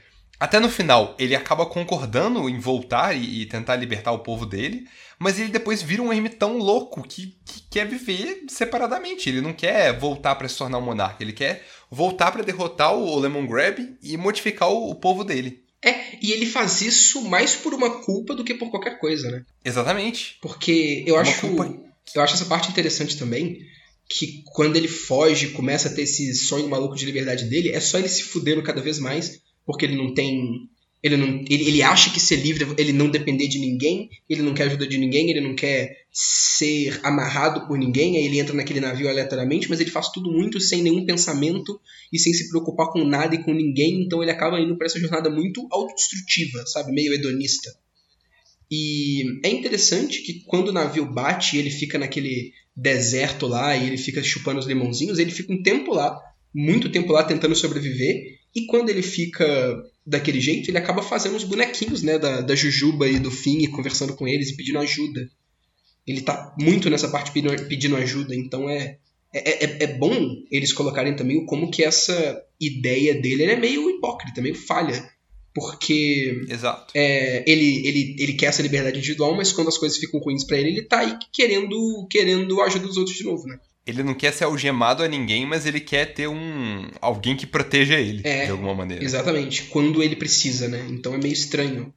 até 0.43 0.59
no 0.59 0.69
final, 0.69 1.15
ele 1.17 1.37
acaba 1.37 1.65
concordando 1.65 2.49
em 2.49 2.59
voltar 2.59 3.15
e, 3.15 3.43
e, 3.43 3.45
tentar 3.45 3.77
libertar 3.77 4.11
o 4.11 4.19
povo 4.19 4.45
dele, 4.45 4.85
mas 5.17 5.39
ele 5.39 5.47
depois 5.47 5.81
vira 5.81 6.01
um 6.01 6.11
ermitão 6.11 6.57
louco 6.57 7.01
que, 7.01 7.37
que 7.45 7.61
quer 7.71 7.87
viver 7.87 8.43
separadamente. 8.49 9.29
Ele 9.29 9.39
não 9.39 9.53
quer 9.53 9.97
voltar 9.97 10.35
para 10.35 10.49
se 10.49 10.57
tornar 10.57 10.79
um 10.79 10.81
monarca, 10.81 11.23
ele 11.23 11.31
quer 11.31 11.65
voltar 11.89 12.29
para 12.29 12.43
derrotar 12.43 12.93
o 12.93 13.17
Lemon 13.17 13.47
Grab 13.47 13.95
e 14.03 14.17
modificar 14.17 14.69
o, 14.69 14.89
o, 14.89 14.95
povo 14.95 15.23
dele. 15.23 15.63
É, 15.81 16.17
e 16.21 16.33
ele 16.33 16.45
faz 16.45 16.81
isso 16.81 17.21
mais 17.21 17.55
por 17.55 17.73
uma 17.73 18.01
culpa 18.01 18.35
do 18.35 18.43
que 18.43 18.53
por 18.53 18.69
qualquer 18.69 18.99
coisa, 18.99 19.31
né? 19.31 19.45
Exatamente. 19.63 20.39
Porque 20.41 21.05
eu 21.07 21.15
acho, 21.15 21.39
culpa... 21.39 21.73
eu 22.13 22.21
acho 22.21 22.33
essa 22.33 22.47
parte 22.47 22.69
interessante 22.69 23.17
também, 23.17 23.59
que 24.09 24.43
quando 24.47 24.75
ele 24.75 24.89
foge, 24.89 25.51
começa 25.51 25.87
a 25.87 25.93
ter 25.93 26.01
esse 26.01 26.35
sonho 26.35 26.67
maluco 26.67 26.97
de 26.97 27.05
liberdade 27.05 27.45
dele, 27.45 27.69
é 27.69 27.79
só 27.79 27.97
ele 27.97 28.09
se 28.09 28.23
fudendo 28.23 28.61
cada 28.61 28.81
vez 28.81 28.99
mais, 28.99 29.41
porque 29.65 29.85
ele 29.85 29.95
não 29.95 30.13
tem 30.13 30.69
ele, 31.03 31.17
não, 31.17 31.43
ele, 31.49 31.67
ele 31.67 31.81
acha 31.81 32.09
que 32.09 32.19
ser 32.19 32.37
livre 32.37 32.65
ele 32.77 32.93
não 32.93 33.09
depender 33.09 33.49
de 33.49 33.59
ninguém, 33.59 34.09
ele 34.29 34.41
não 34.41 34.53
quer 34.53 34.63
ajuda 34.63 34.87
de 34.87 34.97
ninguém, 34.97 35.29
ele 35.29 35.41
não 35.41 35.53
quer 35.53 36.05
ser 36.09 36.97
amarrado 37.03 37.67
por 37.67 37.77
ninguém, 37.77 38.15
aí 38.15 38.23
ele 38.23 38.39
entra 38.39 38.55
naquele 38.55 38.79
navio 38.79 39.09
aleatoriamente, 39.09 39.69
mas 39.69 39.81
ele 39.81 39.91
faz 39.91 40.09
tudo 40.09 40.31
muito 40.31 40.61
sem 40.61 40.81
nenhum 40.81 41.05
pensamento 41.05 41.77
e 42.11 42.17
sem 42.17 42.33
se 42.33 42.47
preocupar 42.49 42.89
com 42.89 43.03
nada 43.03 43.35
e 43.35 43.43
com 43.43 43.53
ninguém, 43.53 44.01
então 44.01 44.21
ele 44.23 44.31
acaba 44.31 44.61
indo 44.61 44.77
para 44.77 44.87
essa 44.87 44.97
jornada 44.97 45.29
muito 45.29 45.67
autodestrutiva, 45.69 46.65
sabe? 46.67 46.93
Meio 46.93 47.13
hedonista. 47.13 47.69
E 48.71 49.41
é 49.45 49.49
interessante 49.49 50.21
que 50.21 50.45
quando 50.45 50.69
o 50.69 50.73
navio 50.73 51.05
bate 51.05 51.57
ele 51.57 51.69
fica 51.69 51.99
naquele 51.99 52.53
deserto 52.73 53.45
lá 53.45 53.75
e 53.75 53.87
ele 53.87 53.97
fica 53.97 54.23
chupando 54.23 54.59
os 54.59 54.65
limãozinhos, 54.65 55.19
ele 55.19 55.31
fica 55.31 55.51
um 55.51 55.61
tempo 55.61 55.93
lá, 55.93 56.17
muito 56.55 56.89
tempo 56.89 57.11
lá 57.11 57.23
tentando 57.23 57.55
sobreviver, 57.55 58.39
e 58.55 58.65
quando 58.65 58.89
ele 58.89 59.01
fica 59.01 59.83
daquele 60.05 60.39
jeito, 60.39 60.69
ele 60.69 60.77
acaba 60.77 61.01
fazendo 61.01 61.35
os 61.35 61.43
bonequinhos, 61.43 62.03
né, 62.03 62.19
da, 62.19 62.41
da 62.41 62.55
Jujuba 62.55 63.07
e 63.07 63.19
do 63.19 63.31
Finn, 63.31 63.63
e 63.63 63.67
conversando 63.67 64.15
com 64.15 64.27
eles 64.27 64.49
e 64.49 64.55
pedindo 64.55 64.79
ajuda. 64.79 65.29
Ele 66.05 66.21
tá 66.21 66.53
muito 66.59 66.89
nessa 66.89 67.07
parte 67.07 67.31
pedindo, 67.31 67.67
pedindo 67.67 67.95
ajuda, 67.95 68.35
então 68.35 68.69
é, 68.69 68.97
é, 69.33 69.65
é, 69.65 69.83
é, 69.83 69.87
bom 69.87 70.13
eles 70.51 70.73
colocarem 70.73 71.15
também 71.15 71.45
como 71.45 71.71
que 71.71 71.83
essa 71.83 72.43
ideia 72.59 73.19
dele 73.19 73.43
é 73.43 73.55
meio 73.55 73.89
hipócrita, 73.89 74.41
meio 74.41 74.55
falha. 74.55 75.11
Porque 75.55 76.41
Exato. 76.49 76.91
É, 76.95 77.43
ele, 77.49 77.87
ele, 77.87 78.15
ele 78.19 78.33
quer 78.33 78.47
essa 78.47 78.61
liberdade 78.61 78.97
individual, 78.97 79.35
mas 79.35 79.51
quando 79.51 79.67
as 79.67 79.77
coisas 79.77 79.97
ficam 79.97 80.19
ruins 80.19 80.43
para 80.43 80.57
ele, 80.57 80.69
ele 80.69 80.81
tá 80.83 80.99
aí 80.99 81.17
querendo, 81.31 82.07
querendo 82.09 82.59
a 82.59 82.65
ajuda 82.65 82.87
dos 82.87 82.97
outros 82.97 83.15
de 83.15 83.23
novo, 83.23 83.47
né? 83.47 83.59
Ele 83.85 84.01
não 84.01 84.13
quer 84.13 84.31
ser 84.31 84.45
algemado 84.45 85.03
a 85.03 85.07
ninguém, 85.07 85.45
mas 85.45 85.65
ele 85.65 85.79
quer 85.79 86.13
ter 86.13 86.27
um 86.27 86.89
alguém 87.01 87.35
que 87.35 87.45
proteja 87.45 87.99
ele 87.99 88.21
é, 88.23 88.45
de 88.45 88.51
alguma 88.51 88.73
maneira. 88.73 89.03
Exatamente, 89.03 89.63
quando 89.63 90.01
ele 90.01 90.15
precisa, 90.15 90.67
né? 90.67 90.87
Então 90.89 91.13
é 91.13 91.17
meio 91.17 91.33
estranho. 91.33 91.93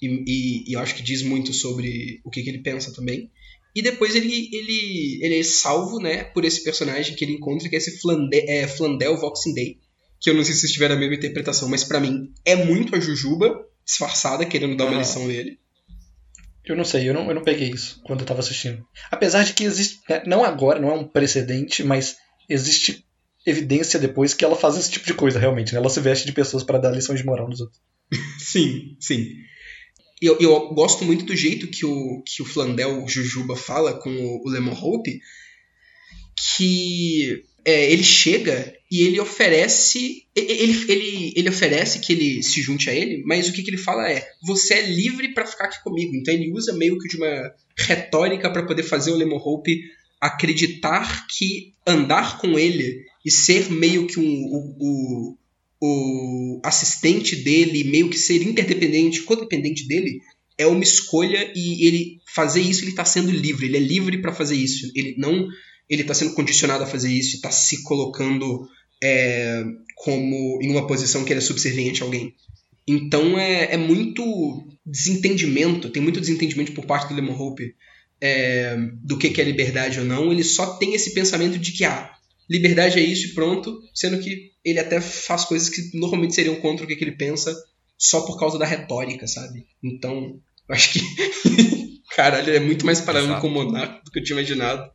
E, 0.00 0.06
e, 0.06 0.70
e 0.70 0.72
eu 0.74 0.80
acho 0.80 0.94
que 0.94 1.02
diz 1.02 1.22
muito 1.22 1.52
sobre 1.52 2.20
o 2.24 2.30
que, 2.30 2.42
que, 2.42 2.48
ele 2.48 2.62
pensa 2.62 2.92
também. 2.92 3.30
E 3.74 3.82
depois 3.82 4.14
ele, 4.14 4.48
ele, 4.52 5.18
ele 5.22 5.38
é 5.40 5.42
salvo, 5.42 5.98
né, 5.98 6.24
por 6.24 6.44
esse 6.44 6.62
personagem 6.62 7.16
que 7.16 7.24
ele 7.24 7.34
encontra, 7.34 7.68
que 7.68 7.74
é 7.74 7.78
esse 7.78 8.00
Flandel, 8.00 8.44
é, 8.46 8.66
Flandel 8.68 9.16
Voxing 9.16 9.54
Day. 9.54 9.78
Que 10.20 10.30
eu 10.30 10.34
não 10.34 10.44
sei 10.44 10.54
se 10.54 10.60
vocês 10.60 10.72
tiveram 10.72 10.94
a 10.94 10.98
mesma 10.98 11.16
interpretação, 11.16 11.68
mas 11.68 11.84
para 11.84 12.00
mim 12.00 12.32
é 12.44 12.64
muito 12.64 12.94
a 12.94 13.00
Jujuba 13.00 13.66
disfarçada, 13.84 14.44
querendo 14.44 14.76
dar 14.76 14.86
uma 14.86 14.96
ah. 14.96 14.98
lição 14.98 15.26
nele. 15.26 15.58
Eu 16.68 16.76
não 16.76 16.84
sei, 16.84 17.08
eu 17.08 17.14
não, 17.14 17.26
eu 17.28 17.34
não 17.34 17.42
peguei 17.42 17.70
isso 17.70 18.00
quando 18.04 18.20
eu 18.20 18.26
tava 18.26 18.40
assistindo. 18.40 18.86
Apesar 19.10 19.42
de 19.42 19.54
que 19.54 19.64
existe, 19.64 20.00
né, 20.08 20.22
não 20.26 20.44
agora, 20.44 20.78
não 20.78 20.90
é 20.90 20.94
um 20.94 21.08
precedente, 21.08 21.82
mas 21.82 22.16
existe 22.46 23.04
evidência 23.46 23.98
depois 23.98 24.34
que 24.34 24.44
ela 24.44 24.54
faz 24.54 24.76
esse 24.76 24.90
tipo 24.90 25.06
de 25.06 25.14
coisa 25.14 25.38
realmente, 25.38 25.72
né? 25.72 25.78
Ela 25.78 25.88
se 25.88 26.00
veste 26.00 26.26
de 26.26 26.32
pessoas 26.32 26.62
para 26.62 26.78
dar 26.78 26.90
lições 26.90 27.20
de 27.20 27.26
moral 27.26 27.48
nos 27.48 27.60
outros. 27.60 27.80
sim, 28.38 28.96
sim. 29.00 29.26
Eu, 30.20 30.36
eu 30.40 30.74
gosto 30.74 31.04
muito 31.04 31.24
do 31.24 31.34
jeito 31.34 31.68
que 31.68 31.86
o, 31.86 32.22
que 32.22 32.42
o 32.42 32.44
Flandel 32.44 33.06
Jujuba 33.08 33.56
fala 33.56 33.98
com 33.98 34.10
o, 34.10 34.42
o 34.44 34.50
Lemon 34.50 34.74
Hope, 34.74 35.20
que 36.56 37.44
é, 37.64 37.90
ele 37.90 38.04
chega 38.04 38.74
e 38.90 39.02
ele 39.02 39.20
oferece 39.20 40.24
ele, 40.34 40.84
ele, 40.90 41.32
ele 41.36 41.48
oferece 41.48 41.98
que 41.98 42.12
ele 42.12 42.42
se 42.42 42.62
junte 42.62 42.88
a 42.88 42.94
ele, 42.94 43.22
mas 43.26 43.48
o 43.48 43.52
que, 43.52 43.62
que 43.62 43.70
ele 43.70 43.76
fala 43.76 44.10
é: 44.10 44.26
você 44.42 44.74
é 44.74 44.86
livre 44.86 45.34
para 45.34 45.46
ficar 45.46 45.64
aqui 45.64 45.82
comigo. 45.82 46.14
Então 46.16 46.32
ele 46.32 46.52
usa 46.52 46.72
meio 46.72 46.98
que 46.98 47.08
de 47.08 47.16
uma 47.16 47.52
retórica 47.76 48.50
para 48.50 48.64
poder 48.64 48.82
fazer 48.82 49.10
o 49.10 49.16
Lemon 49.16 49.36
Hope 49.36 49.78
acreditar 50.20 51.26
que 51.28 51.74
andar 51.86 52.38
com 52.38 52.58
ele 52.58 53.04
e 53.24 53.30
ser 53.30 53.70
meio 53.70 54.06
que 54.06 54.18
um, 54.18 54.24
o, 54.24 54.76
o, 54.80 55.36
o 55.80 56.60
assistente 56.64 57.36
dele, 57.36 57.84
meio 57.84 58.08
que 58.08 58.18
ser 58.18 58.42
interdependente, 58.42 59.22
codependente 59.22 59.86
dele, 59.86 60.20
é 60.56 60.66
uma 60.66 60.82
escolha 60.82 61.52
e 61.54 61.86
ele 61.86 62.20
fazer 62.34 62.62
isso 62.62 62.82
ele 62.82 62.90
está 62.90 63.04
sendo 63.04 63.30
livre. 63.30 63.66
Ele 63.66 63.76
é 63.76 63.80
livre 63.80 64.18
para 64.18 64.32
fazer 64.32 64.56
isso. 64.56 64.90
Ele 64.94 65.14
não 65.18 65.46
ele 65.88 66.02
está 66.02 66.12
sendo 66.12 66.34
condicionado 66.34 66.84
a 66.84 66.86
fazer 66.86 67.10
isso, 67.10 67.36
está 67.36 67.50
se 67.50 67.82
colocando 67.82 68.68
é, 69.02 69.64
como 69.96 70.58
em 70.62 70.70
uma 70.70 70.86
posição 70.86 71.24
que 71.24 71.32
ele 71.32 71.38
é 71.38 71.42
subserviente 71.42 72.02
a 72.02 72.06
alguém. 72.06 72.34
Então 72.86 73.38
é, 73.38 73.74
é 73.74 73.76
muito 73.76 74.66
desentendimento, 74.84 75.90
tem 75.90 76.02
muito 76.02 76.20
desentendimento 76.20 76.72
por 76.72 76.86
parte 76.86 77.08
do 77.08 77.14
Lemon 77.14 77.38
Hope 77.38 77.74
é, 78.20 78.76
do 79.02 79.18
que, 79.18 79.30
que 79.30 79.40
é 79.40 79.44
liberdade 79.44 80.00
ou 80.00 80.06
não. 80.06 80.32
Ele 80.32 80.42
só 80.42 80.76
tem 80.76 80.94
esse 80.94 81.12
pensamento 81.12 81.58
de 81.58 81.72
que 81.72 81.84
ah, 81.84 82.10
liberdade 82.48 82.98
é 82.98 83.02
isso 83.02 83.26
e 83.26 83.34
pronto, 83.34 83.78
sendo 83.94 84.18
que 84.18 84.52
ele 84.64 84.78
até 84.78 85.00
faz 85.00 85.44
coisas 85.44 85.68
que 85.68 85.96
normalmente 85.96 86.34
seriam 86.34 86.56
contra 86.56 86.84
o 86.84 86.88
que, 86.88 86.96
que 86.96 87.04
ele 87.04 87.16
pensa 87.16 87.54
só 87.96 88.22
por 88.22 88.38
causa 88.38 88.58
da 88.58 88.64
retórica, 88.64 89.26
sabe? 89.26 89.66
Então, 89.82 90.40
eu 90.68 90.74
acho 90.74 90.92
que. 90.92 91.00
Caralho, 92.14 92.52
é 92.52 92.60
muito 92.60 92.86
mais 92.86 93.00
parado 93.00 93.40
com 93.40 93.48
o 93.48 93.50
Monarca 93.50 94.00
do 94.04 94.10
que 94.10 94.18
eu 94.18 94.24
tinha 94.24 94.38
imaginado. 94.38 94.90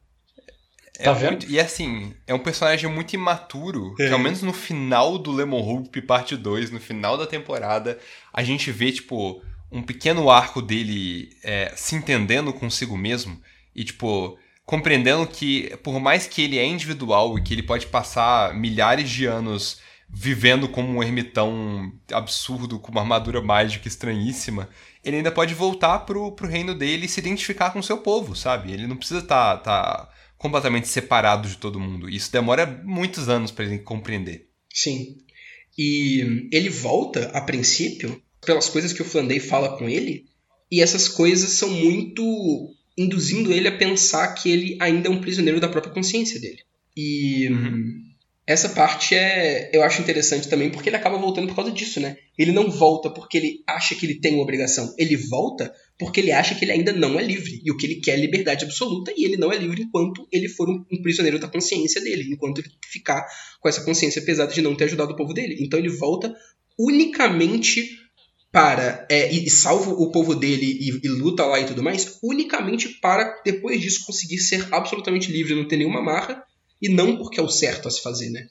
É 1.00 1.06
tá 1.06 1.16
muito, 1.16 1.50
e 1.50 1.60
assim, 1.60 2.14
é 2.28 2.34
um 2.34 2.40
personagem 2.40 2.90
muito 2.90 3.14
imaturo, 3.14 3.96
é. 4.00 4.08
que 4.08 4.14
ao 4.14 4.20
menos 4.20 4.44
no 4.44 4.54
final 4.54 5.18
do 5.18 5.32
Lemon 5.32 5.60
Hope 5.60 6.02
parte 6.02 6.38
2, 6.38 6.70
no 6.70 6.80
final 6.80 7.18
da 7.18 7.26
temporada, 7.26 7.98
a 8.32 8.44
gente 8.44 8.72
vê, 8.72 8.92
tipo, 8.92 9.42
um 9.72 9.82
pequeno 9.82 10.30
arco 10.30 10.62
dele 10.62 11.36
é, 11.44 11.74
se 11.76 11.96
entendendo 11.96 12.54
consigo 12.54 12.96
mesmo 12.96 13.42
e, 13.76 13.84
tipo, 13.84 14.38
compreendendo 14.66 15.26
que, 15.26 15.76
por 15.82 16.00
mais 16.00 16.28
que 16.28 16.44
ele 16.44 16.60
é 16.60 16.66
individual 16.66 17.38
e 17.38 17.42
que 17.42 17.54
ele 17.54 17.64
pode 17.64 17.88
passar 17.88 18.54
milhares 18.54 19.10
de 19.10 19.26
anos 19.26 19.82
vivendo 20.16 20.70
como 20.70 20.90
um 20.90 21.02
ermitão 21.02 21.92
absurdo, 22.12 22.78
com 22.78 22.92
uma 22.92 23.02
armadura 23.02 23.42
mágica 23.42 23.88
estranhíssima, 23.88 24.70
ele 25.04 25.18
ainda 25.18 25.32
pode 25.32 25.56
voltar 25.56 26.00
pro, 26.00 26.32
pro 26.34 26.48
reino 26.48 26.76
dele 26.76 27.08
e 27.08 27.10
se 27.10 27.20
identificar 27.20 27.72
com 27.72 27.80
o 27.80 27.84
seu 27.84 27.98
povo, 27.98 28.36
sabe? 28.36 28.72
Ele 28.72 28.86
não 28.86 28.96
precisa 28.96 29.22
estar. 29.22 29.58
Tá, 29.58 30.04
tá 30.04 30.10
completamente 30.44 30.90
separado 30.90 31.48
de 31.48 31.56
todo 31.56 31.80
mundo. 31.80 32.10
Isso 32.10 32.30
demora 32.30 32.66
muitos 32.84 33.30
anos 33.30 33.50
para 33.50 33.64
ele 33.64 33.80
compreender. 33.80 34.50
Sim. 34.74 35.16
E 35.78 36.50
ele 36.52 36.70
volta, 36.70 37.32
a 37.34 37.40
princípio, 37.40 38.22
pelas 38.46 38.68
coisas 38.68 38.92
que 38.92 39.02
o 39.02 39.06
Flandey 39.06 39.40
fala 39.40 39.78
com 39.78 39.88
ele, 39.88 40.26
e 40.70 40.82
essas 40.82 41.08
coisas 41.08 41.52
são 41.52 41.70
muito 41.70 42.76
induzindo 42.98 43.54
ele 43.54 43.70
a 43.70 43.78
pensar 43.78 44.34
que 44.34 44.50
ele 44.52 44.78
ainda 44.82 45.08
é 45.08 45.12
um 45.12 45.22
prisioneiro 45.22 45.62
da 45.62 45.70
própria 45.70 45.94
consciência 45.94 46.38
dele. 46.42 46.60
E 46.96 47.48
uhum. 47.48 48.03
Essa 48.46 48.68
parte 48.70 49.16
é, 49.16 49.70
eu 49.72 49.82
acho 49.84 50.02
interessante 50.02 50.50
também, 50.50 50.70
porque 50.70 50.90
ele 50.90 50.98
acaba 50.98 51.18
voltando 51.18 51.48
por 51.48 51.56
causa 51.56 51.72
disso, 51.72 52.02
né? 52.02 52.18
Ele 52.38 52.52
não 52.52 52.70
volta 52.70 53.10
porque 53.10 53.38
ele 53.38 53.64
acha 53.66 53.96
que 53.96 54.06
ele 54.06 54.20
tem 54.20 54.34
uma 54.34 54.44
obrigação. 54.44 54.94
Ele 54.98 55.16
volta 55.16 55.74
porque 55.98 56.20
ele 56.20 56.32
acha 56.32 56.54
que 56.54 56.66
ele 56.66 56.74
ainda 56.74 56.92
não 56.92 57.18
é 57.18 57.24
livre. 57.24 57.62
E 57.64 57.72
o 57.72 57.78
que 57.78 57.86
ele 57.86 58.02
quer 58.02 58.14
é 58.14 58.18
liberdade 58.18 58.66
absoluta, 58.66 59.14
e 59.16 59.24
ele 59.24 59.38
não 59.38 59.50
é 59.50 59.58
livre 59.58 59.84
enquanto 59.84 60.28
ele 60.30 60.50
for 60.50 60.70
um, 60.70 60.84
um 60.92 61.02
prisioneiro 61.02 61.40
da 61.40 61.48
consciência 61.48 62.02
dele, 62.02 62.34
enquanto 62.34 62.60
ele 62.60 62.70
ficar 62.92 63.26
com 63.62 63.70
essa 63.70 63.82
consciência 63.86 64.22
pesada 64.22 64.52
de 64.52 64.62
não 64.62 64.76
ter 64.76 64.86
ajudado 64.86 65.14
o 65.14 65.16
povo 65.16 65.34
dele. 65.34 65.58
Então 65.62 65.80
ele 65.80 65.90
volta 65.90 66.36
unicamente 66.78 67.98
para. 68.52 69.08
É, 69.10 69.34
e, 69.34 69.46
e 69.46 69.50
salva 69.50 69.92
o 69.92 70.12
povo 70.12 70.36
dele 70.36 70.66
e, 70.66 71.00
e 71.02 71.08
luta 71.08 71.46
lá 71.46 71.62
e 71.62 71.66
tudo 71.66 71.82
mais, 71.82 72.20
unicamente 72.22 72.90
para 73.00 73.42
depois 73.46 73.80
disso 73.80 74.06
conseguir 74.06 74.40
ser 74.40 74.68
absolutamente 74.70 75.32
livre, 75.32 75.56
não 75.56 75.66
ter 75.66 75.78
nenhuma 75.78 76.02
marra 76.02 76.44
e 76.84 76.90
não 76.90 77.18
porque 77.18 77.40
é 77.40 77.44
o 77.44 77.48
certo 77.48 77.88
a 77.88 77.92
se 77.92 78.04
fazer, 78.04 78.30
né? 78.30 78.50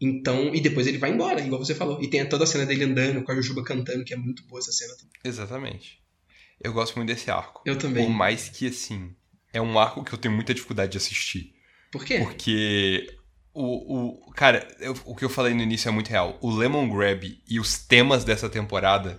Então, 0.00 0.54
e 0.54 0.60
depois 0.60 0.86
ele 0.86 0.96
vai 0.96 1.10
embora, 1.10 1.40
igual 1.40 1.62
você 1.62 1.74
falou. 1.74 2.02
E 2.02 2.08
tem 2.08 2.26
toda 2.26 2.44
a 2.44 2.46
cena 2.46 2.64
dele 2.64 2.84
andando 2.84 3.22
com 3.22 3.30
a 3.30 3.34
Jujuba 3.34 3.62
cantando, 3.62 4.02
que 4.02 4.14
é 4.14 4.16
muito 4.16 4.42
boa 4.46 4.58
essa 4.58 4.72
cena 4.72 4.94
também. 4.94 5.12
Exatamente. 5.22 6.00
Eu 6.58 6.72
gosto 6.72 6.96
muito 6.96 7.08
desse 7.08 7.30
arco. 7.30 7.60
Eu 7.66 7.76
também. 7.76 8.06
Por 8.06 8.12
mais 8.12 8.48
que, 8.48 8.68
assim, 8.68 9.14
é 9.52 9.60
um 9.60 9.78
arco 9.78 10.02
que 10.02 10.12
eu 10.12 10.18
tenho 10.18 10.34
muita 10.34 10.54
dificuldade 10.54 10.92
de 10.92 10.98
assistir. 10.98 11.54
Por 11.92 12.02
quê? 12.04 12.18
Porque 12.18 13.06
o, 13.52 14.28
o 14.28 14.32
cara, 14.32 14.66
eu, 14.80 14.94
o 15.04 15.14
que 15.14 15.24
eu 15.24 15.30
falei 15.30 15.52
no 15.52 15.62
início 15.62 15.88
é 15.88 15.92
muito 15.92 16.08
real. 16.08 16.38
O 16.40 16.50
Lemon 16.50 16.88
Grab 16.88 17.24
e 17.46 17.60
os 17.60 17.78
temas 17.78 18.24
dessa 18.24 18.48
temporada, 18.48 19.18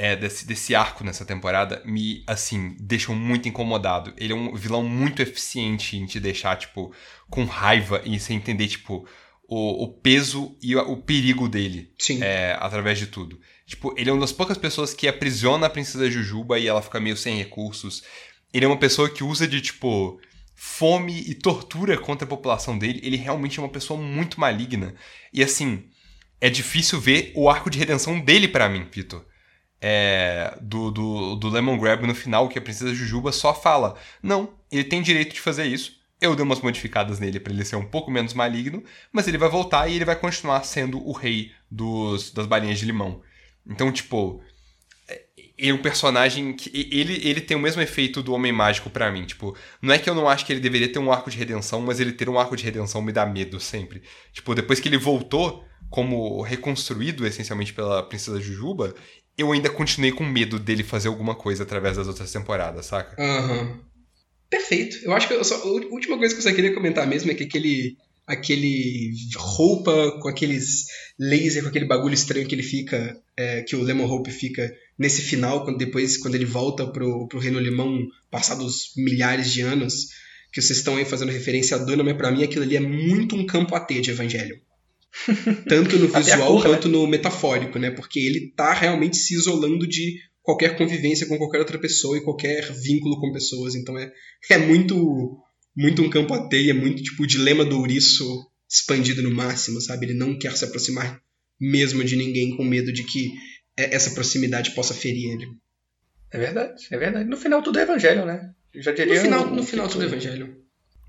é, 0.00 0.16
desse, 0.16 0.46
desse 0.46 0.74
arco 0.74 1.04
nessa 1.04 1.26
temporada, 1.26 1.82
me, 1.84 2.24
assim, 2.26 2.74
deixam 2.80 3.14
muito 3.14 3.46
incomodado. 3.46 4.14
Ele 4.16 4.32
é 4.32 4.36
um 4.36 4.54
vilão 4.54 4.82
muito 4.82 5.20
eficiente 5.20 5.94
em 5.94 6.06
te 6.06 6.18
deixar, 6.18 6.56
tipo, 6.56 6.90
com 7.28 7.44
raiva 7.44 8.00
e 8.02 8.18
sem 8.18 8.38
entender, 8.38 8.66
tipo, 8.66 9.06
o, 9.46 9.84
o 9.84 9.88
peso 9.88 10.56
e 10.62 10.74
o, 10.74 10.92
o 10.92 10.96
perigo 11.02 11.46
dele. 11.50 11.92
Sim. 11.98 12.22
É, 12.22 12.56
através 12.58 12.98
de 12.98 13.08
tudo. 13.08 13.38
Tipo, 13.66 13.94
ele 13.94 14.08
é 14.08 14.12
uma 14.14 14.22
das 14.22 14.32
poucas 14.32 14.56
pessoas 14.56 14.94
que 14.94 15.06
aprisiona 15.06 15.66
a 15.66 15.70
princesa 15.70 16.10
Jujuba 16.10 16.58
e 16.58 16.66
ela 16.66 16.80
fica 16.80 16.98
meio 16.98 17.14
sem 17.16 17.36
recursos. 17.36 18.02
Ele 18.54 18.64
é 18.64 18.68
uma 18.68 18.78
pessoa 18.78 19.10
que 19.10 19.22
usa 19.22 19.46
de, 19.46 19.60
tipo, 19.60 20.18
fome 20.54 21.20
e 21.26 21.34
tortura 21.34 21.98
contra 21.98 22.24
a 22.24 22.28
população 22.28 22.78
dele. 22.78 23.00
Ele 23.02 23.18
realmente 23.18 23.58
é 23.58 23.62
uma 23.62 23.68
pessoa 23.68 24.00
muito 24.00 24.40
maligna. 24.40 24.94
E, 25.30 25.42
assim, 25.42 25.90
é 26.40 26.48
difícil 26.48 26.98
ver 26.98 27.32
o 27.36 27.50
arco 27.50 27.68
de 27.68 27.78
redenção 27.78 28.18
dele 28.18 28.48
para 28.48 28.66
mim, 28.66 28.86
Vitor. 28.90 29.28
É, 29.82 30.58
do, 30.60 30.90
do, 30.90 31.36
do 31.36 31.48
Lemon 31.48 31.78
Grab 31.78 32.06
no 32.06 32.14
final, 32.14 32.48
que 32.48 32.58
a 32.58 32.62
princesa 32.62 32.94
Jujuba 32.94 33.32
só 33.32 33.54
fala: 33.54 33.96
Não, 34.22 34.54
ele 34.70 34.84
tem 34.84 35.00
direito 35.00 35.32
de 35.32 35.40
fazer 35.40 35.64
isso. 35.64 35.98
Eu 36.20 36.36
dei 36.36 36.44
umas 36.44 36.60
modificadas 36.60 37.18
nele 37.18 37.40
para 37.40 37.52
ele 37.52 37.64
ser 37.64 37.76
um 37.76 37.86
pouco 37.86 38.10
menos 38.10 38.34
maligno, 38.34 38.84
mas 39.10 39.26
ele 39.26 39.38
vai 39.38 39.48
voltar 39.48 39.88
e 39.88 39.96
ele 39.96 40.04
vai 40.04 40.16
continuar 40.16 40.62
sendo 40.64 41.02
o 41.06 41.12
rei 41.12 41.52
dos, 41.70 42.30
das 42.30 42.46
balinhas 42.46 42.78
de 42.78 42.84
limão. 42.84 43.22
Então, 43.66 43.90
tipo, 43.90 44.42
ele 45.60 45.70
é 45.70 45.74
um 45.74 45.78
personagem 45.78 46.54
que 46.54 46.70
ele, 46.90 47.20
ele 47.28 47.40
tem 47.40 47.54
o 47.56 47.60
mesmo 47.60 47.82
efeito 47.82 48.22
do 48.22 48.32
Homem 48.32 48.50
Mágico 48.50 48.88
para 48.88 49.12
mim, 49.12 49.26
tipo, 49.26 49.54
não 49.82 49.92
é 49.92 49.98
que 49.98 50.08
eu 50.08 50.14
não 50.14 50.26
acho 50.26 50.46
que 50.46 50.52
ele 50.52 50.60
deveria 50.60 50.90
ter 50.90 50.98
um 50.98 51.12
arco 51.12 51.30
de 51.30 51.36
redenção, 51.36 51.82
mas 51.82 52.00
ele 52.00 52.12
ter 52.12 52.30
um 52.30 52.38
arco 52.38 52.56
de 52.56 52.64
redenção 52.64 53.02
me 53.02 53.12
dá 53.12 53.26
medo 53.26 53.60
sempre. 53.60 54.02
Tipo, 54.32 54.54
depois 54.54 54.80
que 54.80 54.88
ele 54.88 54.96
voltou 54.96 55.62
como 55.90 56.40
reconstruído 56.40 57.26
essencialmente 57.26 57.74
pela 57.74 58.02
princesa 58.02 58.40
Jujuba, 58.40 58.94
eu 59.40 59.52
ainda 59.52 59.70
continuei 59.70 60.12
com 60.12 60.24
medo 60.24 60.58
dele 60.58 60.82
fazer 60.82 61.08
alguma 61.08 61.34
coisa 61.34 61.62
através 61.62 61.96
das 61.96 62.06
outras 62.08 62.30
temporadas, 62.30 62.86
saca? 62.86 63.20
Aham. 63.20 63.62
Uhum. 63.62 63.90
Perfeito. 64.48 64.98
Eu 65.04 65.12
acho 65.12 65.28
que 65.28 65.44
só, 65.44 65.54
a 65.54 65.66
última 65.66 66.18
coisa 66.18 66.34
que 66.34 66.40
eu 66.40 66.42
só 66.42 66.52
queria 66.52 66.74
comentar 66.74 67.06
mesmo 67.06 67.30
é 67.30 67.34
que 67.34 67.44
aquele 67.44 67.96
aquele 68.26 69.12
roupa 69.36 70.18
com 70.20 70.28
aqueles 70.28 70.86
laser, 71.18 71.62
com 71.62 71.68
aquele 71.68 71.84
bagulho 71.84 72.14
estranho 72.14 72.46
que 72.46 72.54
ele 72.54 72.62
fica, 72.62 73.16
é, 73.36 73.62
que 73.62 73.74
o 73.74 73.82
Lemon 73.82 74.06
Hope 74.06 74.30
fica 74.30 74.72
nesse 74.96 75.22
final, 75.22 75.64
quando 75.64 75.78
depois 75.78 76.16
quando 76.16 76.36
ele 76.36 76.44
volta 76.44 76.86
pro, 76.86 77.26
pro 77.26 77.40
Reino 77.40 77.58
Limão, 77.58 78.06
passados 78.30 78.92
milhares 78.96 79.52
de 79.52 79.62
anos, 79.62 80.08
que 80.52 80.62
vocês 80.62 80.78
estão 80.78 80.96
aí 80.96 81.04
fazendo 81.04 81.32
referência 81.32 81.76
a 81.76 81.80
Duna, 81.80 82.04
mas 82.04 82.16
pra 82.16 82.30
mim 82.30 82.44
aquilo 82.44 82.64
ali 82.64 82.76
é 82.76 82.80
muito 82.80 83.34
um 83.34 83.46
campo 83.46 83.74
AT 83.74 84.00
de 84.00 84.10
Evangelho. 84.10 84.60
Tanto 85.68 85.98
no 85.98 86.08
visual 86.12 86.52
cor, 86.54 86.62
quanto 86.62 86.88
né? 86.88 86.92
no 86.92 87.06
metafórico, 87.06 87.78
né? 87.78 87.90
Porque 87.90 88.18
ele 88.18 88.52
tá 88.54 88.72
realmente 88.72 89.16
se 89.16 89.34
isolando 89.34 89.86
de 89.86 90.18
qualquer 90.42 90.76
convivência 90.76 91.26
com 91.26 91.38
qualquer 91.38 91.58
outra 91.58 91.78
pessoa 91.78 92.16
e 92.16 92.22
qualquer 92.22 92.72
vínculo 92.72 93.20
com 93.20 93.32
pessoas. 93.32 93.74
Então 93.74 93.98
é, 93.98 94.10
é 94.50 94.58
muito 94.58 95.38
muito 95.76 96.02
um 96.02 96.10
campo 96.10 96.34
AT, 96.34 96.52
é 96.52 96.72
muito 96.72 97.02
tipo 97.02 97.22
o 97.22 97.26
dilema 97.26 97.64
do 97.64 97.78
ouriço 97.78 98.24
expandido 98.68 99.22
no 99.22 99.30
máximo, 99.30 99.80
sabe? 99.80 100.06
Ele 100.06 100.14
não 100.14 100.38
quer 100.38 100.56
se 100.56 100.64
aproximar 100.64 101.20
mesmo 101.60 102.02
de 102.04 102.16
ninguém 102.16 102.56
com 102.56 102.64
medo 102.64 102.92
de 102.92 103.04
que 103.04 103.32
essa 103.76 104.10
proximidade 104.10 104.74
possa 104.74 104.94
ferir 104.94 105.32
ele. 105.32 105.46
É 106.32 106.38
verdade, 106.38 106.86
é 106.90 106.98
verdade. 106.98 107.28
No 107.28 107.36
final 107.36 107.62
tudo 107.62 107.78
é 107.78 107.82
evangelho, 107.82 108.24
né? 108.24 108.52
já 108.74 108.92
diria 108.92 109.14
no 109.14 109.20
final, 109.20 109.50
no 109.50 109.62
final 109.64 109.88
tudo 109.88 110.04
é 110.04 110.06
evangelho. 110.06 110.59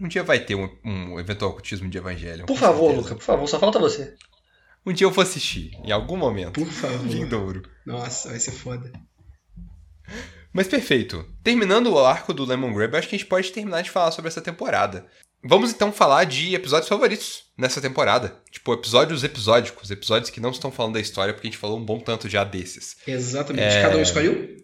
Um 0.01 0.07
dia 0.07 0.23
vai 0.23 0.39
ter 0.39 0.55
um, 0.55 0.67
um 0.83 1.19
eventual 1.19 1.51
ocultismo 1.51 1.87
de 1.87 1.95
evangelho. 1.95 2.47
Por 2.47 2.57
favor, 2.57 2.87
certeza. 2.87 3.01
Luca, 3.01 3.15
por 3.15 3.23
favor, 3.23 3.47
só 3.47 3.59
falta 3.59 3.77
você. 3.77 4.15
Um 4.83 4.91
dia 4.91 5.05
eu 5.05 5.11
vou 5.11 5.21
assistir, 5.21 5.77
em 5.83 5.91
algum 5.91 6.17
momento. 6.17 6.59
Por 6.59 6.67
favor. 6.67 7.07
Vindouro. 7.07 7.61
Nossa, 7.85 8.29
vai 8.29 8.39
ser 8.39 8.51
foda. 8.51 8.91
Mas 10.51 10.67
perfeito. 10.67 11.23
Terminando 11.43 11.93
o 11.93 12.03
arco 12.03 12.33
do 12.33 12.43
Lemon 12.43 12.73
Grab, 12.73 12.95
acho 12.95 13.07
que 13.07 13.15
a 13.15 13.19
gente 13.19 13.27
pode 13.27 13.51
terminar 13.51 13.83
de 13.83 13.91
falar 13.91 14.09
sobre 14.09 14.27
essa 14.27 14.41
temporada. 14.41 15.05
Vamos 15.43 15.71
então 15.71 15.91
falar 15.91 16.23
de 16.23 16.55
episódios 16.55 16.89
favoritos 16.89 17.51
nessa 17.55 17.79
temporada. 17.79 18.41
Tipo, 18.49 18.73
episódios 18.73 19.23
episódicos, 19.23 19.91
episódios 19.91 20.31
que 20.31 20.41
não 20.41 20.49
estão 20.49 20.71
falando 20.71 20.95
da 20.95 20.99
história, 20.99 21.31
porque 21.31 21.47
a 21.47 21.51
gente 21.51 21.59
falou 21.59 21.77
um 21.77 21.85
bom 21.85 21.99
tanto 21.99 22.27
já 22.27 22.43
desses. 22.43 22.97
Exatamente. 23.05 23.75
É... 23.75 23.83
Cada 23.83 23.97
um 23.97 24.01
escolhe 24.01 24.29
um? 24.29 24.57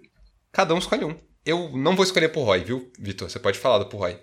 Cada 0.52 0.74
um 0.74 0.80
escolhe 0.80 1.06
um. 1.06 1.16
Eu 1.46 1.72
não 1.78 1.96
vou 1.96 2.04
escolher 2.04 2.30
por 2.30 2.44
Roy, 2.44 2.64
viu, 2.64 2.92
Vitor? 3.00 3.30
Você 3.30 3.40
pode 3.40 3.60
falar 3.60 3.78
do 3.78 3.86
por 3.86 4.00
Roy. 4.00 4.20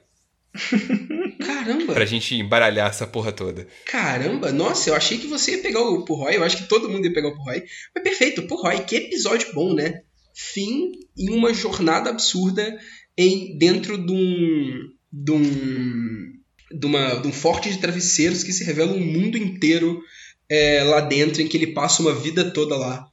Caramba! 1.45 1.95
Pra 1.95 2.05
gente 2.05 2.35
embaralhar 2.35 2.89
essa 2.89 3.07
porra 3.07 3.33
toda. 3.33 3.67
Caramba, 3.87 4.53
nossa, 4.53 4.91
eu 4.91 4.95
achei 4.95 5.19
que 5.19 5.27
você 5.27 5.53
ia 5.53 5.63
pegar 5.63 5.81
o 5.81 6.05
Purroy, 6.05 6.37
eu 6.37 6.45
acho 6.45 6.59
que 6.59 6.69
todo 6.69 6.89
mundo 6.89 7.05
ia 7.05 7.13
pegar 7.13 7.29
o 7.29 7.37
Purroy. 7.37 7.65
Mas 7.95 8.05
perfeito, 8.05 8.47
Purroy, 8.47 8.85
que 8.85 8.97
episódio 8.97 9.53
bom, 9.53 9.75
né? 9.75 10.03
Fim 10.35 10.93
em 11.17 11.31
uma 11.31 11.53
jornada 11.53 12.11
absurda 12.11 12.79
em 13.17 13.59
dentro 13.59 13.99
de 13.99 14.13
um. 14.13 14.89
de 15.13 15.33
um. 15.33 16.33
de, 16.73 16.87
uma, 16.87 17.15
de 17.17 17.29
um 17.29 17.33
forte 17.33 17.71
de 17.71 17.79
travesseiros 17.79 18.43
que 18.43 18.53
se 18.53 18.65
revela 18.65 18.93
um 18.93 19.01
mundo 19.05 19.37
inteiro 19.37 20.03
é, 20.49 20.83
lá 20.85 21.01
dentro, 21.01 21.43
em 21.43 21.49
que 21.49 21.57
ele 21.57 21.69
passa 21.69 22.03
uma 22.03 22.15
vida 22.15 22.51
toda 22.51 22.77
lá. 22.77 23.09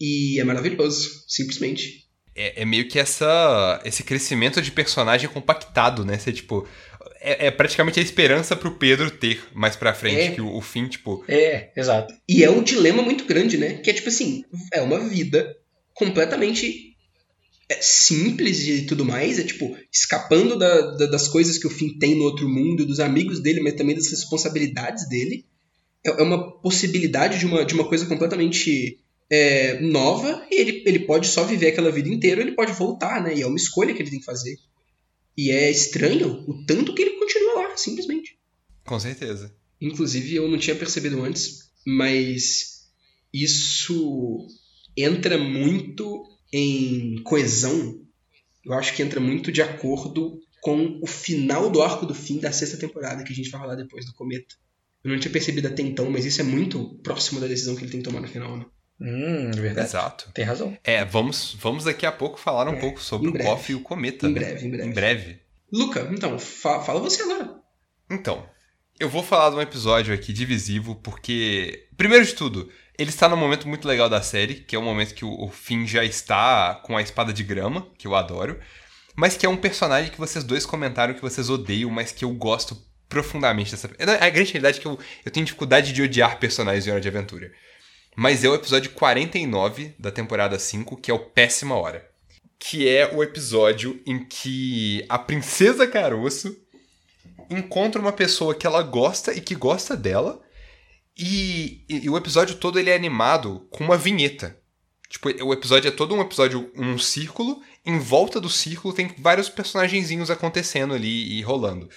E 0.00 0.38
é 0.40 0.44
maravilhoso, 0.44 1.24
simplesmente. 1.28 2.03
É, 2.34 2.62
é 2.62 2.64
meio 2.64 2.88
que 2.88 2.98
essa, 2.98 3.80
esse 3.84 4.02
crescimento 4.02 4.60
de 4.60 4.72
personagem 4.72 5.28
compactado, 5.28 6.04
né? 6.04 6.18
Você, 6.18 6.32
tipo, 6.32 6.66
é, 7.20 7.46
é, 7.46 7.50
praticamente 7.50 7.98
a 7.98 8.02
esperança 8.02 8.54
pro 8.54 8.76
Pedro 8.76 9.10
ter 9.10 9.42
mais 9.54 9.76
pra 9.76 9.94
frente, 9.94 10.20
é. 10.20 10.30
que 10.32 10.40
o, 10.42 10.54
o, 10.54 10.60
fim, 10.60 10.86
tipo. 10.86 11.24
É, 11.26 11.70
exato. 11.74 12.12
E 12.28 12.44
é 12.44 12.50
um 12.50 12.62
dilema 12.62 13.02
muito 13.02 13.24
grande, 13.24 13.56
né? 13.56 13.74
Que 13.74 13.90
é 13.90 13.94
tipo 13.94 14.08
assim, 14.08 14.44
é 14.72 14.82
uma 14.82 15.00
vida 15.00 15.56
completamente 15.94 16.94
é, 17.68 17.78
simples 17.80 18.66
e 18.66 18.82
tudo 18.82 19.04
mais, 19.04 19.38
é 19.38 19.42
tipo, 19.42 19.74
escapando 19.90 20.58
da, 20.58 20.96
da, 20.96 21.06
das 21.06 21.26
coisas 21.28 21.56
que 21.56 21.66
o 21.66 21.70
fim 21.70 21.96
tem 21.98 22.14
no 22.14 22.24
outro 22.24 22.48
mundo, 22.48 22.84
dos 22.84 23.00
amigos 23.00 23.40
dele, 23.40 23.60
mas 23.60 23.74
também 23.74 23.96
das 23.96 24.10
responsabilidades 24.10 25.08
dele. 25.08 25.46
É, 26.06 26.10
é 26.10 26.22
uma 26.22 26.52
possibilidade 26.60 27.38
de 27.38 27.46
uma, 27.46 27.64
de 27.64 27.72
uma 27.72 27.88
coisa 27.88 28.04
completamente 28.04 28.98
é, 29.30 29.80
nova, 29.80 30.46
e 30.50 30.60
ele, 30.60 30.82
ele 30.86 30.98
pode 31.00 31.26
só 31.26 31.44
viver 31.44 31.68
aquela 31.68 31.90
vida 31.90 32.08
inteira, 32.08 32.40
ele 32.40 32.52
pode 32.52 32.72
voltar, 32.72 33.22
né? 33.22 33.34
E 33.34 33.42
é 33.42 33.46
uma 33.46 33.56
escolha 33.56 33.94
que 33.94 34.02
ele 34.02 34.10
tem 34.10 34.18
que 34.20 34.24
fazer. 34.24 34.56
E 35.36 35.50
é 35.50 35.70
estranho 35.70 36.44
o 36.46 36.64
tanto 36.64 36.94
que 36.94 37.02
ele 37.02 37.18
continua 37.18 37.54
lá, 37.54 37.76
simplesmente. 37.76 38.38
Com 38.84 39.00
certeza. 39.00 39.54
Inclusive, 39.80 40.36
eu 40.36 40.48
não 40.48 40.58
tinha 40.58 40.76
percebido 40.76 41.22
antes, 41.22 41.70
mas 41.86 42.88
isso 43.32 44.46
entra 44.96 45.36
muito 45.36 46.24
em 46.52 47.20
coesão. 47.24 48.00
Eu 48.64 48.74
acho 48.74 48.94
que 48.94 49.02
entra 49.02 49.20
muito 49.20 49.50
de 49.50 49.60
acordo 49.60 50.40
com 50.60 51.00
o 51.02 51.06
final 51.06 51.68
do 51.68 51.82
arco 51.82 52.06
do 52.06 52.14
fim 52.14 52.38
da 52.38 52.52
sexta 52.52 52.76
temporada, 52.76 53.24
que 53.24 53.32
a 53.32 53.36
gente 53.36 53.50
vai 53.50 53.60
falar 53.60 53.74
depois 53.74 54.06
do 54.06 54.14
Cometa. 54.14 54.54
Eu 55.02 55.10
não 55.10 55.18
tinha 55.18 55.32
percebido 55.32 55.68
até 55.68 55.82
então, 55.82 56.10
mas 56.10 56.24
isso 56.24 56.40
é 56.40 56.44
muito 56.44 56.98
próximo 57.02 57.40
da 57.40 57.46
decisão 57.46 57.76
que 57.76 57.82
ele 57.82 57.90
tem 57.90 58.00
que 58.00 58.08
tomar 58.08 58.22
no 58.22 58.28
final, 58.28 58.56
né? 58.56 58.64
Hum, 59.00 59.50
verdade. 59.50 59.88
Exato. 59.88 60.30
Tem 60.32 60.44
razão. 60.44 60.76
É, 60.84 61.04
vamos, 61.04 61.56
vamos 61.60 61.84
daqui 61.84 62.06
a 62.06 62.12
pouco 62.12 62.38
falar 62.38 62.68
um 62.68 62.74
é, 62.74 62.80
pouco 62.80 63.00
sobre 63.00 63.28
o 63.28 63.32
Koff 63.32 63.72
e 63.72 63.74
o 63.74 63.80
Cometa. 63.80 64.26
Em 64.26 64.32
né? 64.32 64.40
breve, 64.40 64.66
em 64.66 64.70
breve. 64.70 64.88
Em 64.88 64.92
breve. 64.92 65.40
Luca, 65.72 66.08
então, 66.12 66.38
fa 66.38 66.80
fala 66.80 67.00
você 67.00 67.22
agora. 67.22 67.56
Então, 68.08 68.46
eu 68.98 69.08
vou 69.08 69.22
falar 69.22 69.50
de 69.50 69.56
um 69.56 69.60
episódio 69.60 70.14
aqui 70.14 70.32
divisivo, 70.32 70.94
porque, 70.96 71.88
primeiro 71.96 72.24
de 72.24 72.34
tudo, 72.34 72.70
ele 72.96 73.10
está 73.10 73.28
num 73.28 73.36
momento 73.36 73.66
muito 73.66 73.88
legal 73.88 74.08
da 74.08 74.22
série, 74.22 74.54
que 74.54 74.76
é 74.76 74.78
o 74.78 74.82
um 74.82 74.84
momento 74.84 75.14
que 75.14 75.24
o, 75.24 75.30
o 75.30 75.50
Finn 75.50 75.84
já 75.86 76.04
está 76.04 76.76
com 76.84 76.96
a 76.96 77.02
espada 77.02 77.32
de 77.32 77.42
grama, 77.42 77.88
que 77.98 78.06
eu 78.06 78.14
adoro, 78.14 78.60
mas 79.16 79.36
que 79.36 79.44
é 79.44 79.48
um 79.48 79.56
personagem 79.56 80.12
que 80.12 80.18
vocês 80.18 80.44
dois 80.44 80.64
comentaram 80.64 81.14
que 81.14 81.20
vocês 81.20 81.50
odeiam, 81.50 81.90
mas 81.90 82.12
que 82.12 82.24
eu 82.24 82.32
gosto 82.32 82.76
profundamente 83.08 83.72
dessa. 83.72 83.90
A 84.20 84.30
grande 84.30 84.52
realidade 84.52 84.78
é 84.78 84.80
que 84.80 84.86
eu, 84.86 84.98
eu 85.24 85.30
tenho 85.30 85.46
dificuldade 85.46 85.92
de 85.92 86.02
odiar 86.02 86.38
personagens 86.38 86.86
em 86.86 86.90
Hora 86.90 87.00
de 87.00 87.08
Aventura. 87.08 87.52
Mas 88.16 88.44
é 88.44 88.48
o 88.48 88.54
episódio 88.54 88.92
49 88.92 89.94
da 89.98 90.10
temporada 90.10 90.58
5, 90.58 90.96
que 90.96 91.10
é 91.10 91.14
o 91.14 91.18
Péssima 91.18 91.74
Hora. 91.74 92.08
Que 92.58 92.88
é 92.88 93.12
o 93.12 93.22
episódio 93.22 94.00
em 94.06 94.24
que 94.24 95.04
a 95.08 95.18
Princesa 95.18 95.86
Caroço 95.86 96.56
encontra 97.50 98.00
uma 98.00 98.12
pessoa 98.12 98.54
que 98.54 98.66
ela 98.66 98.82
gosta 98.82 99.32
e 99.32 99.40
que 99.40 99.54
gosta 99.54 99.96
dela. 99.96 100.40
E, 101.16 101.84
e, 101.88 102.04
e 102.04 102.10
o 102.10 102.16
episódio 102.16 102.56
todo 102.56 102.78
ele 102.78 102.90
é 102.90 102.94
animado 102.94 103.66
com 103.70 103.84
uma 103.84 103.96
vinheta. 103.96 104.58
Tipo, 105.08 105.28
o 105.44 105.52
episódio 105.52 105.88
é 105.88 105.92
todo 105.92 106.14
um 106.14 106.20
episódio, 106.20 106.70
um 106.76 106.98
círculo. 106.98 107.62
Em 107.84 107.98
volta 107.98 108.40
do 108.40 108.48
círculo 108.48 108.94
tem 108.94 109.14
vários 109.18 109.48
personagenzinhos 109.48 110.30
acontecendo 110.30 110.94
ali 110.94 111.38
e 111.38 111.42
rolando. 111.42 111.88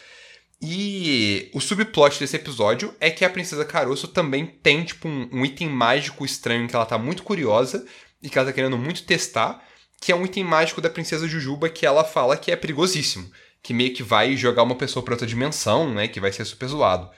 E 0.62 1.52
o 1.54 1.62
subplot 1.62 2.20
desse 2.20 2.36
episódio 2.36 2.94
é 3.00 3.12
que 3.12 3.24
a 3.24 3.30
Princesa 3.30 3.64
Caroço 3.64 4.08
também 4.08 4.46
tem, 4.46 4.84
tipo, 4.84 5.08
um, 5.08 5.30
um, 5.32 5.46
item 5.46 5.70
mágico 5.70 6.26
estranho 6.26 6.68
que 6.68 6.76
ela 6.76 6.86
tá 6.86 6.98
muito 6.98 7.22
curiosa 7.22 7.86
e 8.22 8.30
que 8.30 8.38
ela 8.38 8.48
tá 8.48 8.54
querendo 8.54 8.78
muito 8.78 9.04
testar, 9.04 9.64
que 10.02 10.12
é 10.12 10.16
um 10.16 10.26
item 10.26 10.44
mágico 10.44 10.82
da 10.82 10.90
Princesa 10.90 11.28
Jujuba 11.28 11.70
que 11.70 11.86
ela 11.86 12.04
fala 12.04 12.38
que 12.38 12.52
é 12.52 12.56
perigosíssimo. 12.56 13.30
Que 13.62 13.74
meio 13.74 13.94
que 13.94 14.02
vai 14.02 14.36
jogar 14.36 14.64
uma 14.64 14.76
pessoa 14.76 15.04
pra 15.04 15.14
outra 15.14 15.28
dimensão, 15.28 15.94
né? 15.94 16.08
Que 16.08 16.20
vai 16.20 16.32
ser 16.32 16.46
super 16.46 16.68
zoado. 16.68 17.10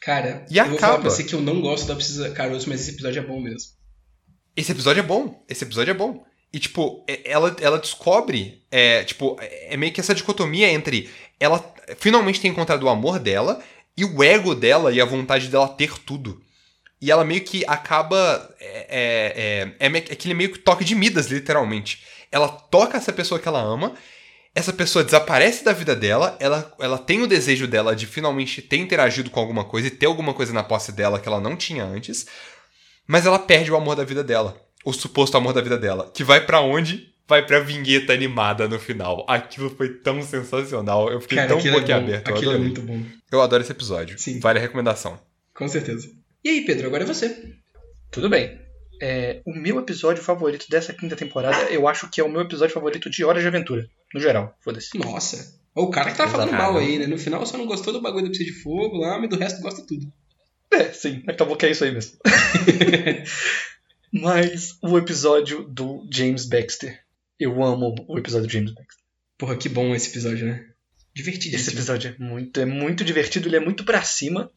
Cara, 0.00 0.44
e 0.50 0.58
eu 0.58 0.62
acaba... 0.64 0.70
vou 0.70 0.78
falar 0.78 0.98
pra 0.98 1.10
você 1.10 1.24
que 1.24 1.34
eu 1.34 1.40
não 1.40 1.60
gosto 1.60 1.86
da 1.86 1.94
Princesa 1.94 2.30
Caroço, 2.30 2.68
mas 2.68 2.80
esse 2.80 2.90
episódio 2.90 3.20
é 3.20 3.26
bom 3.26 3.40
mesmo. 3.40 3.70
Esse 4.56 4.72
episódio 4.72 5.00
é 5.00 5.04
bom. 5.04 5.44
Esse 5.48 5.64
episódio 5.64 5.92
é 5.92 5.94
bom. 5.94 6.24
E, 6.52 6.58
tipo, 6.58 7.04
ela, 7.24 7.56
ela 7.60 7.78
descobre, 7.78 8.62
é, 8.70 9.04
tipo, 9.04 9.36
é 9.40 9.76
meio 9.76 9.92
que 9.92 10.00
essa 10.00 10.14
dicotomia 10.14 10.70
entre 10.70 11.08
ela 11.40 11.64
finalmente 11.98 12.40
ter 12.40 12.48
encontrado 12.48 12.82
o 12.84 12.88
amor 12.88 13.18
dela 13.18 13.62
e 13.96 14.04
o 14.04 14.22
ego 14.22 14.54
dela 14.54 14.92
e 14.92 15.00
a 15.00 15.04
vontade 15.04 15.48
dela 15.48 15.68
ter 15.68 15.98
tudo. 15.98 16.42
E 17.00 17.10
ela 17.10 17.24
meio 17.24 17.40
que 17.40 17.64
acaba. 17.66 18.54
É, 18.60 19.66
é, 19.80 19.86
é, 19.86 19.86
é 19.86 19.98
aquele 20.12 20.34
meio 20.34 20.52
que 20.52 20.58
toque 20.58 20.84
de 20.84 20.94
Midas, 20.94 21.26
literalmente. 21.26 22.04
Ela 22.30 22.48
toca 22.48 22.96
essa 22.96 23.12
pessoa 23.12 23.40
que 23.40 23.48
ela 23.48 23.60
ama, 23.60 23.94
essa 24.54 24.72
pessoa 24.72 25.04
desaparece 25.04 25.64
da 25.64 25.72
vida 25.72 25.96
dela, 25.96 26.36
ela, 26.38 26.72
ela 26.78 26.98
tem 26.98 27.22
o 27.22 27.26
desejo 27.26 27.66
dela 27.66 27.96
de 27.96 28.06
finalmente 28.06 28.62
ter 28.62 28.76
interagido 28.76 29.30
com 29.30 29.40
alguma 29.40 29.64
coisa 29.64 29.88
e 29.88 29.90
ter 29.90 30.06
alguma 30.06 30.32
coisa 30.32 30.52
na 30.52 30.62
posse 30.62 30.92
dela 30.92 31.18
que 31.18 31.28
ela 31.28 31.40
não 31.40 31.56
tinha 31.56 31.84
antes, 31.84 32.26
mas 33.06 33.26
ela 33.26 33.38
perde 33.38 33.70
o 33.72 33.76
amor 33.76 33.96
da 33.96 34.04
vida 34.04 34.22
dela 34.22 34.56
o 34.84 34.92
suposto 34.92 35.36
amor 35.36 35.52
da 35.52 35.60
vida 35.60 35.78
dela. 35.78 36.10
Que 36.14 36.24
vai 36.24 36.44
para 36.44 36.60
onde? 36.60 37.10
Vai 37.28 37.46
pra 37.46 37.60
vinheta 37.60 38.12
animada 38.12 38.68
no 38.68 38.78
final. 38.78 39.24
Aquilo 39.28 39.70
foi 39.70 39.88
tão 39.88 40.20
sensacional. 40.22 41.10
Eu 41.10 41.20
fiquei 41.20 41.36
Cara, 41.36 41.48
tão 41.50 41.58
aquilo 41.58 41.76
é 41.76 41.80
boquiaberto. 41.80 42.30
eu 42.30 42.34
Aquilo 42.36 42.50
é 42.52 42.54
adorei. 42.56 42.72
muito 42.72 42.82
bom. 42.82 43.02
Eu 43.30 43.40
adoro 43.40 43.62
esse 43.62 43.72
episódio. 43.72 44.18
Sim. 44.18 44.40
Vale 44.40 44.58
a 44.58 44.62
recomendação. 44.62 45.18
Com 45.54 45.68
certeza. 45.68 46.10
E 46.44 46.48
aí, 46.50 46.64
Pedro, 46.64 46.88
agora 46.88 47.04
é 47.04 47.06
você. 47.06 47.54
Tudo 48.10 48.28
bem. 48.28 48.60
É, 49.00 49.40
o 49.46 49.54
meu 49.54 49.78
episódio 49.80 50.22
favorito 50.22 50.66
dessa 50.68 50.92
quinta 50.92 51.16
temporada, 51.16 51.64
eu 51.70 51.88
acho 51.88 52.08
que 52.10 52.20
é 52.20 52.24
o 52.24 52.28
meu 52.30 52.42
episódio 52.42 52.74
favorito 52.74 53.08
de 53.08 53.24
Hora 53.24 53.40
de 53.40 53.46
Aventura. 53.46 53.88
No 54.12 54.20
geral, 54.20 54.54
foda-se. 54.60 54.96
Nossa. 54.98 55.60
O 55.74 55.88
cara 55.90 56.10
que 56.10 56.16
tava 56.18 56.30
falando 56.30 56.52
mal 56.52 56.76
aí, 56.76 56.98
né? 56.98 57.06
No 57.06 57.16
final 57.18 57.44
só 57.46 57.56
não 57.56 57.66
gostou 57.66 57.92
do 57.94 58.02
bagulho 58.02 58.24
do 58.24 58.28
Precisa 58.30 58.50
de 58.52 58.62
Fogo 58.62 58.98
lá, 58.98 59.18
mas 59.18 59.30
do 59.30 59.36
resto 59.38 59.62
gosta 59.62 59.82
tudo. 59.86 60.06
É, 60.70 60.84
sim, 60.92 61.22
acabou 61.26 61.56
que 61.56 61.66
é 61.66 61.70
isso 61.70 61.84
aí 61.84 61.92
mesmo. 61.92 62.18
Mas 64.12 64.76
o 64.82 64.98
episódio 64.98 65.64
do 65.64 66.06
James 66.12 66.44
Baxter. 66.46 67.00
Eu 67.38 67.62
amo 67.62 67.94
o 68.08 68.18
episódio 68.18 68.46
do 68.46 68.52
James 68.52 68.72
Baxter. 68.74 68.96
Porra, 69.38 69.56
que 69.56 69.68
bom 69.68 69.94
esse 69.94 70.10
episódio, 70.10 70.46
né? 70.46 70.68
Divertidíssimo. 71.14 71.60
Esse 71.60 71.70
episódio 71.70 72.14
é 72.18 72.22
muito, 72.22 72.60
é 72.60 72.64
muito 72.64 73.04
divertido, 73.04 73.48
ele 73.48 73.56
é 73.56 73.60
muito 73.60 73.84
pra 73.84 74.02
cima. 74.02 74.50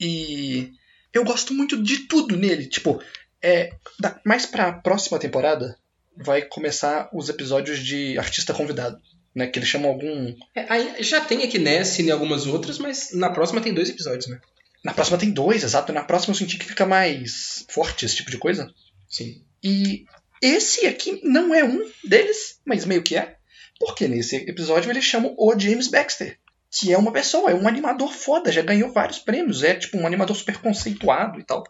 E 0.00 0.72
eu 1.12 1.24
gosto 1.24 1.54
muito 1.54 1.82
de 1.82 2.06
tudo 2.06 2.36
nele. 2.36 2.66
Tipo, 2.66 3.02
é, 3.42 3.74
da- 3.98 4.20
mais 4.24 4.46
pra 4.46 4.72
próxima 4.72 5.18
temporada 5.18 5.76
vai 6.16 6.42
começar 6.42 7.08
os 7.12 7.28
episódios 7.28 7.78
de 7.80 8.18
artista 8.18 8.52
convidado. 8.54 9.00
Né, 9.34 9.46
que 9.46 9.58
eles 9.58 9.68
chamam 9.70 9.90
algum. 9.90 10.36
É, 10.54 11.02
já 11.02 11.18
tem 11.22 11.42
aqui 11.42 11.58
nessa 11.58 12.02
e 12.02 12.06
em 12.06 12.10
algumas 12.10 12.46
outras, 12.46 12.76
mas 12.76 13.14
na 13.14 13.30
próxima 13.30 13.62
tem 13.62 13.72
dois 13.72 13.88
episódios, 13.88 14.26
né? 14.26 14.38
Na 14.84 14.92
próxima 14.92 15.18
tem 15.18 15.30
dois, 15.30 15.62
exato. 15.62 15.92
Na 15.92 16.02
próxima 16.02 16.32
eu 16.32 16.38
senti 16.38 16.58
que 16.58 16.66
fica 16.66 16.84
mais 16.84 17.64
forte 17.68 18.04
esse 18.04 18.16
tipo 18.16 18.30
de 18.30 18.38
coisa. 18.38 18.72
Sim. 19.08 19.44
E 19.62 20.06
esse 20.40 20.86
aqui 20.86 21.20
não 21.22 21.54
é 21.54 21.62
um 21.62 21.88
deles, 22.04 22.60
mas 22.64 22.84
meio 22.84 23.02
que 23.02 23.16
é. 23.16 23.36
Porque 23.78 24.08
nesse 24.08 24.36
episódio 24.36 24.90
eles 24.90 25.04
chamam 25.04 25.34
o 25.38 25.58
James 25.58 25.88
Baxter. 25.88 26.38
Que 26.70 26.92
é 26.92 26.98
uma 26.98 27.12
pessoa, 27.12 27.50
é 27.50 27.54
um 27.54 27.68
animador 27.68 28.12
foda, 28.12 28.50
já 28.50 28.62
ganhou 28.62 28.92
vários 28.92 29.18
prêmios. 29.18 29.62
É 29.62 29.74
tipo 29.74 29.98
um 29.98 30.06
animador 30.06 30.34
super 30.34 30.56
conceituado 30.58 31.38
e 31.38 31.44
tal. 31.44 31.62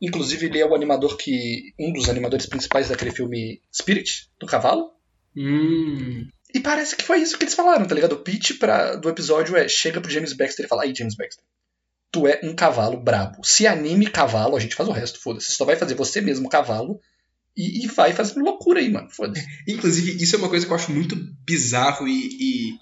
Inclusive, 0.00 0.46
ele 0.46 0.60
é 0.60 0.66
o 0.66 0.74
animador 0.74 1.16
que. 1.16 1.72
um 1.78 1.92
dos 1.92 2.08
animadores 2.08 2.46
principais 2.46 2.88
daquele 2.88 3.10
filme 3.10 3.60
Spirit, 3.72 4.28
do 4.38 4.46
cavalo. 4.46 4.92
Hum. 5.36 6.28
E 6.52 6.60
parece 6.60 6.94
que 6.94 7.04
foi 7.04 7.20
isso 7.20 7.36
que 7.38 7.44
eles 7.44 7.54
falaram, 7.54 7.86
tá 7.86 7.94
ligado? 7.94 8.12
O 8.12 8.20
pitch 8.20 8.58
pra, 8.58 8.96
do 8.96 9.08
episódio 9.08 9.56
é: 9.56 9.66
chega 9.66 10.00
pro 10.00 10.10
James 10.10 10.32
Baxter 10.32 10.66
e 10.66 10.68
fala, 10.68 10.82
aí, 10.84 10.94
James 10.94 11.16
Baxter, 11.16 11.44
tu 12.14 12.28
é 12.28 12.38
um 12.44 12.54
cavalo 12.54 12.96
brabo. 12.96 13.42
Se 13.42 13.66
anime 13.66 14.06
cavalo, 14.06 14.54
a 14.56 14.60
gente 14.60 14.76
faz 14.76 14.88
o 14.88 14.92
resto, 14.92 15.18
foda-se. 15.18 15.50
Só 15.50 15.64
vai 15.64 15.74
fazer 15.74 15.96
você 15.96 16.20
mesmo 16.20 16.48
cavalo 16.48 17.00
e, 17.56 17.84
e 17.84 17.88
vai 17.88 18.12
fazendo 18.12 18.44
loucura 18.44 18.78
aí, 18.78 18.88
mano, 18.88 19.10
foda-se. 19.10 19.44
Inclusive, 19.66 20.22
isso 20.22 20.36
é 20.36 20.38
uma 20.38 20.48
coisa 20.48 20.64
que 20.64 20.70
eu 20.70 20.76
acho 20.76 20.92
muito 20.92 21.16
bizarro 21.44 22.06
e, 22.06 22.28
e, 22.38 22.78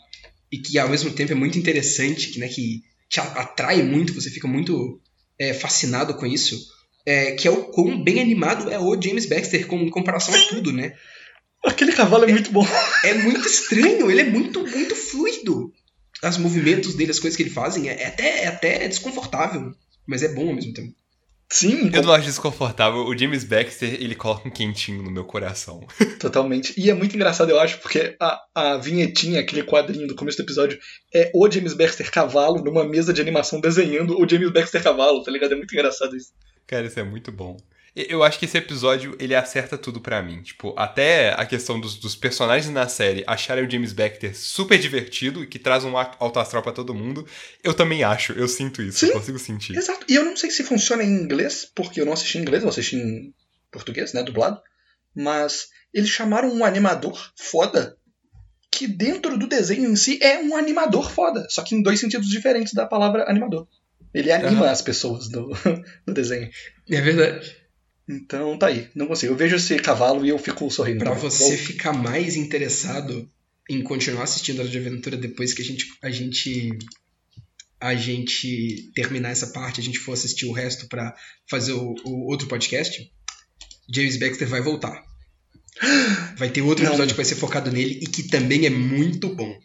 e 0.52 0.58
que 0.58 0.78
ao 0.78 0.90
mesmo 0.90 1.10
tempo 1.12 1.32
é 1.32 1.34
muito 1.34 1.58
interessante, 1.58 2.28
que, 2.28 2.38
né, 2.38 2.46
que 2.46 2.82
te 3.08 3.20
atrai 3.20 3.82
muito, 3.82 4.12
você 4.12 4.28
fica 4.28 4.46
muito 4.46 5.00
é, 5.38 5.54
fascinado 5.54 6.12
com 6.14 6.26
isso. 6.26 6.60
É, 7.06 7.32
que 7.32 7.48
é 7.48 7.50
o 7.50 7.64
quão 7.64 8.04
bem 8.04 8.20
animado 8.20 8.70
é 8.70 8.78
o 8.78 9.00
James 9.00 9.24
Baxter 9.24 9.66
com, 9.66 9.78
em 9.78 9.90
comparação 9.90 10.34
a 10.34 10.48
tudo, 10.48 10.72
né? 10.72 10.92
Aquele 11.64 11.92
cavalo 11.92 12.24
é 12.24 12.32
muito 12.32 12.52
bom. 12.52 12.66
É 13.02 13.14
muito 13.14 13.48
estranho, 13.48 14.10
ele 14.10 14.20
é 14.20 14.24
muito, 14.24 14.60
muito 14.60 14.94
fluido. 14.94 15.72
Os 16.22 16.38
movimentos 16.38 16.94
dele, 16.94 17.10
as 17.10 17.18
coisas 17.18 17.36
que 17.36 17.42
ele 17.42 17.50
fazem, 17.50 17.88
é, 17.88 18.02
é 18.02 18.06
até, 18.06 18.44
é 18.44 18.46
até 18.46 18.88
desconfortável, 18.88 19.72
mas 20.06 20.22
é 20.22 20.32
bom 20.32 20.48
ao 20.48 20.54
mesmo 20.54 20.72
tempo. 20.72 20.94
Sim, 21.52 21.90
Eu 21.92 22.02
não 22.02 22.14
acho 22.14 22.24
desconfortável. 22.24 23.04
O 23.04 23.16
James 23.16 23.44
Baxter, 23.44 23.92
ele 24.00 24.14
coloca 24.14 24.48
um 24.48 24.50
quentinho 24.50 25.02
no 25.02 25.10
meu 25.10 25.22
coração. 25.22 25.86
totalmente. 26.18 26.72
E 26.78 26.88
é 26.88 26.94
muito 26.94 27.14
engraçado, 27.14 27.50
eu 27.50 27.60
acho, 27.60 27.78
porque 27.78 28.16
a, 28.18 28.40
a 28.54 28.76
vinhetinha, 28.78 29.40
aquele 29.40 29.62
quadrinho 29.62 30.06
do 30.06 30.14
começo 30.14 30.38
do 30.38 30.44
episódio, 30.44 30.78
é 31.14 31.30
o 31.34 31.50
James 31.50 31.74
Baxter 31.74 32.10
cavalo 32.10 32.64
numa 32.64 32.88
mesa 32.88 33.12
de 33.12 33.20
animação 33.20 33.60
desenhando 33.60 34.18
o 34.18 34.26
James 34.26 34.50
Baxter 34.50 34.82
cavalo, 34.82 35.22
tá 35.22 35.30
ligado? 35.30 35.52
É 35.52 35.56
muito 35.56 35.74
engraçado 35.74 36.16
isso. 36.16 36.32
Cara, 36.66 36.86
isso 36.86 36.98
é 36.98 37.04
muito 37.04 37.30
bom. 37.30 37.58
Eu 37.94 38.22
acho 38.22 38.38
que 38.38 38.46
esse 38.46 38.56
episódio, 38.56 39.14
ele 39.20 39.34
acerta 39.34 39.76
tudo 39.76 40.00
pra 40.00 40.22
mim. 40.22 40.40
Tipo, 40.40 40.74
até 40.78 41.34
a 41.34 41.44
questão 41.44 41.78
dos, 41.78 41.96
dos 41.96 42.16
personagens 42.16 42.72
na 42.72 42.88
série 42.88 43.22
acharem 43.26 43.66
o 43.66 43.70
James 43.70 43.92
Baxter 43.92 44.34
super 44.34 44.78
divertido 44.78 45.42
e 45.42 45.46
que 45.46 45.58
traz 45.58 45.84
um 45.84 45.96
alto 45.96 46.38
astral 46.38 46.62
pra 46.62 46.72
todo 46.72 46.94
mundo. 46.94 47.26
Eu 47.62 47.74
também 47.74 48.02
acho, 48.02 48.32
eu 48.32 48.48
sinto 48.48 48.80
isso, 48.80 49.00
Sim. 49.00 49.08
eu 49.08 49.12
consigo 49.12 49.38
sentir. 49.38 49.76
Exato. 49.76 50.06
E 50.08 50.14
eu 50.14 50.24
não 50.24 50.34
sei 50.36 50.50
se 50.50 50.64
funciona 50.64 51.04
em 51.04 51.10
inglês, 51.10 51.70
porque 51.74 52.00
eu 52.00 52.06
não 52.06 52.14
assisti 52.14 52.38
em 52.38 52.42
inglês, 52.42 52.62
eu 52.62 52.70
assisti 52.70 52.96
em 52.96 53.34
português, 53.70 54.14
né, 54.14 54.22
dublado. 54.22 54.58
Mas 55.14 55.68
eles 55.92 56.08
chamaram 56.08 56.50
um 56.50 56.64
animador 56.64 57.32
foda 57.36 57.98
que 58.70 58.86
dentro 58.86 59.36
do 59.36 59.46
desenho 59.46 59.90
em 59.90 59.96
si 59.96 60.18
é 60.22 60.38
um 60.38 60.56
animador 60.56 61.10
foda, 61.10 61.46
só 61.50 61.62
que 61.62 61.74
em 61.74 61.82
dois 61.82 62.00
sentidos 62.00 62.28
diferentes 62.30 62.72
da 62.72 62.86
palavra 62.86 63.30
animador. 63.30 63.68
Ele 64.14 64.32
anima 64.32 64.64
Aham. 64.64 64.70
as 64.70 64.80
pessoas 64.80 65.28
do, 65.28 65.50
do 66.06 66.14
desenho. 66.14 66.50
É 66.90 67.00
verdade. 67.02 67.61
Então 68.12 68.58
tá 68.58 68.66
aí, 68.66 68.90
não 68.94 69.06
consigo. 69.06 69.32
Eu 69.32 69.36
vejo 69.36 69.56
esse 69.56 69.76
cavalo 69.76 70.24
e 70.24 70.28
eu 70.28 70.38
fico 70.38 70.70
sorrindo. 70.70 70.98
Pra 70.98 71.14
você 71.14 71.56
ficar 71.56 71.92
mais 71.92 72.36
interessado 72.36 73.28
em 73.70 73.82
continuar 73.82 74.24
assistindo 74.24 74.60
Hora 74.60 74.68
de 74.68 74.78
Aventura 74.78 75.16
depois 75.16 75.54
que 75.54 75.62
a 75.62 75.64
gente, 75.64 75.86
a 76.02 76.10
gente 76.10 76.70
a 77.80 77.94
gente 77.94 78.92
terminar 78.94 79.30
essa 79.30 79.48
parte, 79.48 79.80
a 79.80 79.82
gente 79.82 79.98
for 79.98 80.12
assistir 80.12 80.46
o 80.46 80.52
resto 80.52 80.86
pra 80.88 81.16
fazer 81.48 81.72
o, 81.72 81.94
o 82.04 82.30
outro 82.30 82.46
podcast, 82.46 83.10
James 83.92 84.18
Baxter 84.18 84.46
vai 84.46 84.60
voltar. 84.60 85.02
Vai 86.36 86.50
ter 86.50 86.60
outro 86.62 86.84
Não. 86.84 86.92
episódio 86.92 87.14
que 87.14 87.16
vai 87.16 87.24
ser 87.24 87.34
focado 87.36 87.72
nele 87.72 87.98
e 88.02 88.06
que 88.06 88.24
também 88.24 88.66
é 88.66 88.70
muito 88.70 89.34
bom. 89.34 89.58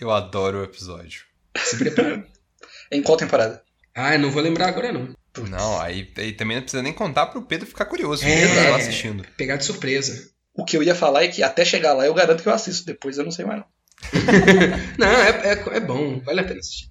Eu 0.00 0.10
adoro 0.10 0.60
o 0.60 0.64
episódio. 0.64 1.24
Se 1.56 1.76
prepara. 1.76 2.26
Em 2.90 3.02
qual 3.02 3.16
temporada? 3.18 3.62
ah, 3.94 4.14
eu 4.14 4.18
não 4.18 4.30
vou 4.30 4.42
lembrar 4.42 4.68
agora 4.68 4.92
não. 4.92 5.14
Putz. 5.32 5.48
Não, 5.48 5.80
aí, 5.80 6.12
aí 6.16 6.32
também 6.32 6.56
não 6.56 6.62
precisa 6.62 6.82
nem 6.82 6.92
contar 6.92 7.26
pro 7.26 7.42
Pedro 7.42 7.66
ficar 7.66 7.86
curioso. 7.86 8.24
É. 8.24 8.70
Lá 8.70 8.76
assistindo. 8.76 9.24
Pegar 9.36 9.56
de 9.56 9.64
surpresa. 9.64 10.30
O 10.54 10.64
que 10.64 10.76
eu 10.76 10.82
ia 10.82 10.94
falar 10.94 11.24
é 11.24 11.28
que 11.28 11.42
até 11.42 11.64
chegar 11.64 11.94
lá 11.94 12.04
eu 12.04 12.12
garanto 12.12 12.42
que 12.42 12.48
eu 12.48 12.52
assisto. 12.52 12.84
Depois 12.84 13.16
eu 13.16 13.24
não 13.24 13.30
sei 13.30 13.44
mais 13.44 13.60
não. 13.60 13.66
Não, 14.98 15.06
é, 15.06 15.52
é, 15.52 15.76
é 15.76 15.80
bom, 15.80 16.20
vale 16.20 16.40
a 16.40 16.44
pena 16.44 16.58
assistir. 16.58 16.88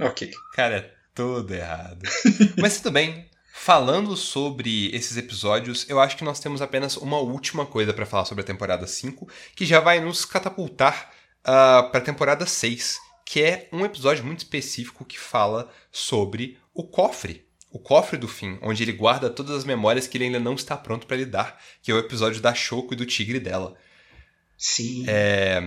Ok. 0.00 0.32
Cara, 0.54 0.76
é 0.78 0.90
tudo 1.14 1.54
errado. 1.54 2.02
Mas 2.58 2.78
tudo 2.78 2.92
bem. 2.92 3.30
Falando 3.56 4.16
sobre 4.16 4.94
esses 4.94 5.16
episódios, 5.16 5.88
eu 5.88 6.00
acho 6.00 6.16
que 6.16 6.24
nós 6.24 6.40
temos 6.40 6.60
apenas 6.60 6.96
uma 6.96 7.18
última 7.18 7.64
coisa 7.64 7.94
pra 7.94 8.04
falar 8.04 8.24
sobre 8.24 8.42
a 8.42 8.46
temporada 8.46 8.84
5, 8.84 9.28
que 9.54 9.64
já 9.64 9.78
vai 9.78 10.00
nos 10.00 10.24
catapultar 10.24 11.12
uh, 11.42 11.88
pra 11.90 12.00
temporada 12.00 12.44
6, 12.46 12.98
que 13.24 13.42
é 13.42 13.68
um 13.72 13.84
episódio 13.84 14.24
muito 14.24 14.40
específico 14.40 15.04
que 15.04 15.18
fala 15.18 15.70
sobre 15.92 16.58
o 16.74 16.82
cofre. 16.82 17.43
O 17.74 17.78
cofre 17.80 18.16
do 18.16 18.28
fim, 18.28 18.56
onde 18.62 18.84
ele 18.84 18.92
guarda 18.92 19.28
todas 19.28 19.56
as 19.56 19.64
memórias 19.64 20.06
que 20.06 20.16
ele 20.16 20.26
ainda 20.26 20.38
não 20.38 20.54
está 20.54 20.76
pronto 20.76 21.06
para 21.08 21.16
lidar, 21.16 21.60
que 21.82 21.90
é 21.90 21.94
o 21.94 21.98
episódio 21.98 22.40
da 22.40 22.54
Shoko 22.54 22.94
e 22.94 22.96
do 22.96 23.04
tigre 23.04 23.40
dela. 23.40 23.74
Sim. 24.56 25.04
É, 25.08 25.60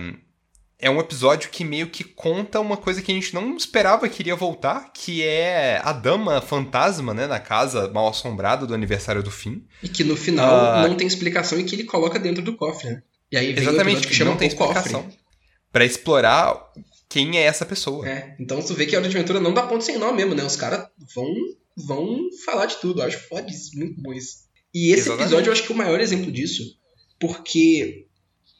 é 0.78 0.88
um 0.90 0.98
episódio 1.00 1.50
que 1.50 1.64
meio 1.64 1.88
que 1.90 2.02
conta 2.04 2.60
uma 2.60 2.76
coisa 2.78 3.02
que 3.02 3.12
a 3.12 3.14
gente 3.14 3.34
não 3.34 3.54
esperava 3.56 4.08
que 4.08 4.22
iria 4.22 4.34
voltar, 4.34 4.90
que 4.94 5.22
é 5.22 5.80
a 5.84 5.92
dama 5.92 6.40
fantasma, 6.40 7.12
né, 7.12 7.26
na 7.26 7.38
casa 7.38 7.88
mal 7.88 8.08
assombrada 8.08 8.66
do 8.66 8.72
aniversário 8.74 9.22
do 9.22 9.30
fim. 9.30 9.64
E 9.82 9.88
que 9.88 10.02
no 10.02 10.16
final 10.16 10.48
Ah. 10.54 10.88
não 10.88 10.96
tem 10.96 11.06
explicação 11.06 11.60
e 11.60 11.64
que 11.64 11.74
ele 11.76 11.84
coloca 11.84 12.18
dentro 12.18 12.42
do 12.42 12.56
cofre, 12.56 12.88
né? 12.90 13.02
E 13.30 13.36
aí 13.36 13.52
vem 13.52 13.62
Exatamente, 13.64 13.82
episódio 13.98 14.08
que 14.08 14.14
chama 14.14 14.30
não 14.30 14.38
tem 14.38 14.48
o 14.48 14.56
cofre. 14.56 14.78
explicação. 14.78 15.12
Pra 15.70 15.84
explorar 15.84 16.56
quem 17.06 17.36
é 17.38 17.42
essa 17.42 17.66
pessoa. 17.66 18.08
É, 18.08 18.34
então 18.40 18.62
tu 18.62 18.72
vê 18.74 18.86
que 18.86 18.96
a 18.96 18.98
Hora 18.98 19.08
de 19.08 19.14
Aventura 19.14 19.40
não 19.40 19.52
dá 19.52 19.62
ponto 19.64 19.84
sem 19.84 19.98
nó 19.98 20.10
mesmo, 20.12 20.34
né? 20.34 20.42
Os 20.42 20.56
caras 20.56 20.86
vão, 21.14 21.26
vão 21.86 22.28
falar 22.44 22.66
de 22.66 22.76
tudo. 22.80 23.00
Eu 23.00 23.06
acho 23.06 23.28
foda 23.28 23.50
isso, 23.50 23.76
muito 23.78 24.00
bom 24.00 24.12
isso. 24.12 24.46
E 24.74 24.90
esse 24.90 25.00
Exatamente. 25.02 25.22
episódio 25.22 25.48
eu 25.48 25.52
acho 25.52 25.62
que 25.64 25.72
é 25.72 25.74
o 25.74 25.78
maior 25.78 26.00
exemplo 26.00 26.30
disso, 26.30 26.62
porque, 27.18 28.06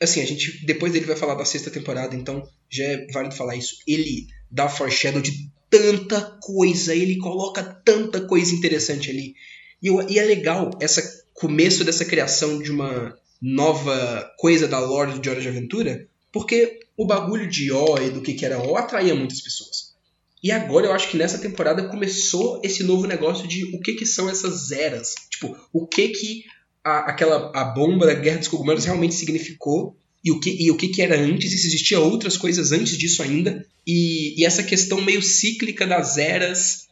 assim, 0.00 0.20
a 0.20 0.26
gente 0.26 0.64
depois 0.66 0.92
dele 0.92 1.04
vai 1.06 1.16
falar 1.16 1.34
da 1.34 1.44
sexta 1.44 1.70
temporada, 1.70 2.14
então 2.14 2.42
já 2.70 2.84
é 2.84 3.06
válido 3.12 3.34
falar 3.34 3.56
isso. 3.56 3.76
Ele 3.86 4.26
dá 4.50 4.68
foreshadow 4.68 5.20
de 5.20 5.50
tanta 5.70 6.38
coisa, 6.42 6.94
ele 6.94 7.18
coloca 7.18 7.62
tanta 7.84 8.22
coisa 8.22 8.54
interessante 8.54 9.10
ali. 9.10 9.34
E, 9.82 9.88
eu- 9.88 10.08
e 10.08 10.18
é 10.18 10.24
legal 10.24 10.70
esse 10.80 11.24
começo 11.34 11.84
dessa 11.84 12.04
criação 12.04 12.60
de 12.60 12.70
uma 12.70 13.16
nova 13.40 14.28
coisa 14.38 14.66
da 14.66 14.80
lore 14.80 15.18
de 15.20 15.28
Hora 15.30 15.40
de 15.40 15.48
Aventura, 15.48 16.08
porque 16.32 16.80
o 16.96 17.06
bagulho 17.06 17.48
de 17.48 17.70
O 17.70 17.96
e 17.98 18.10
do 18.10 18.20
que, 18.20 18.34
que 18.34 18.44
era 18.44 18.58
O 18.60 18.76
atraía 18.76 19.14
muitas 19.14 19.40
pessoas. 19.40 19.87
E 20.42 20.52
agora 20.52 20.86
eu 20.86 20.92
acho 20.92 21.10
que 21.10 21.16
nessa 21.16 21.38
temporada 21.38 21.88
começou 21.88 22.60
esse 22.64 22.84
novo 22.84 23.06
negócio 23.06 23.48
de 23.48 23.64
o 23.74 23.80
que, 23.80 23.94
que 23.94 24.06
são 24.06 24.28
essas 24.30 24.70
eras. 24.70 25.14
Tipo, 25.30 25.56
o 25.72 25.86
que 25.86 26.08
que 26.08 26.44
a, 26.84 27.10
aquela 27.10 27.50
a 27.54 27.64
bomba 27.64 28.06
da 28.06 28.14
Guerra 28.14 28.38
dos 28.38 28.48
Cogumelos 28.48 28.84
realmente 28.84 29.14
significou 29.14 29.96
e 30.24 30.30
o 30.30 30.40
que, 30.40 30.50
e 30.50 30.70
o 30.70 30.76
que, 30.76 30.88
que 30.88 31.02
era 31.02 31.18
antes, 31.18 31.52
e 31.52 31.58
se 31.58 31.66
existia 31.66 32.00
outras 32.00 32.36
coisas 32.36 32.72
antes 32.72 32.96
disso 32.96 33.22
ainda. 33.22 33.64
E, 33.86 34.40
e 34.40 34.44
essa 34.44 34.62
questão 34.62 35.00
meio 35.00 35.22
cíclica 35.22 35.86
das 35.86 36.18
eras 36.18 36.86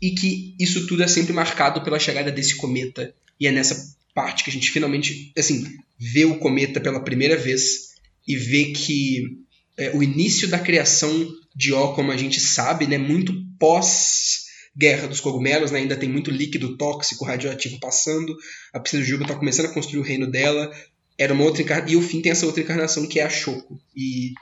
e 0.00 0.10
que 0.10 0.54
isso 0.58 0.86
tudo 0.86 1.02
é 1.02 1.06
sempre 1.06 1.32
marcado 1.32 1.82
pela 1.82 1.98
chegada 1.98 2.30
desse 2.30 2.56
cometa. 2.56 3.14
E 3.38 3.46
é 3.46 3.52
nessa 3.52 3.94
parte 4.14 4.44
que 4.44 4.50
a 4.50 4.52
gente 4.52 4.70
finalmente, 4.70 5.32
assim, 5.36 5.64
vê 5.98 6.24
o 6.24 6.38
cometa 6.38 6.80
pela 6.80 7.02
primeira 7.02 7.36
vez 7.36 7.94
e 8.26 8.36
vê 8.36 8.66
que 8.66 9.43
é, 9.76 9.96
o 9.96 10.02
início 10.02 10.48
da 10.48 10.58
criação 10.58 11.28
de 11.54 11.72
O, 11.72 11.92
como 11.94 12.12
a 12.12 12.16
gente 12.16 12.40
sabe, 12.40 12.86
né, 12.86 12.98
muito 12.98 13.32
pós 13.58 14.44
Guerra 14.76 15.06
dos 15.06 15.20
Cogumelos, 15.20 15.70
né, 15.70 15.78
ainda 15.78 15.96
tem 15.96 16.08
muito 16.08 16.30
líquido 16.30 16.76
tóxico, 16.76 17.24
radioativo 17.24 17.78
passando, 17.78 18.36
a 18.72 18.80
Piscina 18.80 19.02
de 19.02 19.08
Juba 19.08 19.22
está 19.24 19.34
começando 19.34 19.66
a 19.66 19.72
construir 19.72 20.00
o 20.00 20.04
reino 20.04 20.26
dela, 20.26 20.72
era 21.16 21.32
uma 21.32 21.44
outra 21.44 21.62
encarnação, 21.62 21.92
e 21.92 21.96
o 21.96 22.02
fim 22.02 22.20
tem 22.20 22.32
essa 22.32 22.46
outra 22.46 22.62
encarnação 22.62 23.06
que 23.06 23.20
é 23.20 23.24
a 23.24 23.30
Shoko, 23.30 23.80
e 23.96 24.32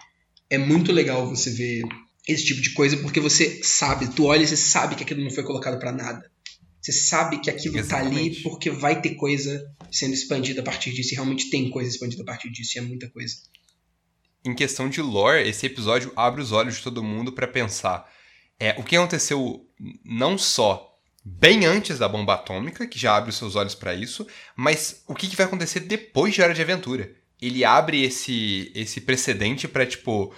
é 0.48 0.56
muito 0.56 0.90
legal 0.90 1.28
você 1.28 1.50
ver 1.50 1.82
esse 2.26 2.44
tipo 2.44 2.60
de 2.60 2.70
coisa, 2.70 2.96
porque 2.98 3.20
você 3.20 3.60
sabe, 3.62 4.08
tu 4.08 4.24
olha 4.24 4.42
e 4.42 4.46
você 4.46 4.56
sabe 4.56 4.94
que 4.94 5.02
aquilo 5.02 5.22
não 5.22 5.30
foi 5.30 5.42
colocado 5.42 5.78
para 5.78 5.92
nada. 5.92 6.30
Você 6.80 6.92
sabe 6.92 7.40
que 7.40 7.50
aquilo 7.50 7.74
tá 7.86 7.98
ali 7.98 8.08
Exatamente. 8.08 8.42
porque 8.42 8.70
vai 8.70 9.00
ter 9.00 9.14
coisa 9.14 9.64
sendo 9.90 10.14
expandida 10.14 10.60
a 10.62 10.64
partir 10.64 10.92
disso, 10.92 11.12
e 11.12 11.14
realmente 11.14 11.50
tem 11.50 11.70
coisa 11.70 11.90
expandida 11.90 12.22
a 12.22 12.26
partir 12.26 12.50
disso, 12.50 12.76
e 12.76 12.78
é 12.78 12.82
muita 12.82 13.08
coisa. 13.08 13.36
Em 14.44 14.54
questão 14.54 14.88
de 14.88 15.00
lore, 15.00 15.48
esse 15.48 15.66
episódio 15.66 16.12
abre 16.16 16.40
os 16.40 16.52
olhos 16.52 16.76
de 16.76 16.82
todo 16.82 17.02
mundo 17.02 17.32
pra 17.32 17.46
pensar 17.46 18.10
é, 18.62 18.76
o 18.78 18.84
que 18.84 18.94
aconteceu 18.94 19.66
não 20.04 20.38
só 20.38 20.96
bem 21.24 21.66
antes 21.66 21.98
da 21.98 22.08
bomba 22.08 22.34
atômica, 22.34 22.86
que 22.86 22.96
já 22.96 23.16
abre 23.16 23.30
os 23.30 23.36
seus 23.36 23.56
olhos 23.56 23.74
pra 23.74 23.92
isso, 23.92 24.24
mas 24.54 25.02
o 25.08 25.16
que, 25.16 25.26
que 25.26 25.34
vai 25.34 25.46
acontecer 25.46 25.80
depois 25.80 26.32
de 26.32 26.42
Hora 26.42 26.54
de 26.54 26.62
Aventura. 26.62 27.12
Ele 27.40 27.64
abre 27.64 28.04
esse, 28.04 28.70
esse 28.72 29.00
precedente 29.00 29.66
pra, 29.66 29.84
tipo, 29.84 30.32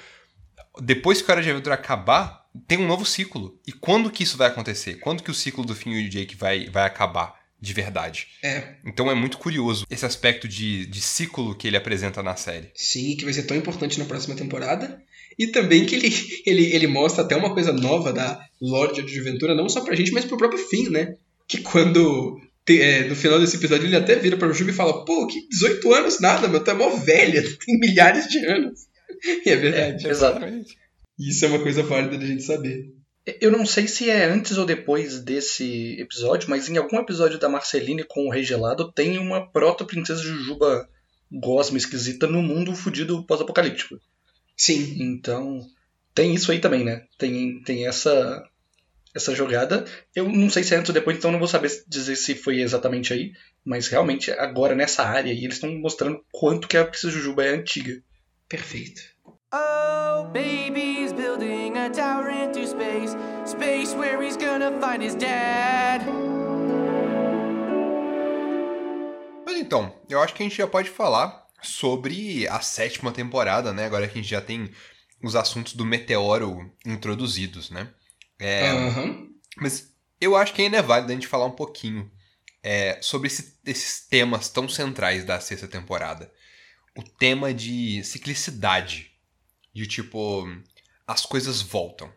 depois 0.80 1.20
que 1.20 1.30
a 1.30 1.34
Hora 1.34 1.42
de 1.42 1.50
Aventura 1.50 1.74
acabar, 1.74 2.48
tem 2.66 2.78
um 2.78 2.86
novo 2.86 3.04
ciclo. 3.04 3.60
E 3.66 3.72
quando 3.72 4.10
que 4.10 4.22
isso 4.22 4.38
vai 4.38 4.48
acontecer? 4.48 4.94
Quando 5.00 5.22
que 5.22 5.30
o 5.30 5.34
ciclo 5.34 5.62
do 5.62 5.74
Finn 5.74 5.92
e 5.92 6.06
o 6.06 6.10
Jake 6.10 6.34
vai, 6.34 6.70
vai 6.70 6.84
acabar 6.84 7.43
de 7.64 7.72
verdade? 7.72 8.26
É, 8.42 8.74
Então 8.86 9.10
é 9.10 9.14
muito 9.14 9.38
curioso 9.38 9.84
esse 9.90 10.04
aspecto 10.06 10.46
de, 10.46 10.86
de 10.86 11.00
ciclo 11.00 11.54
que 11.56 11.66
ele 11.66 11.76
apresenta 11.76 12.22
na 12.22 12.36
série. 12.36 12.70
sim, 12.74 13.16
que 13.16 13.24
vai 13.24 13.32
ser 13.34 13.44
tão 13.44 13.56
importante 13.56 13.98
na 13.98 14.04
próxima 14.04 14.36
temporada. 14.36 15.02
E 15.38 15.48
também 15.48 15.84
que 15.84 15.96
ele, 15.96 16.12
ele, 16.46 16.64
ele 16.74 16.86
mostra 16.86 17.24
até 17.24 17.34
uma 17.34 17.52
coisa 17.52 17.72
nova 17.72 18.12
da 18.12 18.40
Lorde 18.60 19.02
de 19.02 19.18
Aventura, 19.18 19.54
não 19.54 19.68
só 19.68 19.80
pra 19.80 19.96
gente, 19.96 20.12
mas 20.12 20.24
pro 20.24 20.36
próprio 20.36 20.60
fim, 20.68 20.88
né? 20.90 21.16
Que 21.48 21.58
quando. 21.58 22.40
te- 22.64 22.80
é, 22.80 23.08
no 23.08 23.16
final 23.16 23.40
desse 23.40 23.56
episódio 23.56 23.86
ele 23.86 23.96
até 23.96 24.14
vira 24.16 24.36
pra 24.36 24.52
Juba 24.52 24.70
e 24.70 24.74
fala: 24.74 25.04
Pô, 25.04 25.26
que 25.26 25.48
18 25.48 25.92
anos 25.92 26.20
nada, 26.20 26.46
meu, 26.46 26.62
tu 26.62 26.70
é 26.70 26.74
mó 26.74 26.88
velha, 26.96 27.42
tu 27.42 27.58
tem 27.66 27.78
milhares 27.80 28.28
de 28.28 28.38
anos. 28.46 28.80
E 29.46 29.50
é 29.50 29.56
verdade. 29.56 30.06
Exato. 30.08 30.44
Isso 31.18 31.44
é 31.44 31.48
uma 31.48 31.60
coisa 31.60 31.82
válida 31.82 32.18
da 32.18 32.26
gente 32.26 32.42
saber. 32.42 32.92
Eu 33.26 33.50
não 33.50 33.64
sei 33.64 33.88
se 33.88 34.10
é 34.10 34.26
antes 34.26 34.58
ou 34.58 34.66
depois 34.66 35.20
desse 35.20 35.98
episódio, 35.98 36.50
mas 36.50 36.68
em 36.68 36.76
algum 36.76 36.98
episódio 36.98 37.38
da 37.38 37.48
Marceline 37.48 38.04
com 38.04 38.26
o 38.26 38.30
Rei 38.30 38.44
Gelado 38.44 38.92
tem 38.92 39.18
uma 39.18 39.50
proto-princesa 39.50 40.22
Jujuba 40.22 40.88
gosma 41.32 41.78
esquisita 41.78 42.26
no 42.26 42.42
mundo 42.42 42.74
fudido 42.74 43.24
pós-apocalíptico. 43.24 43.98
Sim, 44.56 45.02
Então, 45.02 45.66
tem 46.14 46.34
isso 46.34 46.52
aí 46.52 46.60
também, 46.60 46.84
né? 46.84 47.06
Tem, 47.18 47.62
tem 47.62 47.86
essa 47.86 48.44
essa 49.14 49.34
jogada. 49.34 49.84
Eu 50.14 50.28
não 50.28 50.50
sei 50.50 50.64
se 50.64 50.74
é 50.74 50.76
antes 50.76 50.88
ou 50.88 50.94
depois, 50.94 51.16
então 51.16 51.30
não 51.30 51.38
vou 51.38 51.46
saber 51.46 51.70
dizer 51.86 52.16
se 52.16 52.34
foi 52.34 52.60
exatamente 52.60 53.12
aí, 53.12 53.32
mas 53.64 53.86
realmente 53.86 54.30
agora 54.32 54.74
nessa 54.74 55.04
área 55.04 55.32
aí 55.32 55.44
eles 55.44 55.54
estão 55.54 55.72
mostrando 55.78 56.22
quanto 56.32 56.66
que 56.66 56.76
a 56.76 56.84
Princesa 56.84 57.12
Jujuba 57.12 57.44
é 57.44 57.50
antiga. 57.50 58.02
perfeito. 58.48 59.13
Oh, 59.56 60.24
baby's 60.32 61.12
building 61.12 61.76
a 61.78 61.88
tower 61.88 62.28
into 62.28 62.66
space. 62.66 63.14
Space 63.44 63.94
where 63.94 64.20
he's 64.20 64.36
gonna 64.36 64.72
find 64.80 65.00
his 65.00 65.14
dad. 65.14 66.02
Mas 69.46 69.56
então, 69.58 69.94
eu 70.08 70.20
acho 70.20 70.34
que 70.34 70.42
a 70.42 70.46
gente 70.48 70.56
já 70.56 70.66
pode 70.66 70.90
falar 70.90 71.46
sobre 71.62 72.48
a 72.48 72.60
sétima 72.60 73.12
temporada, 73.12 73.72
né? 73.72 73.84
Agora 73.86 74.08
que 74.08 74.18
a 74.18 74.20
gente 74.22 74.30
já 74.30 74.40
tem 74.40 74.70
os 75.22 75.36
assuntos 75.36 75.74
do 75.74 75.84
meteoro 75.84 76.68
introduzidos, 76.84 77.70
né? 77.70 77.88
É, 78.40 78.70
Aham. 78.70 79.28
Mas 79.58 79.88
eu 80.20 80.34
acho 80.36 80.52
que 80.52 80.62
ainda 80.62 80.78
é 80.78 80.82
válido 80.82 81.12
a 81.12 81.14
gente 81.14 81.28
falar 81.28 81.44
um 81.46 81.52
pouquinho 81.52 82.10
é, 82.60 82.98
sobre 83.00 83.28
esse- 83.28 83.56
esses 83.64 84.04
temas 84.08 84.48
tão 84.48 84.68
centrais 84.68 85.24
da 85.24 85.38
sexta 85.38 85.68
temporada. 85.68 86.32
O 86.96 87.02
tema 87.04 87.54
de 87.54 88.02
ciclicidade. 88.02 89.13
De 89.74 89.86
tipo, 89.86 90.46
as 91.06 91.26
coisas 91.26 91.60
voltam. 91.60 92.10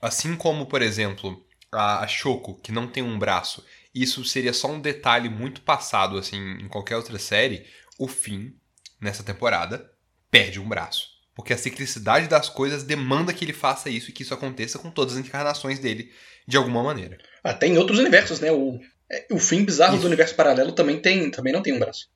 Assim 0.00 0.36
como, 0.36 0.66
por 0.66 0.82
exemplo, 0.82 1.44
a, 1.72 2.06
Shoko, 2.06 2.60
que 2.60 2.72
não 2.72 2.86
tem 2.86 3.02
um 3.02 3.18
braço. 3.18 3.64
Isso 3.94 4.24
seria 4.24 4.52
só 4.52 4.68
um 4.68 4.80
detalhe 4.80 5.28
muito 5.28 5.62
passado, 5.62 6.16
assim, 6.18 6.36
em 6.36 6.68
qualquer 6.68 6.96
outra 6.96 7.18
série. 7.18 7.66
O 7.98 8.06
Finn, 8.06 8.52
nessa 9.00 9.22
temporada, 9.22 9.90
perde 10.30 10.60
um 10.60 10.68
braço. 10.68 11.08
Porque 11.34 11.52
a 11.52 11.58
ciclicidade 11.58 12.28
das 12.28 12.48
coisas 12.48 12.82
demanda 12.82 13.32
que 13.32 13.44
ele 13.44 13.52
faça 13.52 13.88
isso 13.88 14.10
e 14.10 14.12
que 14.12 14.22
isso 14.22 14.34
aconteça 14.34 14.78
com 14.78 14.90
todas 14.90 15.14
as 15.14 15.20
encarnações 15.20 15.78
dele 15.78 16.12
de 16.46 16.56
alguma 16.56 16.82
maneira. 16.82 17.18
Até 17.42 17.66
em 17.66 17.78
outros 17.78 17.98
universos, 17.98 18.40
né? 18.40 18.52
O, 18.52 18.78
é, 19.10 19.26
o 19.30 19.38
fim 19.38 19.64
bizarro 19.64 19.94
Isso. 19.94 20.02
do 20.02 20.06
universo 20.06 20.34
paralelo 20.34 20.72
também, 20.72 21.00
tem, 21.00 21.30
também 21.30 21.52
não 21.52 21.62
tem 21.62 21.72
um 21.72 21.78
braço. 21.78 22.08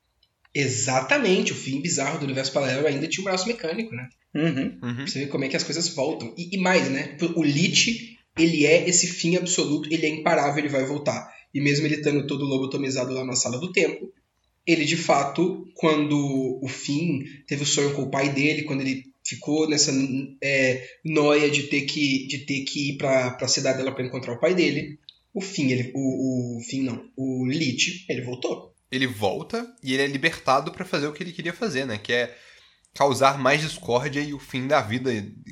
Exatamente, 0.54 1.52
o 1.52 1.56
fim 1.56 1.80
bizarro 1.80 2.18
do 2.18 2.24
universo 2.24 2.52
paralelo 2.52 2.86
ainda 2.86 3.08
tinha 3.08 3.22
um 3.22 3.24
braço 3.24 3.48
mecânico, 3.48 3.94
né? 3.94 4.08
Uhum. 4.34 4.78
Uhum. 4.82 5.06
Você 5.06 5.20
ver 5.20 5.28
como 5.28 5.44
é 5.44 5.48
que 5.48 5.56
as 5.56 5.64
coisas 5.64 5.88
voltam. 5.88 6.32
E, 6.38 6.54
e 6.54 6.58
mais, 6.58 6.88
né? 6.88 7.16
O 7.34 7.42
Lich, 7.42 8.18
ele 8.38 8.64
é 8.64 8.88
esse 8.88 9.06
fim 9.06 9.36
absoluto, 9.36 9.92
ele 9.92 10.06
é 10.06 10.08
imparável, 10.08 10.58
ele 10.58 10.68
vai 10.72 10.84
voltar. 10.84 11.28
E 11.52 11.60
mesmo 11.60 11.86
ele 11.86 11.96
estando 11.96 12.26
todo 12.26 12.44
lobotomizado 12.44 13.12
lá 13.12 13.24
na 13.24 13.34
sala 13.34 13.58
do 13.58 13.72
tempo, 13.72 14.12
ele 14.66 14.84
de 14.84 14.96
fato, 14.96 15.66
quando 15.74 16.58
o 16.62 16.68
Finn 16.68 17.22
teve 17.46 17.62
o 17.62 17.66
sonho 17.66 17.92
com 17.94 18.02
o 18.02 18.10
pai 18.10 18.32
dele, 18.32 18.62
quando 18.62 18.80
ele 18.80 19.04
ficou 19.24 19.68
nessa 19.68 19.92
é, 20.42 20.86
noia 21.04 21.50
de 21.50 21.64
ter 21.64 21.82
que, 21.82 22.26
de 22.26 22.38
ter 22.38 22.60
que 22.64 22.90
ir 22.90 22.96
pra, 22.96 23.30
pra 23.32 23.48
cidade 23.48 23.78
dela 23.78 23.92
pra 23.92 24.04
encontrar 24.04 24.34
o 24.34 24.40
pai 24.40 24.54
dele, 24.54 24.98
o 25.32 25.40
Finn, 25.40 25.70
ele, 25.70 25.90
o, 25.94 26.58
o 26.58 26.60
Finn 26.60 26.84
não, 26.84 27.04
o 27.16 27.46
Lich, 27.46 28.04
ele 28.08 28.22
voltou. 28.22 28.73
Ele 28.94 29.06
volta 29.06 29.66
e 29.82 29.92
ele 29.92 30.02
é 30.02 30.06
libertado 30.06 30.72
pra 30.72 30.84
fazer 30.84 31.06
o 31.06 31.12
que 31.12 31.22
ele 31.22 31.32
queria 31.32 31.52
fazer, 31.52 31.86
né? 31.86 31.98
Que 31.98 32.12
é 32.12 32.36
causar 32.94 33.38
mais 33.38 33.60
discórdia 33.60 34.20
e 34.20 34.32
o 34.32 34.38
fim 34.38 34.66
da 34.68 34.80
vida 34.80 35.10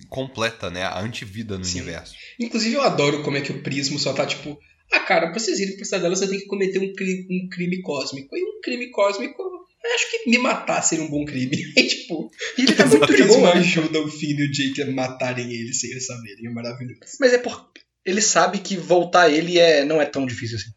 completa, 0.09 0.71
né? 0.71 0.85
A 0.85 1.01
antivida 1.01 1.59
no 1.59 1.65
Sim. 1.65 1.81
universo. 1.81 2.15
Inclusive, 2.39 2.77
eu 2.77 2.83
adoro 2.83 3.23
como 3.23 3.37
é 3.37 3.41
que 3.41 3.53
o 3.53 3.63
Prismo 3.63 3.99
só 3.99 4.13
tá 4.13 4.25
tipo. 4.25 4.59
Ah, 4.93 5.01
cara, 5.01 5.31
pra 5.31 5.39
vocês 5.41 5.59
irem 5.59 5.75
pra 5.75 5.85
cidade 5.85 6.03
dela, 6.03 6.15
você 6.15 6.29
tem 6.29 6.39
que 6.39 6.47
cometer 6.47 6.79
um 6.79 6.93
crime, 6.93 7.27
um 7.31 7.49
crime 7.49 7.81
cósmico. 7.83 8.37
E 8.37 8.43
um 8.43 8.61
crime 8.63 8.91
cósmico 8.91 9.43
Eu 9.43 9.95
acho 9.95 10.11
que 10.11 10.31
me 10.31 10.39
matar 10.39 10.83
seria 10.83 11.05
um 11.05 11.11
bom 11.11 11.25
crime. 11.25 11.51
E, 11.77 11.83
tipo, 11.85 12.31
E 12.59 12.63
ele 12.63 12.75
tá 12.75 12.87
muito 12.87 13.27
boa. 13.27 13.55
né? 13.55 13.61
ajudam 13.61 14.05
o 14.05 14.09
Finn 14.09 14.39
e 14.39 14.45
o 14.45 14.53
Jake 14.53 14.83
a 14.83 14.91
matarem 14.91 15.51
ele 15.51 15.73
sem 15.73 15.91
eles 15.91 16.07
saberem. 16.07 16.47
É 16.47 16.51
maravilhoso. 16.51 17.01
Mas 17.19 17.33
é 17.33 17.39
por. 17.39 17.71
Ele 18.05 18.21
sabe 18.21 18.59
que 18.59 18.77
voltar 18.77 19.31
ele 19.31 19.59
é... 19.59 19.85
não 19.85 20.01
é 20.01 20.05
tão 20.07 20.27
difícil 20.27 20.59
assim. 20.59 20.71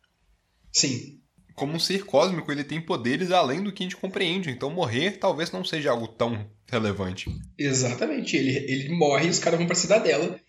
Sim. 0.71 1.14
Como 1.55 1.73
um 1.73 1.79
ser 1.79 2.05
cósmico, 2.05 2.51
ele 2.51 2.63
tem 2.63 2.81
poderes 2.81 3.31
além 3.31 3.63
do 3.63 3.71
que 3.71 3.83
a 3.83 3.85
gente 3.85 3.97
compreende. 3.97 4.49
Então 4.49 4.69
morrer 4.69 5.11
talvez 5.13 5.51
não 5.51 5.63
seja 5.63 5.91
algo 5.91 6.07
tão 6.07 6.49
relevante. 6.67 7.29
Exatamente. 7.57 8.35
Ele, 8.35 8.51
ele 8.51 8.89
morre 8.89 9.27
e 9.27 9.29
os 9.29 9.39
caras 9.39 9.57
vão 9.57 9.67
pra 9.67 9.75
cidadela. 9.75 10.39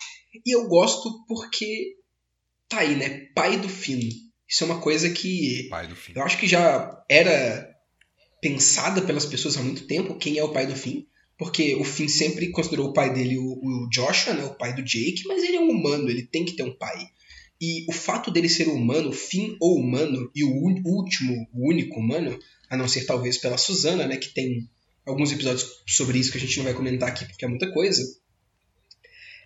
E 0.44 0.54
eu 0.54 0.68
gosto 0.68 1.24
porque. 1.26 1.94
Tá 2.68 2.80
aí, 2.80 2.96
né? 2.96 3.26
Pai 3.34 3.56
do 3.58 3.68
Finn. 3.68 4.10
Isso 4.48 4.64
é 4.64 4.66
uma 4.66 4.80
coisa 4.80 5.10
que. 5.10 5.68
Pai 5.70 5.86
do 5.86 5.96
fim. 5.96 6.12
Eu 6.14 6.22
acho 6.22 6.38
que 6.38 6.46
já 6.46 7.04
era 7.08 7.68
pensada 8.40 9.02
pelas 9.02 9.26
pessoas 9.26 9.56
há 9.56 9.62
muito 9.62 9.86
tempo 9.86 10.18
quem 10.18 10.38
é 10.38 10.44
o 10.44 10.52
pai 10.52 10.66
do 10.66 10.76
Finn. 10.76 11.04
Porque 11.38 11.74
o 11.74 11.84
Finn 11.84 12.08
sempre 12.08 12.50
considerou 12.50 12.88
o 12.88 12.92
pai 12.92 13.12
dele 13.12 13.36
o, 13.38 13.44
o 13.44 13.88
Joshua, 13.90 14.32
né, 14.32 14.44
o 14.44 14.54
pai 14.54 14.74
do 14.74 14.82
Jake, 14.82 15.22
mas 15.26 15.42
ele 15.42 15.56
é 15.56 15.60
um 15.60 15.68
humano, 15.68 16.08
ele 16.08 16.22
tem 16.22 16.46
que 16.46 16.56
ter 16.56 16.62
um 16.62 16.74
pai. 16.76 16.96
E 17.60 17.86
o 17.88 17.92
fato 17.92 18.30
dele 18.30 18.48
ser 18.48 18.68
humano, 18.68 19.12
Finn 19.12 19.56
ou 19.60 19.78
humano, 19.78 20.30
e 20.34 20.44
o 20.44 20.50
último, 20.84 21.48
o 21.54 21.68
único 21.68 21.98
humano, 21.98 22.38
a 22.68 22.76
não 22.76 22.86
ser 22.86 23.06
talvez 23.06 23.38
pela 23.38 23.56
Susana, 23.56 24.06
né, 24.06 24.16
que 24.16 24.28
tem 24.34 24.68
alguns 25.06 25.32
episódios 25.32 25.66
sobre 25.86 26.18
isso 26.18 26.30
que 26.32 26.38
a 26.38 26.40
gente 26.40 26.56
não 26.58 26.64
vai 26.64 26.74
comentar 26.74 27.08
aqui 27.08 27.24
porque 27.24 27.44
é 27.44 27.48
muita 27.48 27.72
coisa. 27.72 28.02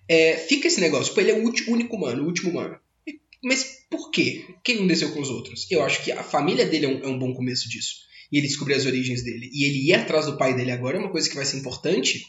É, 0.08 0.36
fica 0.36 0.66
esse 0.66 0.80
negócio, 0.80 1.14
pô, 1.14 1.20
ele 1.20 1.30
é 1.30 1.34
o 1.34 1.44
ulti- 1.44 1.70
único 1.70 1.94
humano, 1.96 2.22
o 2.24 2.26
último 2.26 2.50
humano. 2.50 2.76
Mas 3.42 3.86
por 3.88 4.10
quê? 4.10 4.44
O 4.50 4.60
que 4.60 4.72
aconteceu 4.72 5.12
com 5.12 5.20
os 5.20 5.30
outros? 5.30 5.70
Eu 5.70 5.82
acho 5.82 6.02
que 6.04 6.12
a 6.12 6.22
família 6.22 6.66
dele 6.66 6.86
é 6.86 6.88
um, 6.88 7.04
é 7.04 7.06
um 7.06 7.18
bom 7.18 7.32
começo 7.32 7.68
disso. 7.68 8.00
E 8.30 8.38
ele 8.38 8.46
descobrir 8.46 8.74
as 8.74 8.86
origens 8.86 9.22
dele. 9.22 9.48
E 9.52 9.64
ele 9.64 9.88
ir 9.88 9.94
atrás 9.94 10.26
do 10.26 10.36
pai 10.36 10.54
dele 10.54 10.72
agora 10.72 10.96
é 10.96 11.00
uma 11.00 11.10
coisa 11.10 11.28
que 11.28 11.36
vai 11.36 11.46
ser 11.46 11.58
importante. 11.58 12.24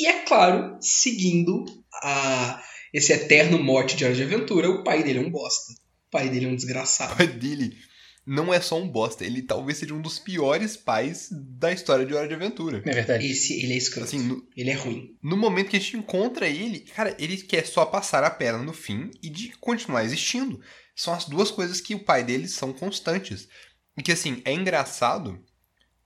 E 0.00 0.06
é 0.06 0.22
claro, 0.24 0.76
seguindo 0.80 1.64
a, 2.02 2.62
esse 2.92 3.12
eterno 3.12 3.58
mote 3.62 3.96
de 3.96 4.04
Hora 4.04 4.14
de 4.14 4.22
Aventura, 4.22 4.68
o 4.70 4.82
pai 4.84 5.02
dele 5.02 5.18
é 5.18 5.22
um 5.22 5.30
bosta. 5.30 5.72
O 5.72 6.10
pai 6.10 6.28
dele 6.28 6.46
é 6.46 6.48
um 6.48 6.52
O 6.52 6.56
desgraçado. 6.56 7.16
pai 7.16 7.26
dele 7.26 7.76
não 8.24 8.54
é 8.54 8.60
só 8.60 8.80
um 8.80 8.86
bosta, 8.88 9.24
ele 9.24 9.42
talvez 9.42 9.78
seja 9.78 9.92
um 9.94 10.00
dos 10.00 10.18
piores 10.18 10.76
pais 10.76 11.28
da 11.32 11.72
história 11.72 12.06
de 12.06 12.14
Hora 12.14 12.28
de 12.28 12.34
Aventura. 12.34 12.80
É 12.86 12.92
verdade. 12.94 13.26
Esse, 13.26 13.54
ele 13.60 13.72
é 13.72 13.76
escroto. 13.76 14.06
Assim, 14.06 14.20
no, 14.20 14.46
Ele 14.56 14.70
é 14.70 14.74
ruim. 14.74 15.16
no 15.22 15.36
momento 15.36 15.70
que 15.70 15.76
a 15.76 15.80
gente 15.80 15.96
encontra 15.96 16.46
ele, 16.48 16.80
cara, 16.80 17.16
ele 17.18 17.36
quer 17.36 17.66
só 17.66 17.84
passar 17.84 18.22
a 18.22 18.30
perna 18.30 18.62
no 18.62 18.72
fim 18.72 19.10
e 19.22 19.28
de 19.28 19.48
continuar 19.58 20.04
existindo. 20.04 20.60
São 20.94 21.12
as 21.14 21.24
duas 21.24 21.50
coisas 21.50 21.80
que 21.80 21.94
o 21.96 22.04
pai 22.04 22.22
dele 22.22 22.46
são 22.46 22.72
constantes. 22.72 23.48
E 23.98 24.02
que, 24.02 24.12
assim, 24.12 24.40
é 24.44 24.52
engraçado 24.52 25.42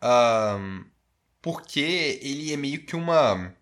ahn, 0.00 0.84
porque 1.42 2.18
ele 2.22 2.52
é 2.52 2.56
meio 2.56 2.84
que 2.84 2.96
uma, 2.96 3.54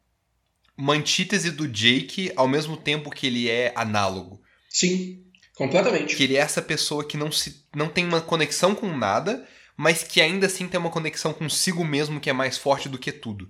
uma 0.76 0.94
antítese 0.94 1.50
do 1.50 1.68
Jake 1.68 2.32
ao 2.36 2.48
mesmo 2.48 2.76
tempo 2.76 3.10
que 3.10 3.26
ele 3.26 3.48
é 3.48 3.72
análogo. 3.76 4.40
Sim, 4.68 5.22
completamente. 5.56 6.16
Que 6.16 6.24
ele 6.24 6.36
é 6.36 6.40
essa 6.40 6.60
pessoa 6.60 7.06
que 7.06 7.16
não, 7.16 7.30
se, 7.30 7.64
não 7.74 7.88
tem 7.88 8.04
uma 8.04 8.20
conexão 8.20 8.74
com 8.74 8.96
nada, 8.96 9.46
mas 9.76 10.02
que 10.02 10.20
ainda 10.20 10.46
assim 10.46 10.66
tem 10.68 10.78
uma 10.78 10.90
conexão 10.90 11.32
consigo 11.32 11.84
mesmo 11.84 12.20
que 12.20 12.30
é 12.30 12.32
mais 12.32 12.58
forte 12.58 12.88
do 12.88 12.98
que 12.98 13.12
tudo. 13.12 13.48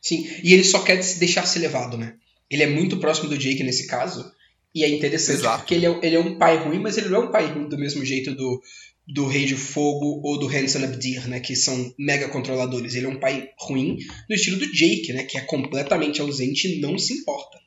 Sim, 0.00 0.28
e 0.42 0.52
ele 0.52 0.64
só 0.64 0.80
quer 0.80 1.02
se 1.02 1.18
deixar 1.18 1.46
ser 1.46 1.60
levado, 1.60 1.96
né? 1.96 2.14
Ele 2.50 2.62
é 2.62 2.66
muito 2.66 2.98
próximo 2.98 3.28
do 3.28 3.38
Jake 3.38 3.62
nesse 3.62 3.86
caso. 3.86 4.30
E 4.74 4.84
é 4.84 4.88
interessante 4.88 5.38
Exato. 5.38 5.58
porque 5.60 5.74
ele 5.74 5.86
é, 5.86 6.00
ele 6.02 6.16
é 6.16 6.20
um 6.20 6.36
pai 6.36 6.58
ruim, 6.58 6.78
mas 6.78 6.98
ele 6.98 7.08
não 7.08 7.22
é 7.22 7.24
um 7.24 7.30
pai 7.30 7.46
ruim 7.46 7.66
do 7.66 7.78
mesmo 7.78 8.04
jeito 8.04 8.34
do, 8.34 8.60
do 9.06 9.26
Rei 9.26 9.44
de 9.46 9.54
Fogo 9.54 10.20
ou 10.24 10.38
do 10.38 10.48
Hanson 10.48 10.84
Abdir, 10.84 11.28
né? 11.28 11.38
Que 11.40 11.54
são 11.54 11.94
mega 11.98 12.28
controladores. 12.28 12.94
Ele 12.94 13.06
é 13.06 13.08
um 13.08 13.20
pai 13.20 13.50
ruim 13.58 13.98
no 14.28 14.34
estilo 14.34 14.58
do 14.58 14.70
Jake, 14.72 15.12
né? 15.12 15.22
Que 15.22 15.38
é 15.38 15.42
completamente 15.42 16.20
ausente 16.20 16.66
e 16.66 16.80
não 16.80 16.98
se 16.98 17.12
importa. 17.12 17.58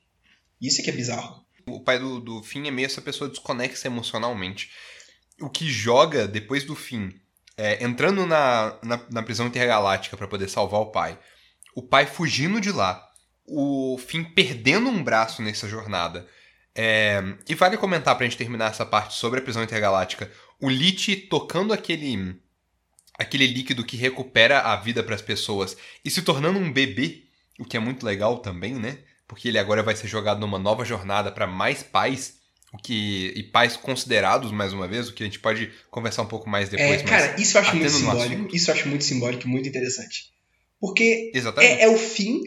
Isso 0.61 0.81
é 0.81 0.83
que 0.83 0.89
é 0.89 0.93
bizarro. 0.93 1.45
O 1.65 1.79
pai 1.79 1.99
do, 1.99 2.19
do 2.19 2.43
Finn 2.43 2.65
é 2.65 2.71
meio 2.71 2.85
essa 2.85 3.01
pessoa 3.01 3.29
desconexa 3.29 3.87
emocionalmente. 3.87 4.69
O 5.39 5.49
que 5.49 5.67
joga 5.67 6.27
depois 6.27 6.65
do 6.65 6.75
Finn, 6.75 7.11
é, 7.55 7.83
entrando 7.83 8.25
na, 8.25 8.77
na, 8.83 9.05
na 9.09 9.23
prisão 9.23 9.47
intergaláctica 9.47 10.17
pra 10.17 10.27
poder 10.27 10.49
salvar 10.49 10.81
o 10.81 10.91
pai, 10.91 11.17
o 11.73 11.81
pai 11.81 12.05
fugindo 12.05 12.59
de 12.59 12.71
lá, 12.71 13.07
o 13.45 13.97
Finn 13.97 14.23
perdendo 14.23 14.89
um 14.89 15.01
braço 15.01 15.41
nessa 15.41 15.69
jornada. 15.69 16.27
É, 16.75 17.21
e 17.47 17.55
vale 17.55 17.77
comentar 17.77 18.15
pra 18.15 18.25
gente 18.25 18.37
terminar 18.37 18.71
essa 18.71 18.85
parte 18.85 19.15
sobre 19.15 19.39
a 19.39 19.43
prisão 19.43 19.63
intergaláctica, 19.63 20.31
o 20.61 20.69
Lich 20.69 21.15
tocando 21.29 21.73
aquele 21.73 22.35
aquele 23.17 23.47
líquido 23.47 23.83
que 23.83 23.97
recupera 23.97 24.61
a 24.61 24.77
vida 24.77 25.03
pras 25.03 25.21
pessoas 25.21 25.75
e 26.05 26.09
se 26.09 26.21
tornando 26.21 26.57
um 26.57 26.71
bebê, 26.71 27.23
o 27.59 27.65
que 27.65 27.75
é 27.75 27.79
muito 27.79 28.05
legal 28.05 28.39
também, 28.39 28.75
né? 28.75 28.99
porque 29.29 29.47
ele 29.47 29.59
agora 29.59 29.83
vai 29.83 29.95
ser 29.95 30.07
jogado 30.07 30.39
numa 30.39 30.57
nova 30.57 30.83
jornada 30.83 31.31
para 31.31 31.45
mais 31.45 31.83
pais, 31.83 32.39
o 32.73 32.77
que 32.77 33.31
e 33.35 33.43
pais 33.43 33.77
considerados 33.77 34.51
mais 34.51 34.73
uma 34.73 34.87
vez, 34.87 35.07
o 35.07 35.13
que 35.13 35.21
a 35.21 35.25
gente 35.25 35.39
pode 35.39 35.71
conversar 35.91 36.23
um 36.23 36.27
pouco 36.27 36.49
mais 36.49 36.67
depois. 36.67 37.01
é, 37.01 37.03
cara, 37.03 37.39
isso 37.39 37.55
eu 37.55 37.61
acho 37.61 37.75
muito 37.75 37.91
simbólico. 37.91 38.55
Isso 38.55 38.71
eu 38.71 38.75
acho 38.75 38.89
muito 38.89 39.03
simbólico 39.03 39.45
e 39.45 39.47
muito 39.47 39.69
interessante. 39.69 40.31
Porque 40.79 41.31
exatamente. 41.33 41.79
É, 41.79 41.83
é 41.83 41.89
o 41.89 41.97
fim 41.97 42.41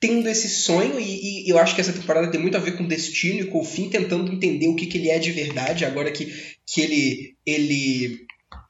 tendo 0.00 0.28
esse 0.28 0.48
sonho, 0.48 0.98
e, 0.98 1.46
e 1.46 1.48
eu 1.48 1.58
acho 1.58 1.74
que 1.74 1.80
essa 1.80 1.92
temporada 1.92 2.30
tem 2.30 2.40
muito 2.40 2.56
a 2.56 2.60
ver 2.60 2.76
com 2.76 2.84
o 2.84 2.88
destino 2.88 3.40
e 3.40 3.46
com 3.46 3.60
o 3.60 3.64
fim 3.64 3.90
tentando 3.90 4.32
entender 4.32 4.68
o 4.68 4.74
que, 4.74 4.86
que 4.86 4.96
ele 4.96 5.10
é 5.10 5.18
de 5.18 5.30
verdade, 5.30 5.84
agora 5.84 6.10
que, 6.10 6.32
que 6.66 6.80
ele, 6.80 7.36
ele 7.44 8.20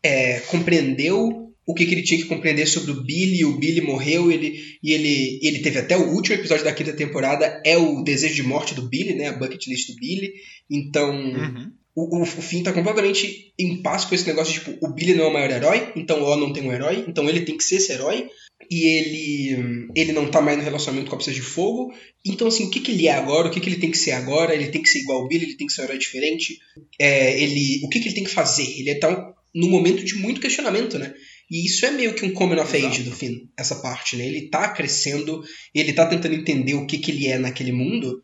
é, 0.02 0.40
compreendeu 0.40 1.50
o 1.64 1.74
que, 1.74 1.86
que 1.86 1.94
ele 1.94 2.02
tinha 2.02 2.20
que 2.20 2.26
compreender 2.26 2.66
sobre 2.66 2.90
o 2.90 3.02
Billy, 3.04 3.44
o 3.44 3.56
Billy 3.56 3.80
morreu, 3.80 4.32
ele, 4.32 4.60
e 4.82 4.92
ele, 4.92 5.38
ele 5.40 5.60
teve 5.60 5.78
até 5.78 5.96
o 5.96 6.12
último 6.12 6.34
episódio 6.34 6.64
da 6.64 6.72
quinta 6.72 6.92
temporada, 6.92 7.62
é 7.64 7.76
o 7.78 8.02
desejo 8.02 8.34
de 8.34 8.42
morte 8.42 8.74
do 8.74 8.88
Billy, 8.88 9.14
né? 9.14 9.28
A 9.28 9.32
bucket 9.38 9.68
list 9.68 9.88
do 9.88 9.94
Billy. 9.94 10.32
Então, 10.68 11.14
Uhum. 11.14 11.72
O, 11.94 12.18
o, 12.18 12.22
o 12.22 12.26
Finn 12.26 12.62
tá 12.62 12.72
completamente 12.72 13.52
em 13.58 13.82
paz 13.82 14.04
com 14.04 14.14
esse 14.14 14.26
negócio 14.26 14.52
de, 14.52 14.60
tipo, 14.60 14.86
o 14.86 14.92
Billy 14.92 15.14
não 15.14 15.24
é 15.24 15.28
o 15.28 15.32
maior 15.32 15.50
herói, 15.50 15.92
então 15.96 16.22
o 16.22 16.24
O 16.24 16.36
não 16.36 16.52
tem 16.52 16.62
um 16.62 16.72
herói, 16.72 17.04
então 17.08 17.28
ele 17.28 17.40
tem 17.40 17.56
que 17.56 17.64
ser 17.64 17.76
esse 17.76 17.92
herói, 17.92 18.28
e 18.70 18.84
ele 18.86 19.90
ele 19.96 20.12
não 20.12 20.30
tá 20.30 20.40
mais 20.40 20.56
no 20.56 20.64
relacionamento 20.64 21.08
com 21.08 21.16
a 21.16 21.18
Princesa 21.18 21.36
de 21.36 21.42
Fogo, 21.42 21.92
então 22.24 22.46
assim, 22.46 22.66
o 22.66 22.70
que 22.70 22.80
que 22.80 22.92
ele 22.92 23.08
é 23.08 23.12
agora, 23.12 23.48
o 23.48 23.50
que 23.50 23.60
que 23.60 23.68
ele 23.68 23.80
tem 23.80 23.90
que 23.90 23.98
ser 23.98 24.12
agora, 24.12 24.54
ele 24.54 24.68
tem 24.68 24.82
que 24.82 24.88
ser 24.88 25.00
igual 25.00 25.22
ao 25.22 25.28
Billy, 25.28 25.44
ele 25.44 25.56
tem 25.56 25.66
que 25.66 25.72
ser 25.72 25.82
um 25.82 25.84
herói 25.84 25.98
diferente, 25.98 26.58
é, 26.98 27.42
ele, 27.42 27.80
o 27.84 27.88
que 27.88 27.98
que 27.98 28.08
ele 28.08 28.14
tem 28.14 28.24
que 28.24 28.30
fazer, 28.30 28.66
ele 28.78 28.94
tá 28.96 29.34
num 29.52 29.68
momento 29.68 30.04
de 30.04 30.14
muito 30.14 30.40
questionamento, 30.40 30.98
né, 30.98 31.12
e 31.50 31.66
isso 31.66 31.84
é 31.84 31.90
meio 31.90 32.14
que 32.14 32.24
um 32.24 32.32
coming 32.32 32.60
of 32.60 32.76
age 32.76 33.02
do 33.02 33.10
Finn, 33.10 33.48
essa 33.58 33.74
parte, 33.76 34.16
né, 34.16 34.26
ele 34.26 34.48
tá 34.48 34.68
crescendo, 34.68 35.42
ele 35.74 35.92
tá 35.92 36.06
tentando 36.06 36.34
entender 36.34 36.74
o 36.74 36.86
que 36.86 36.98
que 36.98 37.10
ele 37.10 37.26
é 37.26 37.36
naquele 37.36 37.72
mundo, 37.72 38.22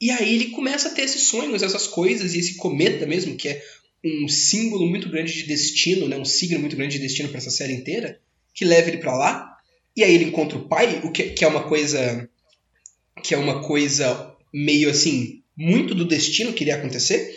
e 0.00 0.10
aí 0.10 0.34
ele 0.34 0.50
começa 0.50 0.88
a 0.88 0.92
ter 0.92 1.02
esses 1.02 1.22
sonhos, 1.22 1.62
essas 1.62 1.86
coisas, 1.86 2.34
e 2.34 2.38
esse 2.38 2.56
cometa 2.56 3.06
mesmo, 3.06 3.36
que 3.36 3.48
é 3.48 3.62
um 4.04 4.28
símbolo 4.28 4.86
muito 4.86 5.08
grande 5.08 5.32
de 5.32 5.44
destino, 5.44 6.06
né? 6.06 6.16
um 6.16 6.24
signo 6.24 6.58
muito 6.58 6.76
grande 6.76 6.96
de 6.96 7.02
destino 7.02 7.28
para 7.28 7.38
essa 7.38 7.50
série 7.50 7.72
inteira, 7.72 8.20
que 8.54 8.64
leva 8.64 8.88
ele 8.88 8.98
para 8.98 9.16
lá. 9.16 9.56
E 9.96 10.04
aí 10.04 10.14
ele 10.14 10.24
encontra 10.24 10.58
o 10.58 10.68
pai, 10.68 11.00
o 11.02 11.10
que, 11.10 11.30
que 11.30 11.44
é 11.44 11.48
uma 11.48 11.64
coisa 11.64 12.28
que 13.22 13.34
é 13.34 13.38
uma 13.38 13.62
coisa 13.62 14.34
meio 14.52 14.90
assim, 14.90 15.42
muito 15.56 15.94
do 15.94 16.04
destino 16.04 16.52
que 16.52 16.62
iria 16.62 16.76
acontecer. 16.76 17.34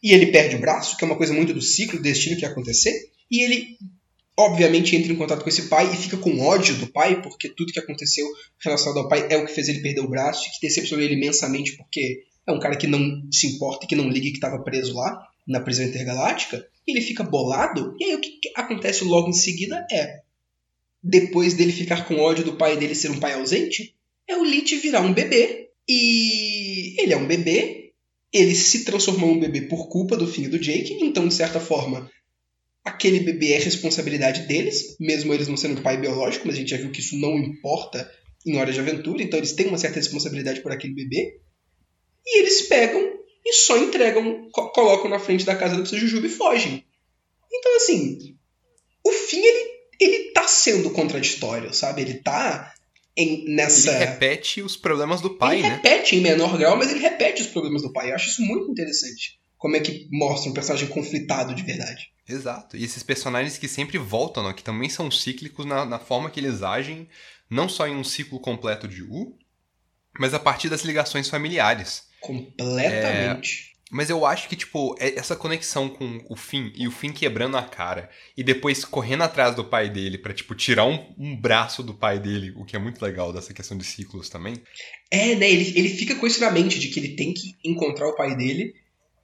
E 0.00 0.12
ele 0.12 0.26
perde 0.26 0.54
o 0.54 0.60
braço, 0.60 0.96
que 0.96 1.04
é 1.04 1.06
uma 1.06 1.16
coisa 1.16 1.34
muito 1.34 1.52
do 1.52 1.60
ciclo 1.60 1.98
do 1.98 2.02
destino 2.02 2.36
que 2.36 2.42
ia 2.42 2.48
acontecer. 2.48 3.10
E 3.30 3.42
ele 3.42 3.76
obviamente 4.38 4.94
entra 4.94 5.12
em 5.12 5.16
contato 5.16 5.42
com 5.42 5.48
esse 5.48 5.68
pai 5.68 5.92
e 5.92 5.96
fica 5.96 6.16
com 6.16 6.40
ódio 6.40 6.76
do 6.76 6.86
pai, 6.86 7.20
porque 7.20 7.48
tudo 7.48 7.72
que 7.72 7.80
aconteceu 7.80 8.24
relacionado 8.62 8.98
ao 8.98 9.08
pai 9.08 9.26
é 9.28 9.36
o 9.36 9.44
que 9.44 9.52
fez 9.52 9.68
ele 9.68 9.80
perder 9.80 10.00
o 10.00 10.08
braço 10.08 10.46
e 10.46 10.50
que 10.52 10.66
decepcionou 10.66 11.04
ele 11.04 11.14
imensamente, 11.14 11.76
porque 11.76 12.22
é 12.46 12.52
um 12.52 12.60
cara 12.60 12.76
que 12.76 12.86
não 12.86 13.00
se 13.32 13.48
importa, 13.48 13.86
que 13.86 13.96
não 13.96 14.08
liga 14.08 14.28
e 14.28 14.30
que 14.30 14.36
estava 14.36 14.62
preso 14.62 14.94
lá 14.94 15.26
na 15.44 15.58
prisão 15.58 15.84
intergaláctica. 15.84 16.64
E 16.86 16.92
ele 16.92 17.00
fica 17.00 17.24
bolado, 17.24 17.96
e 17.98 18.04
aí 18.04 18.14
o 18.14 18.20
que 18.20 18.38
acontece 18.54 19.02
logo 19.02 19.28
em 19.28 19.32
seguida 19.32 19.84
é, 19.90 20.20
depois 21.02 21.54
dele 21.54 21.72
ficar 21.72 22.06
com 22.06 22.20
ódio 22.20 22.44
do 22.44 22.56
pai 22.56 22.76
dele 22.76 22.94
ser 22.94 23.10
um 23.10 23.18
pai 23.18 23.34
ausente, 23.34 23.96
é 24.28 24.36
o 24.36 24.44
Lich 24.44 24.76
virar 24.76 25.00
um 25.00 25.12
bebê, 25.12 25.70
e 25.88 26.94
ele 27.00 27.12
é 27.12 27.16
um 27.16 27.26
bebê, 27.26 27.92
ele 28.32 28.54
se 28.54 28.84
transformou 28.84 29.30
em 29.30 29.36
um 29.36 29.40
bebê 29.40 29.62
por 29.62 29.88
culpa 29.88 30.16
do 30.16 30.28
fim 30.28 30.48
do 30.48 30.58
Jake, 30.60 30.96
então 31.00 31.26
de 31.26 31.34
certa 31.34 31.58
forma 31.58 32.08
aquele 32.88 33.20
bebê 33.20 33.52
é 33.52 33.58
responsabilidade 33.58 34.42
deles, 34.46 34.96
mesmo 34.98 35.32
eles 35.32 35.48
não 35.48 35.56
sendo 35.56 35.80
pai 35.82 35.96
biológico, 36.00 36.46
mas 36.46 36.56
a 36.56 36.58
gente 36.58 36.70
já 36.70 36.76
viu 36.76 36.90
que 36.90 37.00
isso 37.00 37.16
não 37.18 37.38
importa 37.38 38.10
em 38.46 38.56
Hora 38.58 38.72
de 38.72 38.80
Aventura, 38.80 39.22
então 39.22 39.38
eles 39.38 39.52
têm 39.52 39.66
uma 39.68 39.78
certa 39.78 39.96
responsabilidade 39.96 40.60
por 40.60 40.72
aquele 40.72 40.94
bebê. 40.94 41.40
E 42.26 42.40
eles 42.40 42.62
pegam 42.62 43.18
e 43.44 43.52
só 43.52 43.78
entregam, 43.78 44.48
co- 44.52 44.70
colocam 44.72 45.08
na 45.10 45.18
frente 45.18 45.44
da 45.44 45.56
casa 45.56 45.74
da 45.74 45.80
Princesa 45.80 46.00
Jujuba 46.00 46.26
e 46.26 46.30
fogem. 46.30 46.84
Então, 47.52 47.76
assim, 47.76 48.36
o 49.04 49.10
fim, 49.12 49.40
ele, 49.40 49.70
ele 50.00 50.32
tá 50.32 50.46
sendo 50.46 50.90
contraditório, 50.90 51.72
sabe? 51.72 52.02
Ele 52.02 52.14
tá 52.14 52.72
em, 53.16 53.44
nessa... 53.54 53.90
Ele 53.90 54.04
repete 54.04 54.60
os 54.62 54.76
problemas 54.76 55.20
do 55.20 55.30
pai, 55.30 55.58
ele 55.58 55.68
né? 55.68 55.74
repete 55.76 56.16
em 56.16 56.20
menor 56.20 56.56
grau, 56.58 56.76
mas 56.76 56.90
ele 56.90 57.00
repete 57.00 57.42
os 57.42 57.48
problemas 57.48 57.82
do 57.82 57.92
pai. 57.92 58.10
Eu 58.10 58.14
acho 58.14 58.28
isso 58.28 58.42
muito 58.42 58.70
interessante. 58.70 59.38
Como 59.58 59.76
é 59.76 59.80
que 59.80 60.08
mostra 60.10 60.50
um 60.50 60.54
personagem 60.54 60.88
conflitado 60.88 61.54
de 61.54 61.62
verdade. 61.62 62.10
Exato. 62.26 62.76
E 62.76 62.84
esses 62.84 63.02
personagens 63.02 63.58
que 63.58 63.68
sempre 63.68 63.98
voltam, 63.98 64.44
né, 64.44 64.52
que 64.52 64.62
também 64.62 64.88
são 64.88 65.10
cíclicos 65.10 65.66
na, 65.66 65.84
na 65.84 65.98
forma 65.98 66.30
que 66.30 66.38
eles 66.38 66.62
agem, 66.62 67.08
não 67.50 67.68
só 67.68 67.86
em 67.86 67.96
um 67.96 68.04
ciclo 68.04 68.38
completo 68.38 68.86
de 68.86 69.02
U, 69.02 69.36
mas 70.18 70.32
a 70.34 70.38
partir 70.38 70.68
das 70.68 70.84
ligações 70.84 71.28
familiares. 71.28 72.06
Completamente. 72.20 73.68
Mas 73.90 74.10
eu 74.10 74.26
acho 74.26 74.48
que, 74.48 74.56
tipo, 74.56 74.94
é- 74.98 75.18
essa 75.18 75.34
conexão 75.34 75.88
com 75.88 76.22
o 76.28 76.36
Finn 76.36 76.70
e 76.74 76.86
o 76.86 76.90
Finn 76.90 77.10
quebrando 77.10 77.56
a 77.56 77.62
cara 77.62 78.10
e 78.36 78.44
depois 78.44 78.84
correndo 78.84 79.22
atrás 79.22 79.54
do 79.54 79.64
pai 79.64 79.88
dele 79.88 80.18
pra, 80.18 80.34
tipo, 80.34 80.54
tirar 80.54 80.84
um, 80.84 81.14
um 81.16 81.34
braço 81.34 81.82
do 81.82 81.94
pai 81.94 82.18
dele, 82.18 82.52
o 82.56 82.66
que 82.66 82.76
é 82.76 82.78
muito 82.78 83.02
legal 83.02 83.32
dessa 83.32 83.54
questão 83.54 83.78
de 83.78 83.84
ciclos 83.84 84.28
também. 84.28 84.56
É, 85.10 85.34
né? 85.34 85.50
Ele, 85.50 85.72
ele 85.78 85.88
fica 85.88 86.14
com 86.14 86.26
isso 86.26 86.40
na 86.40 86.50
mente 86.50 86.78
de 86.78 86.88
que 86.88 87.00
ele 87.00 87.16
tem 87.16 87.32
que 87.32 87.56
encontrar 87.64 88.08
o 88.08 88.14
pai 88.14 88.36
dele. 88.36 88.74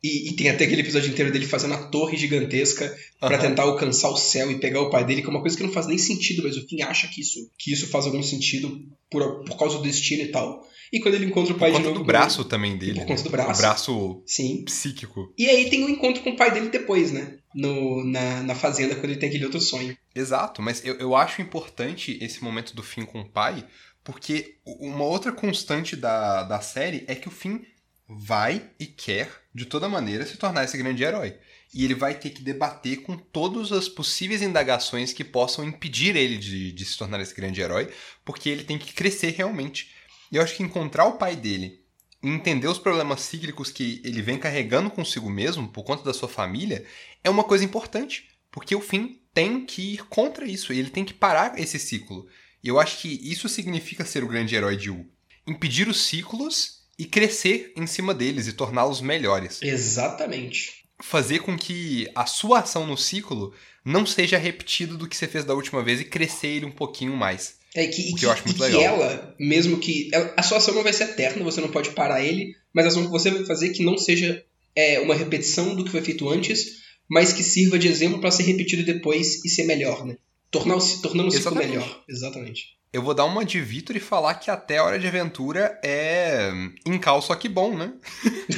E, 0.05 0.29
e 0.29 0.37
tem 0.37 0.51
até 0.51 0.65
aquele 0.67 0.83
episódio 0.83 1.09
inteiro 1.11 1.33
dele 1.33 1.47
fazendo 1.47 1.73
a 1.73 1.89
torre 1.89 2.19
gigantesca 2.19 2.95
pra 3.19 3.37
Aham. 3.37 3.39
tentar 3.41 3.63
alcançar 3.63 4.11
o 4.11 4.19
céu 4.19 4.51
e 4.51 4.61
pegar 4.61 4.83
o 4.83 4.91
pai 4.91 5.03
dele, 5.03 5.23
que 5.23 5.29
é 5.29 5.31
uma 5.31 5.41
coisa 5.41 5.57
que 5.57 5.63
não 5.63 5.73
faz 5.73 5.87
nem 5.87 5.97
sentido, 5.97 6.43
mas 6.43 6.59
o 6.59 6.69
Finn 6.69 6.83
acha 6.83 7.09
que 7.09 7.23
isso, 7.23 7.39
que 7.59 7.73
isso 7.73 7.87
faz 7.87 8.05
algum 8.05 8.23
sentido 8.23 8.79
por, 9.11 9.43
por 9.45 9.57
causa 9.57 9.79
do 9.79 9.83
destino 9.83 10.23
e 10.23 10.29
tal. 10.29 10.63
E 10.93 11.01
quando 11.01 11.15
ele 11.15 11.25
encontra 11.25 11.55
o 11.55 11.59
pai 11.59 11.73
Por 11.73 11.79
de 11.79 11.85
novo. 11.85 11.99
do 12.01 12.05
braço 12.05 12.45
também 12.45 12.77
dele. 12.77 13.01
por 13.01 13.07
conta 13.07 13.23
né? 13.23 13.25
do 13.25 13.31
braço. 13.31 13.51
O 13.51 13.63
braço 13.63 14.23
Sim. 14.27 14.63
psíquico. 14.65 15.33
E 15.39 15.49
aí 15.49 15.71
tem 15.71 15.83
o 15.85 15.89
encontro 15.89 16.23
com 16.23 16.31
o 16.31 16.37
pai 16.37 16.53
dele 16.53 16.69
depois, 16.69 17.11
né? 17.11 17.39
No, 17.55 18.05
na, 18.05 18.43
na 18.43 18.55
fazenda, 18.55 18.95
quando 18.95 19.07
ele 19.11 19.17
tem 19.17 19.31
aquele 19.31 19.45
outro 19.47 19.61
sonho. 19.61 19.97
Exato, 20.15 20.61
mas 20.61 20.85
eu, 20.85 20.97
eu 20.97 21.17
acho 21.17 21.41
importante 21.41 22.19
esse 22.21 22.45
momento 22.45 22.77
do 22.77 22.83
Finn 22.83 23.07
com 23.07 23.23
o 23.23 23.29
pai, 23.29 23.65
porque 24.05 24.57
uma 24.67 25.05
outra 25.05 25.33
constante 25.33 25.97
da, 25.97 26.43
da 26.43 26.61
série 26.61 27.05
é 27.09 27.15
que 27.15 27.27
o 27.27 27.31
Finn 27.31 27.61
vai 28.09 28.71
e 28.79 28.87
quer, 28.87 29.31
de 29.55 29.65
toda 29.65 29.89
maneira, 29.89 30.27
se 30.27 30.37
tornar 30.37 30.65
esse 30.65 30.77
grande 30.77 31.03
herói. 31.03 31.37
E 31.73 31.85
ele 31.85 31.95
vai 31.95 32.15
ter 32.15 32.31
que 32.31 32.43
debater 32.43 33.03
com 33.03 33.17
todas 33.17 33.73
as 33.73 33.89
possíveis 33.89 34.43
indagações 34.43 35.13
que 35.13 35.25
possam 35.25 35.65
impedir 35.65 36.15
ele 36.17 36.39
de, 36.39 36.73
de 36.73 36.85
se 36.85 36.97
tornar 36.97 37.21
esse 37.21 37.35
grande 37.35 37.61
herói, 37.61 37.91
porque 38.25 38.49
ele 38.49 38.65
tem 38.65 38.79
que 38.79 38.93
crescer 38.93 39.31
realmente. 39.31 39.93
E 40.31 40.37
eu 40.37 40.43
acho 40.43 40.57
que 40.57 40.63
encontrar 40.63 41.07
o 41.07 41.19
pai 41.19 41.35
dele 41.35 41.85
entender 42.25 42.69
os 42.69 42.79
problemas 42.79 43.21
cíclicos 43.21 43.71
que 43.71 44.01
ele 44.05 44.23
vem 44.23 44.39
carregando 44.39 44.91
consigo 44.91 45.29
mesmo 45.29 45.69
por 45.69 45.85
conta 45.85 46.03
da 46.03 46.15
sua 46.15 46.29
família 46.29 46.85
é 47.23 47.29
uma 47.29 47.45
coisa 47.45 47.65
importante. 47.65 48.29
Porque 48.51 48.75
o 48.75 48.81
Finn 48.81 49.17
tem 49.33 49.67
que 49.67 49.95
ir 49.95 50.07
contra 50.07 50.47
isso, 50.47 50.73
ele 50.73 50.89
tem 50.89 51.05
que 51.05 51.13
parar 51.13 51.59
esse 51.59 51.79
ciclo. 51.79 52.27
E 52.63 52.69
eu 52.69 52.79
acho 52.79 53.03
que 53.03 53.09
isso 53.09 53.49
significa 53.49 54.05
ser 54.05 54.25
o 54.25 54.29
grande 54.29 54.55
herói 54.55 54.77
de 54.77 54.91
U. 54.91 55.07
Impedir 55.47 55.89
os 55.89 56.07
ciclos 56.07 56.74
e 56.99 57.05
crescer 57.05 57.73
em 57.77 57.87
cima 57.87 58.15
deles 58.15 58.47
e 58.47 58.53
torná-los 58.53 59.01
melhores. 59.01 59.61
Exatamente. 59.63 60.85
Fazer 61.03 61.41
com 61.41 61.57
que 61.57 62.09
a 62.15 62.27
sua 62.27 62.61
ação 62.61 62.87
no 62.87 62.97
ciclo 62.97 63.53
não 63.85 64.07
seja 64.07 64.39
repetida 64.39 64.95
do 64.95 65.09
que 65.09 65.17
você 65.17 65.27
fez 65.27 65.45
da 65.45 65.55
última 65.55 65.83
vez 65.83 66.01
e 66.01 66.05
crescer 66.05 66.49
ele 66.49 66.67
um 66.67 66.71
pouquinho 66.71 67.17
mais. 67.17 67.57
É 67.75 67.87
que, 67.89 68.13
O 68.13 68.17
que, 68.17 68.25
eu 68.25 68.31
acho 68.31 68.45
muito 68.45 68.57
que 68.57 68.63
legal. 68.63 68.81
ela, 68.83 69.35
mesmo 69.39 69.79
que. 69.79 70.09
ela- 70.13 70.33
a 70.37 70.43
sua 70.45 70.59
ação 70.59 70.73
não 70.75 70.85
vai 70.85 70.93
ser 70.93 71.05
eterna, 71.05 71.43
você 71.43 71.61
não 71.61 71.69
pode 71.69 71.91
parar 71.91 72.23
ele, 72.23 72.55
mas 72.73 72.85
a 72.85 72.89
ação 72.89 73.05
que 73.05 73.11
você 73.11 73.31
vai 73.33 73.45
fazer 73.45 73.71
que 73.71 73.85
não 73.85 73.99
seja 73.99 74.45
é, 74.77 75.01
uma 75.01 75.15
repetição 75.15 75.75
do 75.75 75.85
que 75.85 75.91
foi 75.91 76.01
feito 76.01 76.29
antes, 76.29 76.85
mas 77.11 77.33
que 77.33 77.43
sirva 77.43 77.77
de 77.79 77.89
exemplo 77.89 78.21
para 78.21 78.31
ser 78.31 78.45
repetido 78.45 78.85
depois 78.85 79.45
e 79.45 79.49
ser 79.49 79.65
melhor, 79.65 80.07
né? 80.07 80.17
Tornar 80.53 80.77
o, 80.77 81.03
tornando 81.03 81.29
o 81.29 81.33
ciclo 81.33 81.57
melhor. 81.57 82.05
Exatamente. 82.09 82.77
Eu 82.95 83.03
vou 83.03 83.13
dar 83.13 83.25
uma 83.25 83.45
de 83.45 83.61
Vitor 83.61 83.97
e 83.97 84.01
falar 84.01 84.35
que 84.35 84.49
até 84.49 84.79
a 84.79 84.85
Hora 84.85 85.01
de 85.01 85.09
Aventura 85.09 85.81
é 85.85 86.49
em 86.87 86.97
cal, 86.97 87.21
só 87.21 87.35
que 87.35 87.49
bom, 87.49 87.77
né? 87.77 87.93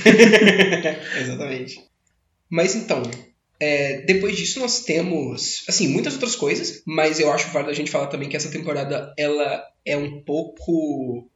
Exatamente. 1.19 1.83
Mas 2.51 2.75
então, 2.75 3.01
é, 3.59 4.03
depois 4.03 4.37
disso 4.37 4.61
nós 4.61 4.81
temos, 4.81 5.65
assim, 5.67 5.89
muitas 5.89 6.13
outras 6.13 6.37
coisas, 6.37 6.83
mas 6.87 7.19
eu 7.19 7.33
acho 7.33 7.49
válido 7.49 7.71
a 7.71 7.75
gente 7.75 7.91
falar 7.91 8.09
também 8.09 8.29
que 8.29 8.37
essa 8.37 8.51
temporada, 8.51 9.11
ela 9.17 9.65
é 9.87 9.97
um 9.97 10.21
pouco 10.21 11.27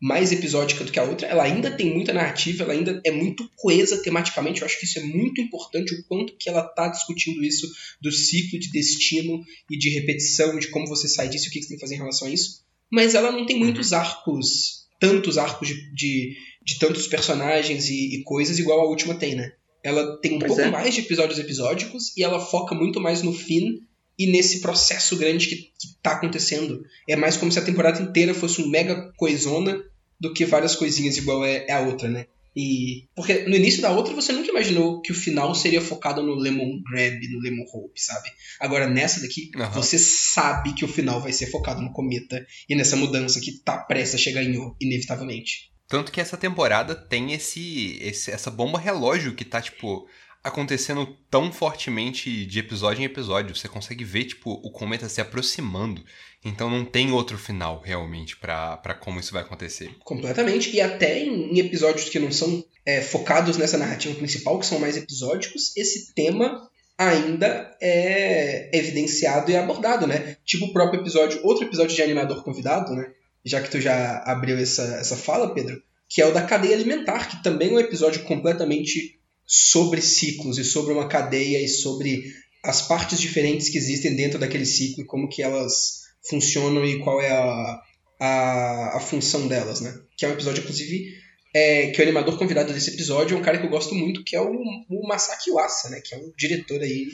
mais 0.00 0.32
episódica 0.32 0.82
do 0.82 0.90
que 0.90 0.98
a 0.98 1.04
outra. 1.04 1.26
Ela 1.26 1.44
ainda 1.44 1.70
tem 1.70 1.92
muita 1.92 2.12
narrativa, 2.12 2.64
ela 2.64 2.72
ainda 2.72 3.00
é 3.04 3.10
muito 3.10 3.48
coesa 3.54 4.02
tematicamente. 4.02 4.62
Eu 4.62 4.66
acho 4.66 4.78
que 4.78 4.86
isso 4.86 4.98
é 4.98 5.02
muito 5.02 5.40
importante, 5.40 5.94
o 5.94 6.02
quanto 6.04 6.34
que 6.36 6.48
ela 6.48 6.62
tá 6.62 6.88
discutindo 6.88 7.44
isso 7.44 7.70
do 8.00 8.10
ciclo 8.10 8.58
de 8.58 8.70
destino 8.70 9.44
e 9.70 9.76
de 9.76 9.90
repetição, 9.90 10.58
de 10.58 10.68
como 10.68 10.86
você 10.86 11.06
sai 11.06 11.28
disso 11.28 11.48
o 11.48 11.50
que 11.50 11.60
você 11.60 11.68
tem 11.68 11.76
que 11.76 11.82
fazer 11.82 11.96
em 11.96 11.98
relação 11.98 12.28
a 12.28 12.30
isso. 12.30 12.64
Mas 12.90 13.14
ela 13.14 13.30
não 13.30 13.44
tem 13.44 13.58
muitos 13.58 13.92
arcos, 13.92 14.86
tantos 14.98 15.36
arcos 15.36 15.68
de, 15.68 15.94
de, 15.94 16.36
de 16.64 16.78
tantos 16.78 17.06
personagens 17.06 17.88
e, 17.90 18.16
e 18.16 18.22
coisas 18.24 18.58
igual 18.58 18.80
a 18.80 18.88
última 18.88 19.14
tem, 19.14 19.34
né? 19.34 19.52
Ela 19.82 20.18
tem 20.18 20.34
um 20.34 20.38
Pois 20.38 20.48
pouco 20.48 20.62
é. 20.62 20.70
mais 20.70 20.94
de 20.94 21.00
episódios 21.00 21.38
episódicos 21.38 22.16
e 22.16 22.22
ela 22.22 22.40
foca 22.40 22.74
muito 22.74 23.00
mais 23.00 23.22
no 23.22 23.32
fim 23.32 23.82
e 24.18 24.26
nesse 24.26 24.60
processo 24.60 25.16
grande 25.16 25.46
que, 25.46 25.56
que 25.56 25.96
tá 26.02 26.12
acontecendo. 26.12 26.84
É 27.08 27.16
mais 27.16 27.36
como 27.36 27.50
se 27.50 27.58
a 27.58 27.64
temporada 27.64 28.02
inteira 28.02 28.34
fosse 28.34 28.60
um 28.60 28.68
mega 28.68 29.10
coisona 29.16 29.82
do 30.20 30.32
que 30.34 30.44
várias 30.44 30.76
coisinhas 30.76 31.16
igual 31.16 31.44
é, 31.44 31.64
é 31.66 31.72
a 31.72 31.80
outra, 31.80 32.08
né? 32.08 32.26
E 32.54 33.06
porque 33.14 33.44
no 33.44 33.54
início 33.54 33.80
da 33.80 33.92
outra 33.92 34.12
você 34.12 34.32
nunca 34.32 34.50
imaginou 34.50 35.00
que 35.00 35.12
o 35.12 35.14
final 35.14 35.54
seria 35.54 35.80
focado 35.80 36.20
no 36.20 36.34
Lemon 36.34 36.82
Grab, 36.82 37.20
no 37.28 37.38
Lemon 37.40 37.64
Hope, 37.72 38.00
sabe? 38.02 38.28
Agora 38.58 38.88
nessa 38.88 39.20
daqui, 39.20 39.50
Aham. 39.56 39.70
você 39.70 39.96
sabe 39.98 40.74
que 40.74 40.84
o 40.84 40.88
final 40.88 41.20
vai 41.20 41.32
ser 41.32 41.46
focado 41.46 41.80
no 41.80 41.92
cometa 41.92 42.44
e 42.68 42.74
nessa 42.74 42.96
mudança 42.96 43.40
que 43.40 43.52
tá 43.62 43.78
prestes 43.78 44.16
a 44.16 44.18
chegar 44.18 44.42
em 44.42 44.58
O, 44.58 44.74
inevitavelmente. 44.80 45.70
Tanto 45.88 46.10
que 46.10 46.20
essa 46.20 46.36
temporada 46.36 46.94
tem 46.94 47.32
esse, 47.32 47.98
esse- 48.02 48.30
essa 48.32 48.50
bomba 48.50 48.78
relógio 48.80 49.34
que 49.34 49.44
tá, 49.44 49.60
tipo, 49.62 50.06
acontecendo 50.42 51.06
tão 51.30 51.52
fortemente 51.52 52.46
de 52.46 52.58
episódio 52.58 53.02
em 53.02 53.04
episódio. 53.06 53.54
Você 53.54 53.68
consegue 53.68 54.04
ver, 54.04 54.24
tipo, 54.24 54.50
o 54.52 54.70
cometa 54.70 55.08
se 55.08 55.20
aproximando. 55.20 56.04
Então 56.44 56.70
não 56.70 56.84
tem 56.84 57.12
outro 57.12 57.36
final, 57.36 57.82
realmente, 57.84 58.36
pra 58.36 58.96
como 58.98 59.20
isso 59.20 59.32
vai 59.32 59.42
acontecer. 59.42 59.94
Completamente. 60.04 60.74
E 60.74 60.80
até 60.80 61.18
em, 61.18 61.52
em 61.52 61.58
episódios 61.58 62.08
que 62.08 62.18
não 62.18 62.32
são 62.32 62.64
é, 62.84 63.02
focados 63.02 63.58
nessa 63.58 63.76
narrativa 63.76 64.14
principal, 64.14 64.58
que 64.58 64.66
são 64.66 64.78
mais 64.78 64.96
episódicos, 64.96 65.76
esse 65.76 66.14
tema 66.14 66.68
ainda 66.96 67.76
é 67.80 68.70
evidenciado 68.76 69.50
e 69.50 69.56
abordado, 69.56 70.06
né? 70.06 70.36
Tipo 70.44 70.66
o 70.66 70.72
próprio 70.72 71.00
episódio, 71.00 71.40
outro 71.42 71.64
episódio 71.64 71.94
de 71.94 72.02
animador 72.02 72.42
convidado, 72.42 72.94
né? 72.94 73.10
Já 73.44 73.60
que 73.60 73.70
tu 73.70 73.80
já 73.80 74.22
abriu 74.26 74.58
essa, 74.58 74.82
essa 74.82 75.16
fala, 75.16 75.54
Pedro, 75.54 75.82
que 76.08 76.20
é 76.20 76.26
o 76.26 76.32
da 76.32 76.42
cadeia 76.42 76.74
alimentar, 76.74 77.28
que 77.28 77.42
também 77.42 77.70
é 77.70 77.72
um 77.72 77.80
episódio 77.80 78.22
completamente 78.24 79.18
sobre 79.46 80.02
ciclos 80.02 80.58
e 80.58 80.64
sobre 80.64 80.92
uma 80.92 81.08
cadeia 81.08 81.62
e 81.62 81.68
sobre 81.68 82.22
as 82.62 82.82
partes 82.82 83.18
diferentes 83.18 83.70
que 83.70 83.78
existem 83.78 84.14
dentro 84.14 84.38
daquele 84.38 84.66
ciclo 84.66 85.02
e 85.02 85.06
como 85.06 85.28
que 85.28 85.42
elas 85.42 86.00
funcionam 86.28 86.84
e 86.84 86.98
qual 87.00 87.20
é 87.20 87.30
a, 87.30 87.82
a, 88.20 88.96
a 88.96 89.00
função 89.00 89.48
delas, 89.48 89.80
né? 89.80 89.98
Que 90.16 90.24
é 90.24 90.28
um 90.28 90.32
episódio, 90.32 90.60
inclusive, 90.60 91.14
é, 91.54 91.90
que 91.90 92.00
o 92.00 92.02
animador 92.02 92.38
convidado 92.38 92.72
desse 92.72 92.90
episódio 92.90 93.36
é 93.36 93.40
um 93.40 93.42
cara 93.42 93.58
que 93.58 93.66
eu 93.66 93.70
gosto 93.70 93.94
muito, 93.94 94.22
que 94.24 94.36
é 94.36 94.40
o, 94.40 94.52
o 94.52 95.08
Masaki 95.08 95.50
Uasa, 95.50 95.90
né? 95.90 96.00
Que 96.04 96.14
é 96.14 96.18
um 96.18 96.32
diretor 96.36 96.80
aí 96.80 97.08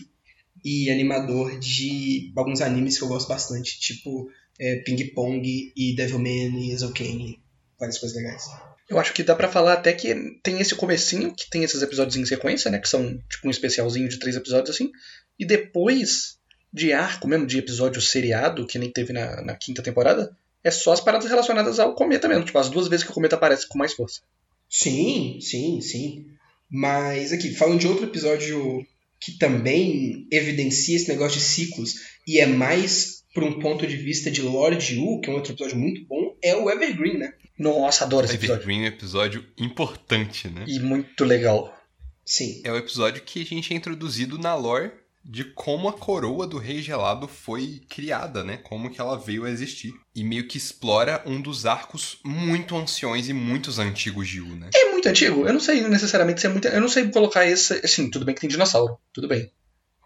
e 0.64 0.90
animador 0.90 1.58
de 1.58 2.32
alguns 2.36 2.60
animes 2.60 2.98
que 2.98 3.04
eu 3.04 3.08
gosto 3.08 3.28
bastante, 3.28 3.78
tipo 3.78 4.28
é, 4.58 4.76
Ping 4.76 5.12
Pong 5.14 5.72
e 5.76 5.94
Devilman 5.94 6.58
e 6.58 6.70
Eizouken, 6.70 7.40
várias 7.78 7.98
coisas 7.98 8.16
legais. 8.16 8.44
Eu 8.88 8.98
acho 8.98 9.12
que 9.12 9.22
dá 9.22 9.34
pra 9.34 9.48
falar 9.48 9.74
até 9.74 9.92
que 9.92 10.14
tem 10.42 10.60
esse 10.60 10.74
comecinho, 10.74 11.34
que 11.34 11.50
tem 11.50 11.64
esses 11.64 11.82
episódios 11.82 12.16
em 12.16 12.24
sequência, 12.24 12.70
né? 12.70 12.78
Que 12.78 12.88
são 12.88 13.18
tipo 13.28 13.46
um 13.46 13.50
especialzinho 13.50 14.08
de 14.08 14.18
três 14.18 14.36
episódios 14.36 14.74
assim. 14.74 14.90
E 15.38 15.44
depois 15.44 16.35
de 16.76 16.92
arco 16.92 17.26
mesmo, 17.26 17.46
de 17.46 17.58
episódio 17.58 18.02
seriado, 18.02 18.66
que 18.66 18.78
nem 18.78 18.92
teve 18.92 19.10
na, 19.10 19.40
na 19.40 19.56
quinta 19.56 19.82
temporada, 19.82 20.36
é 20.62 20.70
só 20.70 20.92
as 20.92 21.00
paradas 21.00 21.26
relacionadas 21.26 21.78
ao 21.78 21.94
cometa 21.94 22.28
mesmo. 22.28 22.44
Tipo, 22.44 22.58
as 22.58 22.68
duas 22.68 22.86
vezes 22.86 23.02
que 23.02 23.10
o 23.10 23.14
cometa 23.14 23.34
aparece 23.34 23.66
com 23.66 23.78
mais 23.78 23.94
força. 23.94 24.20
Sim, 24.68 25.38
sim, 25.40 25.80
sim. 25.80 26.26
Mas 26.70 27.32
aqui, 27.32 27.54
falando 27.54 27.80
de 27.80 27.88
outro 27.88 28.04
episódio 28.04 28.86
que 29.18 29.38
também 29.38 30.26
evidencia 30.30 30.96
esse 30.96 31.08
negócio 31.08 31.38
de 31.38 31.44
ciclos 31.44 31.94
e 32.28 32.38
é 32.38 32.46
mais 32.46 33.22
por 33.32 33.42
um 33.42 33.58
ponto 33.58 33.86
de 33.86 33.96
vista 33.96 34.30
de 34.30 34.42
lore 34.42 34.76
de 34.76 34.98
U, 34.98 35.20
que 35.20 35.30
é 35.30 35.32
um 35.32 35.36
outro 35.36 35.52
episódio 35.52 35.78
muito 35.78 36.04
bom, 36.04 36.36
é 36.42 36.54
o 36.54 36.70
Evergreen, 36.70 37.16
né? 37.16 37.32
Nossa, 37.58 38.04
adoro 38.04 38.26
esse 38.26 38.34
episódio. 38.34 38.60
Evergreen 38.60 38.80
é 38.80 38.90
um 38.90 38.92
episódio 38.92 39.46
importante, 39.58 40.48
né? 40.48 40.64
E 40.68 40.78
muito 40.78 41.24
legal. 41.24 41.74
Sim. 42.22 42.60
É 42.64 42.70
o 42.70 42.76
episódio 42.76 43.22
que 43.22 43.40
a 43.40 43.44
gente 43.46 43.72
é 43.72 43.76
introduzido 43.76 44.36
na 44.36 44.54
lore 44.54 44.90
de 45.28 45.42
como 45.44 45.88
a 45.88 45.92
coroa 45.92 46.46
do 46.46 46.56
Rei 46.56 46.80
Gelado 46.80 47.26
foi 47.26 47.80
criada, 47.88 48.44
né? 48.44 48.58
Como 48.58 48.88
que 48.88 49.00
ela 49.00 49.18
veio 49.18 49.44
a 49.44 49.50
existir. 49.50 49.92
E 50.14 50.22
meio 50.22 50.46
que 50.46 50.56
explora 50.56 51.20
um 51.26 51.40
dos 51.40 51.66
arcos 51.66 52.18
muito 52.24 52.76
anciões 52.76 53.28
e 53.28 53.32
muitos 53.32 53.78
antigos 53.80 54.28
de 54.28 54.40
U, 54.40 54.46
né? 54.56 54.70
É 54.72 54.92
muito 54.92 55.08
antigo. 55.08 55.44
Eu 55.46 55.52
não 55.52 55.60
sei 55.60 55.80
necessariamente 55.80 56.40
se 56.40 56.46
é 56.46 56.50
muito. 56.50 56.68
Eu 56.68 56.80
não 56.80 56.88
sei 56.88 57.08
colocar 57.08 57.44
esse. 57.44 57.74
Assim, 57.84 58.08
tudo 58.08 58.24
bem 58.24 58.34
que 58.34 58.40
tem 58.40 58.48
dinossauro. 58.50 58.98
Tudo 59.12 59.26
bem. 59.26 59.50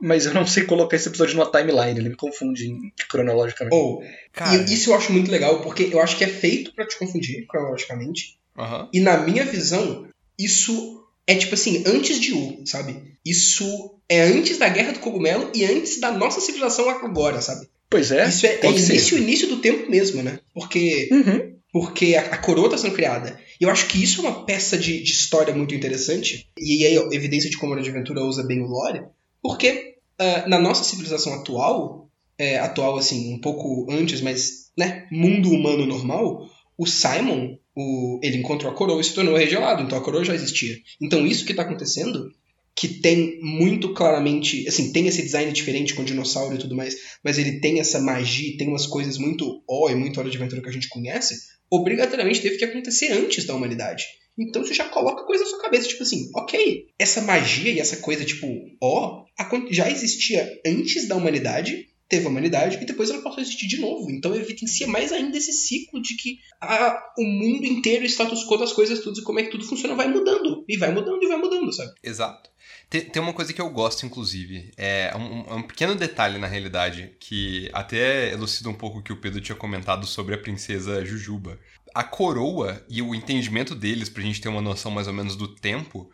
Mas 0.00 0.24
eu 0.24 0.32
não 0.32 0.46
sei 0.46 0.64
colocar 0.64 0.96
esse 0.96 1.08
episódio 1.08 1.36
numa 1.36 1.50
timeline. 1.50 2.00
Ele 2.00 2.08
me 2.08 2.16
confunde 2.16 2.66
cronologicamente. 3.10 3.76
Ou, 3.76 4.02
Cara, 4.32 4.56
e 4.56 4.72
isso 4.72 4.90
eu 4.90 4.94
acho 4.94 5.12
muito 5.12 5.30
legal, 5.30 5.60
porque 5.60 5.90
eu 5.92 6.00
acho 6.00 6.16
que 6.16 6.24
é 6.24 6.28
feito 6.28 6.72
pra 6.74 6.86
te 6.86 6.98
confundir, 6.98 7.46
cronologicamente. 7.46 8.38
aham. 8.56 8.88
E 8.94 9.00
na 9.00 9.18
minha 9.18 9.44
visão, 9.44 10.08
isso 10.38 10.99
é 11.30 11.34
tipo 11.36 11.54
assim, 11.54 11.84
antes 11.86 12.18
de 12.18 12.32
U, 12.32 12.62
sabe? 12.66 13.14
Isso 13.24 13.94
é 14.08 14.22
antes 14.22 14.58
da 14.58 14.68
Guerra 14.68 14.92
do 14.92 14.98
Cogumelo 14.98 15.48
e 15.54 15.64
antes 15.64 16.00
da 16.00 16.10
nossa 16.10 16.40
civilização 16.40 16.90
agora, 16.90 17.40
sabe? 17.40 17.68
Pois 17.88 18.10
é. 18.10 18.28
Isso 18.28 18.46
é, 18.46 18.58
é 18.60 18.72
ser. 18.72 18.92
início, 18.92 19.18
início 19.18 19.48
do 19.48 19.58
tempo 19.58 19.88
mesmo, 19.88 20.24
né? 20.24 20.40
Porque 20.52 21.08
Uhum. 21.12 21.54
porque 21.72 22.16
a, 22.16 22.22
a 22.34 22.38
coroa 22.38 22.66
está 22.66 22.78
sendo 22.78 22.96
criada. 22.96 23.38
E 23.60 23.64
eu 23.64 23.70
acho 23.70 23.86
que 23.86 24.02
isso 24.02 24.20
é 24.20 24.28
uma 24.28 24.44
peça 24.44 24.76
de, 24.76 25.00
de 25.04 25.12
história 25.12 25.54
muito 25.54 25.72
interessante, 25.72 26.48
e 26.58 26.84
aí 26.84 26.98
a 26.98 27.14
evidência 27.14 27.48
de 27.48 27.56
como 27.56 27.74
a 27.74 27.78
Aventura 27.78 28.24
usa 28.24 28.42
bem 28.42 28.60
o 28.60 28.66
lore, 28.66 29.02
porque 29.40 29.94
ah, 30.18 30.48
na 30.48 30.58
nossa 30.58 30.82
civilização 30.82 31.32
atual, 31.34 32.10
é, 32.36 32.58
atual 32.58 32.96
assim, 32.96 33.32
um 33.34 33.40
pouco 33.40 33.86
antes, 33.88 34.20
mas, 34.20 34.70
né, 34.76 35.06
mundo 35.12 35.50
humano 35.50 35.86
normal, 35.86 36.48
o 36.76 36.86
Simon, 36.86 37.56
o, 37.76 38.18
ele 38.22 38.38
encontrou 38.38 38.72
a 38.72 38.74
coroa 38.74 39.00
e 39.00 39.04
se 39.04 39.14
tornou 39.14 39.36
regelado, 39.36 39.82
então 39.82 39.98
a 39.98 40.02
coroa 40.02 40.24
já 40.24 40.34
existia. 40.34 40.76
Então 41.00 41.26
isso 41.26 41.44
que 41.44 41.52
está 41.52 41.62
acontecendo, 41.62 42.30
que 42.74 42.88
tem 42.88 43.38
muito 43.42 43.92
claramente, 43.92 44.66
assim, 44.68 44.92
tem 44.92 45.06
esse 45.06 45.22
design 45.22 45.52
diferente 45.52 45.94
com 45.94 46.04
dinossauro 46.04 46.54
e 46.54 46.58
tudo 46.58 46.74
mais, 46.76 46.94
mas 47.22 47.38
ele 47.38 47.60
tem 47.60 47.78
essa 47.80 48.00
magia, 48.00 48.56
tem 48.56 48.68
umas 48.68 48.86
coisas 48.86 49.18
muito 49.18 49.62
ó 49.68 49.90
e 49.90 49.94
muito 49.94 50.18
Hora 50.18 50.30
de 50.30 50.36
Aventura 50.36 50.62
que 50.62 50.68
a 50.68 50.72
gente 50.72 50.88
conhece, 50.88 51.36
obrigatoriamente 51.70 52.40
teve 52.40 52.56
que 52.56 52.64
acontecer 52.64 53.12
antes 53.12 53.44
da 53.44 53.54
humanidade. 53.54 54.04
Então 54.38 54.64
você 54.64 54.72
já 54.72 54.88
coloca 54.88 55.24
coisa 55.26 55.44
na 55.44 55.50
sua 55.50 55.60
cabeça, 55.60 55.88
tipo 55.88 56.02
assim, 56.02 56.30
ok, 56.34 56.86
essa 56.98 57.20
magia 57.20 57.70
e 57.70 57.78
essa 57.78 57.98
coisa, 57.98 58.24
tipo, 58.24 58.46
ó, 58.82 59.24
acon- 59.38 59.66
já 59.70 59.90
existia 59.90 60.48
antes 60.66 61.06
da 61.06 61.16
humanidade, 61.16 61.86
teve 62.10 62.26
a 62.26 62.28
humanidade, 62.28 62.76
e 62.76 62.84
depois 62.84 63.08
ela 63.08 63.22
passou 63.22 63.38
a 63.38 63.42
existir 63.42 63.68
de 63.68 63.80
novo. 63.80 64.10
Então 64.10 64.34
evidencia 64.34 64.88
mais 64.88 65.12
ainda 65.12 65.38
esse 65.38 65.52
ciclo 65.52 66.02
de 66.02 66.16
que 66.16 66.40
a, 66.60 67.00
o 67.16 67.24
mundo 67.24 67.64
inteiro, 67.64 68.02
o 68.02 68.06
status 68.06 68.44
quo 68.44 68.56
das 68.56 68.72
coisas, 68.72 68.98
tudo 68.98 69.20
e 69.20 69.22
como 69.22 69.38
é 69.38 69.44
que 69.44 69.50
tudo 69.50 69.64
funciona, 69.64 69.94
vai 69.94 70.08
mudando. 70.08 70.64
E 70.68 70.76
vai 70.76 70.92
mudando 70.92 71.22
e 71.22 71.28
vai 71.28 71.38
mudando, 71.38 71.72
sabe? 71.72 71.92
Exato. 72.02 72.50
Tem, 72.90 73.22
uma 73.22 73.32
coisa 73.32 73.52
que 73.52 73.60
eu 73.60 73.70
gosto, 73.70 74.04
inclusive. 74.04 74.72
É 74.76 75.16
um, 75.16 75.58
um 75.58 75.62
pequeno 75.62 75.94
detalhe, 75.94 76.38
na 76.38 76.48
realidade, 76.48 77.14
que 77.20 77.70
até 77.72 78.32
elucida 78.32 78.68
um 78.68 78.74
pouco 78.74 78.98
o 78.98 79.02
que 79.02 79.12
o 79.12 79.20
Pedro 79.20 79.40
tinha 79.40 79.54
comentado 79.54 80.04
sobre 80.04 80.34
a 80.34 80.38
princesa 80.38 81.04
Jujuba. 81.04 81.60
A 81.94 82.02
coroa 82.02 82.84
e 82.88 83.00
o 83.00 83.14
entendimento 83.14 83.76
deles, 83.76 84.08
pra 84.08 84.22
gente 84.22 84.40
ter 84.40 84.48
uma 84.48 84.60
noção 84.60 84.90
mais 84.90 85.06
ou 85.06 85.14
menos 85.14 85.36
do 85.36 85.46
tempo, 85.46 86.10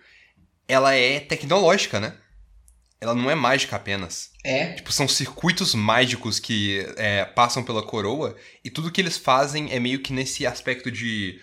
ela 0.68 0.94
é 0.94 1.20
tecnológica, 1.20 1.98
né? 1.98 2.18
Ela 3.01 3.14
não 3.14 3.31
é 3.31 3.35
mágica 3.35 3.77
apenas. 3.77 4.31
É. 4.44 4.73
Tipo, 4.73 4.93
são 4.93 5.06
circuitos 5.06 5.74
mágicos 5.74 6.39
que 6.39 6.86
é, 6.97 7.24
passam 7.24 7.62
pela 7.62 7.82
coroa 7.82 8.36
e 8.64 8.70
tudo 8.70 8.90
que 8.90 9.01
eles 9.01 9.18
fazem 9.18 9.70
é 9.73 9.78
meio 9.78 10.01
que 10.01 10.12
nesse 10.12 10.47
aspecto 10.47 10.90
de 10.90 11.39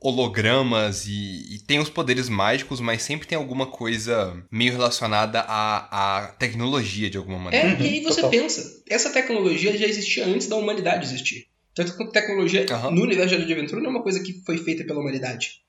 hologramas 0.00 1.06
e, 1.06 1.54
e 1.54 1.58
tem 1.66 1.78
os 1.78 1.88
poderes 1.88 2.28
mágicos, 2.28 2.80
mas 2.80 3.02
sempre 3.02 3.26
tem 3.26 3.36
alguma 3.36 3.66
coisa 3.66 4.42
meio 4.50 4.72
relacionada 4.72 5.40
à, 5.40 6.18
à 6.24 6.26
tecnologia 6.28 7.08
de 7.08 7.16
alguma 7.16 7.38
maneira. 7.38 7.68
É, 7.68 7.74
Uhum, 7.74 7.80
e 7.80 7.88
aí 7.88 8.00
você 8.02 8.20
total. 8.20 8.30
pensa, 8.30 8.82
essa 8.88 9.10
tecnologia 9.10 9.76
já 9.76 9.86
existia 9.86 10.26
antes 10.26 10.46
da 10.46 10.56
humanidade 10.56 11.06
existir. 11.06 11.46
Tanto 11.74 11.96
que 11.96 12.10
tecnologia 12.10 12.66
Aham. 12.70 12.90
no 12.90 13.02
universo 13.02 13.36
de 13.36 13.52
Aventura 13.52 13.80
não 13.82 13.88
é 13.88 13.92
uma 13.94 14.02
coisa 14.02 14.22
que 14.22 14.42
foi 14.44 14.58
feita 14.58 14.84
pela 14.84 15.00
humanidade. 15.00 15.60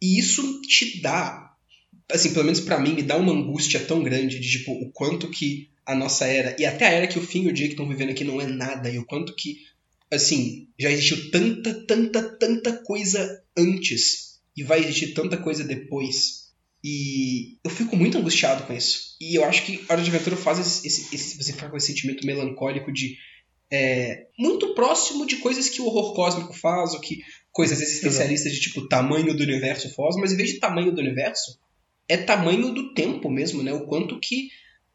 E 0.00 0.18
isso 0.18 0.60
te 0.62 1.00
dá, 1.00 1.51
assim, 2.10 2.32
pelo 2.32 2.44
menos 2.44 2.60
pra 2.60 2.78
mim, 2.80 2.94
me 2.94 3.02
dá 3.02 3.16
uma 3.16 3.32
angústia 3.32 3.80
tão 3.80 4.02
grande 4.02 4.38
de, 4.38 4.50
tipo, 4.58 4.72
o 4.72 4.90
quanto 4.92 5.28
que 5.30 5.70
a 5.84 5.94
nossa 5.94 6.26
era, 6.26 6.54
e 6.58 6.64
até 6.64 6.86
a 6.86 6.90
era 6.92 7.06
que 7.06 7.18
o 7.18 7.22
fim 7.22 7.44
e 7.44 7.48
o 7.48 7.52
dia 7.52 7.66
que 7.66 7.72
estão 7.72 7.88
vivendo 7.88 8.10
aqui 8.10 8.24
não 8.24 8.40
é 8.40 8.46
nada, 8.46 8.88
e 8.90 8.98
o 8.98 9.04
quanto 9.04 9.34
que, 9.34 9.56
assim, 10.10 10.68
já 10.78 10.90
existiu 10.90 11.30
tanta, 11.30 11.74
tanta, 11.86 12.22
tanta 12.38 12.72
coisa 12.84 13.42
antes, 13.56 14.40
e 14.56 14.62
vai 14.62 14.80
existir 14.80 15.08
tanta 15.14 15.36
coisa 15.36 15.64
depois. 15.64 16.42
E 16.84 17.58
eu 17.64 17.70
fico 17.70 17.96
muito 17.96 18.18
angustiado 18.18 18.64
com 18.64 18.72
isso. 18.74 19.16
E 19.20 19.36
eu 19.38 19.44
acho 19.44 19.64
que 19.64 19.84
Hora 19.88 20.02
de 20.02 20.10
Aventura 20.10 20.36
faz 20.36 20.58
esse, 20.58 20.86
esse, 20.86 21.14
esse- 21.14 21.36
você 21.42 21.52
ficar 21.52 21.70
com 21.70 21.76
esse 21.76 21.86
sentimento 21.86 22.26
melancólico 22.26 22.92
de. 22.92 23.16
é, 23.70 24.26
muito 24.38 24.74
próximo 24.74 25.24
de 25.26 25.36
coisas 25.36 25.68
que 25.68 25.80
o 25.80 25.86
horror 25.86 26.14
cósmico 26.14 26.52
faz, 26.52 26.92
ou 26.92 27.00
que 27.00 27.20
coisas 27.50 27.80
existencialistas 27.80 28.52
de 28.52 28.60
tipo 28.60 28.86
tamanho 28.88 29.34
do 29.34 29.42
universo 29.42 29.88
faz, 29.94 30.16
mas 30.16 30.32
em 30.32 30.36
vez 30.36 30.50
de 30.50 30.58
tamanho 30.58 30.92
do 30.92 31.00
universo, 31.00 31.58
é 32.12 32.16
tamanho 32.16 32.72
do 32.74 32.92
tempo 32.94 33.30
mesmo, 33.30 33.62
né? 33.62 33.72
O 33.72 33.86
quanto 33.86 34.18
que 34.20 34.48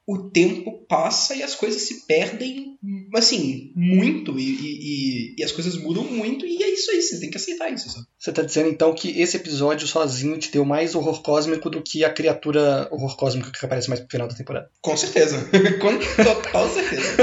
o 0.10 0.30
tempo 0.30 0.86
passa 0.88 1.36
e 1.36 1.44
as 1.44 1.54
coisas 1.54 1.82
se 1.82 2.06
perdem, 2.08 2.78
assim, 3.14 3.74
muito, 3.76 4.40
e, 4.40 4.44
e- 4.52 5.36
e- 5.38 5.44
as 5.44 5.52
coisas 5.52 5.76
mudam 5.78 6.06
muito, 6.06 6.46
e 6.46 6.64
é 6.64 6.70
isso 6.70 6.90
aí, 6.92 7.02
você 7.02 7.20
tem 7.20 7.30
que 7.30 7.36
aceitar 7.36 7.70
isso, 7.74 7.90
sabe? 7.90 8.06
Você 8.18 8.32
tá 8.32 8.42
dizendo 8.42 8.70
então 8.70 8.94
que 8.96 9.20
esse 9.20 9.36
episódio 9.36 9.86
sozinho 9.86 10.38
te 10.38 10.50
deu 10.50 10.64
mais 10.64 10.96
horror 10.96 11.22
cósmico 11.22 11.70
do 11.70 11.82
que 11.84 12.06
a 12.06 12.10
criatura 12.10 12.88
horror 12.90 13.18
cósmico 13.18 13.52
que 13.52 13.66
aparece 13.66 13.90
mais 13.90 14.00
pro 14.00 14.10
final 14.10 14.30
da 14.30 14.34
temporada. 14.36 14.72
Com 14.80 14.96
certeza. 14.96 15.38
Com 15.82 15.98
total 16.24 16.70
certeza. 16.70 17.18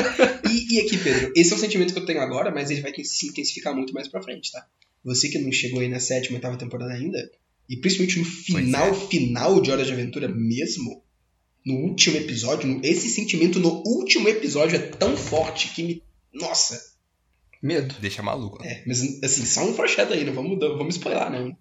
E, 0.51 0.75
e 0.75 0.81
aqui, 0.81 0.99
Pedro, 0.99 1.33
esse 1.35 1.55
é 1.55 1.57
um 1.57 1.59
sentimento 1.59 1.95
que 1.95 2.01
eu 2.01 2.05
tenho 2.05 2.21
agora, 2.21 2.51
mas 2.51 2.71
ele 2.71 2.83
vai 2.83 2.93
se 3.03 3.29
intensificar 3.29 3.75
muito 3.75 3.95
mais 3.95 4.09
pra 4.09 4.23
frente, 4.23 4.53
tá? 4.53 4.63
Você 5.03 5.31
que 5.31 5.39
não 5.39 5.51
chegou 5.51 5.81
aí 5.81 5.89
na 5.89 6.01
sétima, 6.01 6.37
oitava 6.37 6.59
temporada 6.59 6.93
ainda, 6.93 7.19
e 7.69 7.77
principalmente 7.77 8.19
no 8.19 8.25
final, 8.25 8.89
é. 8.89 8.95
final 8.95 9.61
de 9.61 9.71
Hora 9.71 9.85
de 9.85 9.93
Aventura 9.93 10.29
mesmo, 10.29 11.03
no 11.65 11.75
último 11.77 12.17
episódio, 12.17 12.69
no- 12.69 12.85
esse 12.85 13.09
sentimento 13.09 13.59
no 13.59 13.83
último 13.87 14.29
episódio 14.29 14.77
é 14.77 14.81
tão 14.81 15.17
forte 15.17 15.69
que 15.75 15.83
me. 15.83 16.03
Nossa! 16.33 16.93
Medo. 17.63 17.95
Deixa 18.01 18.23
maluco. 18.23 18.63
É, 18.63 18.83
mas 18.87 19.01
assim, 19.23 19.47
só 19.47 19.65
um 19.65 19.73
foreshadow 19.75 20.13
aí, 20.15 20.25
não 20.25 20.35
vamos, 20.35 20.59
não 20.59 20.77
vamos 20.77 20.97
spoiler, 20.97 21.31
não. 21.31 21.57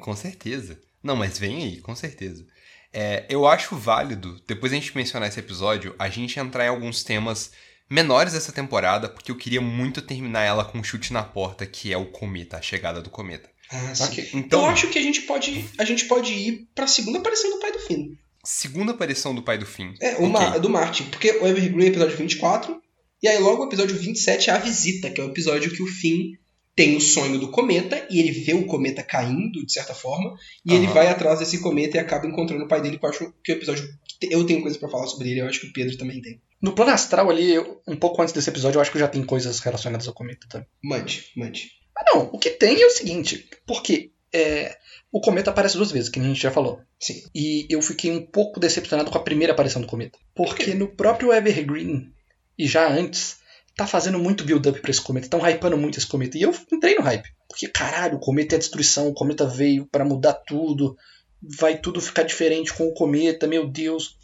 Com 0.00 0.16
certeza. 0.16 0.80
Não, 1.02 1.14
mas 1.14 1.38
vem 1.38 1.62
aí, 1.62 1.80
com 1.80 1.94
certeza. 1.94 2.46
É, 2.90 3.26
eu 3.28 3.46
acho 3.46 3.76
válido, 3.76 4.40
depois 4.46 4.72
a 4.72 4.76
gente 4.76 4.96
mencionar 4.96 5.28
esse 5.28 5.38
episódio, 5.40 5.94
a 5.98 6.08
gente 6.08 6.38
entrar 6.38 6.64
em 6.64 6.68
alguns 6.68 7.02
temas 7.02 7.50
menores 7.90 8.32
dessa 8.32 8.52
temporada, 8.52 9.08
porque 9.08 9.30
eu 9.30 9.36
queria 9.36 9.60
muito 9.60 10.00
terminar 10.00 10.44
ela 10.44 10.64
com 10.64 10.78
um 10.78 10.84
chute 10.84 11.12
na 11.12 11.22
porta, 11.22 11.66
que 11.66 11.92
é 11.92 11.98
o 11.98 12.06
cometa, 12.06 12.56
a 12.56 12.62
chegada 12.62 13.02
do 13.02 13.10
cometa. 13.10 13.50
Ah, 13.70 13.94
sim. 13.94 14.04
Ok. 14.04 14.28
Então, 14.34 14.60
Eu 14.60 14.66
acho 14.66 14.88
que 14.88 14.98
a 14.98 15.02
gente 15.02 15.22
pode, 15.22 15.64
a 15.78 15.84
gente 15.84 16.04
pode 16.06 16.32
ir 16.32 16.68
pra 16.74 16.86
segunda 16.86 17.18
aparição 17.18 17.50
do 17.50 17.58
pai 17.60 17.72
do 17.72 17.78
Finn. 17.80 18.14
segunda 18.44 18.92
aparição 18.92 19.34
do 19.34 19.42
pai 19.42 19.56
do 19.58 19.66
fim. 19.66 19.94
É, 20.00 20.12
o 20.16 20.24
Ok. 20.24 20.28
Ma- 20.28 20.58
do 20.58 20.68
Martin, 20.68 21.04
porque 21.04 21.30
o 21.32 21.46
Evergreen 21.46 21.86
é 21.86 21.90
o 21.90 21.92
episódio 21.92 22.16
24, 22.16 22.80
e 23.22 23.28
aí 23.28 23.38
logo 23.38 23.62
o 23.62 23.66
episódio 23.66 23.96
27 23.96 24.50
é 24.50 24.52
a 24.52 24.58
visita, 24.58 25.10
que 25.10 25.20
é 25.20 25.24
o 25.24 25.28
episódio 25.30 25.70
que 25.74 25.82
o 25.82 25.86
Finn 25.86 26.32
tem 26.76 26.96
o 26.96 27.00
sonho 27.00 27.38
do 27.38 27.50
cometa, 27.50 28.06
e 28.10 28.18
ele 28.20 28.32
vê 28.32 28.52
o 28.52 28.66
cometa 28.66 29.02
caindo, 29.02 29.64
de 29.64 29.72
certa 29.72 29.94
forma, 29.94 30.36
e 30.66 30.74
ele 30.74 30.86
Aham. 30.86 30.94
vai 30.94 31.06
atrás 31.06 31.38
desse 31.38 31.58
cometa 31.58 31.96
e 31.96 32.00
acaba 32.00 32.26
encontrando 32.26 32.64
o 32.64 32.68
pai 32.68 32.82
dele, 32.82 32.98
que 32.98 33.04
eu 33.06 33.08
acho 33.10 33.32
que 33.42 33.52
o 33.52 33.56
episódio... 33.56 33.88
Eu 34.20 34.44
tenho 34.44 34.60
coisa 34.60 34.78
pra 34.78 34.88
falar 34.88 35.06
sobre 35.06 35.30
ele, 35.30 35.40
eu 35.40 35.46
acho 35.46 35.60
que 35.60 35.66
o 35.68 35.72
Pedro 35.72 35.96
também 35.96 36.20
tem. 36.20 36.40
No 36.60 36.72
plano 36.74 36.90
astral 36.90 37.30
ali, 37.30 37.52
eu- 37.54 37.80
um 37.86 37.96
pouco 37.96 38.20
antes 38.20 38.32
desse 38.34 38.50
episódio, 38.50 38.78
eu 38.78 38.82
acho 38.82 38.90
que 38.92 38.98
já 38.98 39.06
tem 39.08 39.22
coisas 39.24 39.58
relacionadas 39.60 40.06
ao 40.08 40.14
cometa 40.14 40.46
também. 40.48 40.66
Mande, 40.82 41.26
mande. 41.36 41.70
Não, 42.06 42.30
o 42.32 42.38
que 42.38 42.50
tem 42.50 42.80
é 42.80 42.86
o 42.86 42.90
seguinte, 42.90 43.48
porque 43.66 44.10
é, 44.32 44.76
o 45.12 45.20
cometa 45.20 45.50
aparece 45.50 45.76
duas 45.76 45.92
vezes, 45.92 46.08
que 46.08 46.18
a 46.18 46.22
gente 46.22 46.40
já 46.40 46.50
falou. 46.50 46.80
Sim. 46.98 47.22
E 47.34 47.66
eu 47.70 47.80
fiquei 47.80 48.10
um 48.10 48.26
pouco 48.26 48.58
decepcionado 48.58 49.10
com 49.10 49.16
a 49.16 49.22
primeira 49.22 49.52
aparição 49.52 49.80
do 49.80 49.86
cometa. 49.86 50.18
Porque 50.34 50.74
no 50.74 50.88
próprio 50.88 51.32
Evergreen, 51.32 52.12
e 52.58 52.66
já 52.66 52.88
antes, 52.88 53.36
tá 53.76 53.86
fazendo 53.86 54.18
muito 54.18 54.44
build-up 54.44 54.80
pra 54.80 54.90
esse 54.90 55.00
cometa. 55.00 55.26
Estão 55.26 55.40
hypando 55.48 55.76
muito 55.76 55.98
esse 55.98 56.06
cometa. 56.06 56.36
E 56.36 56.42
eu 56.42 56.54
entrei 56.72 56.96
no 56.96 57.02
hype. 57.02 57.28
Porque, 57.48 57.68
caralho, 57.68 58.16
o 58.16 58.20
cometa 58.20 58.54
é 58.54 58.56
a 58.56 58.58
destruição, 58.58 59.08
o 59.08 59.14
cometa 59.14 59.46
veio 59.46 59.86
pra 59.86 60.04
mudar 60.04 60.32
tudo. 60.32 60.96
Vai 61.40 61.78
tudo 61.78 62.00
ficar 62.00 62.22
diferente 62.22 62.72
com 62.72 62.88
o 62.88 62.94
cometa, 62.94 63.46
meu 63.46 63.68
Deus. 63.68 64.16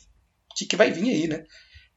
O 0.51 0.55
que, 0.57 0.67
que 0.67 0.77
vai 0.77 0.91
vir 0.91 1.11
aí, 1.11 1.29
né? 1.29 1.45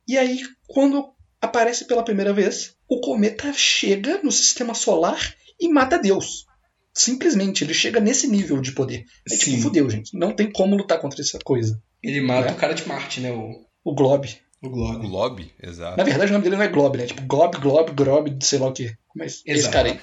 E 0.08 0.18
aí, 0.18 0.42
quando 0.68 1.14
aparece 1.42 1.86
pela 1.86 2.04
primeira 2.04 2.34
vez, 2.34 2.76
o 2.88 3.00
cometa 3.00 3.52
chega 3.54 4.22
no 4.22 4.32
sistema 4.32 4.74
solar 4.74 5.36
e 5.66 5.70
mata 5.70 5.98
Deus. 6.00 6.46
Simplesmente, 6.94 7.64
ele 7.64 7.74
chega 7.74 8.00
nesse 8.00 8.28
nível 8.28 8.62
de 8.62 8.72
poder. 8.72 9.06
É 9.28 9.36
tipo, 9.36 9.52
Sim. 9.52 9.62
fudeu, 9.62 9.90
gente. 9.90 10.16
Não 10.18 10.32
tem 10.36 10.52
como 10.52 10.76
lutar 10.76 11.00
contra 11.00 11.22
essa 11.22 11.40
coisa. 11.44 11.82
Ele 12.04 12.22
mata 12.22 12.50
É. 12.50 12.52
o 12.52 12.56
cara 12.56 12.74
de 12.74 12.88
Marte, 12.88 13.20
né, 13.20 13.32
o, 13.32 13.66
O 13.84 13.96
Glob. 13.96 14.28
o 14.62 14.68
O 14.68 14.70
Glob. 14.70 15.08
lobby, 15.08 15.52
exato. 15.62 15.98
Na 15.98 16.04
verdade, 16.04 16.30
o 16.32 16.34
nome 16.34 16.44
dele 16.44 16.56
não 16.58 16.64
é 16.64 16.68
Glob, 16.68 16.98
né? 16.98 17.06
Tipo, 17.08 17.22
Glob, 17.24 17.58
Glob, 17.58 17.92
Grob, 17.94 18.38
sei 18.46 18.60
lá 18.60 18.68
o 18.68 18.74
quê. 18.74 18.94
Mas 19.16 19.42
esse 19.46 19.60
Exato. 19.60 19.74
cara 19.74 19.90
aí. 19.90 20.00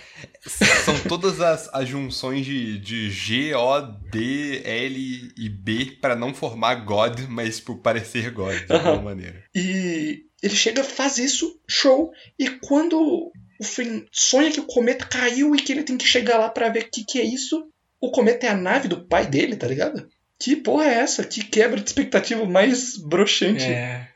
São 0.85 0.99
todas 1.09 1.41
as, 1.41 1.69
as 1.73 1.89
junções 1.89 2.45
de, 2.45 2.79
de 2.79 3.11
G, 3.11 3.55
O, 3.55 3.81
D, 4.11 4.63
L 4.65 5.33
e 5.37 5.49
B 5.49 5.97
para 6.01 6.15
não 6.17 6.35
formar 6.35 6.75
God, 6.85 7.21
mas 7.29 7.61
por 7.61 7.79
parecer 7.79 8.31
God, 8.33 8.65
de 8.67 8.73
alguma 8.73 8.95
Aham. 8.95 9.03
maneira. 9.03 9.43
E 9.55 10.25
ele 10.43 10.55
chega, 10.57 10.83
faz 10.85 11.19
isso, 11.19 11.59
show. 11.69 12.11
E 12.39 12.51
quando 12.51 13.31
o 13.61 13.65
Finn 13.65 14.07
sonha 14.11 14.51
que 14.51 14.59
o 14.59 14.67
cometa 14.67 15.05
caiu 15.05 15.55
e 15.55 15.61
que 15.61 15.71
ele 15.71 15.83
tem 15.83 15.99
que 15.99 16.07
chegar 16.07 16.39
lá 16.39 16.49
pra 16.49 16.71
ver 16.71 16.85
o 16.85 16.91
que, 16.91 17.05
que 17.05 17.21
é 17.21 17.25
isso, 17.25 17.69
o 18.01 18.11
cometa 18.11 18.47
é 18.47 18.49
a 18.49 18.57
nave 18.57 18.89
do 18.89 19.05
pai 19.07 19.27
dele, 19.27 19.55
tá 19.55 19.69
ligado? 19.69 20.09
Que 20.39 20.57
porra 20.57 20.87
é 20.87 20.95
essa? 20.95 21.23
Que 21.23 21.45
quebra 21.45 21.79
de 21.79 21.87
expectativa 21.87 22.47
mais 22.47 22.97
broxante. 22.97 23.65
É. 23.65 24.09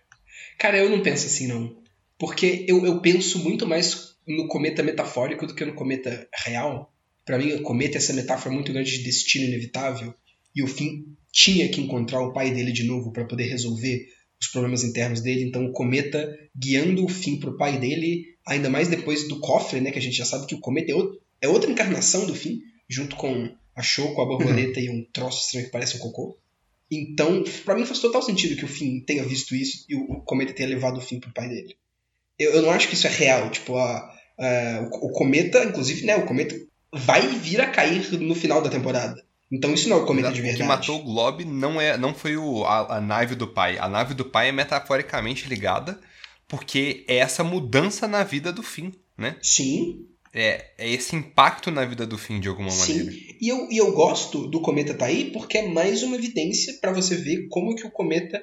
Cara, 0.59 0.79
eu 0.79 0.89
não 0.89 1.03
penso 1.03 1.27
assim, 1.27 1.47
não. 1.47 1.77
Porque 2.19 2.65
eu, 2.67 2.87
eu 2.87 3.03
penso 3.03 3.39
muito 3.39 3.67
mais 3.67 4.15
no 4.27 4.49
cometa 4.49 4.83
metafórico 4.83 5.47
do 5.47 5.55
que 5.55 5.67
no 5.67 5.75
cometa 5.75 6.27
real. 6.47 6.91
Pra 7.27 7.37
mim, 7.37 7.53
o 7.53 7.63
cometa 7.63 7.97
é 7.97 7.99
essa 7.99 8.15
metáfora 8.15 8.55
muito 8.55 8.73
grande 8.73 8.97
de 8.97 9.05
destino 9.05 9.45
inevitável. 9.45 10.15
E 10.57 10.63
o 10.63 10.67
fim 10.67 11.05
tinha 11.31 11.69
que 11.69 11.83
encontrar 11.83 12.23
o 12.23 12.33
pai 12.33 12.51
dele 12.51 12.73
de 12.73 12.85
novo 12.85 13.13
para 13.13 13.27
poder 13.27 13.45
resolver 13.45 14.07
os 14.41 14.49
problemas 14.49 14.85
internos 14.85 15.21
dele. 15.21 15.45
Então 15.45 15.67
o 15.67 15.73
cometa 15.73 16.35
guiando 16.57 17.05
o 17.05 17.09
fim 17.09 17.39
pro 17.39 17.59
pai 17.59 17.79
dele, 17.79 18.34
ainda 18.47 18.69
mais 18.71 18.89
depois 18.89 19.29
do 19.29 19.41
cofre, 19.41 19.81
né? 19.81 19.91
Que 19.91 19.99
a 19.99 20.03
gente 20.03 20.17
já 20.17 20.25
sabe 20.25 20.47
que 20.47 20.55
o 20.55 20.61
cometa 20.61 20.93
é, 20.93 20.95
outro, 20.95 21.21
é 21.41 21.49
outra 21.49 21.71
encarnação 21.71 22.27
do 22.27 22.35
fim, 22.35 22.61
junto 22.89 23.17
com 23.17 23.51
a 23.75 23.83
Choco, 23.83 24.21
a 24.21 24.27
borboleta 24.27 24.81
e 24.81 24.89
um 24.89 25.05
troço 25.13 25.45
estranho 25.45 25.67
que 25.67 25.73
parece 25.73 25.97
um 25.97 26.01
cocô. 26.01 26.37
Então, 26.91 27.43
para 27.65 27.75
mim 27.75 27.85
faz 27.85 27.99
total 27.99 28.23
sentido 28.23 28.57
que 28.57 28.65
o 28.65 28.69
Finn 28.69 29.01
tenha 29.01 29.25
visto 29.25 29.55
isso 29.55 29.85
e 29.89 29.97
o, 29.97 30.03
o 30.03 30.21
cometa 30.21 30.53
tenha 30.53 30.69
levado 30.69 30.99
o 30.99 31.01
Finn 31.01 31.19
pro 31.19 31.33
pai 31.33 31.49
dele. 31.49 31.77
Eu, 32.39 32.53
eu 32.53 32.63
não 32.63 32.71
acho 32.71 32.89
que 32.89 32.95
isso 32.95 33.07
é 33.07 33.11
real. 33.11 33.51
Tipo, 33.51 33.77
a, 33.77 33.97
a, 34.39 34.89
o, 34.93 35.07
o 35.07 35.13
cometa, 35.13 35.65
inclusive, 35.65 36.05
né? 36.05 36.17
O 36.17 36.27
cometa 36.27 36.55
vai 36.93 37.27
vir 37.27 37.61
a 37.61 37.71
cair 37.71 38.13
no 38.21 38.35
final 38.35 38.63
da 38.63 38.71
temporada. 38.71 39.25
Então 39.51 39.73
isso 39.73 39.89
não 39.89 39.99
é 39.99 40.01
o 40.01 40.07
cometa 40.07 40.33
de 40.33 40.41
O 40.41 40.43
verdade. 40.43 40.63
que 40.63 40.69
matou 40.69 41.01
o 41.01 41.03
Glob 41.05 41.45
não, 41.45 41.81
é, 41.81 41.97
não 41.97 42.15
foi 42.15 42.37
o, 42.37 42.65
a, 42.65 42.97
a 42.97 43.01
nave 43.01 43.35
do 43.35 43.47
pai. 43.47 43.79
A 43.79 43.89
nave 43.89 44.15
do 44.15 44.25
pai 44.25 44.49
é 44.49 44.53
metaforicamente 44.53 45.49
ligada 45.49 46.01
porque 46.49 47.05
é 47.09 47.17
essa 47.17 47.43
mudança 47.45 48.07
na 48.07 48.23
vida 48.25 48.53
do 48.53 48.63
fim, 48.63 48.93
né? 49.17 49.37
Sim, 49.43 50.07
É, 50.33 50.73
é 50.79 50.91
esse 50.91 51.15
impacto 51.15 51.71
na 51.71 51.85
vida 51.85 52.07
do 52.07 52.19
fim 52.19 52.41
de 52.41 52.49
alguma 52.49 52.75
maneira. 52.75 53.11
sim. 53.13 53.19
E 53.41 53.49
eu, 53.49 53.69
e 53.71 53.77
eu 53.77 53.93
gosto 53.93 54.49
do 54.49 54.61
cometa 54.61 54.93
tá 54.95 55.07
aí 55.07 55.31
porque 55.31 55.59
é 55.59 55.69
mais 55.69 56.03
uma 56.03 56.17
evidência 56.17 56.75
para 56.81 56.93
você 56.93 57.15
ver 57.17 57.47
como 57.49 57.75
que 57.77 57.87
o 57.87 57.91
cometa 57.91 58.43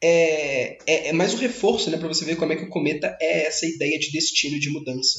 é, 0.00 0.78
é, 0.86 1.08
é 1.08 1.12
mais 1.12 1.34
um 1.34 1.38
reforço, 1.38 1.90
né? 1.90 1.96
Para 1.96 2.08
você 2.08 2.24
ver 2.24 2.36
como 2.36 2.52
é 2.52 2.56
que 2.56 2.64
o 2.64 2.68
cometa 2.68 3.16
é 3.20 3.46
essa 3.46 3.66
ideia 3.66 3.98
de 3.98 4.10
destino 4.12 4.58
de 4.58 4.70
mudança. 4.70 5.18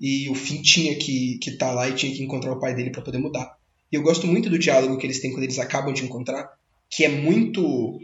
E 0.00 0.28
o 0.28 0.34
Finn 0.34 0.62
tinha 0.62 0.96
que 0.96 1.38
que 1.42 1.56
tá 1.56 1.72
lá 1.72 1.88
e 1.88 1.94
tinha 1.94 2.14
que 2.14 2.22
encontrar 2.22 2.52
o 2.52 2.60
pai 2.60 2.74
dele 2.74 2.90
para 2.90 3.02
poder 3.02 3.18
mudar. 3.18 3.56
E 3.90 3.96
eu 3.96 4.02
gosto 4.02 4.26
muito 4.26 4.48
do 4.50 4.58
diálogo 4.58 4.96
que 4.98 5.06
eles 5.06 5.20
têm 5.20 5.32
quando 5.32 5.44
eles 5.44 5.58
acabam 5.58 5.92
de 5.92 6.04
encontrar, 6.04 6.48
que 6.90 7.04
é 7.04 7.08
muito 7.08 8.00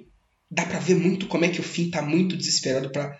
dá 0.50 0.64
pra 0.66 0.78
ver 0.78 0.96
muito 0.96 1.26
como 1.26 1.44
é 1.44 1.48
que 1.48 1.60
o 1.60 1.64
Finn 1.64 1.90
tá 1.90 2.02
muito 2.02 2.36
desesperado 2.36 2.90
pra 2.90 3.16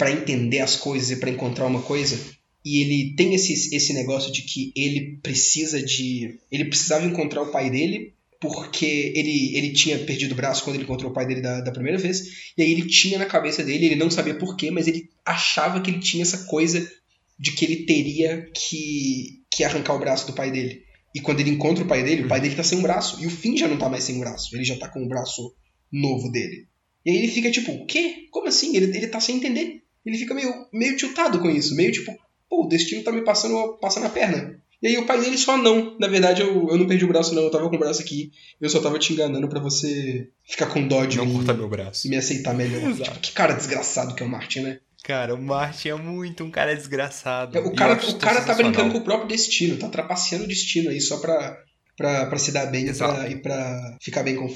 para 0.00 0.10
entender 0.10 0.60
as 0.60 0.76
coisas 0.76 1.10
e 1.10 1.16
para 1.16 1.28
encontrar 1.28 1.66
uma 1.66 1.82
coisa. 1.82 2.18
E 2.64 2.80
ele 2.80 3.14
tem 3.16 3.34
esse, 3.34 3.76
esse 3.76 3.92
negócio 3.92 4.32
de 4.32 4.40
que 4.40 4.72
ele 4.74 5.18
precisa 5.22 5.82
de. 5.82 6.38
Ele 6.50 6.64
precisava 6.64 7.04
encontrar 7.04 7.42
o 7.42 7.52
pai 7.52 7.68
dele, 7.68 8.14
porque 8.40 9.12
ele, 9.14 9.54
ele 9.54 9.74
tinha 9.74 9.98
perdido 9.98 10.32
o 10.32 10.34
braço 10.34 10.64
quando 10.64 10.76
ele 10.76 10.84
encontrou 10.84 11.10
o 11.10 11.14
pai 11.14 11.26
dele 11.26 11.42
da, 11.42 11.60
da 11.60 11.70
primeira 11.70 11.98
vez. 11.98 12.52
E 12.56 12.62
aí 12.62 12.72
ele 12.72 12.88
tinha 12.88 13.18
na 13.18 13.26
cabeça 13.26 13.62
dele, 13.62 13.84
ele 13.84 13.94
não 13.94 14.10
sabia 14.10 14.38
porquê, 14.38 14.70
mas 14.70 14.88
ele 14.88 15.10
achava 15.22 15.82
que 15.82 15.90
ele 15.90 16.00
tinha 16.00 16.22
essa 16.22 16.46
coisa 16.46 16.90
de 17.38 17.52
que 17.52 17.66
ele 17.66 17.84
teria 17.84 18.50
que, 18.54 19.42
que 19.52 19.64
arrancar 19.64 19.96
o 19.96 19.98
braço 19.98 20.26
do 20.26 20.32
pai 20.32 20.50
dele. 20.50 20.82
E 21.14 21.20
quando 21.20 21.40
ele 21.40 21.50
encontra 21.50 21.84
o 21.84 21.86
pai 21.86 22.02
dele, 22.02 22.24
o 22.24 22.28
pai 22.28 22.40
dele 22.40 22.54
tá 22.54 22.64
sem 22.64 22.78
um 22.78 22.82
braço. 22.82 23.22
E 23.22 23.26
o 23.26 23.30
Finn 23.30 23.54
já 23.54 23.68
não 23.68 23.76
tá 23.76 23.90
mais 23.90 24.04
sem 24.04 24.16
um 24.16 24.20
braço. 24.20 24.56
Ele 24.56 24.64
já 24.64 24.78
tá 24.78 24.88
com 24.88 25.04
o 25.04 25.08
braço 25.08 25.54
novo 25.92 26.30
dele. 26.30 26.68
E 27.04 27.10
aí 27.10 27.18
ele 27.18 27.28
fica 27.28 27.50
tipo, 27.50 27.72
o 27.72 27.84
quê? 27.84 28.28
Como 28.30 28.48
assim? 28.48 28.74
Ele, 28.74 28.96
ele 28.96 29.06
tá 29.06 29.20
sem 29.20 29.36
entender. 29.36 29.82
Ele 30.04 30.18
fica 30.18 30.34
meio, 30.34 30.52
meio 30.72 30.96
tiltado 30.96 31.38
com 31.38 31.50
isso. 31.50 31.74
Meio 31.74 31.92
tipo, 31.92 32.12
pô, 32.48 32.64
o 32.64 32.68
destino 32.68 33.02
tá 33.02 33.12
me 33.12 33.22
passando, 33.22 33.78
passando 33.80 34.06
a 34.06 34.10
perna. 34.10 34.58
E 34.82 34.86
aí 34.88 34.96
o 34.96 35.04
pai 35.04 35.20
dele 35.20 35.36
só 35.36 35.58
não. 35.58 35.96
Na 36.00 36.08
verdade, 36.08 36.40
eu, 36.40 36.68
eu 36.70 36.78
não 36.78 36.86
perdi 36.86 37.04
o 37.04 37.08
braço, 37.08 37.34
não. 37.34 37.42
Eu 37.42 37.50
tava 37.50 37.68
com 37.68 37.76
o 37.76 37.78
braço 37.78 38.00
aqui. 38.00 38.32
Eu 38.58 38.70
só 38.70 38.80
tava 38.80 38.98
te 38.98 39.12
enganando 39.12 39.46
pra 39.46 39.60
você 39.60 40.28
ficar 40.46 40.66
com 40.66 40.86
dó 40.88 41.04
de 41.04 41.18
Não 41.18 41.26
mim 41.26 41.34
corta 41.34 41.52
meu 41.52 41.68
braço. 41.68 42.06
e 42.06 42.10
me 42.10 42.16
aceitar 42.16 42.54
melhor. 42.54 42.94
Tipo, 42.94 43.20
que 43.20 43.32
cara 43.32 43.52
desgraçado 43.52 44.14
que 44.14 44.22
é 44.22 44.26
o 44.26 44.28
Martin, 44.28 44.60
né? 44.60 44.80
Cara, 45.04 45.34
o 45.34 45.42
Martin 45.42 45.88
é 45.88 45.94
muito 45.94 46.44
um 46.44 46.50
cara 46.50 46.74
desgraçado. 46.74 47.58
O 47.58 47.74
cara, 47.74 47.94
o 47.94 48.18
cara 48.18 48.40
tá 48.42 48.54
brincando 48.54 48.92
com 48.92 48.98
o 48.98 49.04
próprio 49.04 49.28
destino, 49.28 49.76
tá 49.76 49.88
trapaceando 49.88 50.44
o 50.44 50.48
destino 50.48 50.90
aí 50.90 51.00
só 51.00 51.18
pra, 51.18 51.56
pra, 51.96 52.26
pra 52.26 52.38
se 52.38 52.52
dar 52.52 52.66
bem 52.66 52.86
e 52.88 52.94
pra, 52.94 53.28
e 53.28 53.36
pra 53.36 53.96
ficar 54.00 54.22
bem 54.22 54.36
com 54.36 54.46
o. 54.46 54.50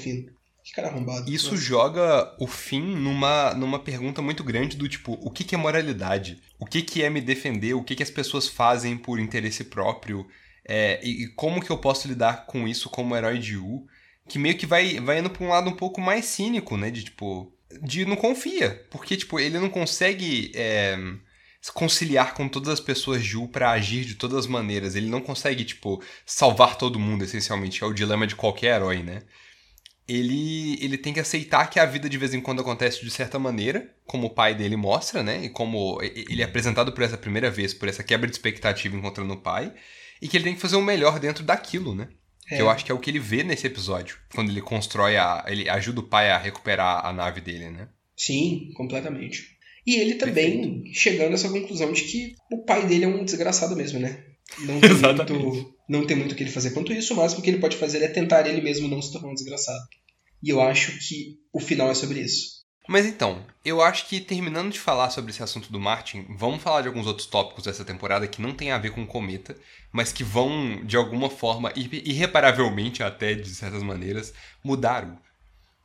Que 0.65 0.71
cara 0.73 0.87
arrombado. 0.87 1.31
Isso 1.31 1.55
joga 1.55 2.35
o 2.39 2.47
fim 2.47 2.81
numa, 2.81 3.53
numa 3.53 3.77
pergunta 3.77 4.19
muito 4.19 4.43
grande 4.43 4.75
do 4.75 4.89
tipo, 4.89 5.13
o 5.21 5.29
que, 5.29 5.43
que 5.43 5.53
é 5.53 5.57
moralidade? 5.59 6.41
O 6.57 6.65
que, 6.65 6.81
que 6.81 7.03
é 7.03 7.09
me 7.09 7.21
defender? 7.21 7.75
O 7.75 7.83
que, 7.83 7.95
que 7.95 8.01
as 8.01 8.09
pessoas 8.09 8.47
fazem 8.47 8.97
por 8.97 9.19
interesse 9.19 9.65
próprio? 9.65 10.27
É, 10.67 10.99
e, 11.03 11.25
e 11.25 11.27
como 11.35 11.61
que 11.63 11.69
eu 11.69 11.77
posso 11.77 12.07
lidar 12.07 12.47
com 12.47 12.67
isso 12.67 12.89
como 12.89 13.15
herói 13.15 13.37
de 13.37 13.55
U? 13.57 13.85
Que 14.27 14.39
meio 14.39 14.57
que 14.57 14.65
vai, 14.65 14.99
vai 14.99 15.19
indo 15.19 15.29
pra 15.29 15.45
um 15.45 15.49
lado 15.49 15.69
um 15.69 15.75
pouco 15.75 16.01
mais 16.01 16.25
cínico, 16.25 16.75
né? 16.75 16.89
De 16.89 17.03
tipo, 17.03 17.53
de 17.83 18.03
não 18.03 18.15
confia. 18.15 18.83
Porque, 18.89 19.15
tipo, 19.15 19.39
ele 19.39 19.59
não 19.59 19.69
consegue 19.69 20.51
é, 20.55 20.97
se 21.61 21.71
conciliar 21.71 22.33
com 22.33 22.49
todas 22.49 22.69
as 22.69 22.79
pessoas 22.79 23.23
de 23.23 23.37
U 23.37 23.47
pra 23.47 23.69
agir 23.69 24.03
de 24.03 24.15
todas 24.15 24.39
as 24.39 24.47
maneiras. 24.47 24.95
Ele 24.95 25.11
não 25.11 25.21
consegue, 25.21 25.63
tipo, 25.63 26.03
salvar 26.25 26.75
todo 26.75 26.99
mundo, 26.99 27.23
essencialmente. 27.23 27.83
É 27.83 27.85
o 27.85 27.93
dilema 27.93 28.25
de 28.25 28.35
qualquer 28.35 28.77
herói, 28.77 29.03
né? 29.03 29.21
Ele, 30.07 30.77
ele 30.83 30.97
tem 30.97 31.13
que 31.13 31.19
aceitar 31.19 31.69
que 31.69 31.79
a 31.79 31.85
vida 31.85 32.07
de 32.07 32.17
vez 32.17 32.33
em 32.33 32.41
quando 32.41 32.61
acontece 32.61 33.03
de 33.03 33.09
certa 33.09 33.39
maneira, 33.39 33.91
como 34.05 34.27
o 34.27 34.29
pai 34.29 34.53
dele 34.53 34.75
mostra, 34.75 35.23
né? 35.23 35.45
E 35.45 35.49
como 35.49 35.99
ele 36.01 36.41
é 36.41 36.45
apresentado 36.45 36.91
por 36.91 37.03
essa 37.03 37.17
primeira 37.17 37.49
vez, 37.49 37.73
por 37.73 37.87
essa 37.87 38.03
quebra 38.03 38.27
de 38.27 38.35
expectativa 38.35 38.95
encontrando 38.95 39.33
o 39.33 39.41
pai, 39.41 39.73
e 40.21 40.27
que 40.27 40.37
ele 40.37 40.43
tem 40.43 40.55
que 40.55 40.61
fazer 40.61 40.75
o 40.75 40.81
melhor 40.81 41.19
dentro 41.19 41.43
daquilo, 41.43 41.95
né? 41.95 42.09
É. 42.49 42.57
Que 42.57 42.61
eu 42.61 42.69
acho 42.69 42.85
que 42.85 42.91
é 42.91 42.95
o 42.95 42.99
que 42.99 43.09
ele 43.09 43.19
vê 43.19 43.43
nesse 43.43 43.65
episódio, 43.65 44.17
quando 44.33 44.51
ele 44.51 44.61
constrói 44.61 45.17
a. 45.17 45.43
ele 45.47 45.67
ajuda 45.67 46.01
o 46.01 46.07
pai 46.07 46.29
a 46.29 46.37
recuperar 46.37 47.03
a 47.05 47.11
nave 47.11 47.41
dele, 47.41 47.69
né? 47.71 47.87
Sim, 48.15 48.71
completamente. 48.75 49.55
E 49.85 49.95
ele 49.95 50.15
também 50.15 50.83
chegando 50.93 51.31
a 51.31 51.35
essa 51.35 51.49
conclusão 51.49 51.91
de 51.91 52.03
que 52.03 52.35
o 52.51 52.63
pai 52.63 52.87
dele 52.87 53.05
é 53.05 53.07
um 53.07 53.23
desgraçado 53.23 53.75
mesmo, 53.75 53.99
né? 53.99 54.23
Não 54.59 54.79
tem, 54.79 54.89
muito, 55.37 55.75
não 55.89 56.05
tem 56.05 56.17
muito 56.17 56.31
o 56.31 56.35
que 56.35 56.43
ele 56.43 56.51
fazer 56.51 56.71
quanto 56.71 56.93
isso, 56.93 57.13
o 57.13 57.17
máximo 57.17 57.41
que 57.41 57.49
ele 57.49 57.59
pode 57.59 57.75
fazer 57.77 58.01
é 58.03 58.07
tentar 58.07 58.47
ele 58.47 58.61
mesmo 58.61 58.87
não 58.87 59.01
se 59.01 59.11
tornar 59.11 59.29
um 59.29 59.33
desgraçado. 59.33 59.83
E 60.43 60.49
eu 60.49 60.61
acho 60.61 60.91
que 60.99 61.37
o 61.51 61.59
final 61.59 61.89
é 61.89 61.93
sobre 61.95 62.19
isso. 62.19 62.55
Mas 62.87 63.05
então, 63.07 63.43
eu 63.65 63.81
acho 63.81 64.07
que 64.07 64.19
terminando 64.19 64.71
de 64.71 64.79
falar 64.79 65.09
sobre 65.09 65.31
esse 65.31 65.41
assunto 65.41 65.71
do 65.71 65.79
Martin, 65.79 66.23
vamos 66.37 66.61
falar 66.61 66.81
de 66.83 66.87
alguns 66.87 67.07
outros 67.07 67.25
tópicos 67.25 67.63
dessa 67.63 67.83
temporada 67.83 68.27
que 68.27 68.39
não 68.41 68.53
tem 68.53 68.71
a 68.71 68.77
ver 68.77 68.91
com 68.91 69.01
o 69.01 69.07
Cometa, 69.07 69.57
mas 69.91 70.11
que 70.11 70.23
vão, 70.23 70.85
de 70.85 70.95
alguma 70.95 71.27
forma, 71.29 71.73
irre- 71.75 72.03
irreparavelmente 72.05 73.01
até, 73.01 73.33
de 73.33 73.49
certas 73.49 73.81
maneiras, 73.81 74.31
mudar 74.63 75.03
o. 75.03 75.17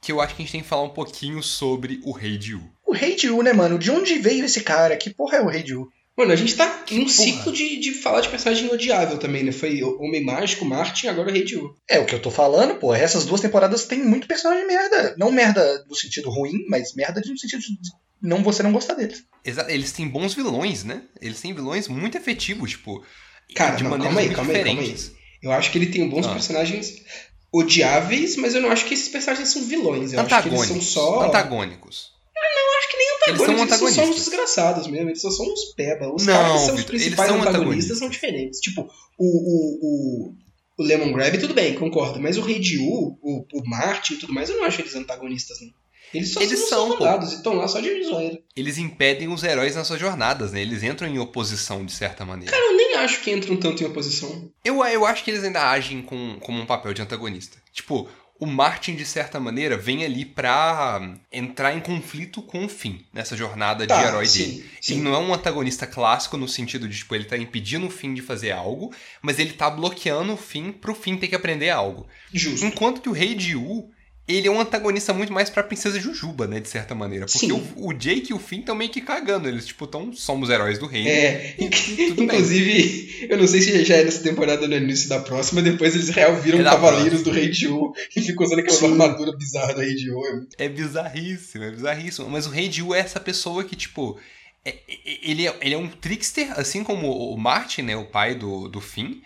Que 0.03 0.13
eu 0.13 0.21
acho 0.21 0.35
que 0.35 0.43
a 0.43 0.45
gente 0.45 0.53
tem 0.53 0.63
que 0.63 0.69
falar 0.69 0.83
um 0.83 0.91
pouquinho 0.91 1.43
sobre 1.43 2.01
o 2.05 2.13
Rei 2.13 2.37
de 2.37 2.55
U. 2.55 2.71
O 2.87 2.93
Rei 2.93 3.17
de 3.17 3.31
U, 3.31 3.43
né, 3.43 3.53
mano? 3.55 3.79
De 3.79 3.91
onde 3.91 4.19
veio 4.19 4.45
esse 4.45 4.63
cara? 4.63 4.97
Que 4.97 5.09
porra 5.11 5.39
é 5.39 5.43
o 5.43 5.49
Rei 5.49 5.63
de 5.63 5.75
U? 5.75 5.91
Mano, 6.21 6.33
a 6.33 6.37
gente 6.37 6.55
tá 6.55 6.85
num 6.91 7.01
porra. 7.05 7.09
ciclo 7.09 7.53
de, 7.53 7.79
de 7.81 7.93
falar 7.95 8.21
de 8.21 8.29
personagem 8.29 8.69
odiável 8.71 9.19
também, 9.19 9.43
né? 9.43 9.53
Foi 9.53 9.83
Homem 9.83 10.23
Mágico, 10.25 10.65
Martin, 10.65 11.07
agora 11.09 11.31
o 11.31 11.33
Rei 11.33 11.45
de 11.45 11.57
U. 11.57 11.75
É 11.89 11.99
o 11.99 12.05
que 12.05 12.15
eu 12.15 12.21
tô 12.21 12.31
falando, 12.31 12.75
pô. 12.79 12.93
Essas 12.95 13.25
duas 13.25 13.41
temporadas 13.41 13.87
tem 13.87 14.05
muito 14.05 14.29
personagem 14.29 14.67
merda. 14.67 15.15
Não 15.19 15.33
merda 15.33 15.85
no 15.89 15.95
sentido 15.95 16.29
ruim, 16.31 16.65
mas 16.69 16.95
merda 16.95 17.21
no 17.25 17.39
sentido 17.39 17.61
de 17.61 17.69
não 18.23 18.43
você 18.43 18.63
não 18.63 18.73
gostar 18.73 18.95
deles. 18.95 19.25
Exa- 19.45 19.67
Eles 19.73 19.93
têm 19.93 20.07
bons 20.09 20.35
vilões, 20.35 20.85
né? 20.85 21.03
Eles 21.23 21.41
têm 21.41 21.55
vilões 21.55 21.89
muito 21.89 22.19
efetivos, 22.19 22.73
tipo. 22.73 23.03
Cara, 23.57 23.77
de 23.77 23.83
não, 23.85 23.91
maneiras 23.91 24.15
calma 24.15 24.29
aí, 24.29 24.35
calma 24.35 24.53
aí, 24.53 24.65
calma 24.65 24.83
aí. 24.83 24.97
Eu 25.43 25.53
acho 25.53 25.71
que 25.73 25.79
ele 25.79 25.87
tem 25.87 26.07
bons 26.07 26.27
Ah. 26.27 26.33
personagens 26.35 27.03
odiáveis, 27.53 28.37
mas 28.37 28.55
eu 28.55 28.61
não 28.61 28.71
acho 28.71 28.85
que 28.85 28.95
esses 28.95 29.09
personagens 29.09 29.49
são 29.49 29.65
vilões. 29.65 30.13
Eu 30.13 30.21
acho 30.21 30.43
que 30.43 30.49
eles 30.49 30.67
são 30.67 30.81
só. 30.81 31.23
Antagônicos. 31.27 32.11
Acho 32.81 32.89
que 32.91 32.97
nem 32.97 33.07
Eles 33.07 33.19
são 33.21 33.31
antagônicos, 33.31 33.49
eles 33.51 33.69
são 33.69 33.79
só 33.79 33.85
uns 33.85 33.93
antagonistas. 33.93 34.25
desgraçados 34.25 34.87
mesmo. 34.89 35.09
Eles 35.11 35.21
só 35.23 35.31
são 35.31 35.47
uns 35.47 35.65
peba. 35.77 36.15
Os 36.15 36.27
Não, 36.27 36.33
caras 36.35 36.61
que 36.61 36.67
são 36.67 36.75
os 36.75 36.85
principais 36.85 37.29
são 37.29 37.41
antagonistas 37.41 37.61
antagonistas. 37.61 37.99
são 37.99 38.09
diferentes. 38.09 38.61
Tipo, 38.61 38.91
o, 39.19 39.27
o, 39.27 39.79
o, 39.83 40.35
o 40.79 40.83
Lemon 40.83 41.13
Grab, 41.13 41.39
tudo 41.39 41.55
bem, 41.55 41.75
concordo. 41.75 42.21
Mas 42.21 42.37
o 42.37 42.43
Rei 42.43 42.59
de 42.59 42.79
U, 42.79 43.19
o, 43.23 43.47
o 43.53 43.69
Martin 43.69 44.15
e 44.15 44.17
tudo 44.17 44.33
mais, 44.33 44.49
eu 44.51 44.57
não 44.57 44.65
acho 44.65 44.81
eles 44.81 44.95
antagonistas, 44.95 45.61
não. 45.61 45.81
Eles 46.13 46.33
só 46.33 46.41
Eles 46.41 46.59
são, 46.59 46.69
são, 46.69 46.89
soldados 46.89 47.33
e 47.33 47.37
estão 47.37 47.55
lá 47.55 47.69
só 47.69 47.79
de 47.81 48.03
zoeira. 48.03 48.37
Eles 48.57 48.79
impedem 48.79 49.29
os 49.29 49.45
heróis 49.45 49.77
nas 49.77 49.87
suas 49.87 50.01
jornadas, 50.01 50.51
né? 50.51 50.61
Eles 50.61 50.83
entram 50.83 51.07
em 51.07 51.21
oposição, 51.21 51.85
de 51.85 51.93
certa 51.93 52.25
maneira. 52.27 52.51
Cara, 52.51 52.65
eu 52.65 52.77
nem 52.77 52.97
acho 52.97 53.21
que 53.23 53.31
entram 53.31 53.57
tanto 53.57 53.85
em 53.85 53.87
oposição. 53.87 54.51
Eu, 54.65 54.85
eu 54.85 55.07
acho 55.07 55.23
que 55.23 55.31
eles 55.31 55.45
ainda 55.45 55.71
agem 55.71 56.03
com, 56.03 56.37
como 56.41 56.61
um 56.61 56.67
papel 56.67 56.93
de 56.93 57.01
antagonista. 57.01 57.59
Tipo, 57.73 58.09
o 58.41 58.47
Martin, 58.47 58.97
de 58.97 59.05
certa 59.05 59.39
maneira, 59.39 59.77
vem 59.77 60.05
ali 60.05 60.25
pra 60.25 60.99
hum, 61.01 61.15
entrar 61.31 61.77
em 61.77 61.81
conflito 61.81 62.41
com 62.41 62.65
o 62.65 62.69
Finn, 62.69 63.01
nessa 63.13 63.37
jornada 63.37 63.87
de 63.87 63.89
Tá, 63.93 64.03
herói 64.03 64.27
sim, 64.27 64.39
dele. 64.39 64.71
sim. 64.81 64.95
Ele 64.95 65.03
não 65.03 65.15
é 65.15 65.19
um 65.19 65.35
antagonista 65.35 65.87
clássico 65.87 66.37
no 66.39 66.49
sentido 66.49 66.89
de, 66.89 66.97
tipo, 66.97 67.15
ele 67.15 67.25
tá 67.25 67.37
impedindo 67.37 67.87
o 67.87 67.91
Finn 67.91 68.15
de 68.15 68.23
fazer 68.23 68.51
algo, 68.53 68.93
mas 69.21 69.39
ele 69.39 69.53
tá 69.53 69.69
bloqueando 69.69 70.33
o 70.33 70.37
Finn 70.39 70.73
pro 70.73 70.95
Finn 70.95 71.19
ter 71.19 71.29
que 71.29 71.35
aprender 71.37 71.69
algo. 71.71 72.07
Justo. 72.33 72.65
Enquanto 72.65 73.03
que 73.03 73.09
o 73.09 73.13
Rei 73.13 73.35
de 73.35 73.55
U, 73.57 73.91
ele 74.37 74.49
é 74.49 74.51
um 74.51 74.61
antagonista 74.61 75.13
muito 75.13 75.33
mais 75.33 75.49
pra 75.51 75.63
Princesa 75.63 75.99
Jujuba, 76.01 76.47
né, 76.47 76.61
de 76.61 76.69
certa 76.69 76.95
maneira. 76.95 77.27
Porque 77.27 77.39
Sim. 77.39 77.53
o, 77.77 77.89
o 77.89 77.93
Jake 77.93 78.31
e 78.31 78.35
o 78.35 78.39
Finn 78.39 78.61
estão 78.61 78.75
meio 78.75 78.91
que 78.91 79.01
cagando. 79.01 79.49
Eles, 79.49 79.67
tipo, 79.67 79.87
tão, 79.87 80.13
somos 80.13 80.51
heróis 80.51 80.79
do 80.79 80.87
reino. 80.87 81.09
É, 81.09 81.55
E 81.59 81.69
tudo 81.69 82.15
bem. 82.17 82.25
inclusive, 82.25 83.27
eu 83.29 83.39
não 83.39 83.47
sei 83.47 83.61
se 83.61 83.85
já 83.85 83.97
é 83.97 84.05
nessa 84.05 84.23
temporada 84.23 84.63
ou 84.63 84.69
no 84.69 84.77
início 84.77 85.09
da 85.09 85.21
próxima, 85.21 85.63
depois 85.63 85.95
eles 85.95 86.09
real 86.11 86.37
viram 86.37 86.61
É 86.61 86.65
cavaleiros 86.65 87.23
do 87.23 87.31
Rei 87.31 87.49
de 87.49 87.69
U 87.69 87.93
e 88.17 88.21
ficam 88.21 88.45
usando 88.47 88.61
aquela 88.61 88.77
Sim. 88.77 88.87
armadura 88.93 89.37
bizarra 89.37 89.75
do 89.75 89.81
Rei 89.81 89.95
de 89.95 90.11
U. 90.11 90.21
É 90.59 90.65
É 90.67 90.69
bizarríssimo, 90.69 91.65
é 91.65 91.71
bizarríssimo. 91.71 92.29
Mas 92.29 92.47
o 92.47 92.51
Rei 92.51 92.69
de 92.69 92.83
U 92.83 92.95
é 92.95 92.99
essa 93.01 93.21
pessoa 93.21 93.65
que, 93.65 93.75
tipo. 93.77 94.19
é- 94.65 94.71
é- 94.71 95.31
ele, 95.31 95.47
é, 95.47 95.57
ele 95.63 95.75
é 95.75 95.79
um 95.79 95.89
trickster, 95.89 96.53
assim 96.59 96.85
como 96.85 97.11
o 97.11 97.37
Martin, 97.39 97.83
né? 97.83 97.97
O 97.97 98.05
pai 98.07 98.35
do, 98.35 98.69
do 98.69 98.81
Finn. 98.81 99.21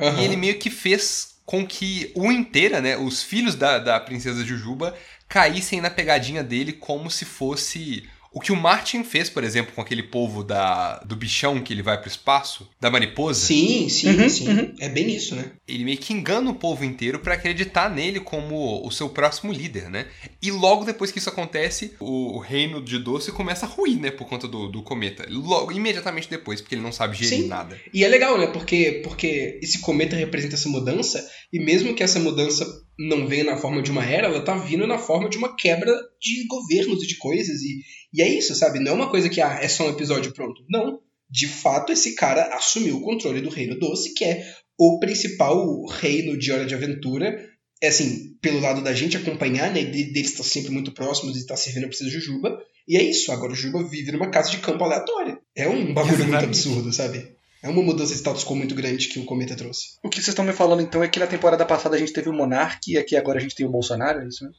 Aham. 0.00 0.20
E 0.20 0.24
ele 0.24 0.36
meio 0.36 0.58
que 0.58 0.68
fez 0.70 1.33
com 1.44 1.66
que 1.66 2.10
o 2.14 2.32
inteira, 2.32 2.80
né, 2.80 2.96
os 2.96 3.22
filhos 3.22 3.54
da, 3.54 3.78
da 3.78 4.00
princesa 4.00 4.44
Jujuba 4.44 4.96
caíssem 5.28 5.80
na 5.80 5.90
pegadinha 5.90 6.42
dele 6.42 6.72
como 6.72 7.10
se 7.10 7.24
fosse 7.24 8.08
o 8.34 8.40
que 8.40 8.52
o 8.52 8.56
Martin 8.56 9.04
fez, 9.04 9.30
por 9.30 9.44
exemplo, 9.44 9.72
com 9.74 9.80
aquele 9.80 10.02
povo 10.02 10.42
da, 10.42 10.98
do 10.98 11.14
bichão 11.14 11.60
que 11.62 11.72
ele 11.72 11.82
vai 11.82 11.98
pro 11.98 12.08
espaço, 12.10 12.68
da 12.80 12.90
mariposa. 12.90 13.46
Sim, 13.46 13.88
sim, 13.88 14.08
Uhum, 14.10 14.28
sim. 14.28 14.48
uhum. 14.48 14.74
É 14.80 14.88
bem 14.88 15.08
isso, 15.14 15.34
né? 15.36 15.52
Ele 15.68 15.84
meio 15.84 15.98
que 15.98 16.12
engana 16.12 16.50
o 16.50 16.54
povo 16.54 16.84
inteiro 16.84 17.20
pra 17.20 17.34
acreditar 17.34 17.88
nele 17.88 18.20
como 18.20 18.84
o 18.86 18.90
seu 18.90 19.08
próximo 19.08 19.52
líder, 19.52 19.88
né? 19.88 20.06
E 20.42 20.50
logo 20.50 20.84
depois 20.84 21.10
que 21.12 21.18
isso 21.18 21.28
acontece, 21.28 21.94
o, 22.00 22.36
o 22.36 22.38
reino 22.38 22.82
de 22.82 22.98
Doce 22.98 23.30
começa 23.32 23.66
a 23.66 23.68
ruir, 23.68 23.98
né? 24.00 24.10
Por 24.10 24.26
conta 24.26 24.48
do, 24.48 24.68
do 24.68 24.82
cometa. 24.82 25.24
Logo, 25.30 25.70
imediatamente 25.72 26.28
depois, 26.28 26.60
porque 26.60 26.74
ele 26.74 26.82
não 26.82 26.92
sabe 26.92 27.16
gerir 27.16 27.42
Sim. 27.44 27.48
nada. 27.48 27.78
E 27.92 28.04
é 28.04 28.08
legal, 28.08 28.36
né? 28.36 28.48
Porque, 28.48 29.00
porque 29.04 29.58
esse 29.62 29.78
cometa 29.80 30.16
representa 30.16 30.54
essa 30.56 30.68
mudança, 30.68 31.24
e 31.54 31.64
mesmo 31.64 31.94
que 31.94 32.02
essa 32.02 32.18
mudança 32.18 32.66
não 32.98 33.26
venha 33.26 33.44
na 33.44 33.56
forma 33.56 33.82
de 33.82 33.90
uma 33.90 34.04
era, 34.04 34.26
ela 34.26 34.44
tá 34.44 34.54
vindo 34.56 34.86
na 34.86 34.98
forma 34.98 35.28
de 35.28 35.36
uma 35.38 35.54
quebra 35.56 35.92
de 36.20 36.46
governos 36.46 37.02
e 37.02 37.06
de 37.06 37.16
coisas. 37.16 37.60
E, 37.62 37.80
e 38.12 38.22
é 38.22 38.28
isso, 38.28 38.54
sabe? 38.54 38.78
Não 38.80 38.92
é 38.92 38.94
uma 38.94 39.10
coisa 39.10 39.28
que 39.28 39.40
ah, 39.40 39.58
é 39.60 39.68
só 39.68 39.86
um 39.86 39.90
episódio 39.90 40.32
pronto. 40.32 40.62
Não. 40.68 41.00
De 41.30 41.46
fato, 41.48 41.92
esse 41.92 42.14
cara 42.14 42.54
assumiu 42.54 42.96
o 42.96 43.02
controle 43.02 43.40
do 43.40 43.48
Reino 43.50 43.78
Doce, 43.78 44.14
que 44.14 44.24
é 44.24 44.44
o 44.78 44.98
principal 45.00 45.84
reino 45.86 46.36
de 46.38 46.52
Hora 46.52 46.66
de 46.66 46.74
Aventura. 46.74 47.34
É 47.82 47.88
assim, 47.88 48.36
pelo 48.40 48.60
lado 48.60 48.80
da 48.82 48.92
gente 48.94 49.16
acompanhar, 49.16 49.72
né? 49.72 49.82
de- 49.84 50.12
Deles 50.12 50.30
estar 50.32 50.44
sempre 50.44 50.70
muito 50.70 50.92
próximos 50.92 51.36
e 51.36 51.40
estar 51.40 51.56
servindo 51.56 51.84
a 51.84 51.88
Princesa 51.88 52.10
Jujuba. 52.10 52.56
E 52.86 52.96
é 52.96 53.02
isso, 53.02 53.32
agora 53.32 53.52
o 53.52 53.56
Juba 53.56 53.82
vive 53.82 54.12
numa 54.12 54.30
casa 54.30 54.50
de 54.50 54.58
campo 54.58 54.84
aleatória. 54.84 55.38
É 55.56 55.66
um 55.68 55.92
bagulho 55.94 56.18
muito 56.18 56.28
Exatamente. 56.30 56.44
absurdo, 56.46 56.92
sabe? 56.92 57.34
É 57.64 57.68
uma 57.70 57.82
mudança 57.82 58.12
de 58.12 58.18
status 58.18 58.44
quo 58.44 58.54
muito 58.54 58.74
grande 58.74 59.08
que 59.08 59.18
o 59.18 59.24
Cometa 59.24 59.56
trouxe. 59.56 59.96
O 60.02 60.10
que 60.10 60.16
vocês 60.16 60.28
estão 60.28 60.44
me 60.44 60.52
falando 60.52 60.82
então 60.82 61.02
é 61.02 61.08
que 61.08 61.18
na 61.18 61.26
temporada 61.26 61.64
passada 61.64 61.96
a 61.96 61.98
gente 61.98 62.12
teve 62.12 62.28
o 62.28 62.32
Monark 62.32 62.92
e 62.92 62.98
aqui 62.98 63.16
agora 63.16 63.38
a 63.38 63.40
gente 63.40 63.54
tem 63.54 63.64
o 63.64 63.70
Bolsonaro, 63.70 64.20
é 64.20 64.28
isso 64.28 64.44
mesmo? 64.44 64.58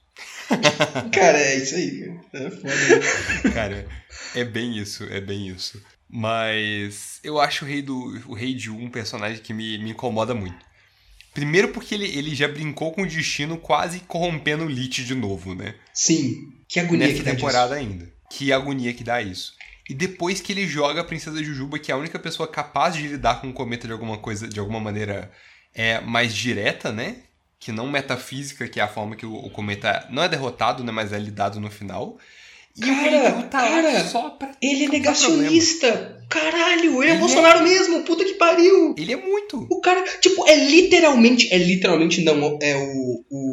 Cara, 1.13 1.37
é 1.37 1.55
isso 1.55 1.75
aí. 1.75 2.19
cara. 2.31 2.47
É 2.47 2.49
foda. 2.49 3.45
né? 3.45 3.51
Cara, 3.53 3.87
é 4.33 4.43
bem 4.43 4.75
isso, 4.75 5.03
é 5.03 5.21
bem 5.21 5.47
isso. 5.49 5.79
Mas 6.09 7.19
eu 7.23 7.39
acho 7.39 7.63
o 7.63 7.67
Rei, 7.67 7.83
do, 7.83 7.95
o 8.27 8.33
rei 8.33 8.55
de 8.55 8.71
Um 8.71 8.85
um 8.85 8.89
personagem 8.89 9.39
que 9.39 9.53
me, 9.53 9.77
me 9.77 9.91
incomoda 9.91 10.33
muito. 10.33 10.65
Primeiro 11.31 11.67
porque 11.67 11.93
ele, 11.93 12.07
ele 12.07 12.33
já 12.33 12.47
brincou 12.47 12.91
com 12.91 13.03
o 13.03 13.07
destino 13.07 13.55
quase 13.59 13.99
corrompendo 13.99 14.63
o 14.63 14.69
Lich 14.69 15.05
de 15.05 15.13
novo, 15.13 15.53
né? 15.53 15.75
Sim. 15.93 16.53
Que 16.67 16.79
agonia 16.79 17.05
Nessa 17.05 17.19
que 17.19 17.23
dá 17.23 17.31
temporada 17.31 17.75
disso. 17.75 17.87
ainda. 17.87 18.11
Que 18.31 18.51
agonia 18.51 18.93
que 18.93 19.03
dá 19.03 19.21
isso. 19.21 19.53
E 19.89 19.93
depois 19.93 20.41
que 20.41 20.51
ele 20.51 20.67
joga 20.67 21.01
a 21.01 21.03
Princesa 21.03 21.43
Jujuba, 21.43 21.77
que 21.77 21.91
é 21.91 21.95
a 21.95 21.97
única 21.97 22.17
pessoa 22.17 22.47
capaz 22.47 22.95
de 22.95 23.07
lidar 23.07 23.39
com 23.39 23.49
o 23.49 23.53
cometa 23.53 23.87
de 23.87 23.93
alguma 23.93 24.17
coisa, 24.17 24.47
de 24.47 24.59
alguma 24.59 24.79
maneira 24.79 25.31
é, 25.73 26.01
mais 26.01 26.33
direta, 26.33 26.91
né? 26.91 27.17
Que 27.59 27.71
não 27.71 27.89
metafísica, 27.89 28.67
que 28.67 28.79
é 28.79 28.83
a 28.83 28.87
forma 28.87 29.15
que 29.15 29.25
o, 29.25 29.33
o 29.33 29.49
cometa 29.49 30.07
não 30.09 30.23
é 30.23 30.29
derrotado, 30.29 30.83
né? 30.83 30.91
Mas 30.91 31.13
é 31.13 31.19
lidado 31.19 31.59
no 31.59 31.69
final. 31.69 32.17
E 32.77 32.83
o 32.83 32.95
Cara, 32.95 33.29
Ryu 33.29 33.43
tá 33.47 33.61
cara, 33.61 34.03
só 34.05 34.29
pra 34.31 34.51
Ele 34.61 34.85
é 34.85 34.89
negacionista. 34.89 36.21
Caralho, 36.29 37.01
ele 37.01 37.11
é 37.11 37.13
Ele 37.13 37.17
o 37.17 37.19
Bolsonaro 37.19 37.63
mesmo. 37.63 38.03
Puta 38.03 38.25
que 38.25 38.33
pariu. 38.33 38.93
Ele 38.97 39.13
é 39.13 39.15
muito. 39.15 39.65
O 39.69 39.79
cara, 39.79 40.03
tipo, 40.19 40.45
é 40.47 40.55
literalmente, 40.55 41.53
é 41.53 41.57
literalmente 41.57 42.21
não, 42.23 42.59
é 42.61 42.75
o, 42.75 43.23
o, 43.29 43.44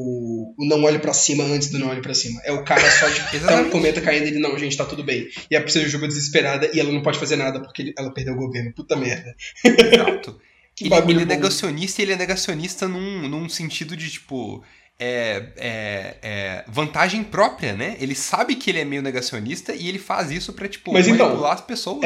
o 0.62 0.66
não 0.66 0.84
olhe 0.84 1.00
pra 1.00 1.12
cima 1.12 1.42
antes 1.44 1.68
do 1.70 1.78
não 1.78 1.88
olhe 1.88 2.00
pra 2.00 2.14
cima. 2.14 2.40
É 2.44 2.52
o 2.52 2.64
cara 2.64 2.88
só 2.88 3.08
de 3.08 3.18
tá 3.20 3.26
um 3.32 3.36
Exatamente. 3.36 3.70
cometa 3.70 4.00
caindo 4.00 4.28
ele, 4.28 4.38
não, 4.38 4.56
gente, 4.56 4.76
tá 4.76 4.84
tudo 4.84 5.02
bem. 5.02 5.28
E 5.50 5.56
a 5.56 5.60
Princesa 5.60 5.88
Juba 5.88 6.06
desesperada 6.06 6.70
e 6.72 6.78
ela 6.78 6.92
não 6.92 7.02
pode 7.02 7.18
fazer 7.18 7.34
nada 7.34 7.60
porque 7.60 7.92
ela 7.98 8.14
perdeu 8.14 8.34
o 8.34 8.36
governo. 8.36 8.72
Puta 8.72 8.96
merda. 8.96 9.34
Exato. 9.64 10.40
Que 10.74 10.86
ele, 10.86 10.94
ele 10.94 11.22
é 11.24 11.26
negacionista 11.26 12.00
e 12.00 12.04
ele 12.06 12.12
é 12.14 12.16
negacionista 12.16 12.88
num, 12.88 13.28
num 13.28 13.46
sentido 13.46 13.94
de, 13.94 14.08
tipo. 14.10 14.64
É, 14.98 15.52
é, 15.58 16.16
é, 16.22 16.64
vantagem 16.66 17.22
própria, 17.22 17.74
né? 17.74 17.94
Ele 18.00 18.14
sabe 18.14 18.54
que 18.54 18.70
ele 18.70 18.80
é 18.80 18.84
meio 18.86 19.02
negacionista 19.02 19.74
e 19.74 19.86
ele 19.86 19.98
faz 19.98 20.30
isso 20.30 20.54
pra, 20.54 20.66
tipo, 20.66 20.90
Mas 20.90 21.06
então, 21.06 21.26
manipular 21.26 21.52
as 21.52 21.60
pessoas. 21.60 22.04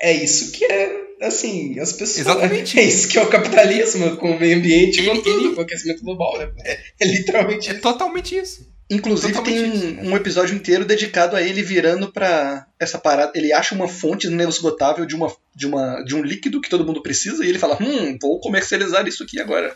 É 0.00 0.12
isso 0.12 0.52
que 0.52 0.64
é, 0.64 0.92
assim, 1.26 1.78
as 1.78 1.92
pessoas. 1.92 2.18
Exatamente. 2.20 2.78
É 2.80 2.82
isso 2.84 3.08
que 3.08 3.18
é 3.18 3.22
o 3.22 3.28
capitalismo 3.28 4.16
com 4.16 4.32
o 4.32 4.38
meio 4.40 4.56
ambiente, 4.58 5.02
com 5.02 5.10
Ele- 5.10 5.22
tudo, 5.22 5.46
ele- 5.46 5.54
com 5.54 5.60
o 5.60 5.64
aquecimento 5.64 6.02
global, 6.02 6.38
né? 6.38 6.50
É, 6.64 6.78
é 7.00 7.06
literalmente 7.06 7.68
É 7.68 7.72
isso. 7.72 7.80
totalmente 7.82 8.36
isso. 8.36 8.74
Inclusive 8.90 9.32
Totalmente 9.32 9.80
tem 9.96 10.08
um 10.08 10.14
episódio 10.14 10.54
inteiro 10.54 10.84
dedicado 10.84 11.34
a 11.36 11.42
ele 11.42 11.62
virando 11.62 12.12
pra 12.12 12.66
essa 12.78 12.98
parada. 12.98 13.32
Ele 13.34 13.50
acha 13.50 13.74
uma 13.74 13.88
fonte 13.88 14.26
inesgotável 14.26 15.06
de, 15.06 15.14
uma, 15.14 15.34
de, 15.56 15.66
uma, 15.66 16.02
de 16.02 16.14
um 16.14 16.22
líquido 16.22 16.60
que 16.60 16.68
todo 16.68 16.84
mundo 16.84 17.02
precisa 17.02 17.44
e 17.44 17.48
ele 17.48 17.58
fala: 17.58 17.78
Hum, 17.80 18.18
vou 18.20 18.38
comercializar 18.40 19.08
isso 19.08 19.22
aqui 19.22 19.40
agora. 19.40 19.74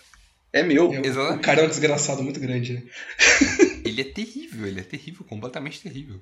É 0.52 0.62
meu. 0.62 0.92
É, 0.92 1.06
Exatamente. 1.06 1.38
O 1.38 1.42
cara 1.42 1.62
é 1.62 1.64
um 1.64 1.68
desgraçado 1.68 2.22
muito 2.22 2.38
grande, 2.38 2.74
né? 2.74 2.82
Ele 3.84 4.02
é 4.02 4.04
terrível, 4.04 4.66
ele 4.66 4.80
é 4.80 4.82
terrível, 4.82 5.24
completamente 5.26 5.80
terrível. 5.80 6.20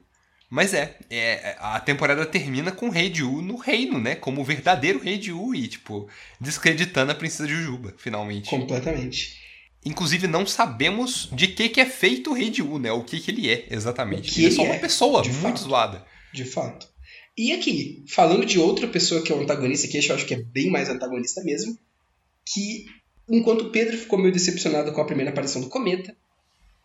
Mas 0.49 0.73
é, 0.73 0.97
é, 1.11 1.57
a 1.59 1.81
temporada 1.81 2.25
termina 2.25 2.71
com 2.71 2.87
o 2.87 2.91
Rei 2.91 3.11
de 3.11 3.25
U 3.25 3.43
no 3.43 3.57
reino, 3.57 4.01
né? 4.01 4.15
Como 4.15 4.41
o 4.41 4.45
verdadeiro 4.45 5.01
Rei 5.01 5.19
de 5.19 5.33
U 5.33 5.55
e, 5.55 5.67
tipo, 5.67 6.09
descreditando 6.41 7.11
a 7.11 7.15
Princesa 7.15 7.49
Jujuba, 7.49 7.95
finalmente. 7.99 8.49
Completamente. 8.49 9.41
Inclusive, 9.85 10.27
não 10.27 10.47
sabemos 10.47 11.29
de 11.33 11.49
que, 11.49 11.69
que 11.69 11.81
é 11.81 11.87
feito 11.87 12.31
o 12.31 12.33
Rei 12.33 12.51
de 12.51 12.63
U, 12.63 12.79
né? 12.79 12.93
O 12.93 13.03
que, 13.03 13.21
que 13.21 13.31
ele 13.31 13.51
é, 13.51 13.67
exatamente. 13.71 14.33
Que 14.33 14.41
ele 14.45 14.49
é 14.49 14.51
só 14.51 14.63
ele 14.63 14.71
uma 14.71 14.77
é, 14.77 14.81
pessoa 14.81 15.23
muito 15.23 15.35
fato. 15.35 15.61
zoada. 15.61 16.07
De 16.33 16.45
fato. 16.45 16.89
E 17.37 17.53
aqui, 17.53 18.05
falando 18.09 18.47
de 18.47 18.59
outra 18.59 18.87
pessoa 18.87 19.23
que 19.23 19.33
é 19.33 19.35
o 19.35 19.41
antagonista, 19.41 19.89
que 19.89 19.99
eu 19.99 20.15
acho 20.15 20.27
que 20.27 20.35
é 20.35 20.43
bem 20.43 20.71
mais 20.71 20.89
antagonista 20.89 21.43
mesmo, 21.43 21.77
que 22.45 22.87
enquanto 23.29 23.71
Pedro 23.71 23.99
ficou 23.99 24.19
meio 24.19 24.33
decepcionado 24.33 24.93
com 24.93 25.01
a 25.01 25.05
primeira 25.05 25.31
aparição 25.31 25.61
do 25.61 25.69
Cometa, 25.69 26.17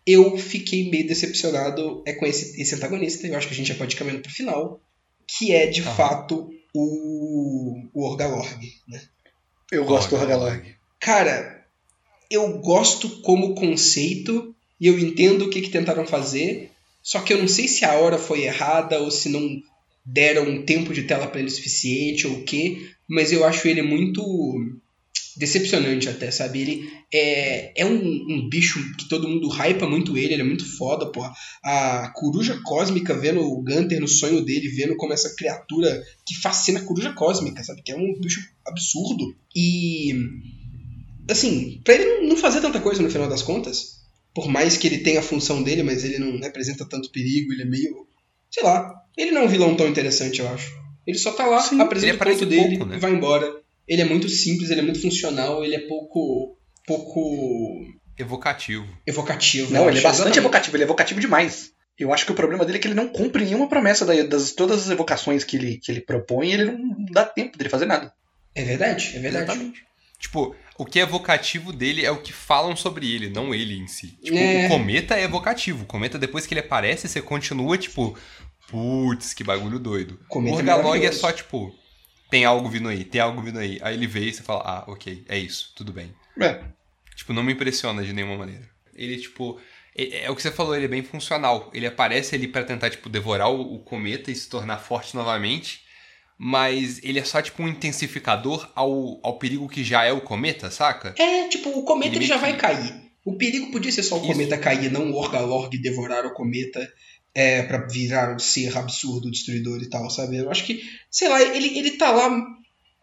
eu 0.06 0.38
fiquei 0.38 0.90
meio 0.90 1.07
decepcionado 1.07 2.03
é 2.06 2.14
com 2.14 2.26
esse, 2.26 2.61
esse 2.61 2.76
antagonista, 2.76 3.28
eu 3.28 3.38
acho 3.38 3.48
que 3.48 3.53
a 3.53 3.57
gente 3.57 3.68
já 3.68 3.76
pode 3.76 3.95
ir 3.95 3.98
caminhando 3.98 4.23
pro 4.23 4.32
final, 4.32 4.82
que 5.28 5.52
é 5.52 5.68
de 5.68 5.82
Aham. 5.82 5.95
fato 5.95 6.49
o, 6.73 7.90
o 7.94 8.06
Orgalorg, 8.06 8.60
né? 8.88 9.02
Eu 9.72 9.86
gosto 9.86 10.10
do 10.10 10.18
Hagalog. 10.18 10.76
Cara, 10.99 11.65
eu 12.30 12.60
gosto 12.60 13.22
como 13.22 13.56
conceito 13.56 14.56
e 14.80 14.88
eu 14.88 14.99
entendo 14.99 15.45
o 15.45 15.49
que, 15.49 15.61
que 15.61 15.69
tentaram 15.69 16.06
fazer, 16.06 16.72
só 17.02 17.22
que 17.22 17.34
eu 17.34 17.38
não 17.38 17.48
sei 17.48 17.68
se 17.68 17.86
a 17.86 17.94
hora 17.94 18.18
foi 18.18 18.44
errada 18.44 18.99
ou 18.99 19.10
se 19.10 19.30
não 19.30 19.61
deram 20.06 20.49
um 20.49 20.65
tempo 20.65 20.94
de 20.94 21.03
tela 21.03 21.28
pra 21.28 21.40
ele 21.40 21.49
suficiente 21.49 22.28
ou 22.28 22.34
o 22.34 22.44
quê, 22.44 22.91
mas 23.07 23.32
eu 23.32 23.45
acho 23.45 23.68
ele 23.68 23.82
muito 23.82 24.22
decepcionante 25.38 26.10
até, 26.10 26.30
sabe? 26.32 26.62
Ele 26.62 26.90
é, 27.14 27.82
é 27.82 27.86
um, 27.86 27.95
um 27.95 28.49
bicho 28.49 28.80
que 28.98 29.08
todo 29.08 29.28
mundo 29.28 29.48
hypa 29.49 29.88
muito 29.88 30.18
ele, 30.18 30.34
ele 30.34 30.41
é 30.41 30.45
muito 30.45 30.66
foda, 30.78 31.12
pô. 31.12 31.22
A 31.64 32.12
coruja 32.16 32.60
cósmica 32.64 33.18
vendo 33.18 33.41
o 33.41 33.64
Gunter 33.64 33.99
no 33.99 34.08
sonho 34.08 34.44
dele, 34.44 34.70
vendo 34.70 34.95
como 34.95 35.14
essa 35.14 35.36
criatura 35.36 36.03
que 36.26 36.36
fascina 36.36 36.80
a 36.80 36.84
coruja 36.84 37.14
cósmica, 37.14 37.64
sabe? 37.64 37.82
Que 37.82 37.91
é 37.91 37.95
um 37.95 38.20
bicho 38.20 38.41
absurdo. 38.66 39.36
E. 39.56 40.14
Assim, 41.30 41.82
pra 41.84 41.94
ele 41.94 42.28
não 42.28 42.36
fazer 42.36 42.62
tanta 42.62 42.82
coisa 42.82 43.02
no 43.02 43.10
final 43.10 43.30
das 43.30 43.41
contas, 43.41 44.02
por 44.34 44.48
mais 44.48 44.78
que 44.78 44.88
ele 44.88 44.99
tenha 44.99 45.20
a 45.20 45.24
função 45.24 45.64
dele, 45.64 45.84
mas 45.84 46.03
ele 46.03 46.20
não 46.20 46.40
representa 46.40 46.88
tanto 46.88 47.12
perigo, 47.12 47.53
ele 47.53 47.62
é 47.62 47.66
meio. 47.66 48.08
Sei 48.49 48.64
lá. 48.64 48.94
Ele 49.18 49.32
não 49.32 49.41
é 49.41 49.45
um 49.45 49.49
vilão 49.49 49.76
tão 49.76 49.88
interessante, 49.88 50.40
eu 50.40 50.48
acho. 50.48 50.82
Ele 51.06 51.18
só 51.18 51.32
tá 51.32 51.45
lá, 51.45 51.62
Sim, 51.62 51.82
apresenta 51.82 52.24
o 52.24 52.28
ponto 52.28 52.45
dele 52.45 52.78
pouco, 52.78 52.86
né? 52.86 52.98
e 52.98 52.99
vai 52.99 53.12
embora. 53.12 53.61
Ele 53.91 54.01
é 54.01 54.05
muito 54.05 54.30
simples, 54.30 54.69
ele 54.69 54.80
é 54.80 54.84
muito 54.84 55.01
funcional, 55.01 55.63
ele 55.65 55.76
é 55.76 55.80
pouco. 55.88 56.55
pouco. 56.88 57.81
Evocativo. 58.18 58.88
evocativo. 59.05 59.73
Não, 59.73 59.84
eu 59.84 59.89
ele 59.89 59.99
é 59.99 60.01
bastante 60.01 60.15
exatamente. 60.27 60.38
evocativo, 60.39 60.76
ele 60.77 60.84
é 60.84 60.85
evocativo 60.85 61.19
demais. 61.19 61.72
Eu 61.97 62.13
acho 62.13 62.26
que 62.26 62.31
o 62.31 62.35
problema 62.35 62.63
dele 62.65 62.77
é 62.77 62.81
que 62.81 62.88
ele 62.88 62.95
não 62.95 63.07
cumpre 63.09 63.43
nenhuma 63.43 63.68
promessa 63.68 64.05
da- 64.05 64.23
das 64.23 64.51
todas 64.51 64.84
as 64.84 64.89
evocações 64.89 65.43
que 65.43 65.57
ele, 65.57 65.77
que 65.77 65.91
ele 65.91 66.01
propõe, 66.01 66.51
ele 66.51 66.65
não 66.72 67.05
dá 67.11 67.26
tempo 67.26 67.57
dele 67.57 67.69
fazer 67.69 67.85
nada. 67.85 68.11
É 68.55 68.63
verdade, 68.63 69.11
é 69.15 69.19
verdade. 69.19 69.43
Exatamente. 69.51 69.84
Tipo, 70.19 70.55
o 70.77 70.85
que 70.85 70.99
é 70.99 71.03
evocativo 71.03 71.73
dele 71.73 72.05
é 72.05 72.11
o 72.11 72.22
que 72.22 72.31
falam 72.31 72.76
sobre 72.76 73.11
ele, 73.13 73.30
não 73.30 73.53
ele 73.55 73.76
em 73.77 73.88
si. 73.88 74.07
Tipo, 74.23 74.38
É. 74.38 74.65
o 74.65 74.69
cometa 74.69 75.15
é 75.19 75.23
evocativo. 75.23 75.84
O 75.84 75.88
cometa, 75.88 76.18
depois 76.19 76.45
que 76.45 76.53
ele 76.53 76.61
aparece, 76.61 77.07
você 77.07 77.22
continua, 77.22 77.77
tipo, 77.77 78.15
putz, 78.69 79.34
que 79.34 79.43
bagulho 79.43 79.80
doido. 79.80 80.19
Cometa 80.27 80.55
o 80.55 80.59
é 80.59 80.61
Orgalog 80.61 80.85
é 80.85 80.89
maravilhoso. 80.89 81.19
só, 81.19 81.31
tipo, 81.31 81.73
tem 82.32 82.45
algo 82.45 82.68
vindo 82.68 82.90
aí, 82.90 83.03
tem 83.03 83.22
algo 83.22 83.40
vindo 83.41 83.60
aí. 83.60 83.78
Aí 83.84 83.94
ele 83.94 84.08
vê 84.08 84.22
e 84.22 84.34
você 84.34 84.41
fala, 84.41 84.62
ah, 84.66 84.84
ok, 84.88 85.24
é 85.30 85.38
isso, 85.38 85.72
tudo 85.76 85.94
bem. 85.94 86.12
É. 86.40 86.62
Tipo, 87.16 87.34
não 87.34 87.44
me 87.44 87.53
impressiona 87.53 88.03
de 88.03 88.14
nenhuma 88.14 88.38
maneira. 88.38 88.68
Ele, 88.95 89.18
tipo, 89.18 89.60
é, 89.95 90.24
é 90.26 90.32
o 90.32 90.36
que 90.36 90.41
você 90.41 90.49
falou, 90.52 90.76
ele 90.76 90.86
é 90.86 90.88
bem 90.88 91.03
funcional. 91.03 91.70
Ele 91.74 91.86
aparece 91.86 92.34
ali 92.34 92.48
pra 92.48 92.64
tentar, 92.64 92.90
tipo, 92.90 93.08
devorar 93.10 93.52
o, 93.52 93.76
o 93.76 93.80
cometa 93.80 94.32
e 94.32 94.36
se 94.36 94.49
tornar 94.49 94.78
forte 94.80 95.16
novamente. 95.16 95.82
Mas 96.44 96.99
ele 97.03 97.20
é 97.20 97.24
só, 97.24 97.40
tipo, 97.41 97.62
um 97.62 97.68
intensificador 97.68 98.68
ao, 98.74 99.20
ao 99.22 99.38
perigo 99.38 99.68
que 99.70 99.84
já 99.84 100.03
é 100.03 100.12
o 100.12 100.22
cometa, 100.22 100.72
saca? 100.72 101.14
É, 101.18 101.48
tipo, 101.49 101.70
o 101.70 101.84
cometa 101.84 102.16
Ele 102.16 102.20
ele 102.20 102.26
já 102.26 102.38
meio 102.38 102.41
vai 102.48 102.53
que- 102.53 102.60
cair. 102.60 103.12
O 103.24 103.38
perigo 103.38 103.72
podia 103.72 103.91
ser 103.91 104.02
só 104.02 104.16
o 104.16 104.18
Isso. 104.24 104.28
cometa 104.32 104.58
cair, 104.58 104.91
não 104.91 105.12
o 105.12 105.16
Orgalorg 105.16 105.78
devorar 105.78 106.26
o 106.26 106.34
cometa 106.34 106.80
é, 107.34 107.64
para 107.64 107.88
virar 107.88 108.36
um 108.36 108.40
ser 108.40 108.78
absurdo, 108.78 109.32
destruidor 109.32 109.82
e 109.82 109.90
tal, 109.90 110.10
sabe? 110.10 110.38
Eu 110.38 110.52
acho 110.52 110.66
que, 110.66 110.84
sei 111.10 111.30
lá, 111.30 111.41
ele, 111.41 111.78
ele 111.78 111.91
tá 111.91 112.12
lá 112.12 112.30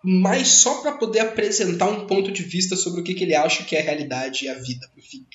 mas 0.03 0.49
só 0.49 0.81
pra 0.81 0.93
poder 0.93 1.21
apresentar 1.21 1.89
um 1.89 2.07
ponto 2.07 2.31
de 2.31 2.43
vista 2.43 2.77
sobre 2.77 3.01
o 3.01 3.05
que, 3.05 3.15
que 3.15 3.25
ele 3.25 3.35
acha 3.35 3.65
que 3.65 3.75
é 3.75 3.81
a 3.81 3.85
realidade 3.85 4.45
e 4.45 4.49
a 4.49 4.55
vida 4.55 4.89
pro 4.95 5.03
fim. 5.03 5.27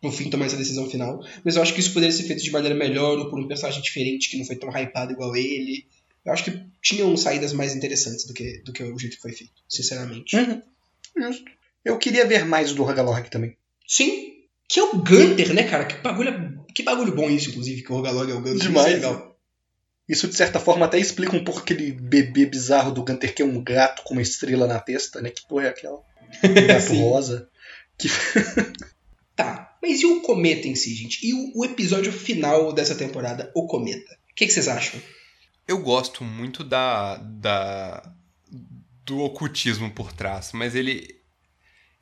Pro 0.00 0.12
fim 0.12 0.30
tomar 0.30 0.46
essa 0.46 0.56
decisão 0.56 0.90
final. 0.90 1.24
Mas 1.44 1.56
eu 1.56 1.62
acho 1.62 1.72
que 1.72 1.80
isso 1.80 1.92
poderia 1.92 2.14
ser 2.14 2.24
feito 2.24 2.42
de 2.42 2.50
maneira 2.50 2.74
melhor 2.74 3.18
ou 3.18 3.30
por 3.30 3.38
um 3.38 3.46
personagem 3.46 3.80
diferente 3.80 4.28
que 4.28 4.36
não 4.36 4.44
foi 4.44 4.56
tão 4.56 4.70
hypado 4.70 5.12
igual 5.12 5.36
ele. 5.36 5.86
Eu 6.24 6.32
acho 6.32 6.44
que 6.44 6.62
tinham 6.82 7.16
saídas 7.16 7.52
mais 7.52 7.74
interessantes 7.74 8.26
do 8.26 8.34
que, 8.34 8.58
do 8.64 8.72
que 8.72 8.82
o 8.82 8.98
jeito 8.98 9.16
que 9.16 9.22
foi 9.22 9.32
feito, 9.32 9.62
sinceramente. 9.68 10.36
Uhum. 10.36 10.62
Justo. 11.16 11.50
Eu 11.84 11.96
queria 11.96 12.26
ver 12.26 12.44
mais 12.44 12.72
do 12.72 12.82
Rogalorg 12.82 13.30
também. 13.30 13.56
Sim. 13.86 14.34
Que 14.68 14.80
é 14.80 14.82
o 14.82 14.98
Gunter, 14.98 15.54
né, 15.54 15.62
cara? 15.62 15.86
Que 15.86 15.96
bagulho, 16.02 16.57
que 16.78 16.84
bagulho 16.84 17.12
bom 17.12 17.28
isso, 17.28 17.50
inclusive, 17.50 17.82
que 17.82 17.90
o 17.90 17.96
Rogalog 17.96 18.30
é 18.30 18.34
o 18.34 18.40
Gunter. 18.40 18.60
Demais. 18.60 18.86
Isso 18.86 18.94
é 18.94 18.98
legal. 19.00 19.36
Isso, 20.08 20.28
de 20.28 20.36
certa 20.36 20.60
forma, 20.60 20.86
até 20.86 20.96
explica 20.96 21.34
um 21.34 21.42
pouco 21.42 21.58
aquele 21.58 21.90
bebê 21.90 22.46
bizarro 22.46 22.92
do 22.92 23.02
Gunter, 23.02 23.34
que 23.34 23.42
é 23.42 23.44
um 23.44 23.60
gato 23.60 24.04
com 24.04 24.14
uma 24.14 24.22
estrela 24.22 24.64
na 24.64 24.78
testa, 24.78 25.20
né? 25.20 25.28
Que 25.28 25.44
porra 25.48 25.64
é 25.64 25.68
aquela? 25.70 26.00
Um 26.44 26.66
gato 26.68 26.94
rosa. 26.94 27.48
Que... 27.98 28.08
Tá, 29.34 29.76
mas 29.80 30.00
e 30.00 30.06
o 30.06 30.20
Cometa 30.20 30.66
em 30.68 30.74
si, 30.74 30.94
gente? 30.94 31.24
E 31.24 31.32
o, 31.32 31.52
o 31.60 31.64
episódio 31.64 32.12
final 32.12 32.72
dessa 32.72 32.94
temporada, 32.94 33.50
o 33.54 33.66
Cometa? 33.66 34.16
O 34.30 34.34
que, 34.34 34.46
que 34.46 34.52
vocês 34.52 34.68
acham? 34.68 35.00
Eu 35.66 35.78
gosto 35.78 36.24
muito 36.24 36.62
da, 36.62 37.16
da 37.16 38.12
do 39.04 39.18
ocultismo 39.20 39.90
por 39.92 40.12
trás, 40.12 40.50
mas 40.52 40.74
ele 40.74 41.22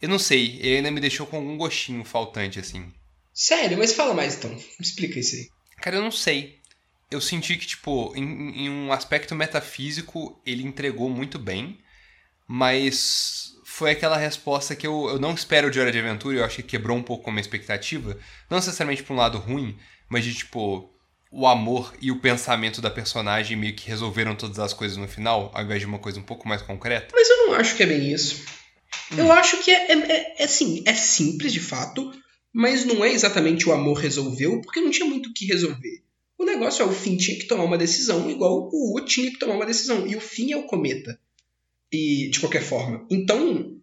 eu 0.00 0.08
não 0.08 0.18
sei, 0.18 0.58
ele 0.60 0.76
ainda 0.76 0.90
me 0.90 1.00
deixou 1.00 1.26
com 1.26 1.36
algum 1.36 1.58
gostinho 1.58 2.04
faltante 2.04 2.58
assim. 2.58 2.90
Sério, 3.36 3.76
mas 3.76 3.92
fala 3.92 4.14
mais 4.14 4.34
então. 4.36 4.50
Me 4.50 4.64
explica 4.80 5.20
isso 5.20 5.36
aí. 5.36 5.48
Cara, 5.82 5.96
eu 5.96 6.02
não 6.02 6.10
sei. 6.10 6.58
Eu 7.10 7.20
senti 7.20 7.54
que 7.56 7.66
tipo, 7.66 8.14
em, 8.16 8.64
em 8.64 8.70
um 8.70 8.90
aspecto 8.90 9.34
metafísico, 9.34 10.40
ele 10.44 10.62
entregou 10.62 11.10
muito 11.10 11.38
bem, 11.38 11.78
mas 12.48 13.52
foi 13.62 13.90
aquela 13.90 14.16
resposta 14.16 14.74
que 14.74 14.86
eu, 14.86 15.10
eu 15.10 15.18
não 15.18 15.34
espero 15.34 15.70
de 15.70 15.78
Hora 15.78 15.92
de 15.92 15.98
Aventura, 15.98 16.38
eu 16.38 16.44
acho 16.46 16.56
que 16.56 16.62
quebrou 16.62 16.96
um 16.96 17.02
pouco 17.02 17.28
a 17.28 17.32
minha 17.32 17.42
expectativa, 17.42 18.18
não 18.48 18.56
necessariamente 18.56 19.02
pra 19.02 19.14
um 19.14 19.18
lado 19.18 19.36
ruim, 19.36 19.76
mas 20.08 20.24
de 20.24 20.32
tipo 20.32 20.90
o 21.30 21.46
amor 21.46 21.94
e 22.00 22.10
o 22.10 22.18
pensamento 22.18 22.80
da 22.80 22.90
personagem 22.90 23.56
meio 23.56 23.76
que 23.76 23.86
resolveram 23.86 24.34
todas 24.34 24.58
as 24.58 24.72
coisas 24.72 24.96
no 24.96 25.06
final, 25.06 25.50
ao 25.54 25.62
invés 25.62 25.80
de 25.80 25.86
uma 25.86 25.98
coisa 25.98 26.18
um 26.18 26.22
pouco 26.22 26.48
mais 26.48 26.62
concreta. 26.62 27.08
Mas 27.12 27.28
eu 27.28 27.48
não 27.48 27.54
acho 27.54 27.76
que 27.76 27.82
é 27.82 27.86
bem 27.86 28.10
isso. 28.10 28.42
Eu 29.16 29.30
acho 29.30 29.62
que 29.62 29.70
é, 29.70 29.92
é, 29.92 29.94
é, 29.94 30.34
é 30.38 30.44
assim, 30.44 30.82
é 30.86 30.94
simples 30.94 31.52
de 31.52 31.60
fato, 31.60 32.12
mas 32.56 32.86
não 32.86 33.04
é 33.04 33.12
exatamente 33.12 33.68
o 33.68 33.72
amor 33.72 33.98
resolveu, 33.98 34.62
porque 34.62 34.80
não 34.80 34.90
tinha 34.90 35.06
muito 35.06 35.28
o 35.28 35.34
que 35.34 35.44
resolver. 35.44 36.02
O 36.38 36.44
negócio 36.46 36.82
é 36.82 36.86
o 36.86 36.90
fim 36.90 37.14
tinha 37.14 37.38
que 37.38 37.44
tomar 37.44 37.64
uma 37.64 37.76
decisão, 37.76 38.30
igual 38.30 38.70
o 38.72 38.96
U 38.96 39.04
tinha 39.04 39.30
que 39.30 39.38
tomar 39.38 39.56
uma 39.56 39.66
decisão. 39.66 40.06
E 40.06 40.16
o 40.16 40.20
fim 40.22 40.52
é 40.52 40.56
o 40.56 40.62
cometa. 40.62 41.20
E, 41.92 42.30
de 42.30 42.40
qualquer 42.40 42.62
forma. 42.62 43.06
Então, 43.10 43.76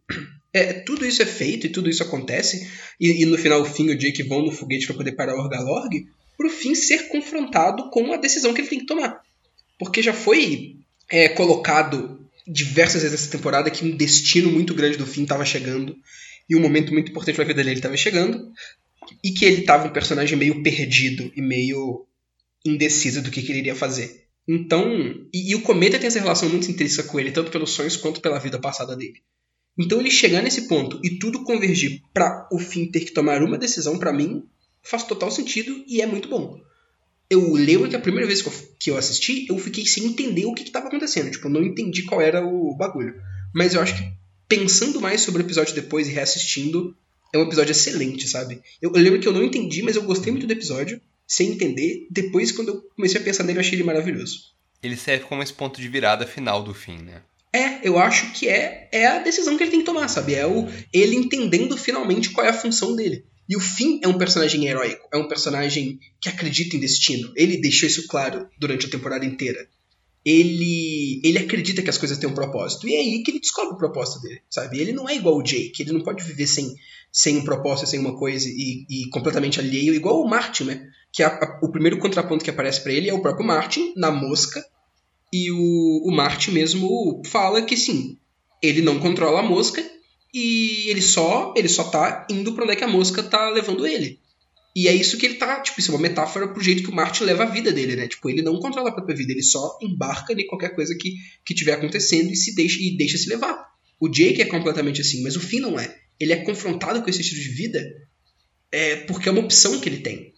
é, 0.51 0.73
tudo 0.73 1.05
isso 1.05 1.21
é 1.21 1.25
feito 1.27 1.67
e 1.67 1.69
tudo 1.69 1.87
isso 1.87 2.01
acontece. 2.01 2.67
E, 2.99 3.21
e 3.21 3.25
no 3.27 3.37
final 3.37 3.61
o 3.61 3.65
fim 3.65 3.85
e 3.85 3.91
o 3.91 3.95
Jake 3.95 4.23
vão 4.23 4.43
no 4.43 4.51
foguete 4.51 4.87
para 4.87 4.95
poder 4.95 5.11
parar 5.11 5.35
o 5.35 5.39
Orgalorg. 5.39 6.07
Pro 6.35 6.49
fim 6.49 6.73
ser 6.73 7.09
confrontado 7.09 7.91
com 7.91 8.11
a 8.11 8.17
decisão 8.17 8.55
que 8.55 8.61
ele 8.61 8.69
tem 8.69 8.79
que 8.79 8.87
tomar. 8.87 9.21
Porque 9.77 10.01
já 10.01 10.13
foi 10.13 10.77
é, 11.11 11.29
colocado 11.29 12.27
diversas 12.47 13.03
vezes 13.03 13.21
essa 13.21 13.31
temporada 13.31 13.69
que 13.69 13.85
um 13.85 13.95
destino 13.95 14.51
muito 14.51 14.73
grande 14.73 14.97
do 14.97 15.05
fim 15.05 15.21
estava 15.21 15.45
chegando. 15.45 15.95
E 16.49 16.55
um 16.55 16.61
momento 16.61 16.93
muito 16.93 17.11
importante 17.11 17.35
pra 17.35 17.45
vida 17.45 17.63
dele 17.63 17.75
estava 17.75 17.97
chegando. 17.97 18.51
E 19.23 19.31
que 19.31 19.45
ele 19.45 19.63
tava 19.63 19.87
um 19.87 19.93
personagem 19.93 20.37
meio 20.37 20.61
perdido 20.63 21.31
e 21.35 21.41
meio 21.41 22.05
indeciso 22.65 23.21
do 23.21 23.31
que, 23.31 23.41
que 23.41 23.51
ele 23.51 23.59
iria 23.59 23.75
fazer. 23.75 24.23
Então, 24.47 24.85
e, 25.33 25.51
e 25.51 25.55
o 25.55 25.61
Cometa 25.61 25.97
tem 25.97 26.07
essa 26.07 26.19
relação 26.19 26.49
muito 26.49 26.69
intrínseca 26.69 27.07
com 27.07 27.19
ele, 27.19 27.31
tanto 27.31 27.51
pelos 27.51 27.71
sonhos 27.71 27.95
quanto 27.95 28.21
pela 28.21 28.39
vida 28.39 28.59
passada 28.59 28.95
dele. 28.95 29.21
Então 29.77 29.99
ele 29.99 30.11
chegar 30.11 30.41
nesse 30.41 30.67
ponto 30.67 30.99
e 31.03 31.17
tudo 31.17 31.43
convergir 31.43 32.01
para 32.13 32.47
o 32.51 32.59
fim 32.59 32.85
ter 32.91 33.01
que 33.01 33.11
tomar 33.11 33.41
uma 33.41 33.57
decisão, 33.57 33.97
para 33.97 34.13
mim, 34.13 34.43
faz 34.83 35.03
total 35.03 35.31
sentido 35.31 35.83
e 35.87 36.01
é 36.01 36.05
muito 36.05 36.29
bom. 36.29 36.61
Eu 37.29 37.53
lembro 37.53 37.89
que 37.89 37.95
a 37.95 37.99
primeira 37.99 38.27
vez 38.27 38.41
que 38.41 38.49
eu, 38.49 38.53
que 38.79 38.91
eu 38.91 38.97
assisti, 38.97 39.47
eu 39.49 39.57
fiquei 39.57 39.85
sem 39.85 40.05
entender 40.05 40.45
o 40.45 40.53
que 40.53 40.63
estava 40.63 40.87
acontecendo. 40.87 41.31
Tipo, 41.31 41.49
não 41.49 41.63
entendi 41.63 42.03
qual 42.03 42.21
era 42.21 42.45
o 42.45 42.75
bagulho. 42.75 43.15
Mas 43.55 43.73
eu 43.73 43.81
acho 43.81 43.95
que 43.95 44.13
pensando 44.55 45.01
mais 45.01 45.21
sobre 45.21 45.41
o 45.41 45.45
episódio 45.45 45.73
depois 45.73 46.07
e 46.07 46.11
reassistindo, 46.11 46.95
é 47.33 47.37
um 47.37 47.43
episódio 47.43 47.71
excelente, 47.71 48.27
sabe? 48.27 48.61
Eu, 48.81 48.91
eu 48.93 49.01
lembro 49.01 49.19
que 49.19 49.27
eu 49.27 49.33
não 49.33 49.43
entendi, 49.43 49.81
mas 49.81 49.95
eu 49.95 50.03
gostei 50.03 50.31
muito 50.31 50.45
do 50.45 50.53
episódio, 50.53 51.01
sem 51.27 51.49
entender. 51.49 52.05
Depois, 52.11 52.51
quando 52.51 52.69
eu 52.69 52.81
comecei 52.95 53.19
a 53.19 53.23
pensar 53.23 53.43
nele, 53.43 53.57
eu 53.57 53.61
achei 53.61 53.73
ele 53.73 53.83
maravilhoso. 53.83 54.53
Ele 54.81 54.95
serve 54.95 55.25
como 55.25 55.41
esse 55.41 55.53
ponto 55.53 55.81
de 55.81 55.87
virada 55.87 56.27
final 56.27 56.61
do 56.61 56.73
fim, 56.73 56.97
né? 56.99 57.21
É, 57.51 57.87
eu 57.87 57.97
acho 57.97 58.31
que 58.33 58.47
é, 58.47 58.89
é 58.91 59.07
a 59.07 59.19
decisão 59.19 59.57
que 59.57 59.63
ele 59.63 59.71
tem 59.71 59.79
que 59.79 59.85
tomar, 59.85 60.07
sabe? 60.07 60.35
É 60.35 60.45
o, 60.45 60.67
ele 60.91 61.15
entendendo 61.15 61.77
finalmente 61.77 62.29
qual 62.29 62.45
é 62.45 62.49
a 62.49 62.53
função 62.53 62.95
dele. 62.95 63.25
E 63.49 63.55
o 63.55 63.59
Finn 63.59 63.99
é 64.03 64.07
um 64.07 64.17
personagem 64.17 64.67
heróico, 64.67 65.07
é 65.11 65.17
um 65.17 65.27
personagem 65.27 65.99
que 66.21 66.29
acredita 66.29 66.75
em 66.75 66.79
destino. 66.79 67.31
Ele 67.35 67.57
deixou 67.57 67.87
isso 67.87 68.07
claro 68.07 68.47
durante 68.57 68.85
a 68.85 68.89
temporada 68.89 69.25
inteira. 69.25 69.67
Ele, 70.25 71.19
ele 71.23 71.37
acredita 71.37 71.81
que 71.81 71.89
as 71.89 71.97
coisas 71.97 72.17
têm 72.17 72.29
um 72.29 72.33
propósito. 72.33 72.87
E 72.87 72.95
é 72.95 72.99
aí 72.99 73.23
que 73.23 73.31
ele 73.31 73.39
descobre 73.39 73.73
o 73.73 73.77
propósito 73.77 74.21
dele, 74.21 74.41
sabe? 74.49 74.79
Ele 74.79 74.93
não 74.93 75.09
é 75.09 75.15
igual 75.15 75.37
o 75.37 75.43
Jake, 75.43 75.81
ele 75.81 75.91
não 75.91 76.01
pode 76.01 76.23
viver 76.23 76.47
sem, 76.47 76.75
sem 77.11 77.37
um 77.37 77.43
propósito, 77.43 77.89
sem 77.89 77.99
uma 77.99 78.17
coisa 78.17 78.47
e, 78.47 78.85
e 78.89 79.09
completamente 79.09 79.59
alheio, 79.59 79.93
igual 79.93 80.21
o 80.21 80.29
Martin, 80.29 80.63
né? 80.63 80.89
Que 81.11 81.23
a, 81.23 81.27
a, 81.27 81.59
o 81.61 81.69
primeiro 81.69 81.99
contraponto 81.99 82.43
que 82.43 82.49
aparece 82.49 82.81
para 82.81 82.93
ele 82.93 83.09
é 83.09 83.13
o 83.13 83.21
próprio 83.21 83.45
Martin, 83.45 83.93
na 83.97 84.11
mosca, 84.11 84.65
e 85.31 85.51
o, 85.51 86.03
o 86.05 86.11
Martin 86.11 86.51
mesmo 86.51 87.21
fala 87.25 87.61
que 87.63 87.75
sim, 87.75 88.17
ele 88.61 88.81
não 88.81 88.99
controla 88.99 89.39
a 89.39 89.43
mosca 89.43 89.83
e 90.33 90.89
ele 90.89 91.01
só 91.01 91.53
ele 91.57 91.67
só 91.67 91.83
tá 91.83 92.27
indo 92.29 92.53
para 92.53 92.63
onde 92.63 92.73
é 92.73 92.75
que 92.75 92.83
a 92.83 92.87
mosca 92.87 93.21
tá 93.21 93.49
levando 93.49 93.85
ele. 93.85 94.19
E 94.75 94.87
é 94.87 94.93
isso 94.93 95.17
que 95.17 95.25
ele 95.25 95.35
tá, 95.35 95.61
tipo, 95.61 95.79
isso 95.79 95.91
é 95.91 95.93
uma 95.93 96.01
metáfora 96.01 96.47
pro 96.47 96.63
jeito 96.63 96.81
que 96.81 96.89
o 96.89 96.95
Martin 96.95 97.25
leva 97.25 97.43
a 97.43 97.47
vida 97.47 97.71
dele, 97.71 97.95
né? 97.95 98.07
Tipo, 98.07 98.29
ele 98.29 98.41
não 98.41 98.59
controla 98.59 98.89
a 98.89 98.91
própria 98.91 99.15
vida, 99.15 99.31
ele 99.31 99.43
só 99.43 99.77
embarca 99.81 100.33
em 100.33 100.47
qualquer 100.47 100.73
coisa 100.73 100.95
que, 100.99 101.13
que 101.45 101.53
tiver 101.53 101.73
acontecendo 101.73 102.31
e 102.31 102.35
se 102.35 102.55
deixa 102.55 102.81
e 102.81 102.97
deixa 102.97 103.17
se 103.17 103.29
levar. 103.29 103.67
O 103.99 104.09
Jake 104.09 104.41
é 104.41 104.45
completamente 104.45 105.01
assim, 105.01 105.21
mas 105.21 105.35
o 105.35 105.39
Finn 105.39 105.61
não 105.61 105.79
é. 105.79 105.95
Ele 106.19 106.33
é 106.33 106.37
confrontado 106.37 107.01
com 107.03 107.09
esse 107.09 107.21
estilo 107.21 107.41
de 107.41 107.49
vida 107.49 107.83
é, 108.71 108.95
porque 108.95 109.29
é 109.29 109.31
uma 109.31 109.41
opção 109.41 109.79
que 109.79 109.87
ele 109.87 109.99
tem. 109.99 110.33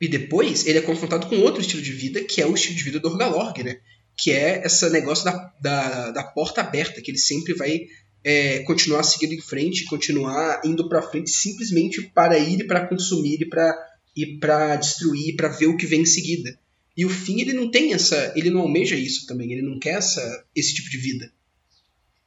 E 0.00 0.08
depois 0.08 0.66
ele 0.66 0.78
é 0.78 0.82
confrontado 0.82 1.28
com 1.28 1.38
outro 1.38 1.60
estilo 1.60 1.80
de 1.80 1.92
vida, 1.92 2.22
que 2.24 2.42
é 2.42 2.46
o 2.46 2.54
estilo 2.54 2.76
de 2.76 2.82
vida 2.82 3.00
do 3.00 3.08
Orgalorg, 3.08 3.62
né? 3.62 3.78
Que 4.16 4.32
é 4.32 4.66
esse 4.66 4.90
negócio 4.90 5.24
da, 5.24 5.52
da, 5.60 6.10
da 6.10 6.24
porta 6.24 6.60
aberta, 6.60 7.00
que 7.00 7.10
ele 7.10 7.18
sempre 7.18 7.54
vai 7.54 7.86
é, 8.26 8.58
continuar 8.64 9.04
seguindo 9.04 9.34
em 9.34 9.40
frente, 9.40 9.84
continuar 9.84 10.60
indo 10.64 10.88
para 10.88 11.00
frente 11.00 11.30
simplesmente 11.30 12.02
para 12.02 12.36
ir 12.36 12.66
para 12.66 12.84
consumir 12.84 13.40
e 13.40 13.48
para 13.48 13.72
e 14.16 14.38
para 14.38 14.74
destruir, 14.74 15.36
para 15.36 15.46
ver 15.46 15.66
o 15.66 15.76
que 15.76 15.86
vem 15.86 16.00
em 16.00 16.06
seguida. 16.06 16.58
E 16.96 17.04
o 17.04 17.08
fim 17.08 17.40
ele 17.40 17.52
não 17.52 17.70
tem 17.70 17.92
essa, 17.92 18.32
ele 18.34 18.50
não 18.50 18.62
almeja 18.62 18.96
isso 18.96 19.26
também, 19.26 19.52
ele 19.52 19.62
não 19.62 19.78
quer 19.78 19.98
essa, 19.98 20.44
esse 20.56 20.74
tipo 20.74 20.90
de 20.90 20.96
vida. 20.96 21.30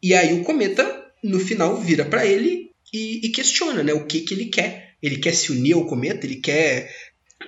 E 0.01 0.13
aí 0.13 0.39
o 0.39 0.43
cometa 0.43 1.11
no 1.21 1.39
final 1.39 1.81
vira 1.81 2.05
para 2.05 2.25
ele 2.25 2.71
e, 2.93 3.25
e, 3.25 3.29
questiona, 3.29 3.83
né, 3.83 3.91
o 3.91 4.05
que 4.05 4.21
que 4.21 4.33
ele 4.33 4.45
quer. 4.45 4.95
Ele 5.01 5.17
quer 5.17 5.33
se 5.33 5.51
unir 5.51 5.73
ao 5.73 5.85
cometa, 5.85 6.25
ele 6.25 6.37
quer 6.37 6.95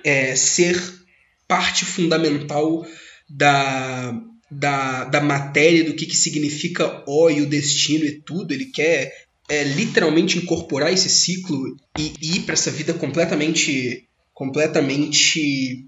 é, 0.04 0.34
ser 0.34 0.76
parte 1.46 1.84
fundamental 1.84 2.84
da 3.28 4.12
da, 4.52 5.04
da 5.04 5.20
matéria, 5.20 5.84
do 5.84 5.94
que, 5.94 6.06
que 6.06 6.16
significa 6.16 7.02
O 7.06 7.30
e 7.30 7.40
o 7.40 7.46
destino 7.46 8.04
e 8.04 8.20
tudo. 8.20 8.52
Ele 8.52 8.66
quer 8.66 9.26
é, 9.48 9.64
literalmente 9.64 10.38
incorporar 10.38 10.92
esse 10.92 11.08
ciclo 11.08 11.76
e, 11.98 12.12
e 12.20 12.36
ir 12.36 12.40
para 12.42 12.54
essa 12.54 12.70
vida 12.70 12.92
completamente, 12.92 14.06
completamente 14.34 15.86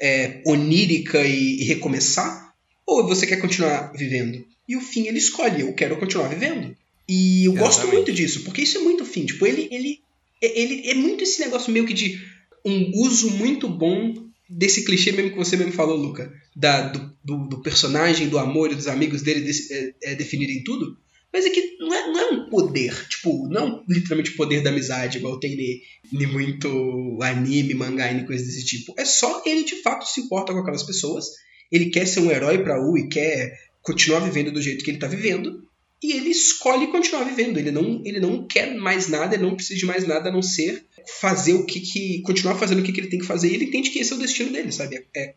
é, 0.00 0.42
onírica 0.46 1.20
e, 1.24 1.60
e, 1.60 1.64
recomeçar? 1.64 2.54
Ou 2.86 3.06
você 3.06 3.26
quer 3.26 3.36
continuar 3.36 3.92
vivendo? 3.92 4.44
E 4.66 4.76
o 4.76 4.80
fim 4.80 5.06
ele 5.06 5.18
escolhe, 5.18 5.60
eu 5.60 5.74
quero 5.74 5.96
continuar 5.98 6.28
vivendo. 6.28 6.76
E 7.08 7.44
eu 7.44 7.52
Exatamente. 7.52 7.58
gosto 7.58 7.92
muito 7.92 8.12
disso, 8.12 8.44
porque 8.44 8.62
isso 8.62 8.78
é 8.78 8.80
muito 8.80 9.04
fim. 9.04 9.26
Tipo, 9.26 9.46
ele, 9.46 9.68
ele, 9.70 10.00
ele 10.40 10.88
é 10.88 10.94
muito 10.94 11.24
esse 11.24 11.40
negócio 11.40 11.72
meio 11.72 11.86
que 11.86 11.94
de 11.94 12.20
um 12.64 12.92
uso 12.94 13.30
muito 13.32 13.68
bom 13.68 14.29
desse 14.50 14.84
clichê 14.84 15.12
mesmo 15.12 15.30
que 15.30 15.36
você 15.36 15.56
mesmo 15.56 15.72
falou, 15.72 15.96
Luca, 15.96 16.32
da, 16.56 16.88
do, 16.88 17.16
do, 17.24 17.48
do 17.48 17.62
personagem, 17.62 18.28
do 18.28 18.38
amor 18.38 18.72
e 18.72 18.74
dos 18.74 18.88
amigos 18.88 19.22
dele 19.22 19.40
de, 19.40 19.72
é, 19.72 19.94
é, 20.02 20.14
definirem 20.16 20.64
tudo, 20.64 20.98
mas 21.32 21.46
é 21.46 21.50
que 21.50 21.76
não 21.78 21.94
é, 21.94 22.06
não 22.08 22.20
é 22.20 22.32
um 22.32 22.50
poder, 22.50 22.92
tipo, 23.08 23.48
não 23.48 23.68
é 23.68 23.82
literalmente 23.88 24.32
poder 24.32 24.62
da 24.62 24.70
amizade, 24.70 25.18
igual 25.18 25.38
tem 25.38 25.52
em 25.52 26.26
muito 26.26 27.18
anime, 27.22 27.74
mangá 27.74 28.12
e 28.12 28.26
coisas 28.26 28.48
desse 28.48 28.64
tipo. 28.64 28.92
É 28.98 29.04
só 29.04 29.40
ele 29.46 29.62
de 29.62 29.76
fato 29.82 30.04
se 30.04 30.20
importa 30.20 30.52
com 30.52 30.58
aquelas 30.58 30.82
pessoas, 30.82 31.26
ele 31.70 31.90
quer 31.90 32.06
ser 32.06 32.20
um 32.20 32.30
herói 32.32 32.58
pra 32.64 32.82
U 32.84 32.98
e 32.98 33.08
quer 33.08 33.56
continuar 33.80 34.20
vivendo 34.20 34.50
do 34.50 34.60
jeito 34.60 34.84
que 34.84 34.90
ele 34.90 34.98
tá 34.98 35.06
vivendo, 35.06 35.62
e 36.02 36.12
ele 36.12 36.30
escolhe 36.30 36.86
continuar 36.88 37.24
vivendo. 37.24 37.58
Ele 37.58 37.70
não, 37.70 38.00
ele 38.04 38.20
não 38.20 38.46
quer 38.46 38.74
mais 38.74 39.08
nada, 39.08 39.34
ele 39.34 39.44
não 39.44 39.54
precisa 39.54 39.78
de 39.78 39.86
mais 39.86 40.06
nada 40.06 40.28
a 40.28 40.32
não 40.32 40.42
ser 40.42 40.84
fazer 41.20 41.54
o 41.54 41.66
que. 41.66 41.80
que 41.80 42.22
continuar 42.22 42.56
fazendo 42.56 42.80
o 42.80 42.82
que, 42.82 42.92
que 42.92 43.00
ele 43.00 43.10
tem 43.10 43.18
que 43.18 43.26
fazer. 43.26 43.50
E 43.50 43.54
ele 43.54 43.64
entende 43.66 43.90
que 43.90 43.98
esse 43.98 44.12
é 44.12 44.16
o 44.16 44.18
destino 44.18 44.52
dele, 44.52 44.72
sabe? 44.72 45.06
É, 45.14 45.34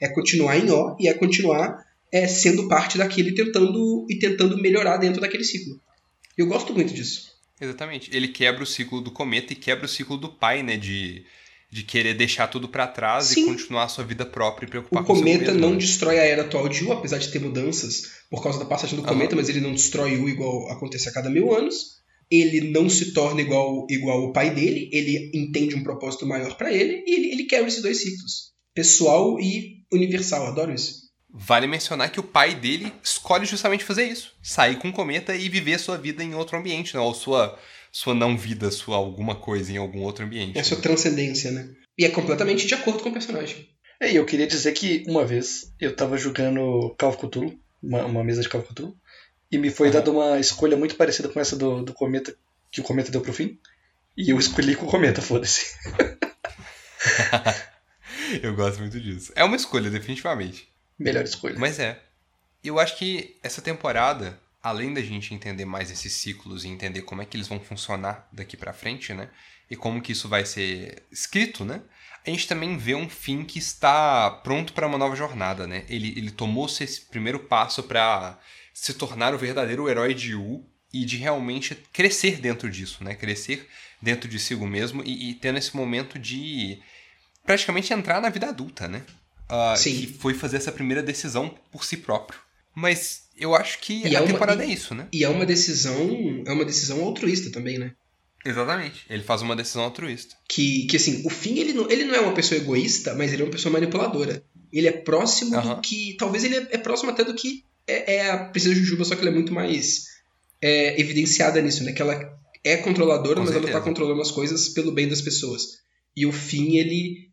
é 0.00 0.08
continuar 0.08 0.56
em 0.56 0.70
O 0.70 0.96
e 0.98 1.08
é 1.08 1.14
continuar 1.14 1.84
é, 2.12 2.26
sendo 2.26 2.68
parte 2.68 2.96
daquele 2.96 3.32
tentando 3.32 4.06
e 4.08 4.18
tentando 4.18 4.56
melhorar 4.58 4.96
dentro 4.96 5.20
daquele 5.20 5.44
ciclo. 5.44 5.80
Eu 6.36 6.46
gosto 6.46 6.72
muito 6.72 6.94
disso. 6.94 7.34
Exatamente. 7.60 8.14
Ele 8.14 8.28
quebra 8.28 8.62
o 8.62 8.66
ciclo 8.66 9.00
do 9.00 9.10
cometa 9.10 9.52
e 9.52 9.56
quebra 9.56 9.86
o 9.86 9.88
ciclo 9.88 10.16
do 10.16 10.28
pai, 10.28 10.62
né? 10.62 10.76
De, 10.76 11.24
de 11.70 11.82
querer 11.82 12.14
deixar 12.14 12.46
tudo 12.46 12.68
pra 12.68 12.86
trás 12.86 13.26
Sim. 13.26 13.42
e 13.42 13.44
continuar 13.46 13.84
a 13.84 13.88
sua 13.88 14.04
vida 14.04 14.24
própria 14.24 14.66
e 14.66 14.70
preocupar 14.70 15.02
O 15.02 15.06
com 15.06 15.14
cometa 15.14 15.52
mesmo, 15.52 15.60
não 15.60 15.76
destrói 15.76 16.18
a 16.18 16.24
era 16.24 16.42
atual 16.42 16.68
de 16.68 16.84
U, 16.84 16.92
apesar 16.92 17.18
de 17.18 17.28
ter 17.28 17.40
mudanças 17.40 18.02
por 18.30 18.42
causa 18.42 18.58
da 18.58 18.64
passagem 18.64 18.96
do 18.96 19.02
Aham. 19.02 19.14
cometa, 19.14 19.36
mas 19.36 19.48
ele 19.48 19.60
não 19.60 19.72
destrói 19.72 20.16
U 20.16 20.28
igual 20.28 20.70
acontece 20.70 21.08
a 21.08 21.12
cada 21.12 21.28
mil 21.28 21.54
anos. 21.54 21.96
Ele 22.30 22.70
não 22.70 22.88
se 22.88 23.12
torna 23.12 23.40
igual, 23.40 23.86
igual 23.88 24.24
o 24.24 24.32
pai 24.32 24.50
dele, 24.50 24.90
ele 24.92 25.30
entende 25.32 25.76
um 25.76 25.84
propósito 25.84 26.26
maior 26.26 26.56
pra 26.56 26.72
ele 26.72 27.04
e 27.06 27.14
ele, 27.14 27.32
ele 27.32 27.44
quebra 27.44 27.68
esses 27.68 27.82
dois 27.82 28.02
ciclos. 28.02 28.52
Pessoal 28.74 29.38
e 29.38 29.84
universal, 29.92 30.46
adoro 30.46 30.74
isso. 30.74 31.06
Vale 31.38 31.66
mencionar 31.66 32.10
que 32.10 32.18
o 32.18 32.22
pai 32.22 32.54
dele 32.54 32.92
escolhe 33.02 33.44
justamente 33.44 33.84
fazer 33.84 34.04
isso. 34.04 34.32
Sair 34.42 34.76
com 34.78 34.88
o 34.88 34.92
cometa 34.92 35.36
e 35.36 35.48
viver 35.48 35.78
sua 35.78 35.98
vida 35.98 36.24
em 36.24 36.34
outro 36.34 36.56
ambiente, 36.58 36.94
né? 36.94 37.00
Ou 37.00 37.12
sua, 37.12 37.58
sua 37.96 38.14
não 38.14 38.36
vida, 38.36 38.70
sua 38.70 38.94
alguma 38.94 39.34
coisa 39.34 39.72
em 39.72 39.78
algum 39.78 40.02
outro 40.02 40.22
ambiente. 40.22 40.58
É 40.58 40.60
a 40.60 40.64
sua 40.64 40.76
transcendência, 40.76 41.50
né? 41.50 41.70
E 41.96 42.04
é 42.04 42.10
completamente 42.10 42.66
de 42.66 42.74
acordo 42.74 43.02
com 43.02 43.08
o 43.08 43.12
personagem. 43.12 43.66
É, 43.98 44.12
E 44.12 44.16
eu 44.16 44.26
queria 44.26 44.46
dizer 44.46 44.72
que 44.72 45.02
uma 45.08 45.24
vez 45.24 45.72
eu 45.80 45.96
tava 45.96 46.18
jogando 46.18 46.94
Cthulhu, 46.98 47.58
uma, 47.82 48.04
uma 48.04 48.22
mesa 48.22 48.42
de 48.42 48.50
Cthulhu, 48.50 48.94
e 49.50 49.56
me 49.56 49.70
foi 49.70 49.90
dada 49.90 50.10
uma 50.10 50.38
escolha 50.38 50.76
muito 50.76 50.94
parecida 50.94 51.30
com 51.30 51.40
essa 51.40 51.56
do, 51.56 51.82
do 51.82 51.94
cometa, 51.94 52.36
que 52.70 52.82
o 52.82 52.84
cometa 52.84 53.10
deu 53.10 53.22
pro 53.22 53.32
fim. 53.32 53.58
E 54.14 54.28
eu 54.28 54.38
escolhi 54.38 54.76
com 54.76 54.84
o 54.84 54.90
cometa, 54.90 55.22
foda-se. 55.22 55.74
Eu 58.42 58.54
gosto 58.54 58.80
muito 58.80 59.00
disso. 59.00 59.32
É 59.34 59.42
uma 59.42 59.56
escolha, 59.56 59.88
definitivamente. 59.88 60.68
Melhor 60.98 61.24
escolha. 61.24 61.54
Mas 61.56 61.78
é. 61.78 61.98
Eu 62.62 62.78
acho 62.78 62.98
que 62.98 63.36
essa 63.42 63.62
temporada, 63.62 64.38
além 64.66 64.92
da 64.92 65.00
gente 65.00 65.32
entender 65.32 65.64
mais 65.64 65.92
esses 65.92 66.12
ciclos 66.12 66.64
e 66.64 66.68
entender 66.68 67.02
como 67.02 67.22
é 67.22 67.24
que 67.24 67.36
eles 67.36 67.46
vão 67.46 67.60
funcionar 67.60 68.28
daqui 68.32 68.56
pra 68.56 68.72
frente, 68.72 69.14
né? 69.14 69.30
E 69.70 69.76
como 69.76 70.02
que 70.02 70.10
isso 70.10 70.28
vai 70.28 70.44
ser 70.44 71.04
escrito, 71.10 71.64
né? 71.64 71.82
A 72.26 72.30
gente 72.30 72.48
também 72.48 72.76
vê 72.76 72.96
um 72.96 73.08
fim 73.08 73.44
que 73.44 73.60
está 73.60 74.28
pronto 74.42 74.72
para 74.72 74.88
uma 74.88 74.98
nova 74.98 75.14
jornada, 75.14 75.68
né? 75.68 75.84
Ele, 75.88 76.12
ele 76.16 76.32
tomou 76.32 76.66
esse 76.66 77.02
primeiro 77.02 77.38
passo 77.38 77.84
para 77.84 78.40
se 78.74 78.92
tornar 78.94 79.32
o 79.32 79.38
verdadeiro 79.38 79.88
herói 79.88 80.12
de 80.12 80.32
Yu 80.32 80.66
e 80.92 81.04
de 81.04 81.16
realmente 81.16 81.76
crescer 81.92 82.40
dentro 82.40 82.68
disso, 82.68 83.04
né? 83.04 83.14
Crescer 83.14 83.68
dentro 84.02 84.28
de 84.28 84.40
si 84.40 84.56
mesmo 84.56 85.00
e, 85.04 85.30
e 85.30 85.34
tendo 85.34 85.58
esse 85.58 85.76
momento 85.76 86.18
de 86.18 86.82
praticamente 87.44 87.92
entrar 87.92 88.20
na 88.20 88.30
vida 88.30 88.48
adulta, 88.48 88.88
né? 88.88 89.04
Ah, 89.48 89.76
Sim. 89.76 89.96
Que 89.96 90.06
foi 90.08 90.34
fazer 90.34 90.56
essa 90.56 90.72
primeira 90.72 91.04
decisão 91.04 91.56
por 91.70 91.84
si 91.84 91.98
próprio. 91.98 92.40
Mas 92.76 93.22
eu 93.36 93.54
acho 93.54 93.80
que 93.80 94.02
E 94.06 94.14
a 94.14 94.18
é 94.18 94.20
uma- 94.22 94.26
temporada 94.32 94.64
e- 94.64 94.70
é 94.70 94.72
isso, 94.74 94.94
né? 94.94 95.08
E 95.12 95.24
é 95.24 95.28
uma 95.28 95.46
decisão, 95.46 96.44
é 96.46 96.52
uma 96.52 96.64
decisão 96.64 97.02
altruísta 97.02 97.50
também, 97.50 97.78
né? 97.78 97.92
Exatamente. 98.44 99.04
Ele 99.10 99.22
faz 99.24 99.42
uma 99.42 99.56
decisão 99.56 99.82
altruísta. 99.82 100.36
Que, 100.48 100.86
que 100.86 100.96
assim, 100.96 101.22
o 101.26 101.30
Finn, 101.30 101.56
ele 101.56 101.72
não, 101.72 101.90
ele 101.90 102.04
não 102.04 102.14
é 102.14 102.20
uma 102.20 102.34
pessoa 102.34 102.60
egoísta, 102.60 103.14
mas 103.14 103.32
ele 103.32 103.42
é 103.42 103.44
uma 103.46 103.50
pessoa 103.50 103.72
manipuladora. 103.72 104.44
Ele 104.72 104.86
é 104.86 104.92
próximo 104.92 105.56
Aham. 105.56 105.74
do 105.76 105.80
que. 105.80 106.16
Talvez 106.18 106.44
ele 106.44 106.56
é, 106.56 106.68
é 106.72 106.78
próximo 106.78 107.10
até 107.10 107.24
do 107.24 107.34
que 107.34 107.64
é, 107.88 108.16
é 108.16 108.30
a 108.30 108.44
Princesa 108.50 108.74
Jujuba, 108.74 109.04
só 109.04 109.14
que 109.16 109.22
ela 109.22 109.30
é 109.30 109.34
muito 109.34 109.52
mais 109.52 110.04
é, 110.60 111.00
evidenciada 111.00 111.60
nisso, 111.62 111.82
né? 111.82 111.92
Que 111.92 112.02
ela 112.02 112.38
é 112.62 112.76
controladora, 112.76 113.36
Com 113.36 113.40
mas 113.40 113.50
ela 113.50 113.60
certeza. 113.62 113.78
tá 113.78 113.84
controlando 113.84 114.20
as 114.20 114.30
coisas 114.30 114.68
pelo 114.68 114.92
bem 114.92 115.08
das 115.08 115.22
pessoas. 115.22 115.62
E 116.16 116.24
o 116.26 116.32
Finn, 116.32 116.76
ele, 116.76 117.30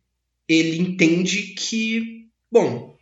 ele 0.47 0.77
entende 0.79 1.53
que, 1.55 2.27
bom, 2.51 2.92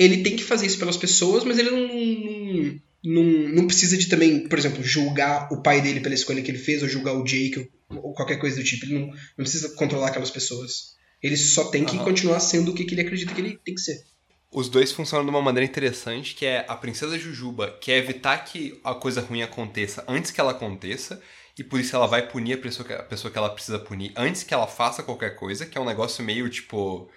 ele 0.00 0.22
tem 0.22 0.34
que 0.34 0.42
fazer 0.42 0.66
isso 0.66 0.78
pelas 0.78 0.96
pessoas, 0.96 1.44
mas 1.44 1.58
ele 1.58 1.70
não, 1.70 1.86
não, 1.86 2.80
não, 3.04 3.48
não 3.50 3.66
precisa 3.66 3.98
de 3.98 4.08
também, 4.08 4.48
por 4.48 4.58
exemplo, 4.58 4.82
julgar 4.82 5.52
o 5.52 5.62
pai 5.62 5.82
dele 5.82 6.00
pela 6.00 6.14
escolha 6.14 6.40
que 6.40 6.50
ele 6.50 6.58
fez, 6.58 6.82
ou 6.82 6.88
julgar 6.88 7.12
o 7.12 7.22
Jake, 7.22 7.68
ou, 7.90 8.04
ou 8.06 8.14
qualquer 8.14 8.38
coisa 8.38 8.56
do 8.56 8.64
tipo. 8.64 8.86
Ele 8.86 8.94
não, 8.94 9.08
não 9.08 9.44
precisa 9.44 9.74
controlar 9.74 10.08
aquelas 10.08 10.30
pessoas. 10.30 10.96
Ele 11.22 11.36
só 11.36 11.64
tem 11.70 11.84
que 11.84 11.96
Aham. 11.96 12.04
continuar 12.04 12.40
sendo 12.40 12.70
o 12.70 12.74
que, 12.74 12.84
que 12.84 12.94
ele 12.94 13.02
acredita 13.02 13.34
que 13.34 13.40
ele 13.42 13.58
tem 13.62 13.74
que 13.74 13.80
ser. 13.82 14.02
Os 14.50 14.70
dois 14.70 14.90
funcionam 14.90 15.26
de 15.26 15.30
uma 15.30 15.42
maneira 15.42 15.70
interessante, 15.70 16.34
que 16.34 16.46
é 16.46 16.64
a 16.66 16.74
princesa 16.74 17.18
Jujuba 17.18 17.76
quer 17.78 17.98
evitar 17.98 18.38
que 18.38 18.80
a 18.82 18.94
coisa 18.94 19.20
ruim 19.20 19.42
aconteça 19.42 20.02
antes 20.08 20.30
que 20.30 20.40
ela 20.40 20.52
aconteça, 20.52 21.20
e 21.58 21.62
por 21.62 21.78
isso 21.78 21.94
ela 21.94 22.06
vai 22.06 22.26
punir 22.26 22.54
a 22.54 22.58
pessoa 22.58 22.88
que, 22.88 22.94
a 22.94 23.02
pessoa 23.02 23.30
que 23.30 23.36
ela 23.36 23.50
precisa 23.50 23.78
punir 23.78 24.14
antes 24.16 24.44
que 24.44 24.54
ela 24.54 24.66
faça 24.66 25.02
qualquer 25.02 25.36
coisa, 25.36 25.66
que 25.66 25.76
é 25.76 25.80
um 25.80 25.84
negócio 25.84 26.24
meio 26.24 26.48
tipo. 26.48 27.10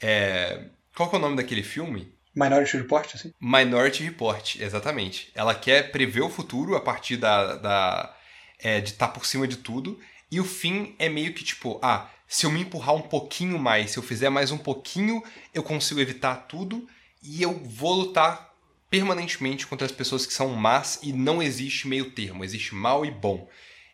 É... 0.00 0.66
Qual 0.94 1.10
é 1.10 1.16
o 1.16 1.18
nome 1.18 1.36
daquele 1.36 1.62
filme? 1.62 2.17
Minority 2.38 2.76
Report, 2.76 3.14
assim. 3.14 3.32
Minority 3.40 4.04
Report, 4.04 4.56
exatamente. 4.60 5.30
Ela 5.34 5.54
quer 5.54 5.90
prever 5.90 6.22
o 6.22 6.30
futuro 6.30 6.76
a 6.76 6.80
partir 6.80 7.16
da, 7.16 7.56
da 7.56 8.16
é, 8.58 8.80
de 8.80 8.90
estar 8.90 9.08
por 9.08 9.26
cima 9.26 9.46
de 9.48 9.56
tudo. 9.56 9.98
E 10.30 10.40
o 10.40 10.44
fim 10.44 10.94
é 10.98 11.08
meio 11.08 11.32
que 11.32 11.42
tipo, 11.42 11.78
ah, 11.82 12.08
se 12.26 12.44
eu 12.46 12.50
me 12.50 12.60
empurrar 12.60 12.94
um 12.94 13.02
pouquinho 13.02 13.58
mais, 13.58 13.90
se 13.90 13.98
eu 13.98 14.02
fizer 14.02 14.28
mais 14.28 14.50
um 14.50 14.58
pouquinho, 14.58 15.22
eu 15.54 15.62
consigo 15.62 16.00
evitar 16.00 16.36
tudo 16.46 16.86
e 17.22 17.42
eu 17.42 17.54
vou 17.54 17.94
lutar 17.94 18.54
permanentemente 18.90 19.66
contra 19.66 19.86
as 19.86 19.92
pessoas 19.92 20.26
que 20.26 20.32
são 20.32 20.50
más 20.50 21.00
e 21.02 21.12
não 21.12 21.42
existe 21.42 21.88
meio 21.88 22.10
termo, 22.10 22.44
existe 22.44 22.74
mal 22.74 23.04
e 23.04 23.10
bom. 23.10 23.48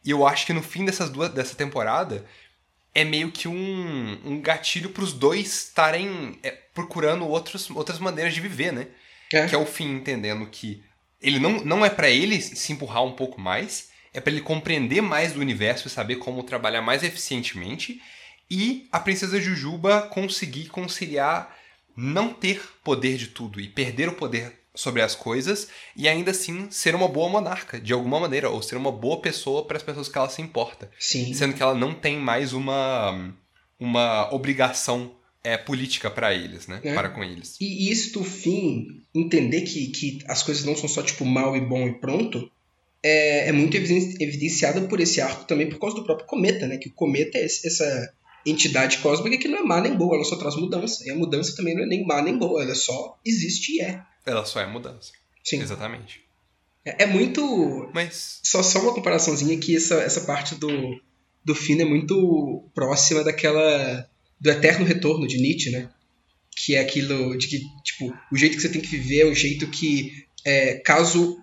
E 0.05 0.11
eu 0.11 0.27
acho 0.27 0.45
que 0.47 0.53
no 0.53 0.62
fim 0.62 0.85
dessas 0.85 1.09
duas, 1.09 1.33
dessa 1.33 1.55
temporada 1.55 2.25
é 2.95 3.05
meio 3.05 3.31
que 3.33 3.49
um, 3.49 4.21
um 4.25 4.41
gatilho 4.41 4.91
para 4.91 5.03
os 5.03 5.12
dois 5.12 5.47
estarem 5.47 6.39
é, 6.43 6.64
procurando 6.75 7.27
outros, 7.27 7.71
outras 7.71 7.99
maneiras 7.99 8.35
de 8.35 8.41
viver, 8.41 8.73
né? 8.73 8.89
É. 9.33 9.47
Que 9.47 9.55
é 9.55 9.59
o 9.59 9.65
fim 9.65 9.93
entendendo 9.93 10.47
que 10.47 10.83
ele 11.23 11.39
não, 11.39 11.65
não 11.65 11.85
é 11.85 11.89
para 11.89 12.11
ele 12.11 12.41
se 12.41 12.73
empurrar 12.73 13.03
um 13.05 13.13
pouco 13.13 13.41
mais, 13.41 13.89
é 14.13 14.21
para 14.21 14.33
ele 14.33 14.43
compreender 14.43 15.01
mais 15.01 15.33
do 15.33 15.41
universo 15.41 15.87
e 15.87 15.91
saber 15.91 16.17
como 16.17 16.43
trabalhar 16.43 16.83
mais 16.83 17.03
eficientemente. 17.03 18.03
E 18.51 18.87
a 18.93 19.01
princesa 19.01 19.41
Jujuba 19.41 20.03
conseguir 20.03 20.67
conciliar 20.69 21.57
não 21.97 22.35
ter 22.35 22.61
poder 22.83 23.17
de 23.17 23.29
tudo 23.29 23.61
e 23.61 23.69
perder 23.69 24.09
o 24.09 24.15
poder 24.15 24.65
sobre 24.75 25.01
as 25.01 25.15
coisas 25.15 25.69
e 25.97 26.09
ainda 26.09 26.33
assim 26.33 26.69
ser 26.71 26.95
uma 26.95 27.07
boa 27.07 27.29
monarca 27.29 27.81
de 27.81 27.93
alguma 27.93 28.19
maneira 28.19 28.51
ou 28.51 28.61
ser 28.61 28.77
uma 28.77 28.91
boa 28.91 29.21
pessoa 29.21 29.65
para 29.65 29.77
as 29.77 29.83
pessoas 29.83 30.09
que 30.09 30.19
ela 30.19 30.29
se 30.29 30.43
importa, 30.43 30.91
Sim. 30.99 31.33
sendo 31.33 31.55
que 31.55 31.63
ela 31.63 31.75
não 31.75 31.95
tem 31.95 32.19
mais 32.19 32.53
uma 32.53 33.33
uma 33.79 34.33
obrigação 34.35 35.15
é, 35.45 35.57
política 35.59 36.11
para 36.11 36.35
eles, 36.35 36.66
né? 36.66 36.81
É. 36.83 36.95
Para 36.95 37.11
com 37.11 37.23
eles. 37.23 37.57
E 37.61 37.91
isso 37.91 38.15
do 38.15 38.25
fim, 38.25 39.05
entender 39.15 39.61
que, 39.62 39.89
que 39.89 40.19
as 40.27 40.43
coisas 40.43 40.65
não 40.65 40.75
são 40.75 40.89
só 40.89 41.03
tipo 41.03 41.25
mal 41.25 41.55
e 41.57 41.61
bom 41.61 41.87
e 41.87 41.93
pronto, 42.01 42.51
é, 43.03 43.49
é 43.49 43.53
muito 43.53 43.77
eviden- 43.77 44.16
evidenciado 44.21 44.89
por 44.89 44.99
esse 45.01 45.21
arco 45.21 45.45
também 45.45 45.69
por 45.69 45.79
causa 45.79 45.95
do 45.97 46.05
próprio 46.05 46.27
cometa, 46.27 46.66
né? 46.66 46.79
Que 46.79 46.89
o 46.89 46.93
cometa 46.93 47.37
é 47.39 47.45
esse- 47.45 47.66
essa 47.66 48.12
entidade 48.47 48.99
cósmica 48.99 49.39
que 49.39 49.47
não 49.49 49.59
é 49.59 49.62
má 49.62 49.81
nem 49.81 49.95
boa, 49.95 50.16
ela 50.16 50.25
só 50.25 50.37
traz 50.37 50.57
mudança. 50.57 51.03
E 51.07 51.11
a 51.11 51.15
mudança 51.15 51.55
também 51.55 51.75
não 51.75 51.83
é 51.85 51.87
nem 51.87 52.05
má 52.07 52.21
nem 52.23 52.37
boa, 52.39 52.62
ela 52.62 52.75
só 52.75 53.19
existe 53.25 53.77
e 53.77 53.81
é. 53.83 54.03
Ela 54.27 54.45
só 54.45 54.61
é 54.61 54.66
mudança. 54.66 55.12
Sim. 55.45 55.61
Exatamente. 55.61 56.21
É, 56.85 57.05
é 57.05 57.07
muito. 57.07 57.91
Mas 57.95 58.41
Só, 58.43 58.62
só 58.62 58.81
uma 58.81 58.95
comparaçãozinha 58.95 59.59
que 59.59 59.77
essa, 59.77 59.97
essa 59.97 60.23
parte 60.23 60.55
do, 60.55 60.69
do 61.45 61.55
fim 61.55 61.81
é 61.81 61.85
muito 61.85 62.65
próxima 62.75 63.23
daquela. 63.23 64.09
Do 64.40 64.51
eterno 64.51 64.85
retorno 64.85 65.27
de 65.27 65.39
Nietzsche, 65.39 65.70
né? 65.70 65.90
Que 66.56 66.74
é 66.77 66.81
aquilo 66.81 67.36
de 67.36 67.48
que, 67.48 67.62
tipo, 67.85 68.16
o 68.32 68.36
jeito 68.36 68.56
que 68.56 68.62
você 68.62 68.69
tem 68.69 68.81
que 68.81 68.89
viver 68.97 69.20
é 69.23 69.27
um 69.31 69.35
jeito 69.35 69.66
que, 69.69 70.12
é, 70.44 70.74
caso, 70.77 71.36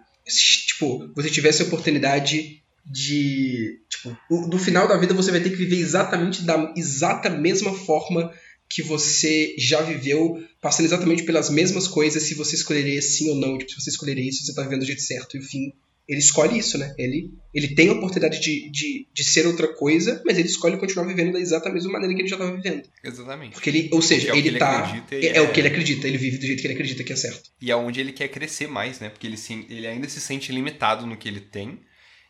tipo, 0.67 1.11
você 1.15 1.29
tivesse 1.29 1.61
a 1.61 1.65
oportunidade 1.65 2.61
de. 2.85 3.79
Tipo, 3.89 4.17
o- 4.29 4.47
no 4.47 4.57
final 4.57 4.87
da 4.87 4.97
vida 4.97 5.13
você 5.13 5.31
vai 5.31 5.41
ter 5.41 5.49
que 5.49 5.55
viver 5.55 5.77
exatamente 5.77 6.43
da 6.43 6.73
exata 6.75 7.29
mesma 7.29 7.73
forma 7.73 8.31
que 8.69 8.81
você 8.81 9.53
já 9.57 9.81
viveu, 9.81 10.41
passando 10.61 10.85
exatamente 10.85 11.23
pelas 11.23 11.49
mesmas 11.49 11.87
coisas, 11.89 12.23
se 12.23 12.35
você 12.35 12.55
escolheria 12.55 13.01
sim 13.01 13.29
ou 13.29 13.35
não. 13.35 13.57
Tipo, 13.57 13.71
se 13.71 13.81
você 13.81 13.89
escolheria 13.89 14.27
isso, 14.29 14.45
você 14.45 14.53
tá 14.53 14.63
vivendo 14.63 14.79
do 14.79 14.85
jeito 14.85 15.01
certo. 15.01 15.35
E 15.35 15.39
o 15.41 15.43
fim, 15.43 15.73
ele 16.11 16.19
escolhe 16.19 16.57
isso, 16.59 16.77
né? 16.77 16.93
Ele, 16.97 17.31
ele 17.53 17.73
tem 17.73 17.87
a 17.89 17.93
oportunidade 17.93 18.41
de, 18.41 18.69
de, 18.69 19.07
de 19.13 19.23
ser 19.23 19.47
outra 19.47 19.73
coisa, 19.73 20.21
mas 20.25 20.37
ele 20.37 20.49
escolhe 20.49 20.77
continuar 20.77 21.05
vivendo 21.07 21.31
da 21.31 21.39
exata 21.39 21.69
mesma 21.71 21.93
maneira 21.93 22.13
que 22.13 22.21
ele 22.21 22.27
já 22.27 22.35
estava 22.35 22.53
vivendo. 22.55 22.83
exatamente. 23.03 23.53
Porque 23.53 23.69
ele, 23.69 23.89
ou 23.93 24.01
seja, 24.01 24.31
é 24.33 24.37
ele, 24.37 24.49
ele 24.49 24.59
tá. 24.59 25.05
É, 25.11 25.25
é 25.25 25.37
é- 25.37 25.41
o 25.41 25.53
que 25.53 25.59
ele 25.61 25.69
acredita, 25.69 26.07
ele 26.07 26.17
vive 26.17 26.37
do 26.37 26.45
jeito 26.45 26.59
que 26.61 26.67
ele 26.67 26.73
acredita 26.73 27.03
que 27.03 27.13
é 27.13 27.15
certo. 27.15 27.49
E 27.61 27.71
é 27.71 27.75
onde 27.75 27.99
ele 28.01 28.11
quer 28.11 28.27
crescer 28.27 28.67
mais, 28.67 28.99
né? 28.99 29.09
Porque 29.09 29.25
ele, 29.25 29.37
se, 29.37 29.65
ele 29.69 29.87
ainda 29.87 30.09
se 30.09 30.19
sente 30.19 30.51
limitado 30.51 31.05
no 31.07 31.15
que 31.15 31.29
ele 31.29 31.39
tem 31.39 31.79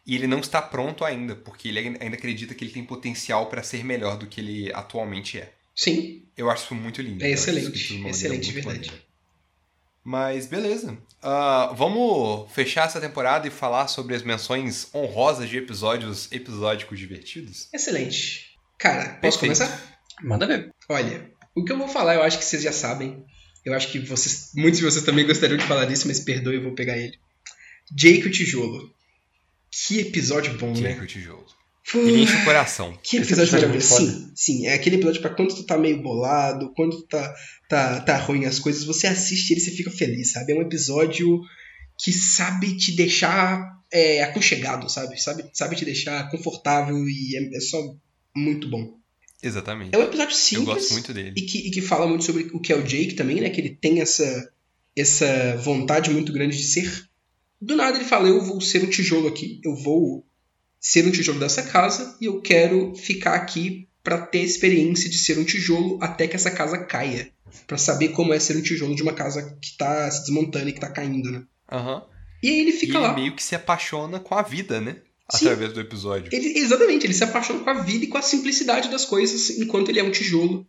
e 0.06 0.16
ele 0.16 0.28
não 0.28 0.40
está 0.40 0.62
pronto 0.62 1.03
ainda, 1.03 1.36
porque 1.36 1.68
ele 1.70 1.80
ainda 1.80 2.16
acredita 2.16 2.53
que 2.53 2.64
ele 2.64 2.72
tem 2.72 2.84
potencial 2.84 3.48
para 3.49 3.64
ser 3.64 3.84
melhor 3.84 4.18
do 4.18 4.28
que 4.28 4.41
ele 4.41 4.72
atualmente 4.74 5.40
é. 5.40 5.52
Sim, 5.76 6.24
Eu 6.38 6.49
acho 6.49 6.66
isso 6.66 6.76
muito 6.76 7.02
lindo. 7.02 7.24
É 7.24 7.32
excelente, 7.32 8.02
excelente, 8.08 8.52
verdade. 8.52 8.91
Mas 10.03 10.48
beleza. 10.48 10.98
Ah, 11.22 11.72
vamos 11.76 12.52
fechar 12.52 12.88
essa 12.88 12.99
temporada 12.99 13.48
e 13.48 13.52
falar 13.52 13.88
sobre 13.88 14.15
as 14.15 14.23
menções 14.23 14.88
honrosas 14.94 15.48
de 15.49 15.57
episódios 15.57 16.32
episódicos 16.32 16.98
divertidos? 16.98 17.69
excelente. 17.73 18.57
Cara, 18.78 19.19
posso 19.22 19.40
Perfeito. 19.40 19.57
começar? 19.60 20.02
Manda 20.23 20.48
ver. 20.48 20.73
Olha, 20.90 21.30
o 21.56 21.64
que 21.64 21.72
eu 21.72 21.78
vou 21.78 21.88
falar 21.88 22.15
eu 22.15 22.23
acho 22.23 22.40
que 22.40 22.45
vocês 22.45 22.64
já 22.64 22.72
sabem. 22.72 23.23
Eu 23.64 23.76
acho 23.76 23.91
que 23.91 23.99
vocês, 23.99 24.52
muitos 24.56 24.80
de 24.80 24.86
vocês 24.86 25.06
também 25.06 25.26
gostariam 25.28 25.57
de 25.57 25.65
falar 25.68 25.86
disso, 25.86 26.07
mas 26.07 26.19
perdoe, 26.19 26.56
eu 26.56 26.64
vou 26.64 26.73
pegar 26.73 26.98
ele. 26.98 27.15
Jake 27.91 28.26
o 28.28 28.32
Tijolo. 28.32 28.91
Que 29.69 29.99
episódio 29.99 30.57
bom, 30.57 30.73
Que 30.73 30.82
né? 30.82 30.95
que 30.95 31.02
o 31.02 31.07
tijolo. 31.07 31.45
Ele 31.94 32.22
enche 32.22 32.36
o 32.36 32.45
coração. 32.45 32.98
Que 33.03 33.18
Esse 33.18 33.34
episódio 33.34 33.58
é 33.58 33.62
maravilhoso. 33.62 34.02
muito 34.02 34.14
Sim, 34.14 34.32
sim. 34.36 34.68
É 34.68 34.74
aquele 34.74 34.98
episódio 34.98 35.22
pra 35.22 35.34
quando 35.34 35.56
tu 35.56 35.64
tá 35.64 35.78
meio 35.78 36.02
bolado, 36.02 36.72
quando 36.76 36.98
tu 36.98 37.08
tá, 37.08 37.34
tá, 37.68 37.99
tá 38.02 38.18
ruim 38.18 38.45
as 38.45 38.60
coisas, 38.60 38.84
você 38.84 39.08
assiste 39.08 39.52
ele 39.52 39.60
e 39.60 39.64
você 39.64 39.72
fica 39.72 39.91
feliz, 39.91 40.32
sabe? 40.32 40.53
É 40.53 40.56
um 40.56 40.62
episódio 40.62 41.41
que 41.98 42.12
sabe 42.12 42.78
te 42.78 42.95
deixar 42.95 43.82
é, 43.91 44.24
aconchegado, 44.24 44.90
sabe? 44.90 45.22
sabe? 45.22 45.49
Sabe 45.53 45.76
te 45.76 45.86
deixar 45.86 46.30
confortável 46.30 46.98
e 47.08 47.38
é, 47.38 47.58
é 47.58 47.60
só 47.60 47.95
muito 48.36 48.70
bom. 48.70 48.98
Exatamente. 49.44 49.95
É 49.95 49.98
um 49.98 50.03
episódio 50.03 50.34
Eu 50.34 50.38
simples 50.38 50.66
gosto 50.68 50.94
muito 50.94 51.14
dele. 51.14 51.34
e 51.36 51.41
que, 51.41 51.68
e 51.68 51.72
que 51.72 51.82
fala 51.82 52.08
muito 52.08 52.24
sobre 52.24 52.44
o 52.53 52.60
que 52.60 52.72
é 52.72 52.76
o 52.76 52.84
Jake 52.84 53.16
também, 53.16 53.41
né? 53.41 53.49
Que 53.49 53.60
ele 53.60 53.72
tem 53.72 53.99
essa, 53.99 54.52
essa 54.95 55.58
vontade 55.58 56.12
muito 56.12 56.32
grande 56.32 56.56
de 56.56 56.64
ser. 56.64 57.10
Do 57.60 57.76
nada 57.76 57.98
ele 57.98 58.06
fala: 58.06 58.28
Eu 58.28 58.41
vou 58.41 58.62
ser 58.62 58.84
um 58.84 58.90
tijolo 58.90 59.28
aqui, 59.28 59.60
eu 59.64 59.76
vou 59.76 60.24
ser 60.82 61.06
um 61.06 61.12
tijolo 61.12 61.40
dessa 61.40 61.62
casa 61.64 62.18
e 62.20 62.26
eu 62.26 62.41
quero 62.41 62.94
ficar 62.95 63.36
aqui 63.36 63.88
pra 64.03 64.18
ter 64.18 64.40
experiência 64.41 65.08
de 65.10 65.18
ser 65.20 65.38
um 65.38 65.44
tijolo 65.45 65.99
até 66.02 66.28
que 66.28 66.36
essa 66.36 66.49
casa 66.52 66.80
caia. 66.80 67.30
Pra 67.68 67.78
saber 67.78 68.10
como 68.10 68.34
é 68.34 68.40
ser 68.40 68.58
um 68.58 68.62
tijolo 68.62 68.95
de 68.95 69.03
uma 69.03 69.14
casa 69.14 69.58
que 69.62 69.78
tá 69.78 70.10
se 70.10 70.22
desmontando 70.22 70.70
e 70.70 70.74
que 70.74 70.80
tá 70.80 70.90
caindo, 70.90 71.30
né? 71.32 71.44
Aham. 71.72 72.03
E 72.41 72.49
aí 72.49 72.60
ele 72.62 72.70
E 72.72 72.74
fica 72.74 72.98
ele 72.98 73.08
lá. 73.08 73.14
meio 73.14 73.36
que 73.36 73.44
se 73.44 73.53
apaixona 73.53 74.20
com 74.20 74.34
a 74.34 74.41
vida, 74.41 74.82
né? 74.82 74.95
Sim. 75.32 75.45
Através 75.45 75.72
do 75.74 75.80
episódio. 75.80 76.30
Ele- 76.34 76.58
exatamente, 76.58 77.06
ele 77.06 77.14
se 77.14 77.24
apaixona 77.24 77.60
com 77.60 77.70
a 77.70 77.82
vida 77.84 78.03
e 78.06 78.08
com 78.08 78.18
a 78.18 78.22
simplicidade 78.22 78.90
das 78.90 79.06
coisas 79.06 79.52
enquanto 79.60 79.90
ele 79.90 79.99
é 79.99 80.03
um 80.03 80.12
tijolo. 80.12 80.66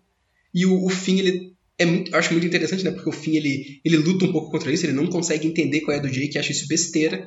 E 0.55 0.67
o, 0.67 0.85
o 0.85 0.91
fim, 0.91 1.19
ele 1.21 1.55
é 1.79 1.87
muito, 1.87 2.13
eu 2.13 2.19
acho 2.19 2.33
muito 2.33 2.47
interessante, 2.47 2.85
né? 2.85 2.91
Porque 2.91 3.09
o 3.09 3.13
fim, 3.13 3.37
ele, 3.37 3.81
ele 3.85 3.97
luta 3.97 4.25
um 4.27 4.33
pouco 4.33 4.51
contra 4.51 4.71
isso, 4.71 4.85
ele 4.85 4.93
não 4.93 5.07
consegue 5.07 5.47
entender 5.49 5.81
qual 5.81 5.97
é 5.97 5.99
a 5.99 6.03
do 6.03 6.11
Jake, 6.11 6.37
acha 6.39 6.53
isso 6.53 6.69
besteira, 6.69 7.27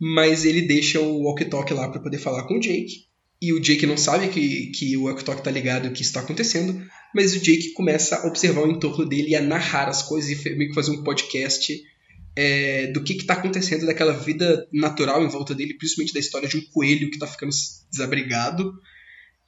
mas 0.00 0.44
ele 0.44 0.62
deixa 0.62 1.00
o 1.00 1.24
walkie-talkie 1.24 1.74
lá 1.74 1.88
pra 1.88 2.00
poder 2.00 2.18
falar 2.18 2.44
com 2.44 2.54
o 2.54 2.60
Jake. 2.60 3.08
E 3.40 3.52
o 3.52 3.60
Jake 3.60 3.86
não 3.86 3.96
sabe 3.96 4.28
que, 4.28 4.66
que 4.72 4.96
o 4.96 5.04
walkie-talkie 5.04 5.42
tá 5.42 5.50
ligado 5.50 5.92
que 5.92 6.02
está 6.02 6.20
acontecendo, 6.20 6.80
mas 7.14 7.34
o 7.34 7.40
Jake 7.40 7.72
começa 7.72 8.16
a 8.16 8.26
observar 8.26 8.62
o 8.62 8.70
entorno 8.70 9.06
dele 9.06 9.30
e 9.30 9.36
a 9.36 9.42
narrar 9.42 9.88
as 9.88 10.02
coisas 10.02 10.30
e 10.30 10.56
meio 10.56 10.70
que 10.70 10.74
fazer 10.74 10.90
um 10.90 11.02
podcast 11.02 11.80
é, 12.36 12.88
do 12.88 13.02
que 13.02 13.14
está 13.14 13.34
acontecendo 13.34 13.86
daquela 13.86 14.12
vida 14.12 14.66
natural 14.72 15.24
em 15.24 15.28
volta 15.28 15.54
dele, 15.54 15.74
principalmente 15.74 16.14
da 16.14 16.20
história 16.20 16.48
de 16.48 16.56
um 16.56 16.62
coelho 16.72 17.08
que 17.08 17.16
está 17.16 17.26
ficando 17.26 17.50
desabrigado. 17.90 18.72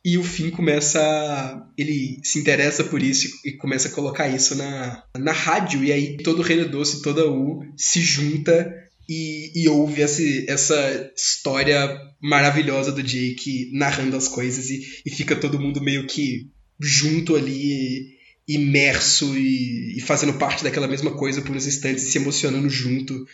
E 0.05 0.17
o 0.17 0.25
Finn 0.25 0.51
começa. 0.51 1.69
Ele 1.77 2.21
se 2.25 2.39
interessa 2.39 2.83
por 2.83 3.03
isso 3.03 3.29
e 3.45 3.53
começa 3.53 3.89
a 3.89 3.93
colocar 3.93 4.29
isso 4.29 4.55
na, 4.55 5.05
na 5.19 5.33
rádio. 5.33 5.85
E 5.85 5.93
aí 5.93 6.17
todo 6.17 6.39
o 6.39 6.43
Reino 6.43 6.69
Doce, 6.69 7.03
toda 7.03 7.23
a 7.23 7.31
U 7.31 7.61
se 7.77 8.01
junta 8.01 8.73
e, 9.11 9.65
e 9.65 9.69
ouve 9.69 10.03
essa, 10.03 10.23
essa 10.47 11.13
história 11.17 12.01
maravilhosa 12.23 12.93
do 12.93 13.03
Jake 13.03 13.69
narrando 13.73 14.17
as 14.17 14.29
coisas. 14.29 14.71
E, 14.71 15.03
e 15.05 15.11
fica 15.11 15.35
todo 15.35 15.59
mundo 15.59 15.83
meio 15.83 16.07
que 16.07 16.49
junto 16.79 17.35
ali, 17.35 18.17
imerso 18.47 19.37
e, 19.37 19.99
e 19.99 20.01
fazendo 20.01 20.35
parte 20.35 20.63
daquela 20.63 20.87
mesma 20.87 21.11
coisa 21.17 21.43
por 21.43 21.57
uns 21.57 21.67
instantes, 21.67 22.05
se 22.05 22.19
emocionando 22.19 22.71
junto. 22.71 23.27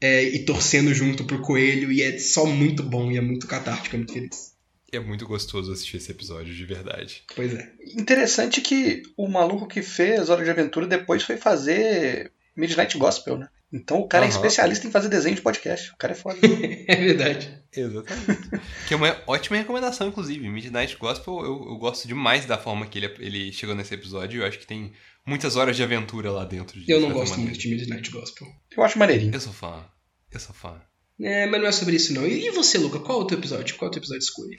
é, 0.00 0.24
e 0.24 0.44
torcendo 0.44 0.94
junto 0.94 1.24
pro 1.24 1.42
coelho, 1.42 1.92
e 1.92 2.02
é 2.02 2.18
só 2.18 2.46
muito 2.46 2.82
bom 2.82 3.12
e 3.12 3.18
é 3.18 3.20
muito 3.20 3.46
catártico, 3.46 3.96
é 3.96 3.98
muito 3.98 4.12
feliz. 4.12 4.54
É 4.90 4.98
muito 4.98 5.26
gostoso 5.26 5.72
assistir 5.72 5.98
esse 5.98 6.10
episódio, 6.10 6.52
de 6.52 6.64
verdade. 6.64 7.22
Pois 7.36 7.54
é. 7.54 7.70
Interessante 7.96 8.60
que 8.60 9.02
o 9.16 9.28
maluco 9.28 9.68
que 9.68 9.82
fez 9.82 10.28
Hora 10.28 10.42
de 10.42 10.50
Aventura 10.50 10.86
depois 10.86 11.22
foi 11.22 11.36
fazer 11.36 12.32
Midnight 12.56 12.98
Gospel, 12.98 13.38
né? 13.38 13.48
Então 13.72 13.98
o 14.00 14.08
cara 14.08 14.24
é 14.24 14.28
Aham. 14.28 14.36
especialista 14.36 14.86
em 14.86 14.90
fazer 14.90 15.08
desenho 15.08 15.36
de 15.36 15.42
podcast. 15.42 15.92
O 15.92 15.96
cara 15.96 16.12
é 16.12 16.16
foda. 16.16 16.38
É 16.88 16.96
verdade. 16.96 17.56
Exatamente. 17.72 18.50
que 18.88 18.94
é 18.94 18.96
uma 18.96 19.16
ótima 19.28 19.56
recomendação, 19.56 20.08
inclusive. 20.08 20.48
Midnight 20.48 20.96
Gospel, 20.96 21.38
eu, 21.40 21.66
eu 21.68 21.76
gosto 21.78 22.08
demais 22.08 22.44
da 22.46 22.58
forma 22.58 22.86
que 22.86 22.98
ele, 22.98 23.14
ele 23.20 23.52
chegou 23.52 23.74
nesse 23.76 23.94
episódio. 23.94 24.42
Eu 24.42 24.46
acho 24.48 24.58
que 24.58 24.66
tem 24.66 24.92
muitas 25.24 25.54
horas 25.54 25.76
de 25.76 25.82
aventura 25.84 26.32
lá 26.32 26.44
dentro. 26.44 26.80
De 26.80 26.90
Eu 26.90 27.00
não 27.00 27.12
gosto 27.12 27.30
maneira. 27.32 27.50
muito 27.52 27.60
de 27.60 27.68
Midnight 27.68 28.10
Gospel. 28.10 28.48
Eu 28.76 28.82
acho 28.82 28.98
maneirinho. 28.98 29.32
Eu 29.32 29.40
sou 29.40 29.52
fã. 29.52 29.84
Eu 30.32 30.40
sou 30.40 30.54
fã. 30.54 30.80
É, 31.20 31.46
mas 31.46 31.60
não 31.60 31.68
é 31.68 31.72
sobre 31.72 31.94
isso 31.96 32.12
não. 32.12 32.26
E 32.26 32.46
e 32.48 32.50
você, 32.50 32.76
Luca? 32.78 32.98
Qual 32.98 33.20
é 33.20 33.22
o 33.22 33.26
teu 33.26 33.38
episódio? 33.38 33.76
Qual 33.76 33.86
é 33.86 33.90
o 33.90 33.92
teu 33.92 34.00
episódio 34.00 34.22
escolhe? 34.24 34.58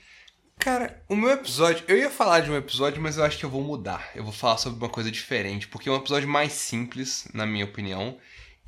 Cara, 0.59 1.03
o 1.09 1.15
meu 1.15 1.31
episódio. 1.31 1.83
Eu 1.87 1.97
ia 1.97 2.09
falar 2.09 2.41
de 2.41 2.51
um 2.51 2.55
episódio, 2.55 3.01
mas 3.01 3.17
eu 3.17 3.23
acho 3.23 3.37
que 3.37 3.43
eu 3.43 3.49
vou 3.49 3.63
mudar. 3.63 4.11
Eu 4.15 4.23
vou 4.23 4.31
falar 4.31 4.57
sobre 4.57 4.77
uma 4.77 4.89
coisa 4.89 5.09
diferente, 5.11 5.67
porque 5.67 5.89
é 5.89 5.91
um 5.91 5.95
episódio 5.97 6.29
mais 6.29 6.53
simples, 6.53 7.27
na 7.33 7.47
minha 7.47 7.65
opinião, 7.65 8.17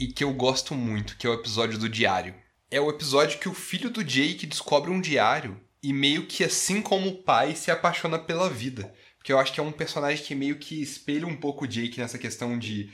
e 0.04 0.08
que 0.08 0.24
eu 0.24 0.34
gosto 0.34 0.76
muito, 0.76 1.16
que 1.16 1.26
é 1.26 1.30
o 1.30 1.34
episódio 1.34 1.80
do 1.80 1.88
diário. 1.88 2.36
É 2.70 2.82
o 2.82 2.90
episódio 2.90 3.40
que 3.40 3.48
o 3.48 3.54
filho 3.54 3.90
do 3.90 4.04
Jake 4.04 4.46
descobre 4.46 4.92
um 4.92 5.00
diário 5.00 5.58
e 5.82 5.94
meio 5.94 6.26
que, 6.26 6.44
assim 6.44 6.82
como 6.82 7.08
o 7.08 7.24
pai, 7.24 7.56
se 7.56 7.72
apaixona 7.72 8.20
pela 8.20 8.50
vida. 8.50 8.94
Porque 9.18 9.32
eu 9.32 9.40
acho 9.40 9.54
que 9.54 9.62
é 9.62 9.64
um 9.64 9.72
personagem 9.72 10.22
que 10.22 10.36
meio 10.36 10.58
que 10.58 10.82
espelha 10.82 11.26
um 11.26 11.38
pouco 11.38 11.64
o 11.64 11.68
Jake 11.68 12.00
nessa 12.00 12.18
questão 12.18 12.60
de. 12.60 12.92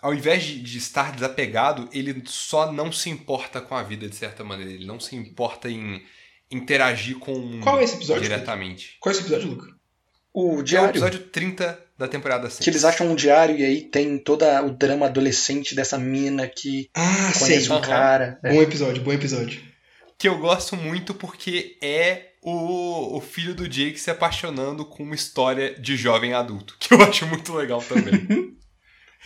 Ao 0.00 0.14
invés 0.14 0.44
de, 0.44 0.60
de 0.60 0.78
estar 0.78 1.10
desapegado, 1.10 1.88
ele 1.92 2.22
só 2.26 2.70
não 2.70 2.92
se 2.92 3.10
importa 3.10 3.60
com 3.60 3.74
a 3.74 3.82
vida, 3.82 4.08
de 4.08 4.14
certa 4.14 4.44
maneira. 4.44 4.70
Ele 4.70 4.86
não 4.86 5.00
se 5.00 5.16
importa 5.16 5.68
em 5.68 6.04
interagir 6.48 7.18
com 7.18 7.32
o 7.32 7.40
mundo 7.40 7.64
Qual 7.64 7.80
é 7.80 7.82
esse 7.82 7.96
episódio, 7.96 8.22
diretamente. 8.22 8.98
Qual 9.00 9.12
é 9.12 9.16
esse 9.16 9.26
episódio, 9.26 9.48
Luca? 9.48 9.74
O 10.32 10.50
Que 10.50 10.58
é 10.58 10.60
o 10.60 10.62
diário. 10.62 10.90
episódio 10.90 11.18
30 11.30 11.85
da 11.98 12.06
temporada 12.08 12.48
6. 12.50 12.60
Que 12.64 12.70
eles 12.70 12.84
acham 12.84 13.08
um 13.10 13.14
diário 13.14 13.56
e 13.56 13.64
aí 13.64 13.80
tem 13.82 14.18
todo 14.18 14.44
o 14.44 14.70
drama 14.70 15.06
adolescente 15.06 15.74
dessa 15.74 15.98
mina 15.98 16.46
que 16.46 16.90
Ah, 16.94 17.32
conhece 17.38 17.70
um 17.70 17.76
Aham. 17.76 17.82
cara. 17.82 18.38
É. 18.42 18.52
Bom 18.52 18.62
episódio, 18.62 19.02
bom 19.02 19.12
episódio. 19.12 19.60
Que 20.18 20.28
eu 20.28 20.38
gosto 20.38 20.76
muito 20.76 21.14
porque 21.14 21.76
é 21.82 22.30
o, 22.42 23.16
o 23.16 23.20
filho 23.20 23.54
do 23.54 23.68
Jake 23.68 23.98
se 23.98 24.10
apaixonando 24.10 24.84
com 24.84 25.02
uma 25.02 25.14
história 25.14 25.74
de 25.78 25.96
jovem 25.96 26.32
adulto. 26.32 26.76
Que 26.80 26.94
eu 26.94 27.02
acho 27.02 27.26
muito 27.26 27.52
legal 27.54 27.82
também. 27.82 28.54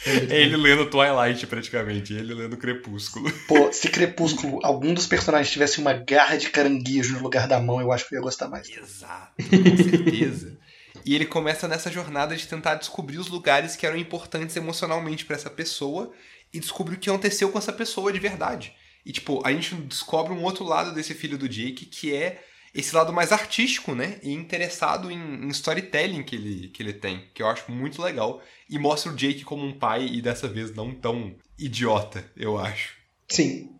É 0.06 0.34
é 0.34 0.42
ele 0.42 0.56
lendo 0.56 0.86
Twilight, 0.88 1.46
praticamente. 1.46 2.14
Ele 2.14 2.32
lendo 2.32 2.56
Crepúsculo. 2.56 3.30
Pô, 3.46 3.70
se 3.70 3.90
Crepúsculo, 3.90 4.58
algum 4.62 4.94
dos 4.94 5.06
personagens 5.06 5.52
tivesse 5.52 5.78
uma 5.78 5.92
garra 5.92 6.38
de 6.38 6.48
caranguejo 6.48 7.12
no 7.12 7.22
lugar 7.22 7.46
da 7.46 7.60
mão, 7.60 7.82
eu 7.82 7.92
acho 7.92 8.08
que 8.08 8.14
eu 8.14 8.18
ia 8.18 8.22
gostar 8.22 8.48
mais. 8.48 8.66
Exato, 8.70 9.32
com 9.36 9.76
certeza. 9.76 10.56
E 11.04 11.14
ele 11.14 11.26
começa 11.26 11.66
nessa 11.66 11.90
jornada 11.90 12.36
de 12.36 12.46
tentar 12.46 12.74
descobrir 12.76 13.18
os 13.18 13.28
lugares 13.28 13.76
que 13.76 13.86
eram 13.86 13.96
importantes 13.96 14.56
emocionalmente 14.56 15.24
pra 15.24 15.36
essa 15.36 15.50
pessoa 15.50 16.12
e 16.52 16.60
descobrir 16.60 16.96
o 16.96 16.98
que 16.98 17.08
aconteceu 17.08 17.50
com 17.50 17.58
essa 17.58 17.72
pessoa 17.72 18.12
de 18.12 18.18
verdade. 18.18 18.74
E, 19.04 19.12
tipo, 19.12 19.40
a 19.46 19.52
gente 19.52 19.74
descobre 19.74 20.32
um 20.32 20.42
outro 20.42 20.64
lado 20.64 20.92
desse 20.92 21.14
filho 21.14 21.38
do 21.38 21.48
Jake, 21.48 21.86
que 21.86 22.14
é 22.14 22.44
esse 22.74 22.94
lado 22.94 23.12
mais 23.12 23.32
artístico, 23.32 23.94
né? 23.94 24.18
E 24.22 24.32
interessado 24.32 25.10
em, 25.10 25.44
em 25.44 25.48
storytelling 25.48 26.22
que 26.22 26.36
ele, 26.36 26.68
que 26.68 26.82
ele 26.82 26.92
tem, 26.92 27.28
que 27.34 27.42
eu 27.42 27.48
acho 27.48 27.70
muito 27.70 28.00
legal. 28.02 28.42
E 28.68 28.78
mostra 28.78 29.10
o 29.10 29.16
Jake 29.16 29.44
como 29.44 29.64
um 29.64 29.78
pai, 29.78 30.06
e 30.06 30.20
dessa 30.20 30.46
vez 30.46 30.74
não 30.74 30.94
tão 30.94 31.34
idiota, 31.58 32.24
eu 32.36 32.58
acho. 32.58 32.96
Sim. 33.28 33.70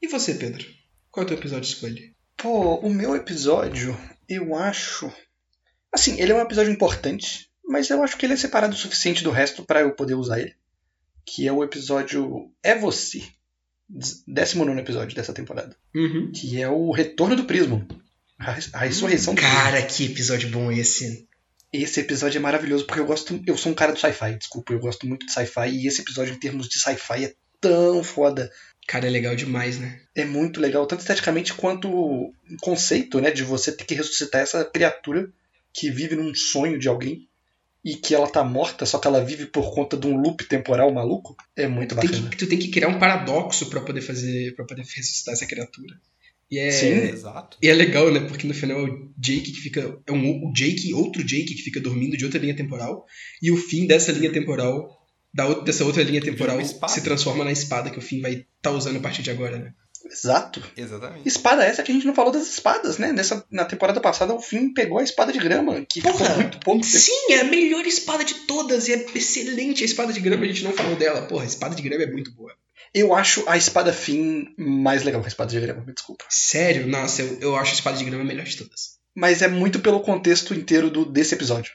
E 0.00 0.08
você, 0.08 0.34
Pedro? 0.34 0.66
Qual 1.10 1.22
é 1.22 1.24
o 1.24 1.28
teu 1.28 1.38
episódio 1.38 1.68
escolhe? 1.68 2.14
Pô, 2.36 2.76
o 2.76 2.90
meu 2.90 3.14
episódio, 3.14 3.96
eu 4.28 4.54
acho. 4.54 5.12
Assim, 5.92 6.18
ele 6.20 6.32
é 6.32 6.34
um 6.34 6.40
episódio 6.40 6.72
importante, 6.72 7.48
mas 7.64 7.90
eu 7.90 8.02
acho 8.02 8.16
que 8.16 8.24
ele 8.26 8.32
é 8.34 8.36
separado 8.36 8.74
o 8.74 8.78
suficiente 8.78 9.22
do 9.22 9.30
resto 9.30 9.64
pra 9.64 9.80
eu 9.80 9.92
poder 9.94 10.14
usar 10.14 10.40
ele. 10.40 10.54
Que 11.24 11.46
é 11.46 11.52
o 11.52 11.62
episódio 11.62 12.50
É 12.62 12.74
Você. 12.74 13.22
19 14.26 14.80
episódio 14.80 15.14
dessa 15.14 15.32
temporada. 15.32 15.76
Uhum. 15.94 16.32
Que 16.34 16.60
é 16.60 16.68
o 16.68 16.90
Retorno 16.92 17.36
do 17.36 17.44
Prismo. 17.44 17.86
A 18.38 18.52
res- 18.52 18.70
a 18.74 18.78
ressurreição 18.78 19.34
do 19.34 19.40
Prismo. 19.40 19.56
Cara, 19.56 19.82
que 19.82 20.06
episódio 20.06 20.48
bom 20.50 20.72
esse. 20.72 21.28
Esse 21.72 22.00
episódio 22.00 22.38
é 22.38 22.40
maravilhoso 22.40 22.84
porque 22.86 23.00
eu 23.00 23.06
gosto. 23.06 23.40
Eu 23.46 23.56
sou 23.56 23.72
um 23.72 23.74
cara 23.74 23.92
do 23.92 23.98
sci-fi, 23.98 24.36
desculpa, 24.36 24.72
eu 24.72 24.78
gosto 24.80 25.06
muito 25.06 25.26
de 25.26 25.32
sci-fi. 25.32 25.68
E 25.70 25.86
esse 25.86 26.00
episódio, 26.02 26.34
em 26.34 26.38
termos 26.38 26.68
de 26.68 26.78
sci-fi, 26.78 27.24
é 27.26 27.34
tão 27.60 28.02
foda. 28.02 28.50
Cara, 28.86 29.06
é 29.06 29.10
legal 29.10 29.34
demais, 29.36 29.78
né? 29.78 30.00
É 30.14 30.24
muito 30.24 30.60
legal, 30.60 30.84
tanto 30.86 31.00
esteticamente 31.00 31.54
quanto 31.54 31.88
o 31.88 32.32
conceito, 32.60 33.20
né? 33.20 33.30
De 33.30 33.42
você 33.44 33.70
ter 33.72 33.84
que 33.84 33.94
ressuscitar 33.94 34.40
essa 34.42 34.64
criatura 34.64 35.30
que 35.72 35.90
vive 35.90 36.14
num 36.16 36.34
sonho 36.34 36.78
de 36.78 36.88
alguém 36.88 37.28
e 37.84 37.96
que 37.96 38.14
ela 38.14 38.28
tá 38.28 38.44
morta, 38.44 38.86
só 38.86 38.98
que 38.98 39.08
ela 39.08 39.24
vive 39.24 39.46
por 39.46 39.74
conta 39.74 39.96
de 39.96 40.06
um 40.06 40.16
loop 40.16 40.44
temporal 40.44 40.92
maluco. 40.92 41.36
É 41.56 41.66
muito 41.66 41.96
Tem 41.96 42.08
bacana. 42.08 42.30
que, 42.30 42.36
tu 42.36 42.46
tem 42.46 42.58
que 42.58 42.68
criar 42.68 42.88
um 42.88 42.98
paradoxo 42.98 43.66
pra 43.66 43.80
poder 43.80 44.00
fazer. 44.02 44.54
para 44.54 44.64
poder 44.64 44.82
ressuscitar 44.82 45.34
essa 45.34 45.46
criatura. 45.46 45.98
E 46.50 46.58
é, 46.58 46.70
Sim. 46.70 46.92
Exato. 47.08 47.56
e 47.62 47.68
é 47.68 47.74
legal, 47.74 48.12
né? 48.12 48.20
Porque 48.20 48.46
no 48.46 48.54
final 48.54 48.78
é 48.78 48.90
o 48.90 49.10
Jake 49.18 49.50
que 49.52 49.60
fica. 49.60 49.98
É 50.06 50.12
um, 50.12 50.48
o 50.48 50.52
Jake, 50.52 50.92
outro 50.94 51.24
Jake 51.24 51.54
que 51.54 51.62
fica 51.62 51.80
dormindo 51.80 52.16
de 52.16 52.24
outra 52.24 52.38
linha 52.38 52.54
temporal. 52.54 53.04
E 53.40 53.50
o 53.50 53.56
fim 53.56 53.86
dessa 53.86 54.12
linha 54.12 54.30
temporal, 54.30 55.04
da 55.34 55.46
outra, 55.46 55.64
dessa 55.64 55.84
outra 55.84 56.02
linha 56.02 56.20
temporal, 56.20 56.58
se 56.64 57.02
transforma 57.02 57.42
na 57.42 57.50
espada 57.50 57.90
que 57.90 57.98
o 57.98 58.02
fim 58.02 58.20
vai 58.20 58.46
estar 58.56 58.70
usando 58.70 58.98
a 58.98 59.00
partir 59.00 59.22
de 59.22 59.30
agora, 59.30 59.58
né? 59.58 59.74
Exato. 60.12 60.62
Exatamente. 60.76 61.26
Espada 61.26 61.64
essa 61.64 61.82
que 61.82 61.90
a 61.90 61.94
gente 61.94 62.06
não 62.06 62.14
falou 62.14 62.30
das 62.30 62.46
espadas, 62.46 62.98
né? 62.98 63.12
Nessa, 63.12 63.44
na 63.50 63.64
temporada 63.64 64.00
passada, 64.00 64.34
o 64.34 64.40
Finn 64.40 64.74
pegou 64.74 64.98
a 64.98 65.02
espada 65.02 65.32
de 65.32 65.38
grama, 65.38 65.84
que 65.86 66.02
ficou 66.02 66.12
Porra, 66.18 66.34
muito 66.34 66.60
pouco. 66.60 66.84
Sim, 66.84 67.32
é 67.32 67.40
a 67.40 67.44
melhor 67.44 67.86
espada 67.86 68.24
de 68.24 68.34
todas 68.46 68.88
e 68.88 68.92
é 68.92 69.06
excelente 69.14 69.82
a 69.82 69.86
espada 69.86 70.12
de 70.12 70.20
grama, 70.20 70.44
a 70.44 70.48
gente 70.48 70.64
não 70.64 70.72
falou 70.72 70.94
dela. 70.96 71.22
Porra, 71.22 71.44
a 71.44 71.46
espada 71.46 71.74
de 71.74 71.82
grama 71.82 72.04
é 72.04 72.06
muito 72.06 72.30
boa. 72.32 72.52
Eu 72.94 73.14
acho 73.14 73.42
a 73.48 73.56
espada 73.56 73.90
Finn 73.92 74.44
mais 74.58 75.02
legal 75.02 75.22
que 75.22 75.26
a 75.26 75.28
espada 75.28 75.50
de 75.50 75.60
grama, 75.60 75.82
me 75.82 75.94
desculpa. 75.94 76.24
Sério? 76.28 76.86
Nossa, 76.86 77.22
eu, 77.22 77.38
eu 77.40 77.56
acho 77.56 77.70
a 77.70 77.74
espada 77.74 77.96
de 77.96 78.04
grama 78.04 78.22
a 78.22 78.26
melhor 78.26 78.44
de 78.44 78.56
todas. 78.56 78.98
Mas 79.14 79.40
é 79.40 79.48
muito 79.48 79.80
pelo 79.80 80.00
contexto 80.00 80.54
inteiro 80.54 80.90
do, 80.90 81.06
desse 81.06 81.34
episódio. 81.34 81.72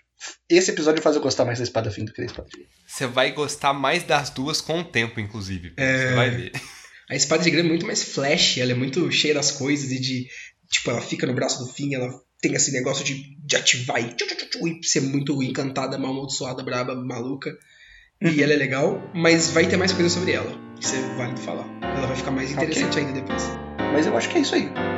Esse 0.49 0.71
episódio 0.71 1.01
faz 1.01 1.15
eu 1.15 1.21
gostar 1.21 1.45
mais 1.45 1.57
da 1.57 1.63
espada 1.63 1.91
Finn 1.91 2.05
do 2.05 2.13
que 2.13 2.21
da 2.21 2.25
espada 2.25 2.47
de 2.47 2.57
grama. 2.57 2.71
Você 2.85 3.07
vai 3.07 3.31
gostar 3.31 3.73
mais 3.73 4.03
das 4.03 4.29
duas 4.29 4.61
com 4.61 4.79
o 4.79 4.83
tempo, 4.83 5.19
inclusive. 5.19 5.73
É. 5.77 6.09
Você 6.09 6.15
vai 6.15 6.29
ver. 6.29 6.51
A 7.09 7.15
espada 7.15 7.43
de 7.43 7.51
grama 7.51 7.69
é 7.69 7.71
muito 7.71 7.85
mais 7.85 8.03
flash, 8.03 8.57
ela 8.57 8.71
é 8.71 8.75
muito 8.75 9.09
cheia 9.11 9.33
das 9.33 9.51
coisas 9.51 9.91
e 9.91 9.99
de. 9.99 10.27
Tipo, 10.69 10.91
ela 10.91 11.01
fica 11.01 11.25
no 11.25 11.33
braço 11.33 11.63
do 11.63 11.71
fim, 11.71 11.95
ela 11.95 12.09
tem 12.41 12.53
esse 12.53 12.71
negócio 12.71 13.03
de, 13.05 13.37
de 13.39 13.55
ativar 13.55 14.01
e, 14.01 14.13
e 14.13 14.85
ser 14.85 15.01
muito 15.01 15.41
encantada, 15.41 15.97
mal 15.97 16.11
amaldiçoada, 16.11 16.61
braba, 16.63 16.93
maluca. 16.95 17.57
E 18.21 18.41
ela 18.41 18.53
é 18.53 18.57
legal, 18.57 19.01
mas 19.13 19.51
vai 19.51 19.67
ter 19.67 19.77
mais 19.77 19.93
coisa 19.93 20.09
sobre 20.09 20.33
ela. 20.33 20.51
Isso 20.79 20.95
é 20.95 21.15
válido 21.15 21.39
falar. 21.39 21.65
Ela 21.81 22.07
vai 22.07 22.15
ficar 22.15 22.31
mais 22.31 22.51
interessante 22.51 22.99
ainda 22.99 23.13
depois. 23.13 23.43
Mas 23.93 24.05
eu 24.05 24.17
acho 24.17 24.29
que 24.29 24.37
é 24.37 24.41
isso 24.41 24.55
aí. 24.55 24.96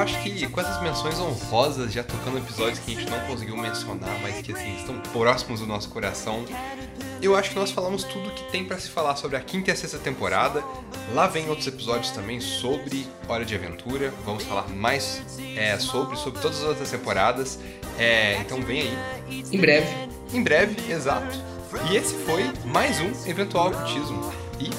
Acho 0.00 0.22
que 0.22 0.46
com 0.48 0.60
essas 0.60 0.80
menções 0.82 1.18
honrosas, 1.18 1.92
já 1.92 2.02
tocando 2.02 2.38
episódios 2.38 2.78
que 2.78 2.96
a 2.96 2.98
gente 2.98 3.10
não 3.10 3.20
conseguiu 3.20 3.56
mencionar, 3.56 4.18
mas 4.22 4.40
que 4.40 4.52
assim, 4.52 4.76
estão 4.76 4.98
próximos 5.12 5.60
do 5.60 5.66
nosso 5.66 5.90
coração, 5.90 6.44
eu 7.20 7.36
acho 7.36 7.50
que 7.50 7.56
nós 7.56 7.70
falamos 7.70 8.02
tudo 8.04 8.30
que 8.30 8.50
tem 8.50 8.64
pra 8.64 8.78
se 8.78 8.88
falar 8.88 9.14
sobre 9.16 9.36
a 9.36 9.40
quinta 9.40 9.70
e 9.70 9.72
a 9.72 9.76
sexta 9.76 9.98
temporada. 9.98 10.64
Lá 11.12 11.26
vem 11.26 11.48
outros 11.48 11.66
episódios 11.66 12.10
também 12.12 12.40
sobre 12.40 13.06
Hora 13.28 13.44
de 13.44 13.54
Aventura. 13.54 14.12
Vamos 14.24 14.42
falar 14.44 14.68
mais 14.68 15.22
é, 15.54 15.78
sobre, 15.78 16.16
sobre 16.16 16.40
todas 16.40 16.58
as 16.58 16.64
outras 16.64 16.90
temporadas. 16.90 17.58
É, 17.98 18.38
então 18.38 18.62
vem 18.62 18.82
aí. 18.82 19.44
Em 19.52 19.60
breve. 19.60 20.08
Em 20.32 20.42
breve, 20.42 20.90
exato. 20.90 21.38
E 21.90 21.96
esse 21.96 22.14
foi 22.24 22.50
mais 22.64 22.98
um 23.00 23.28
Eventual 23.28 23.68
Ocultismo. 23.68 24.32
E 24.58 24.70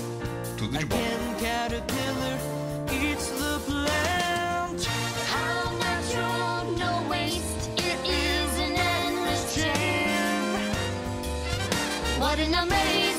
tudo 0.58 0.78
de 0.78 0.86
bom. 0.86 0.98
Not 12.32 12.40
in 12.40 12.54
America. 12.56 13.11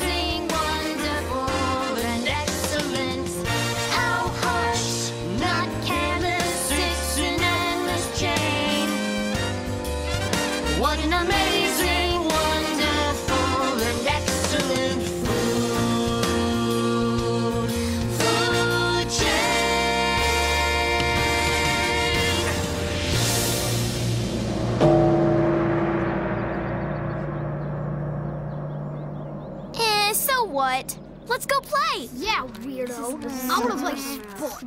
Let's 31.32 31.46
go 31.46 31.60
play! 31.60 32.10
Yeah, 32.14 32.46
weirdo. 32.60 33.16
I 33.50 33.58
wanna 33.58 33.80
play 33.80 33.96
sport. 33.96 34.64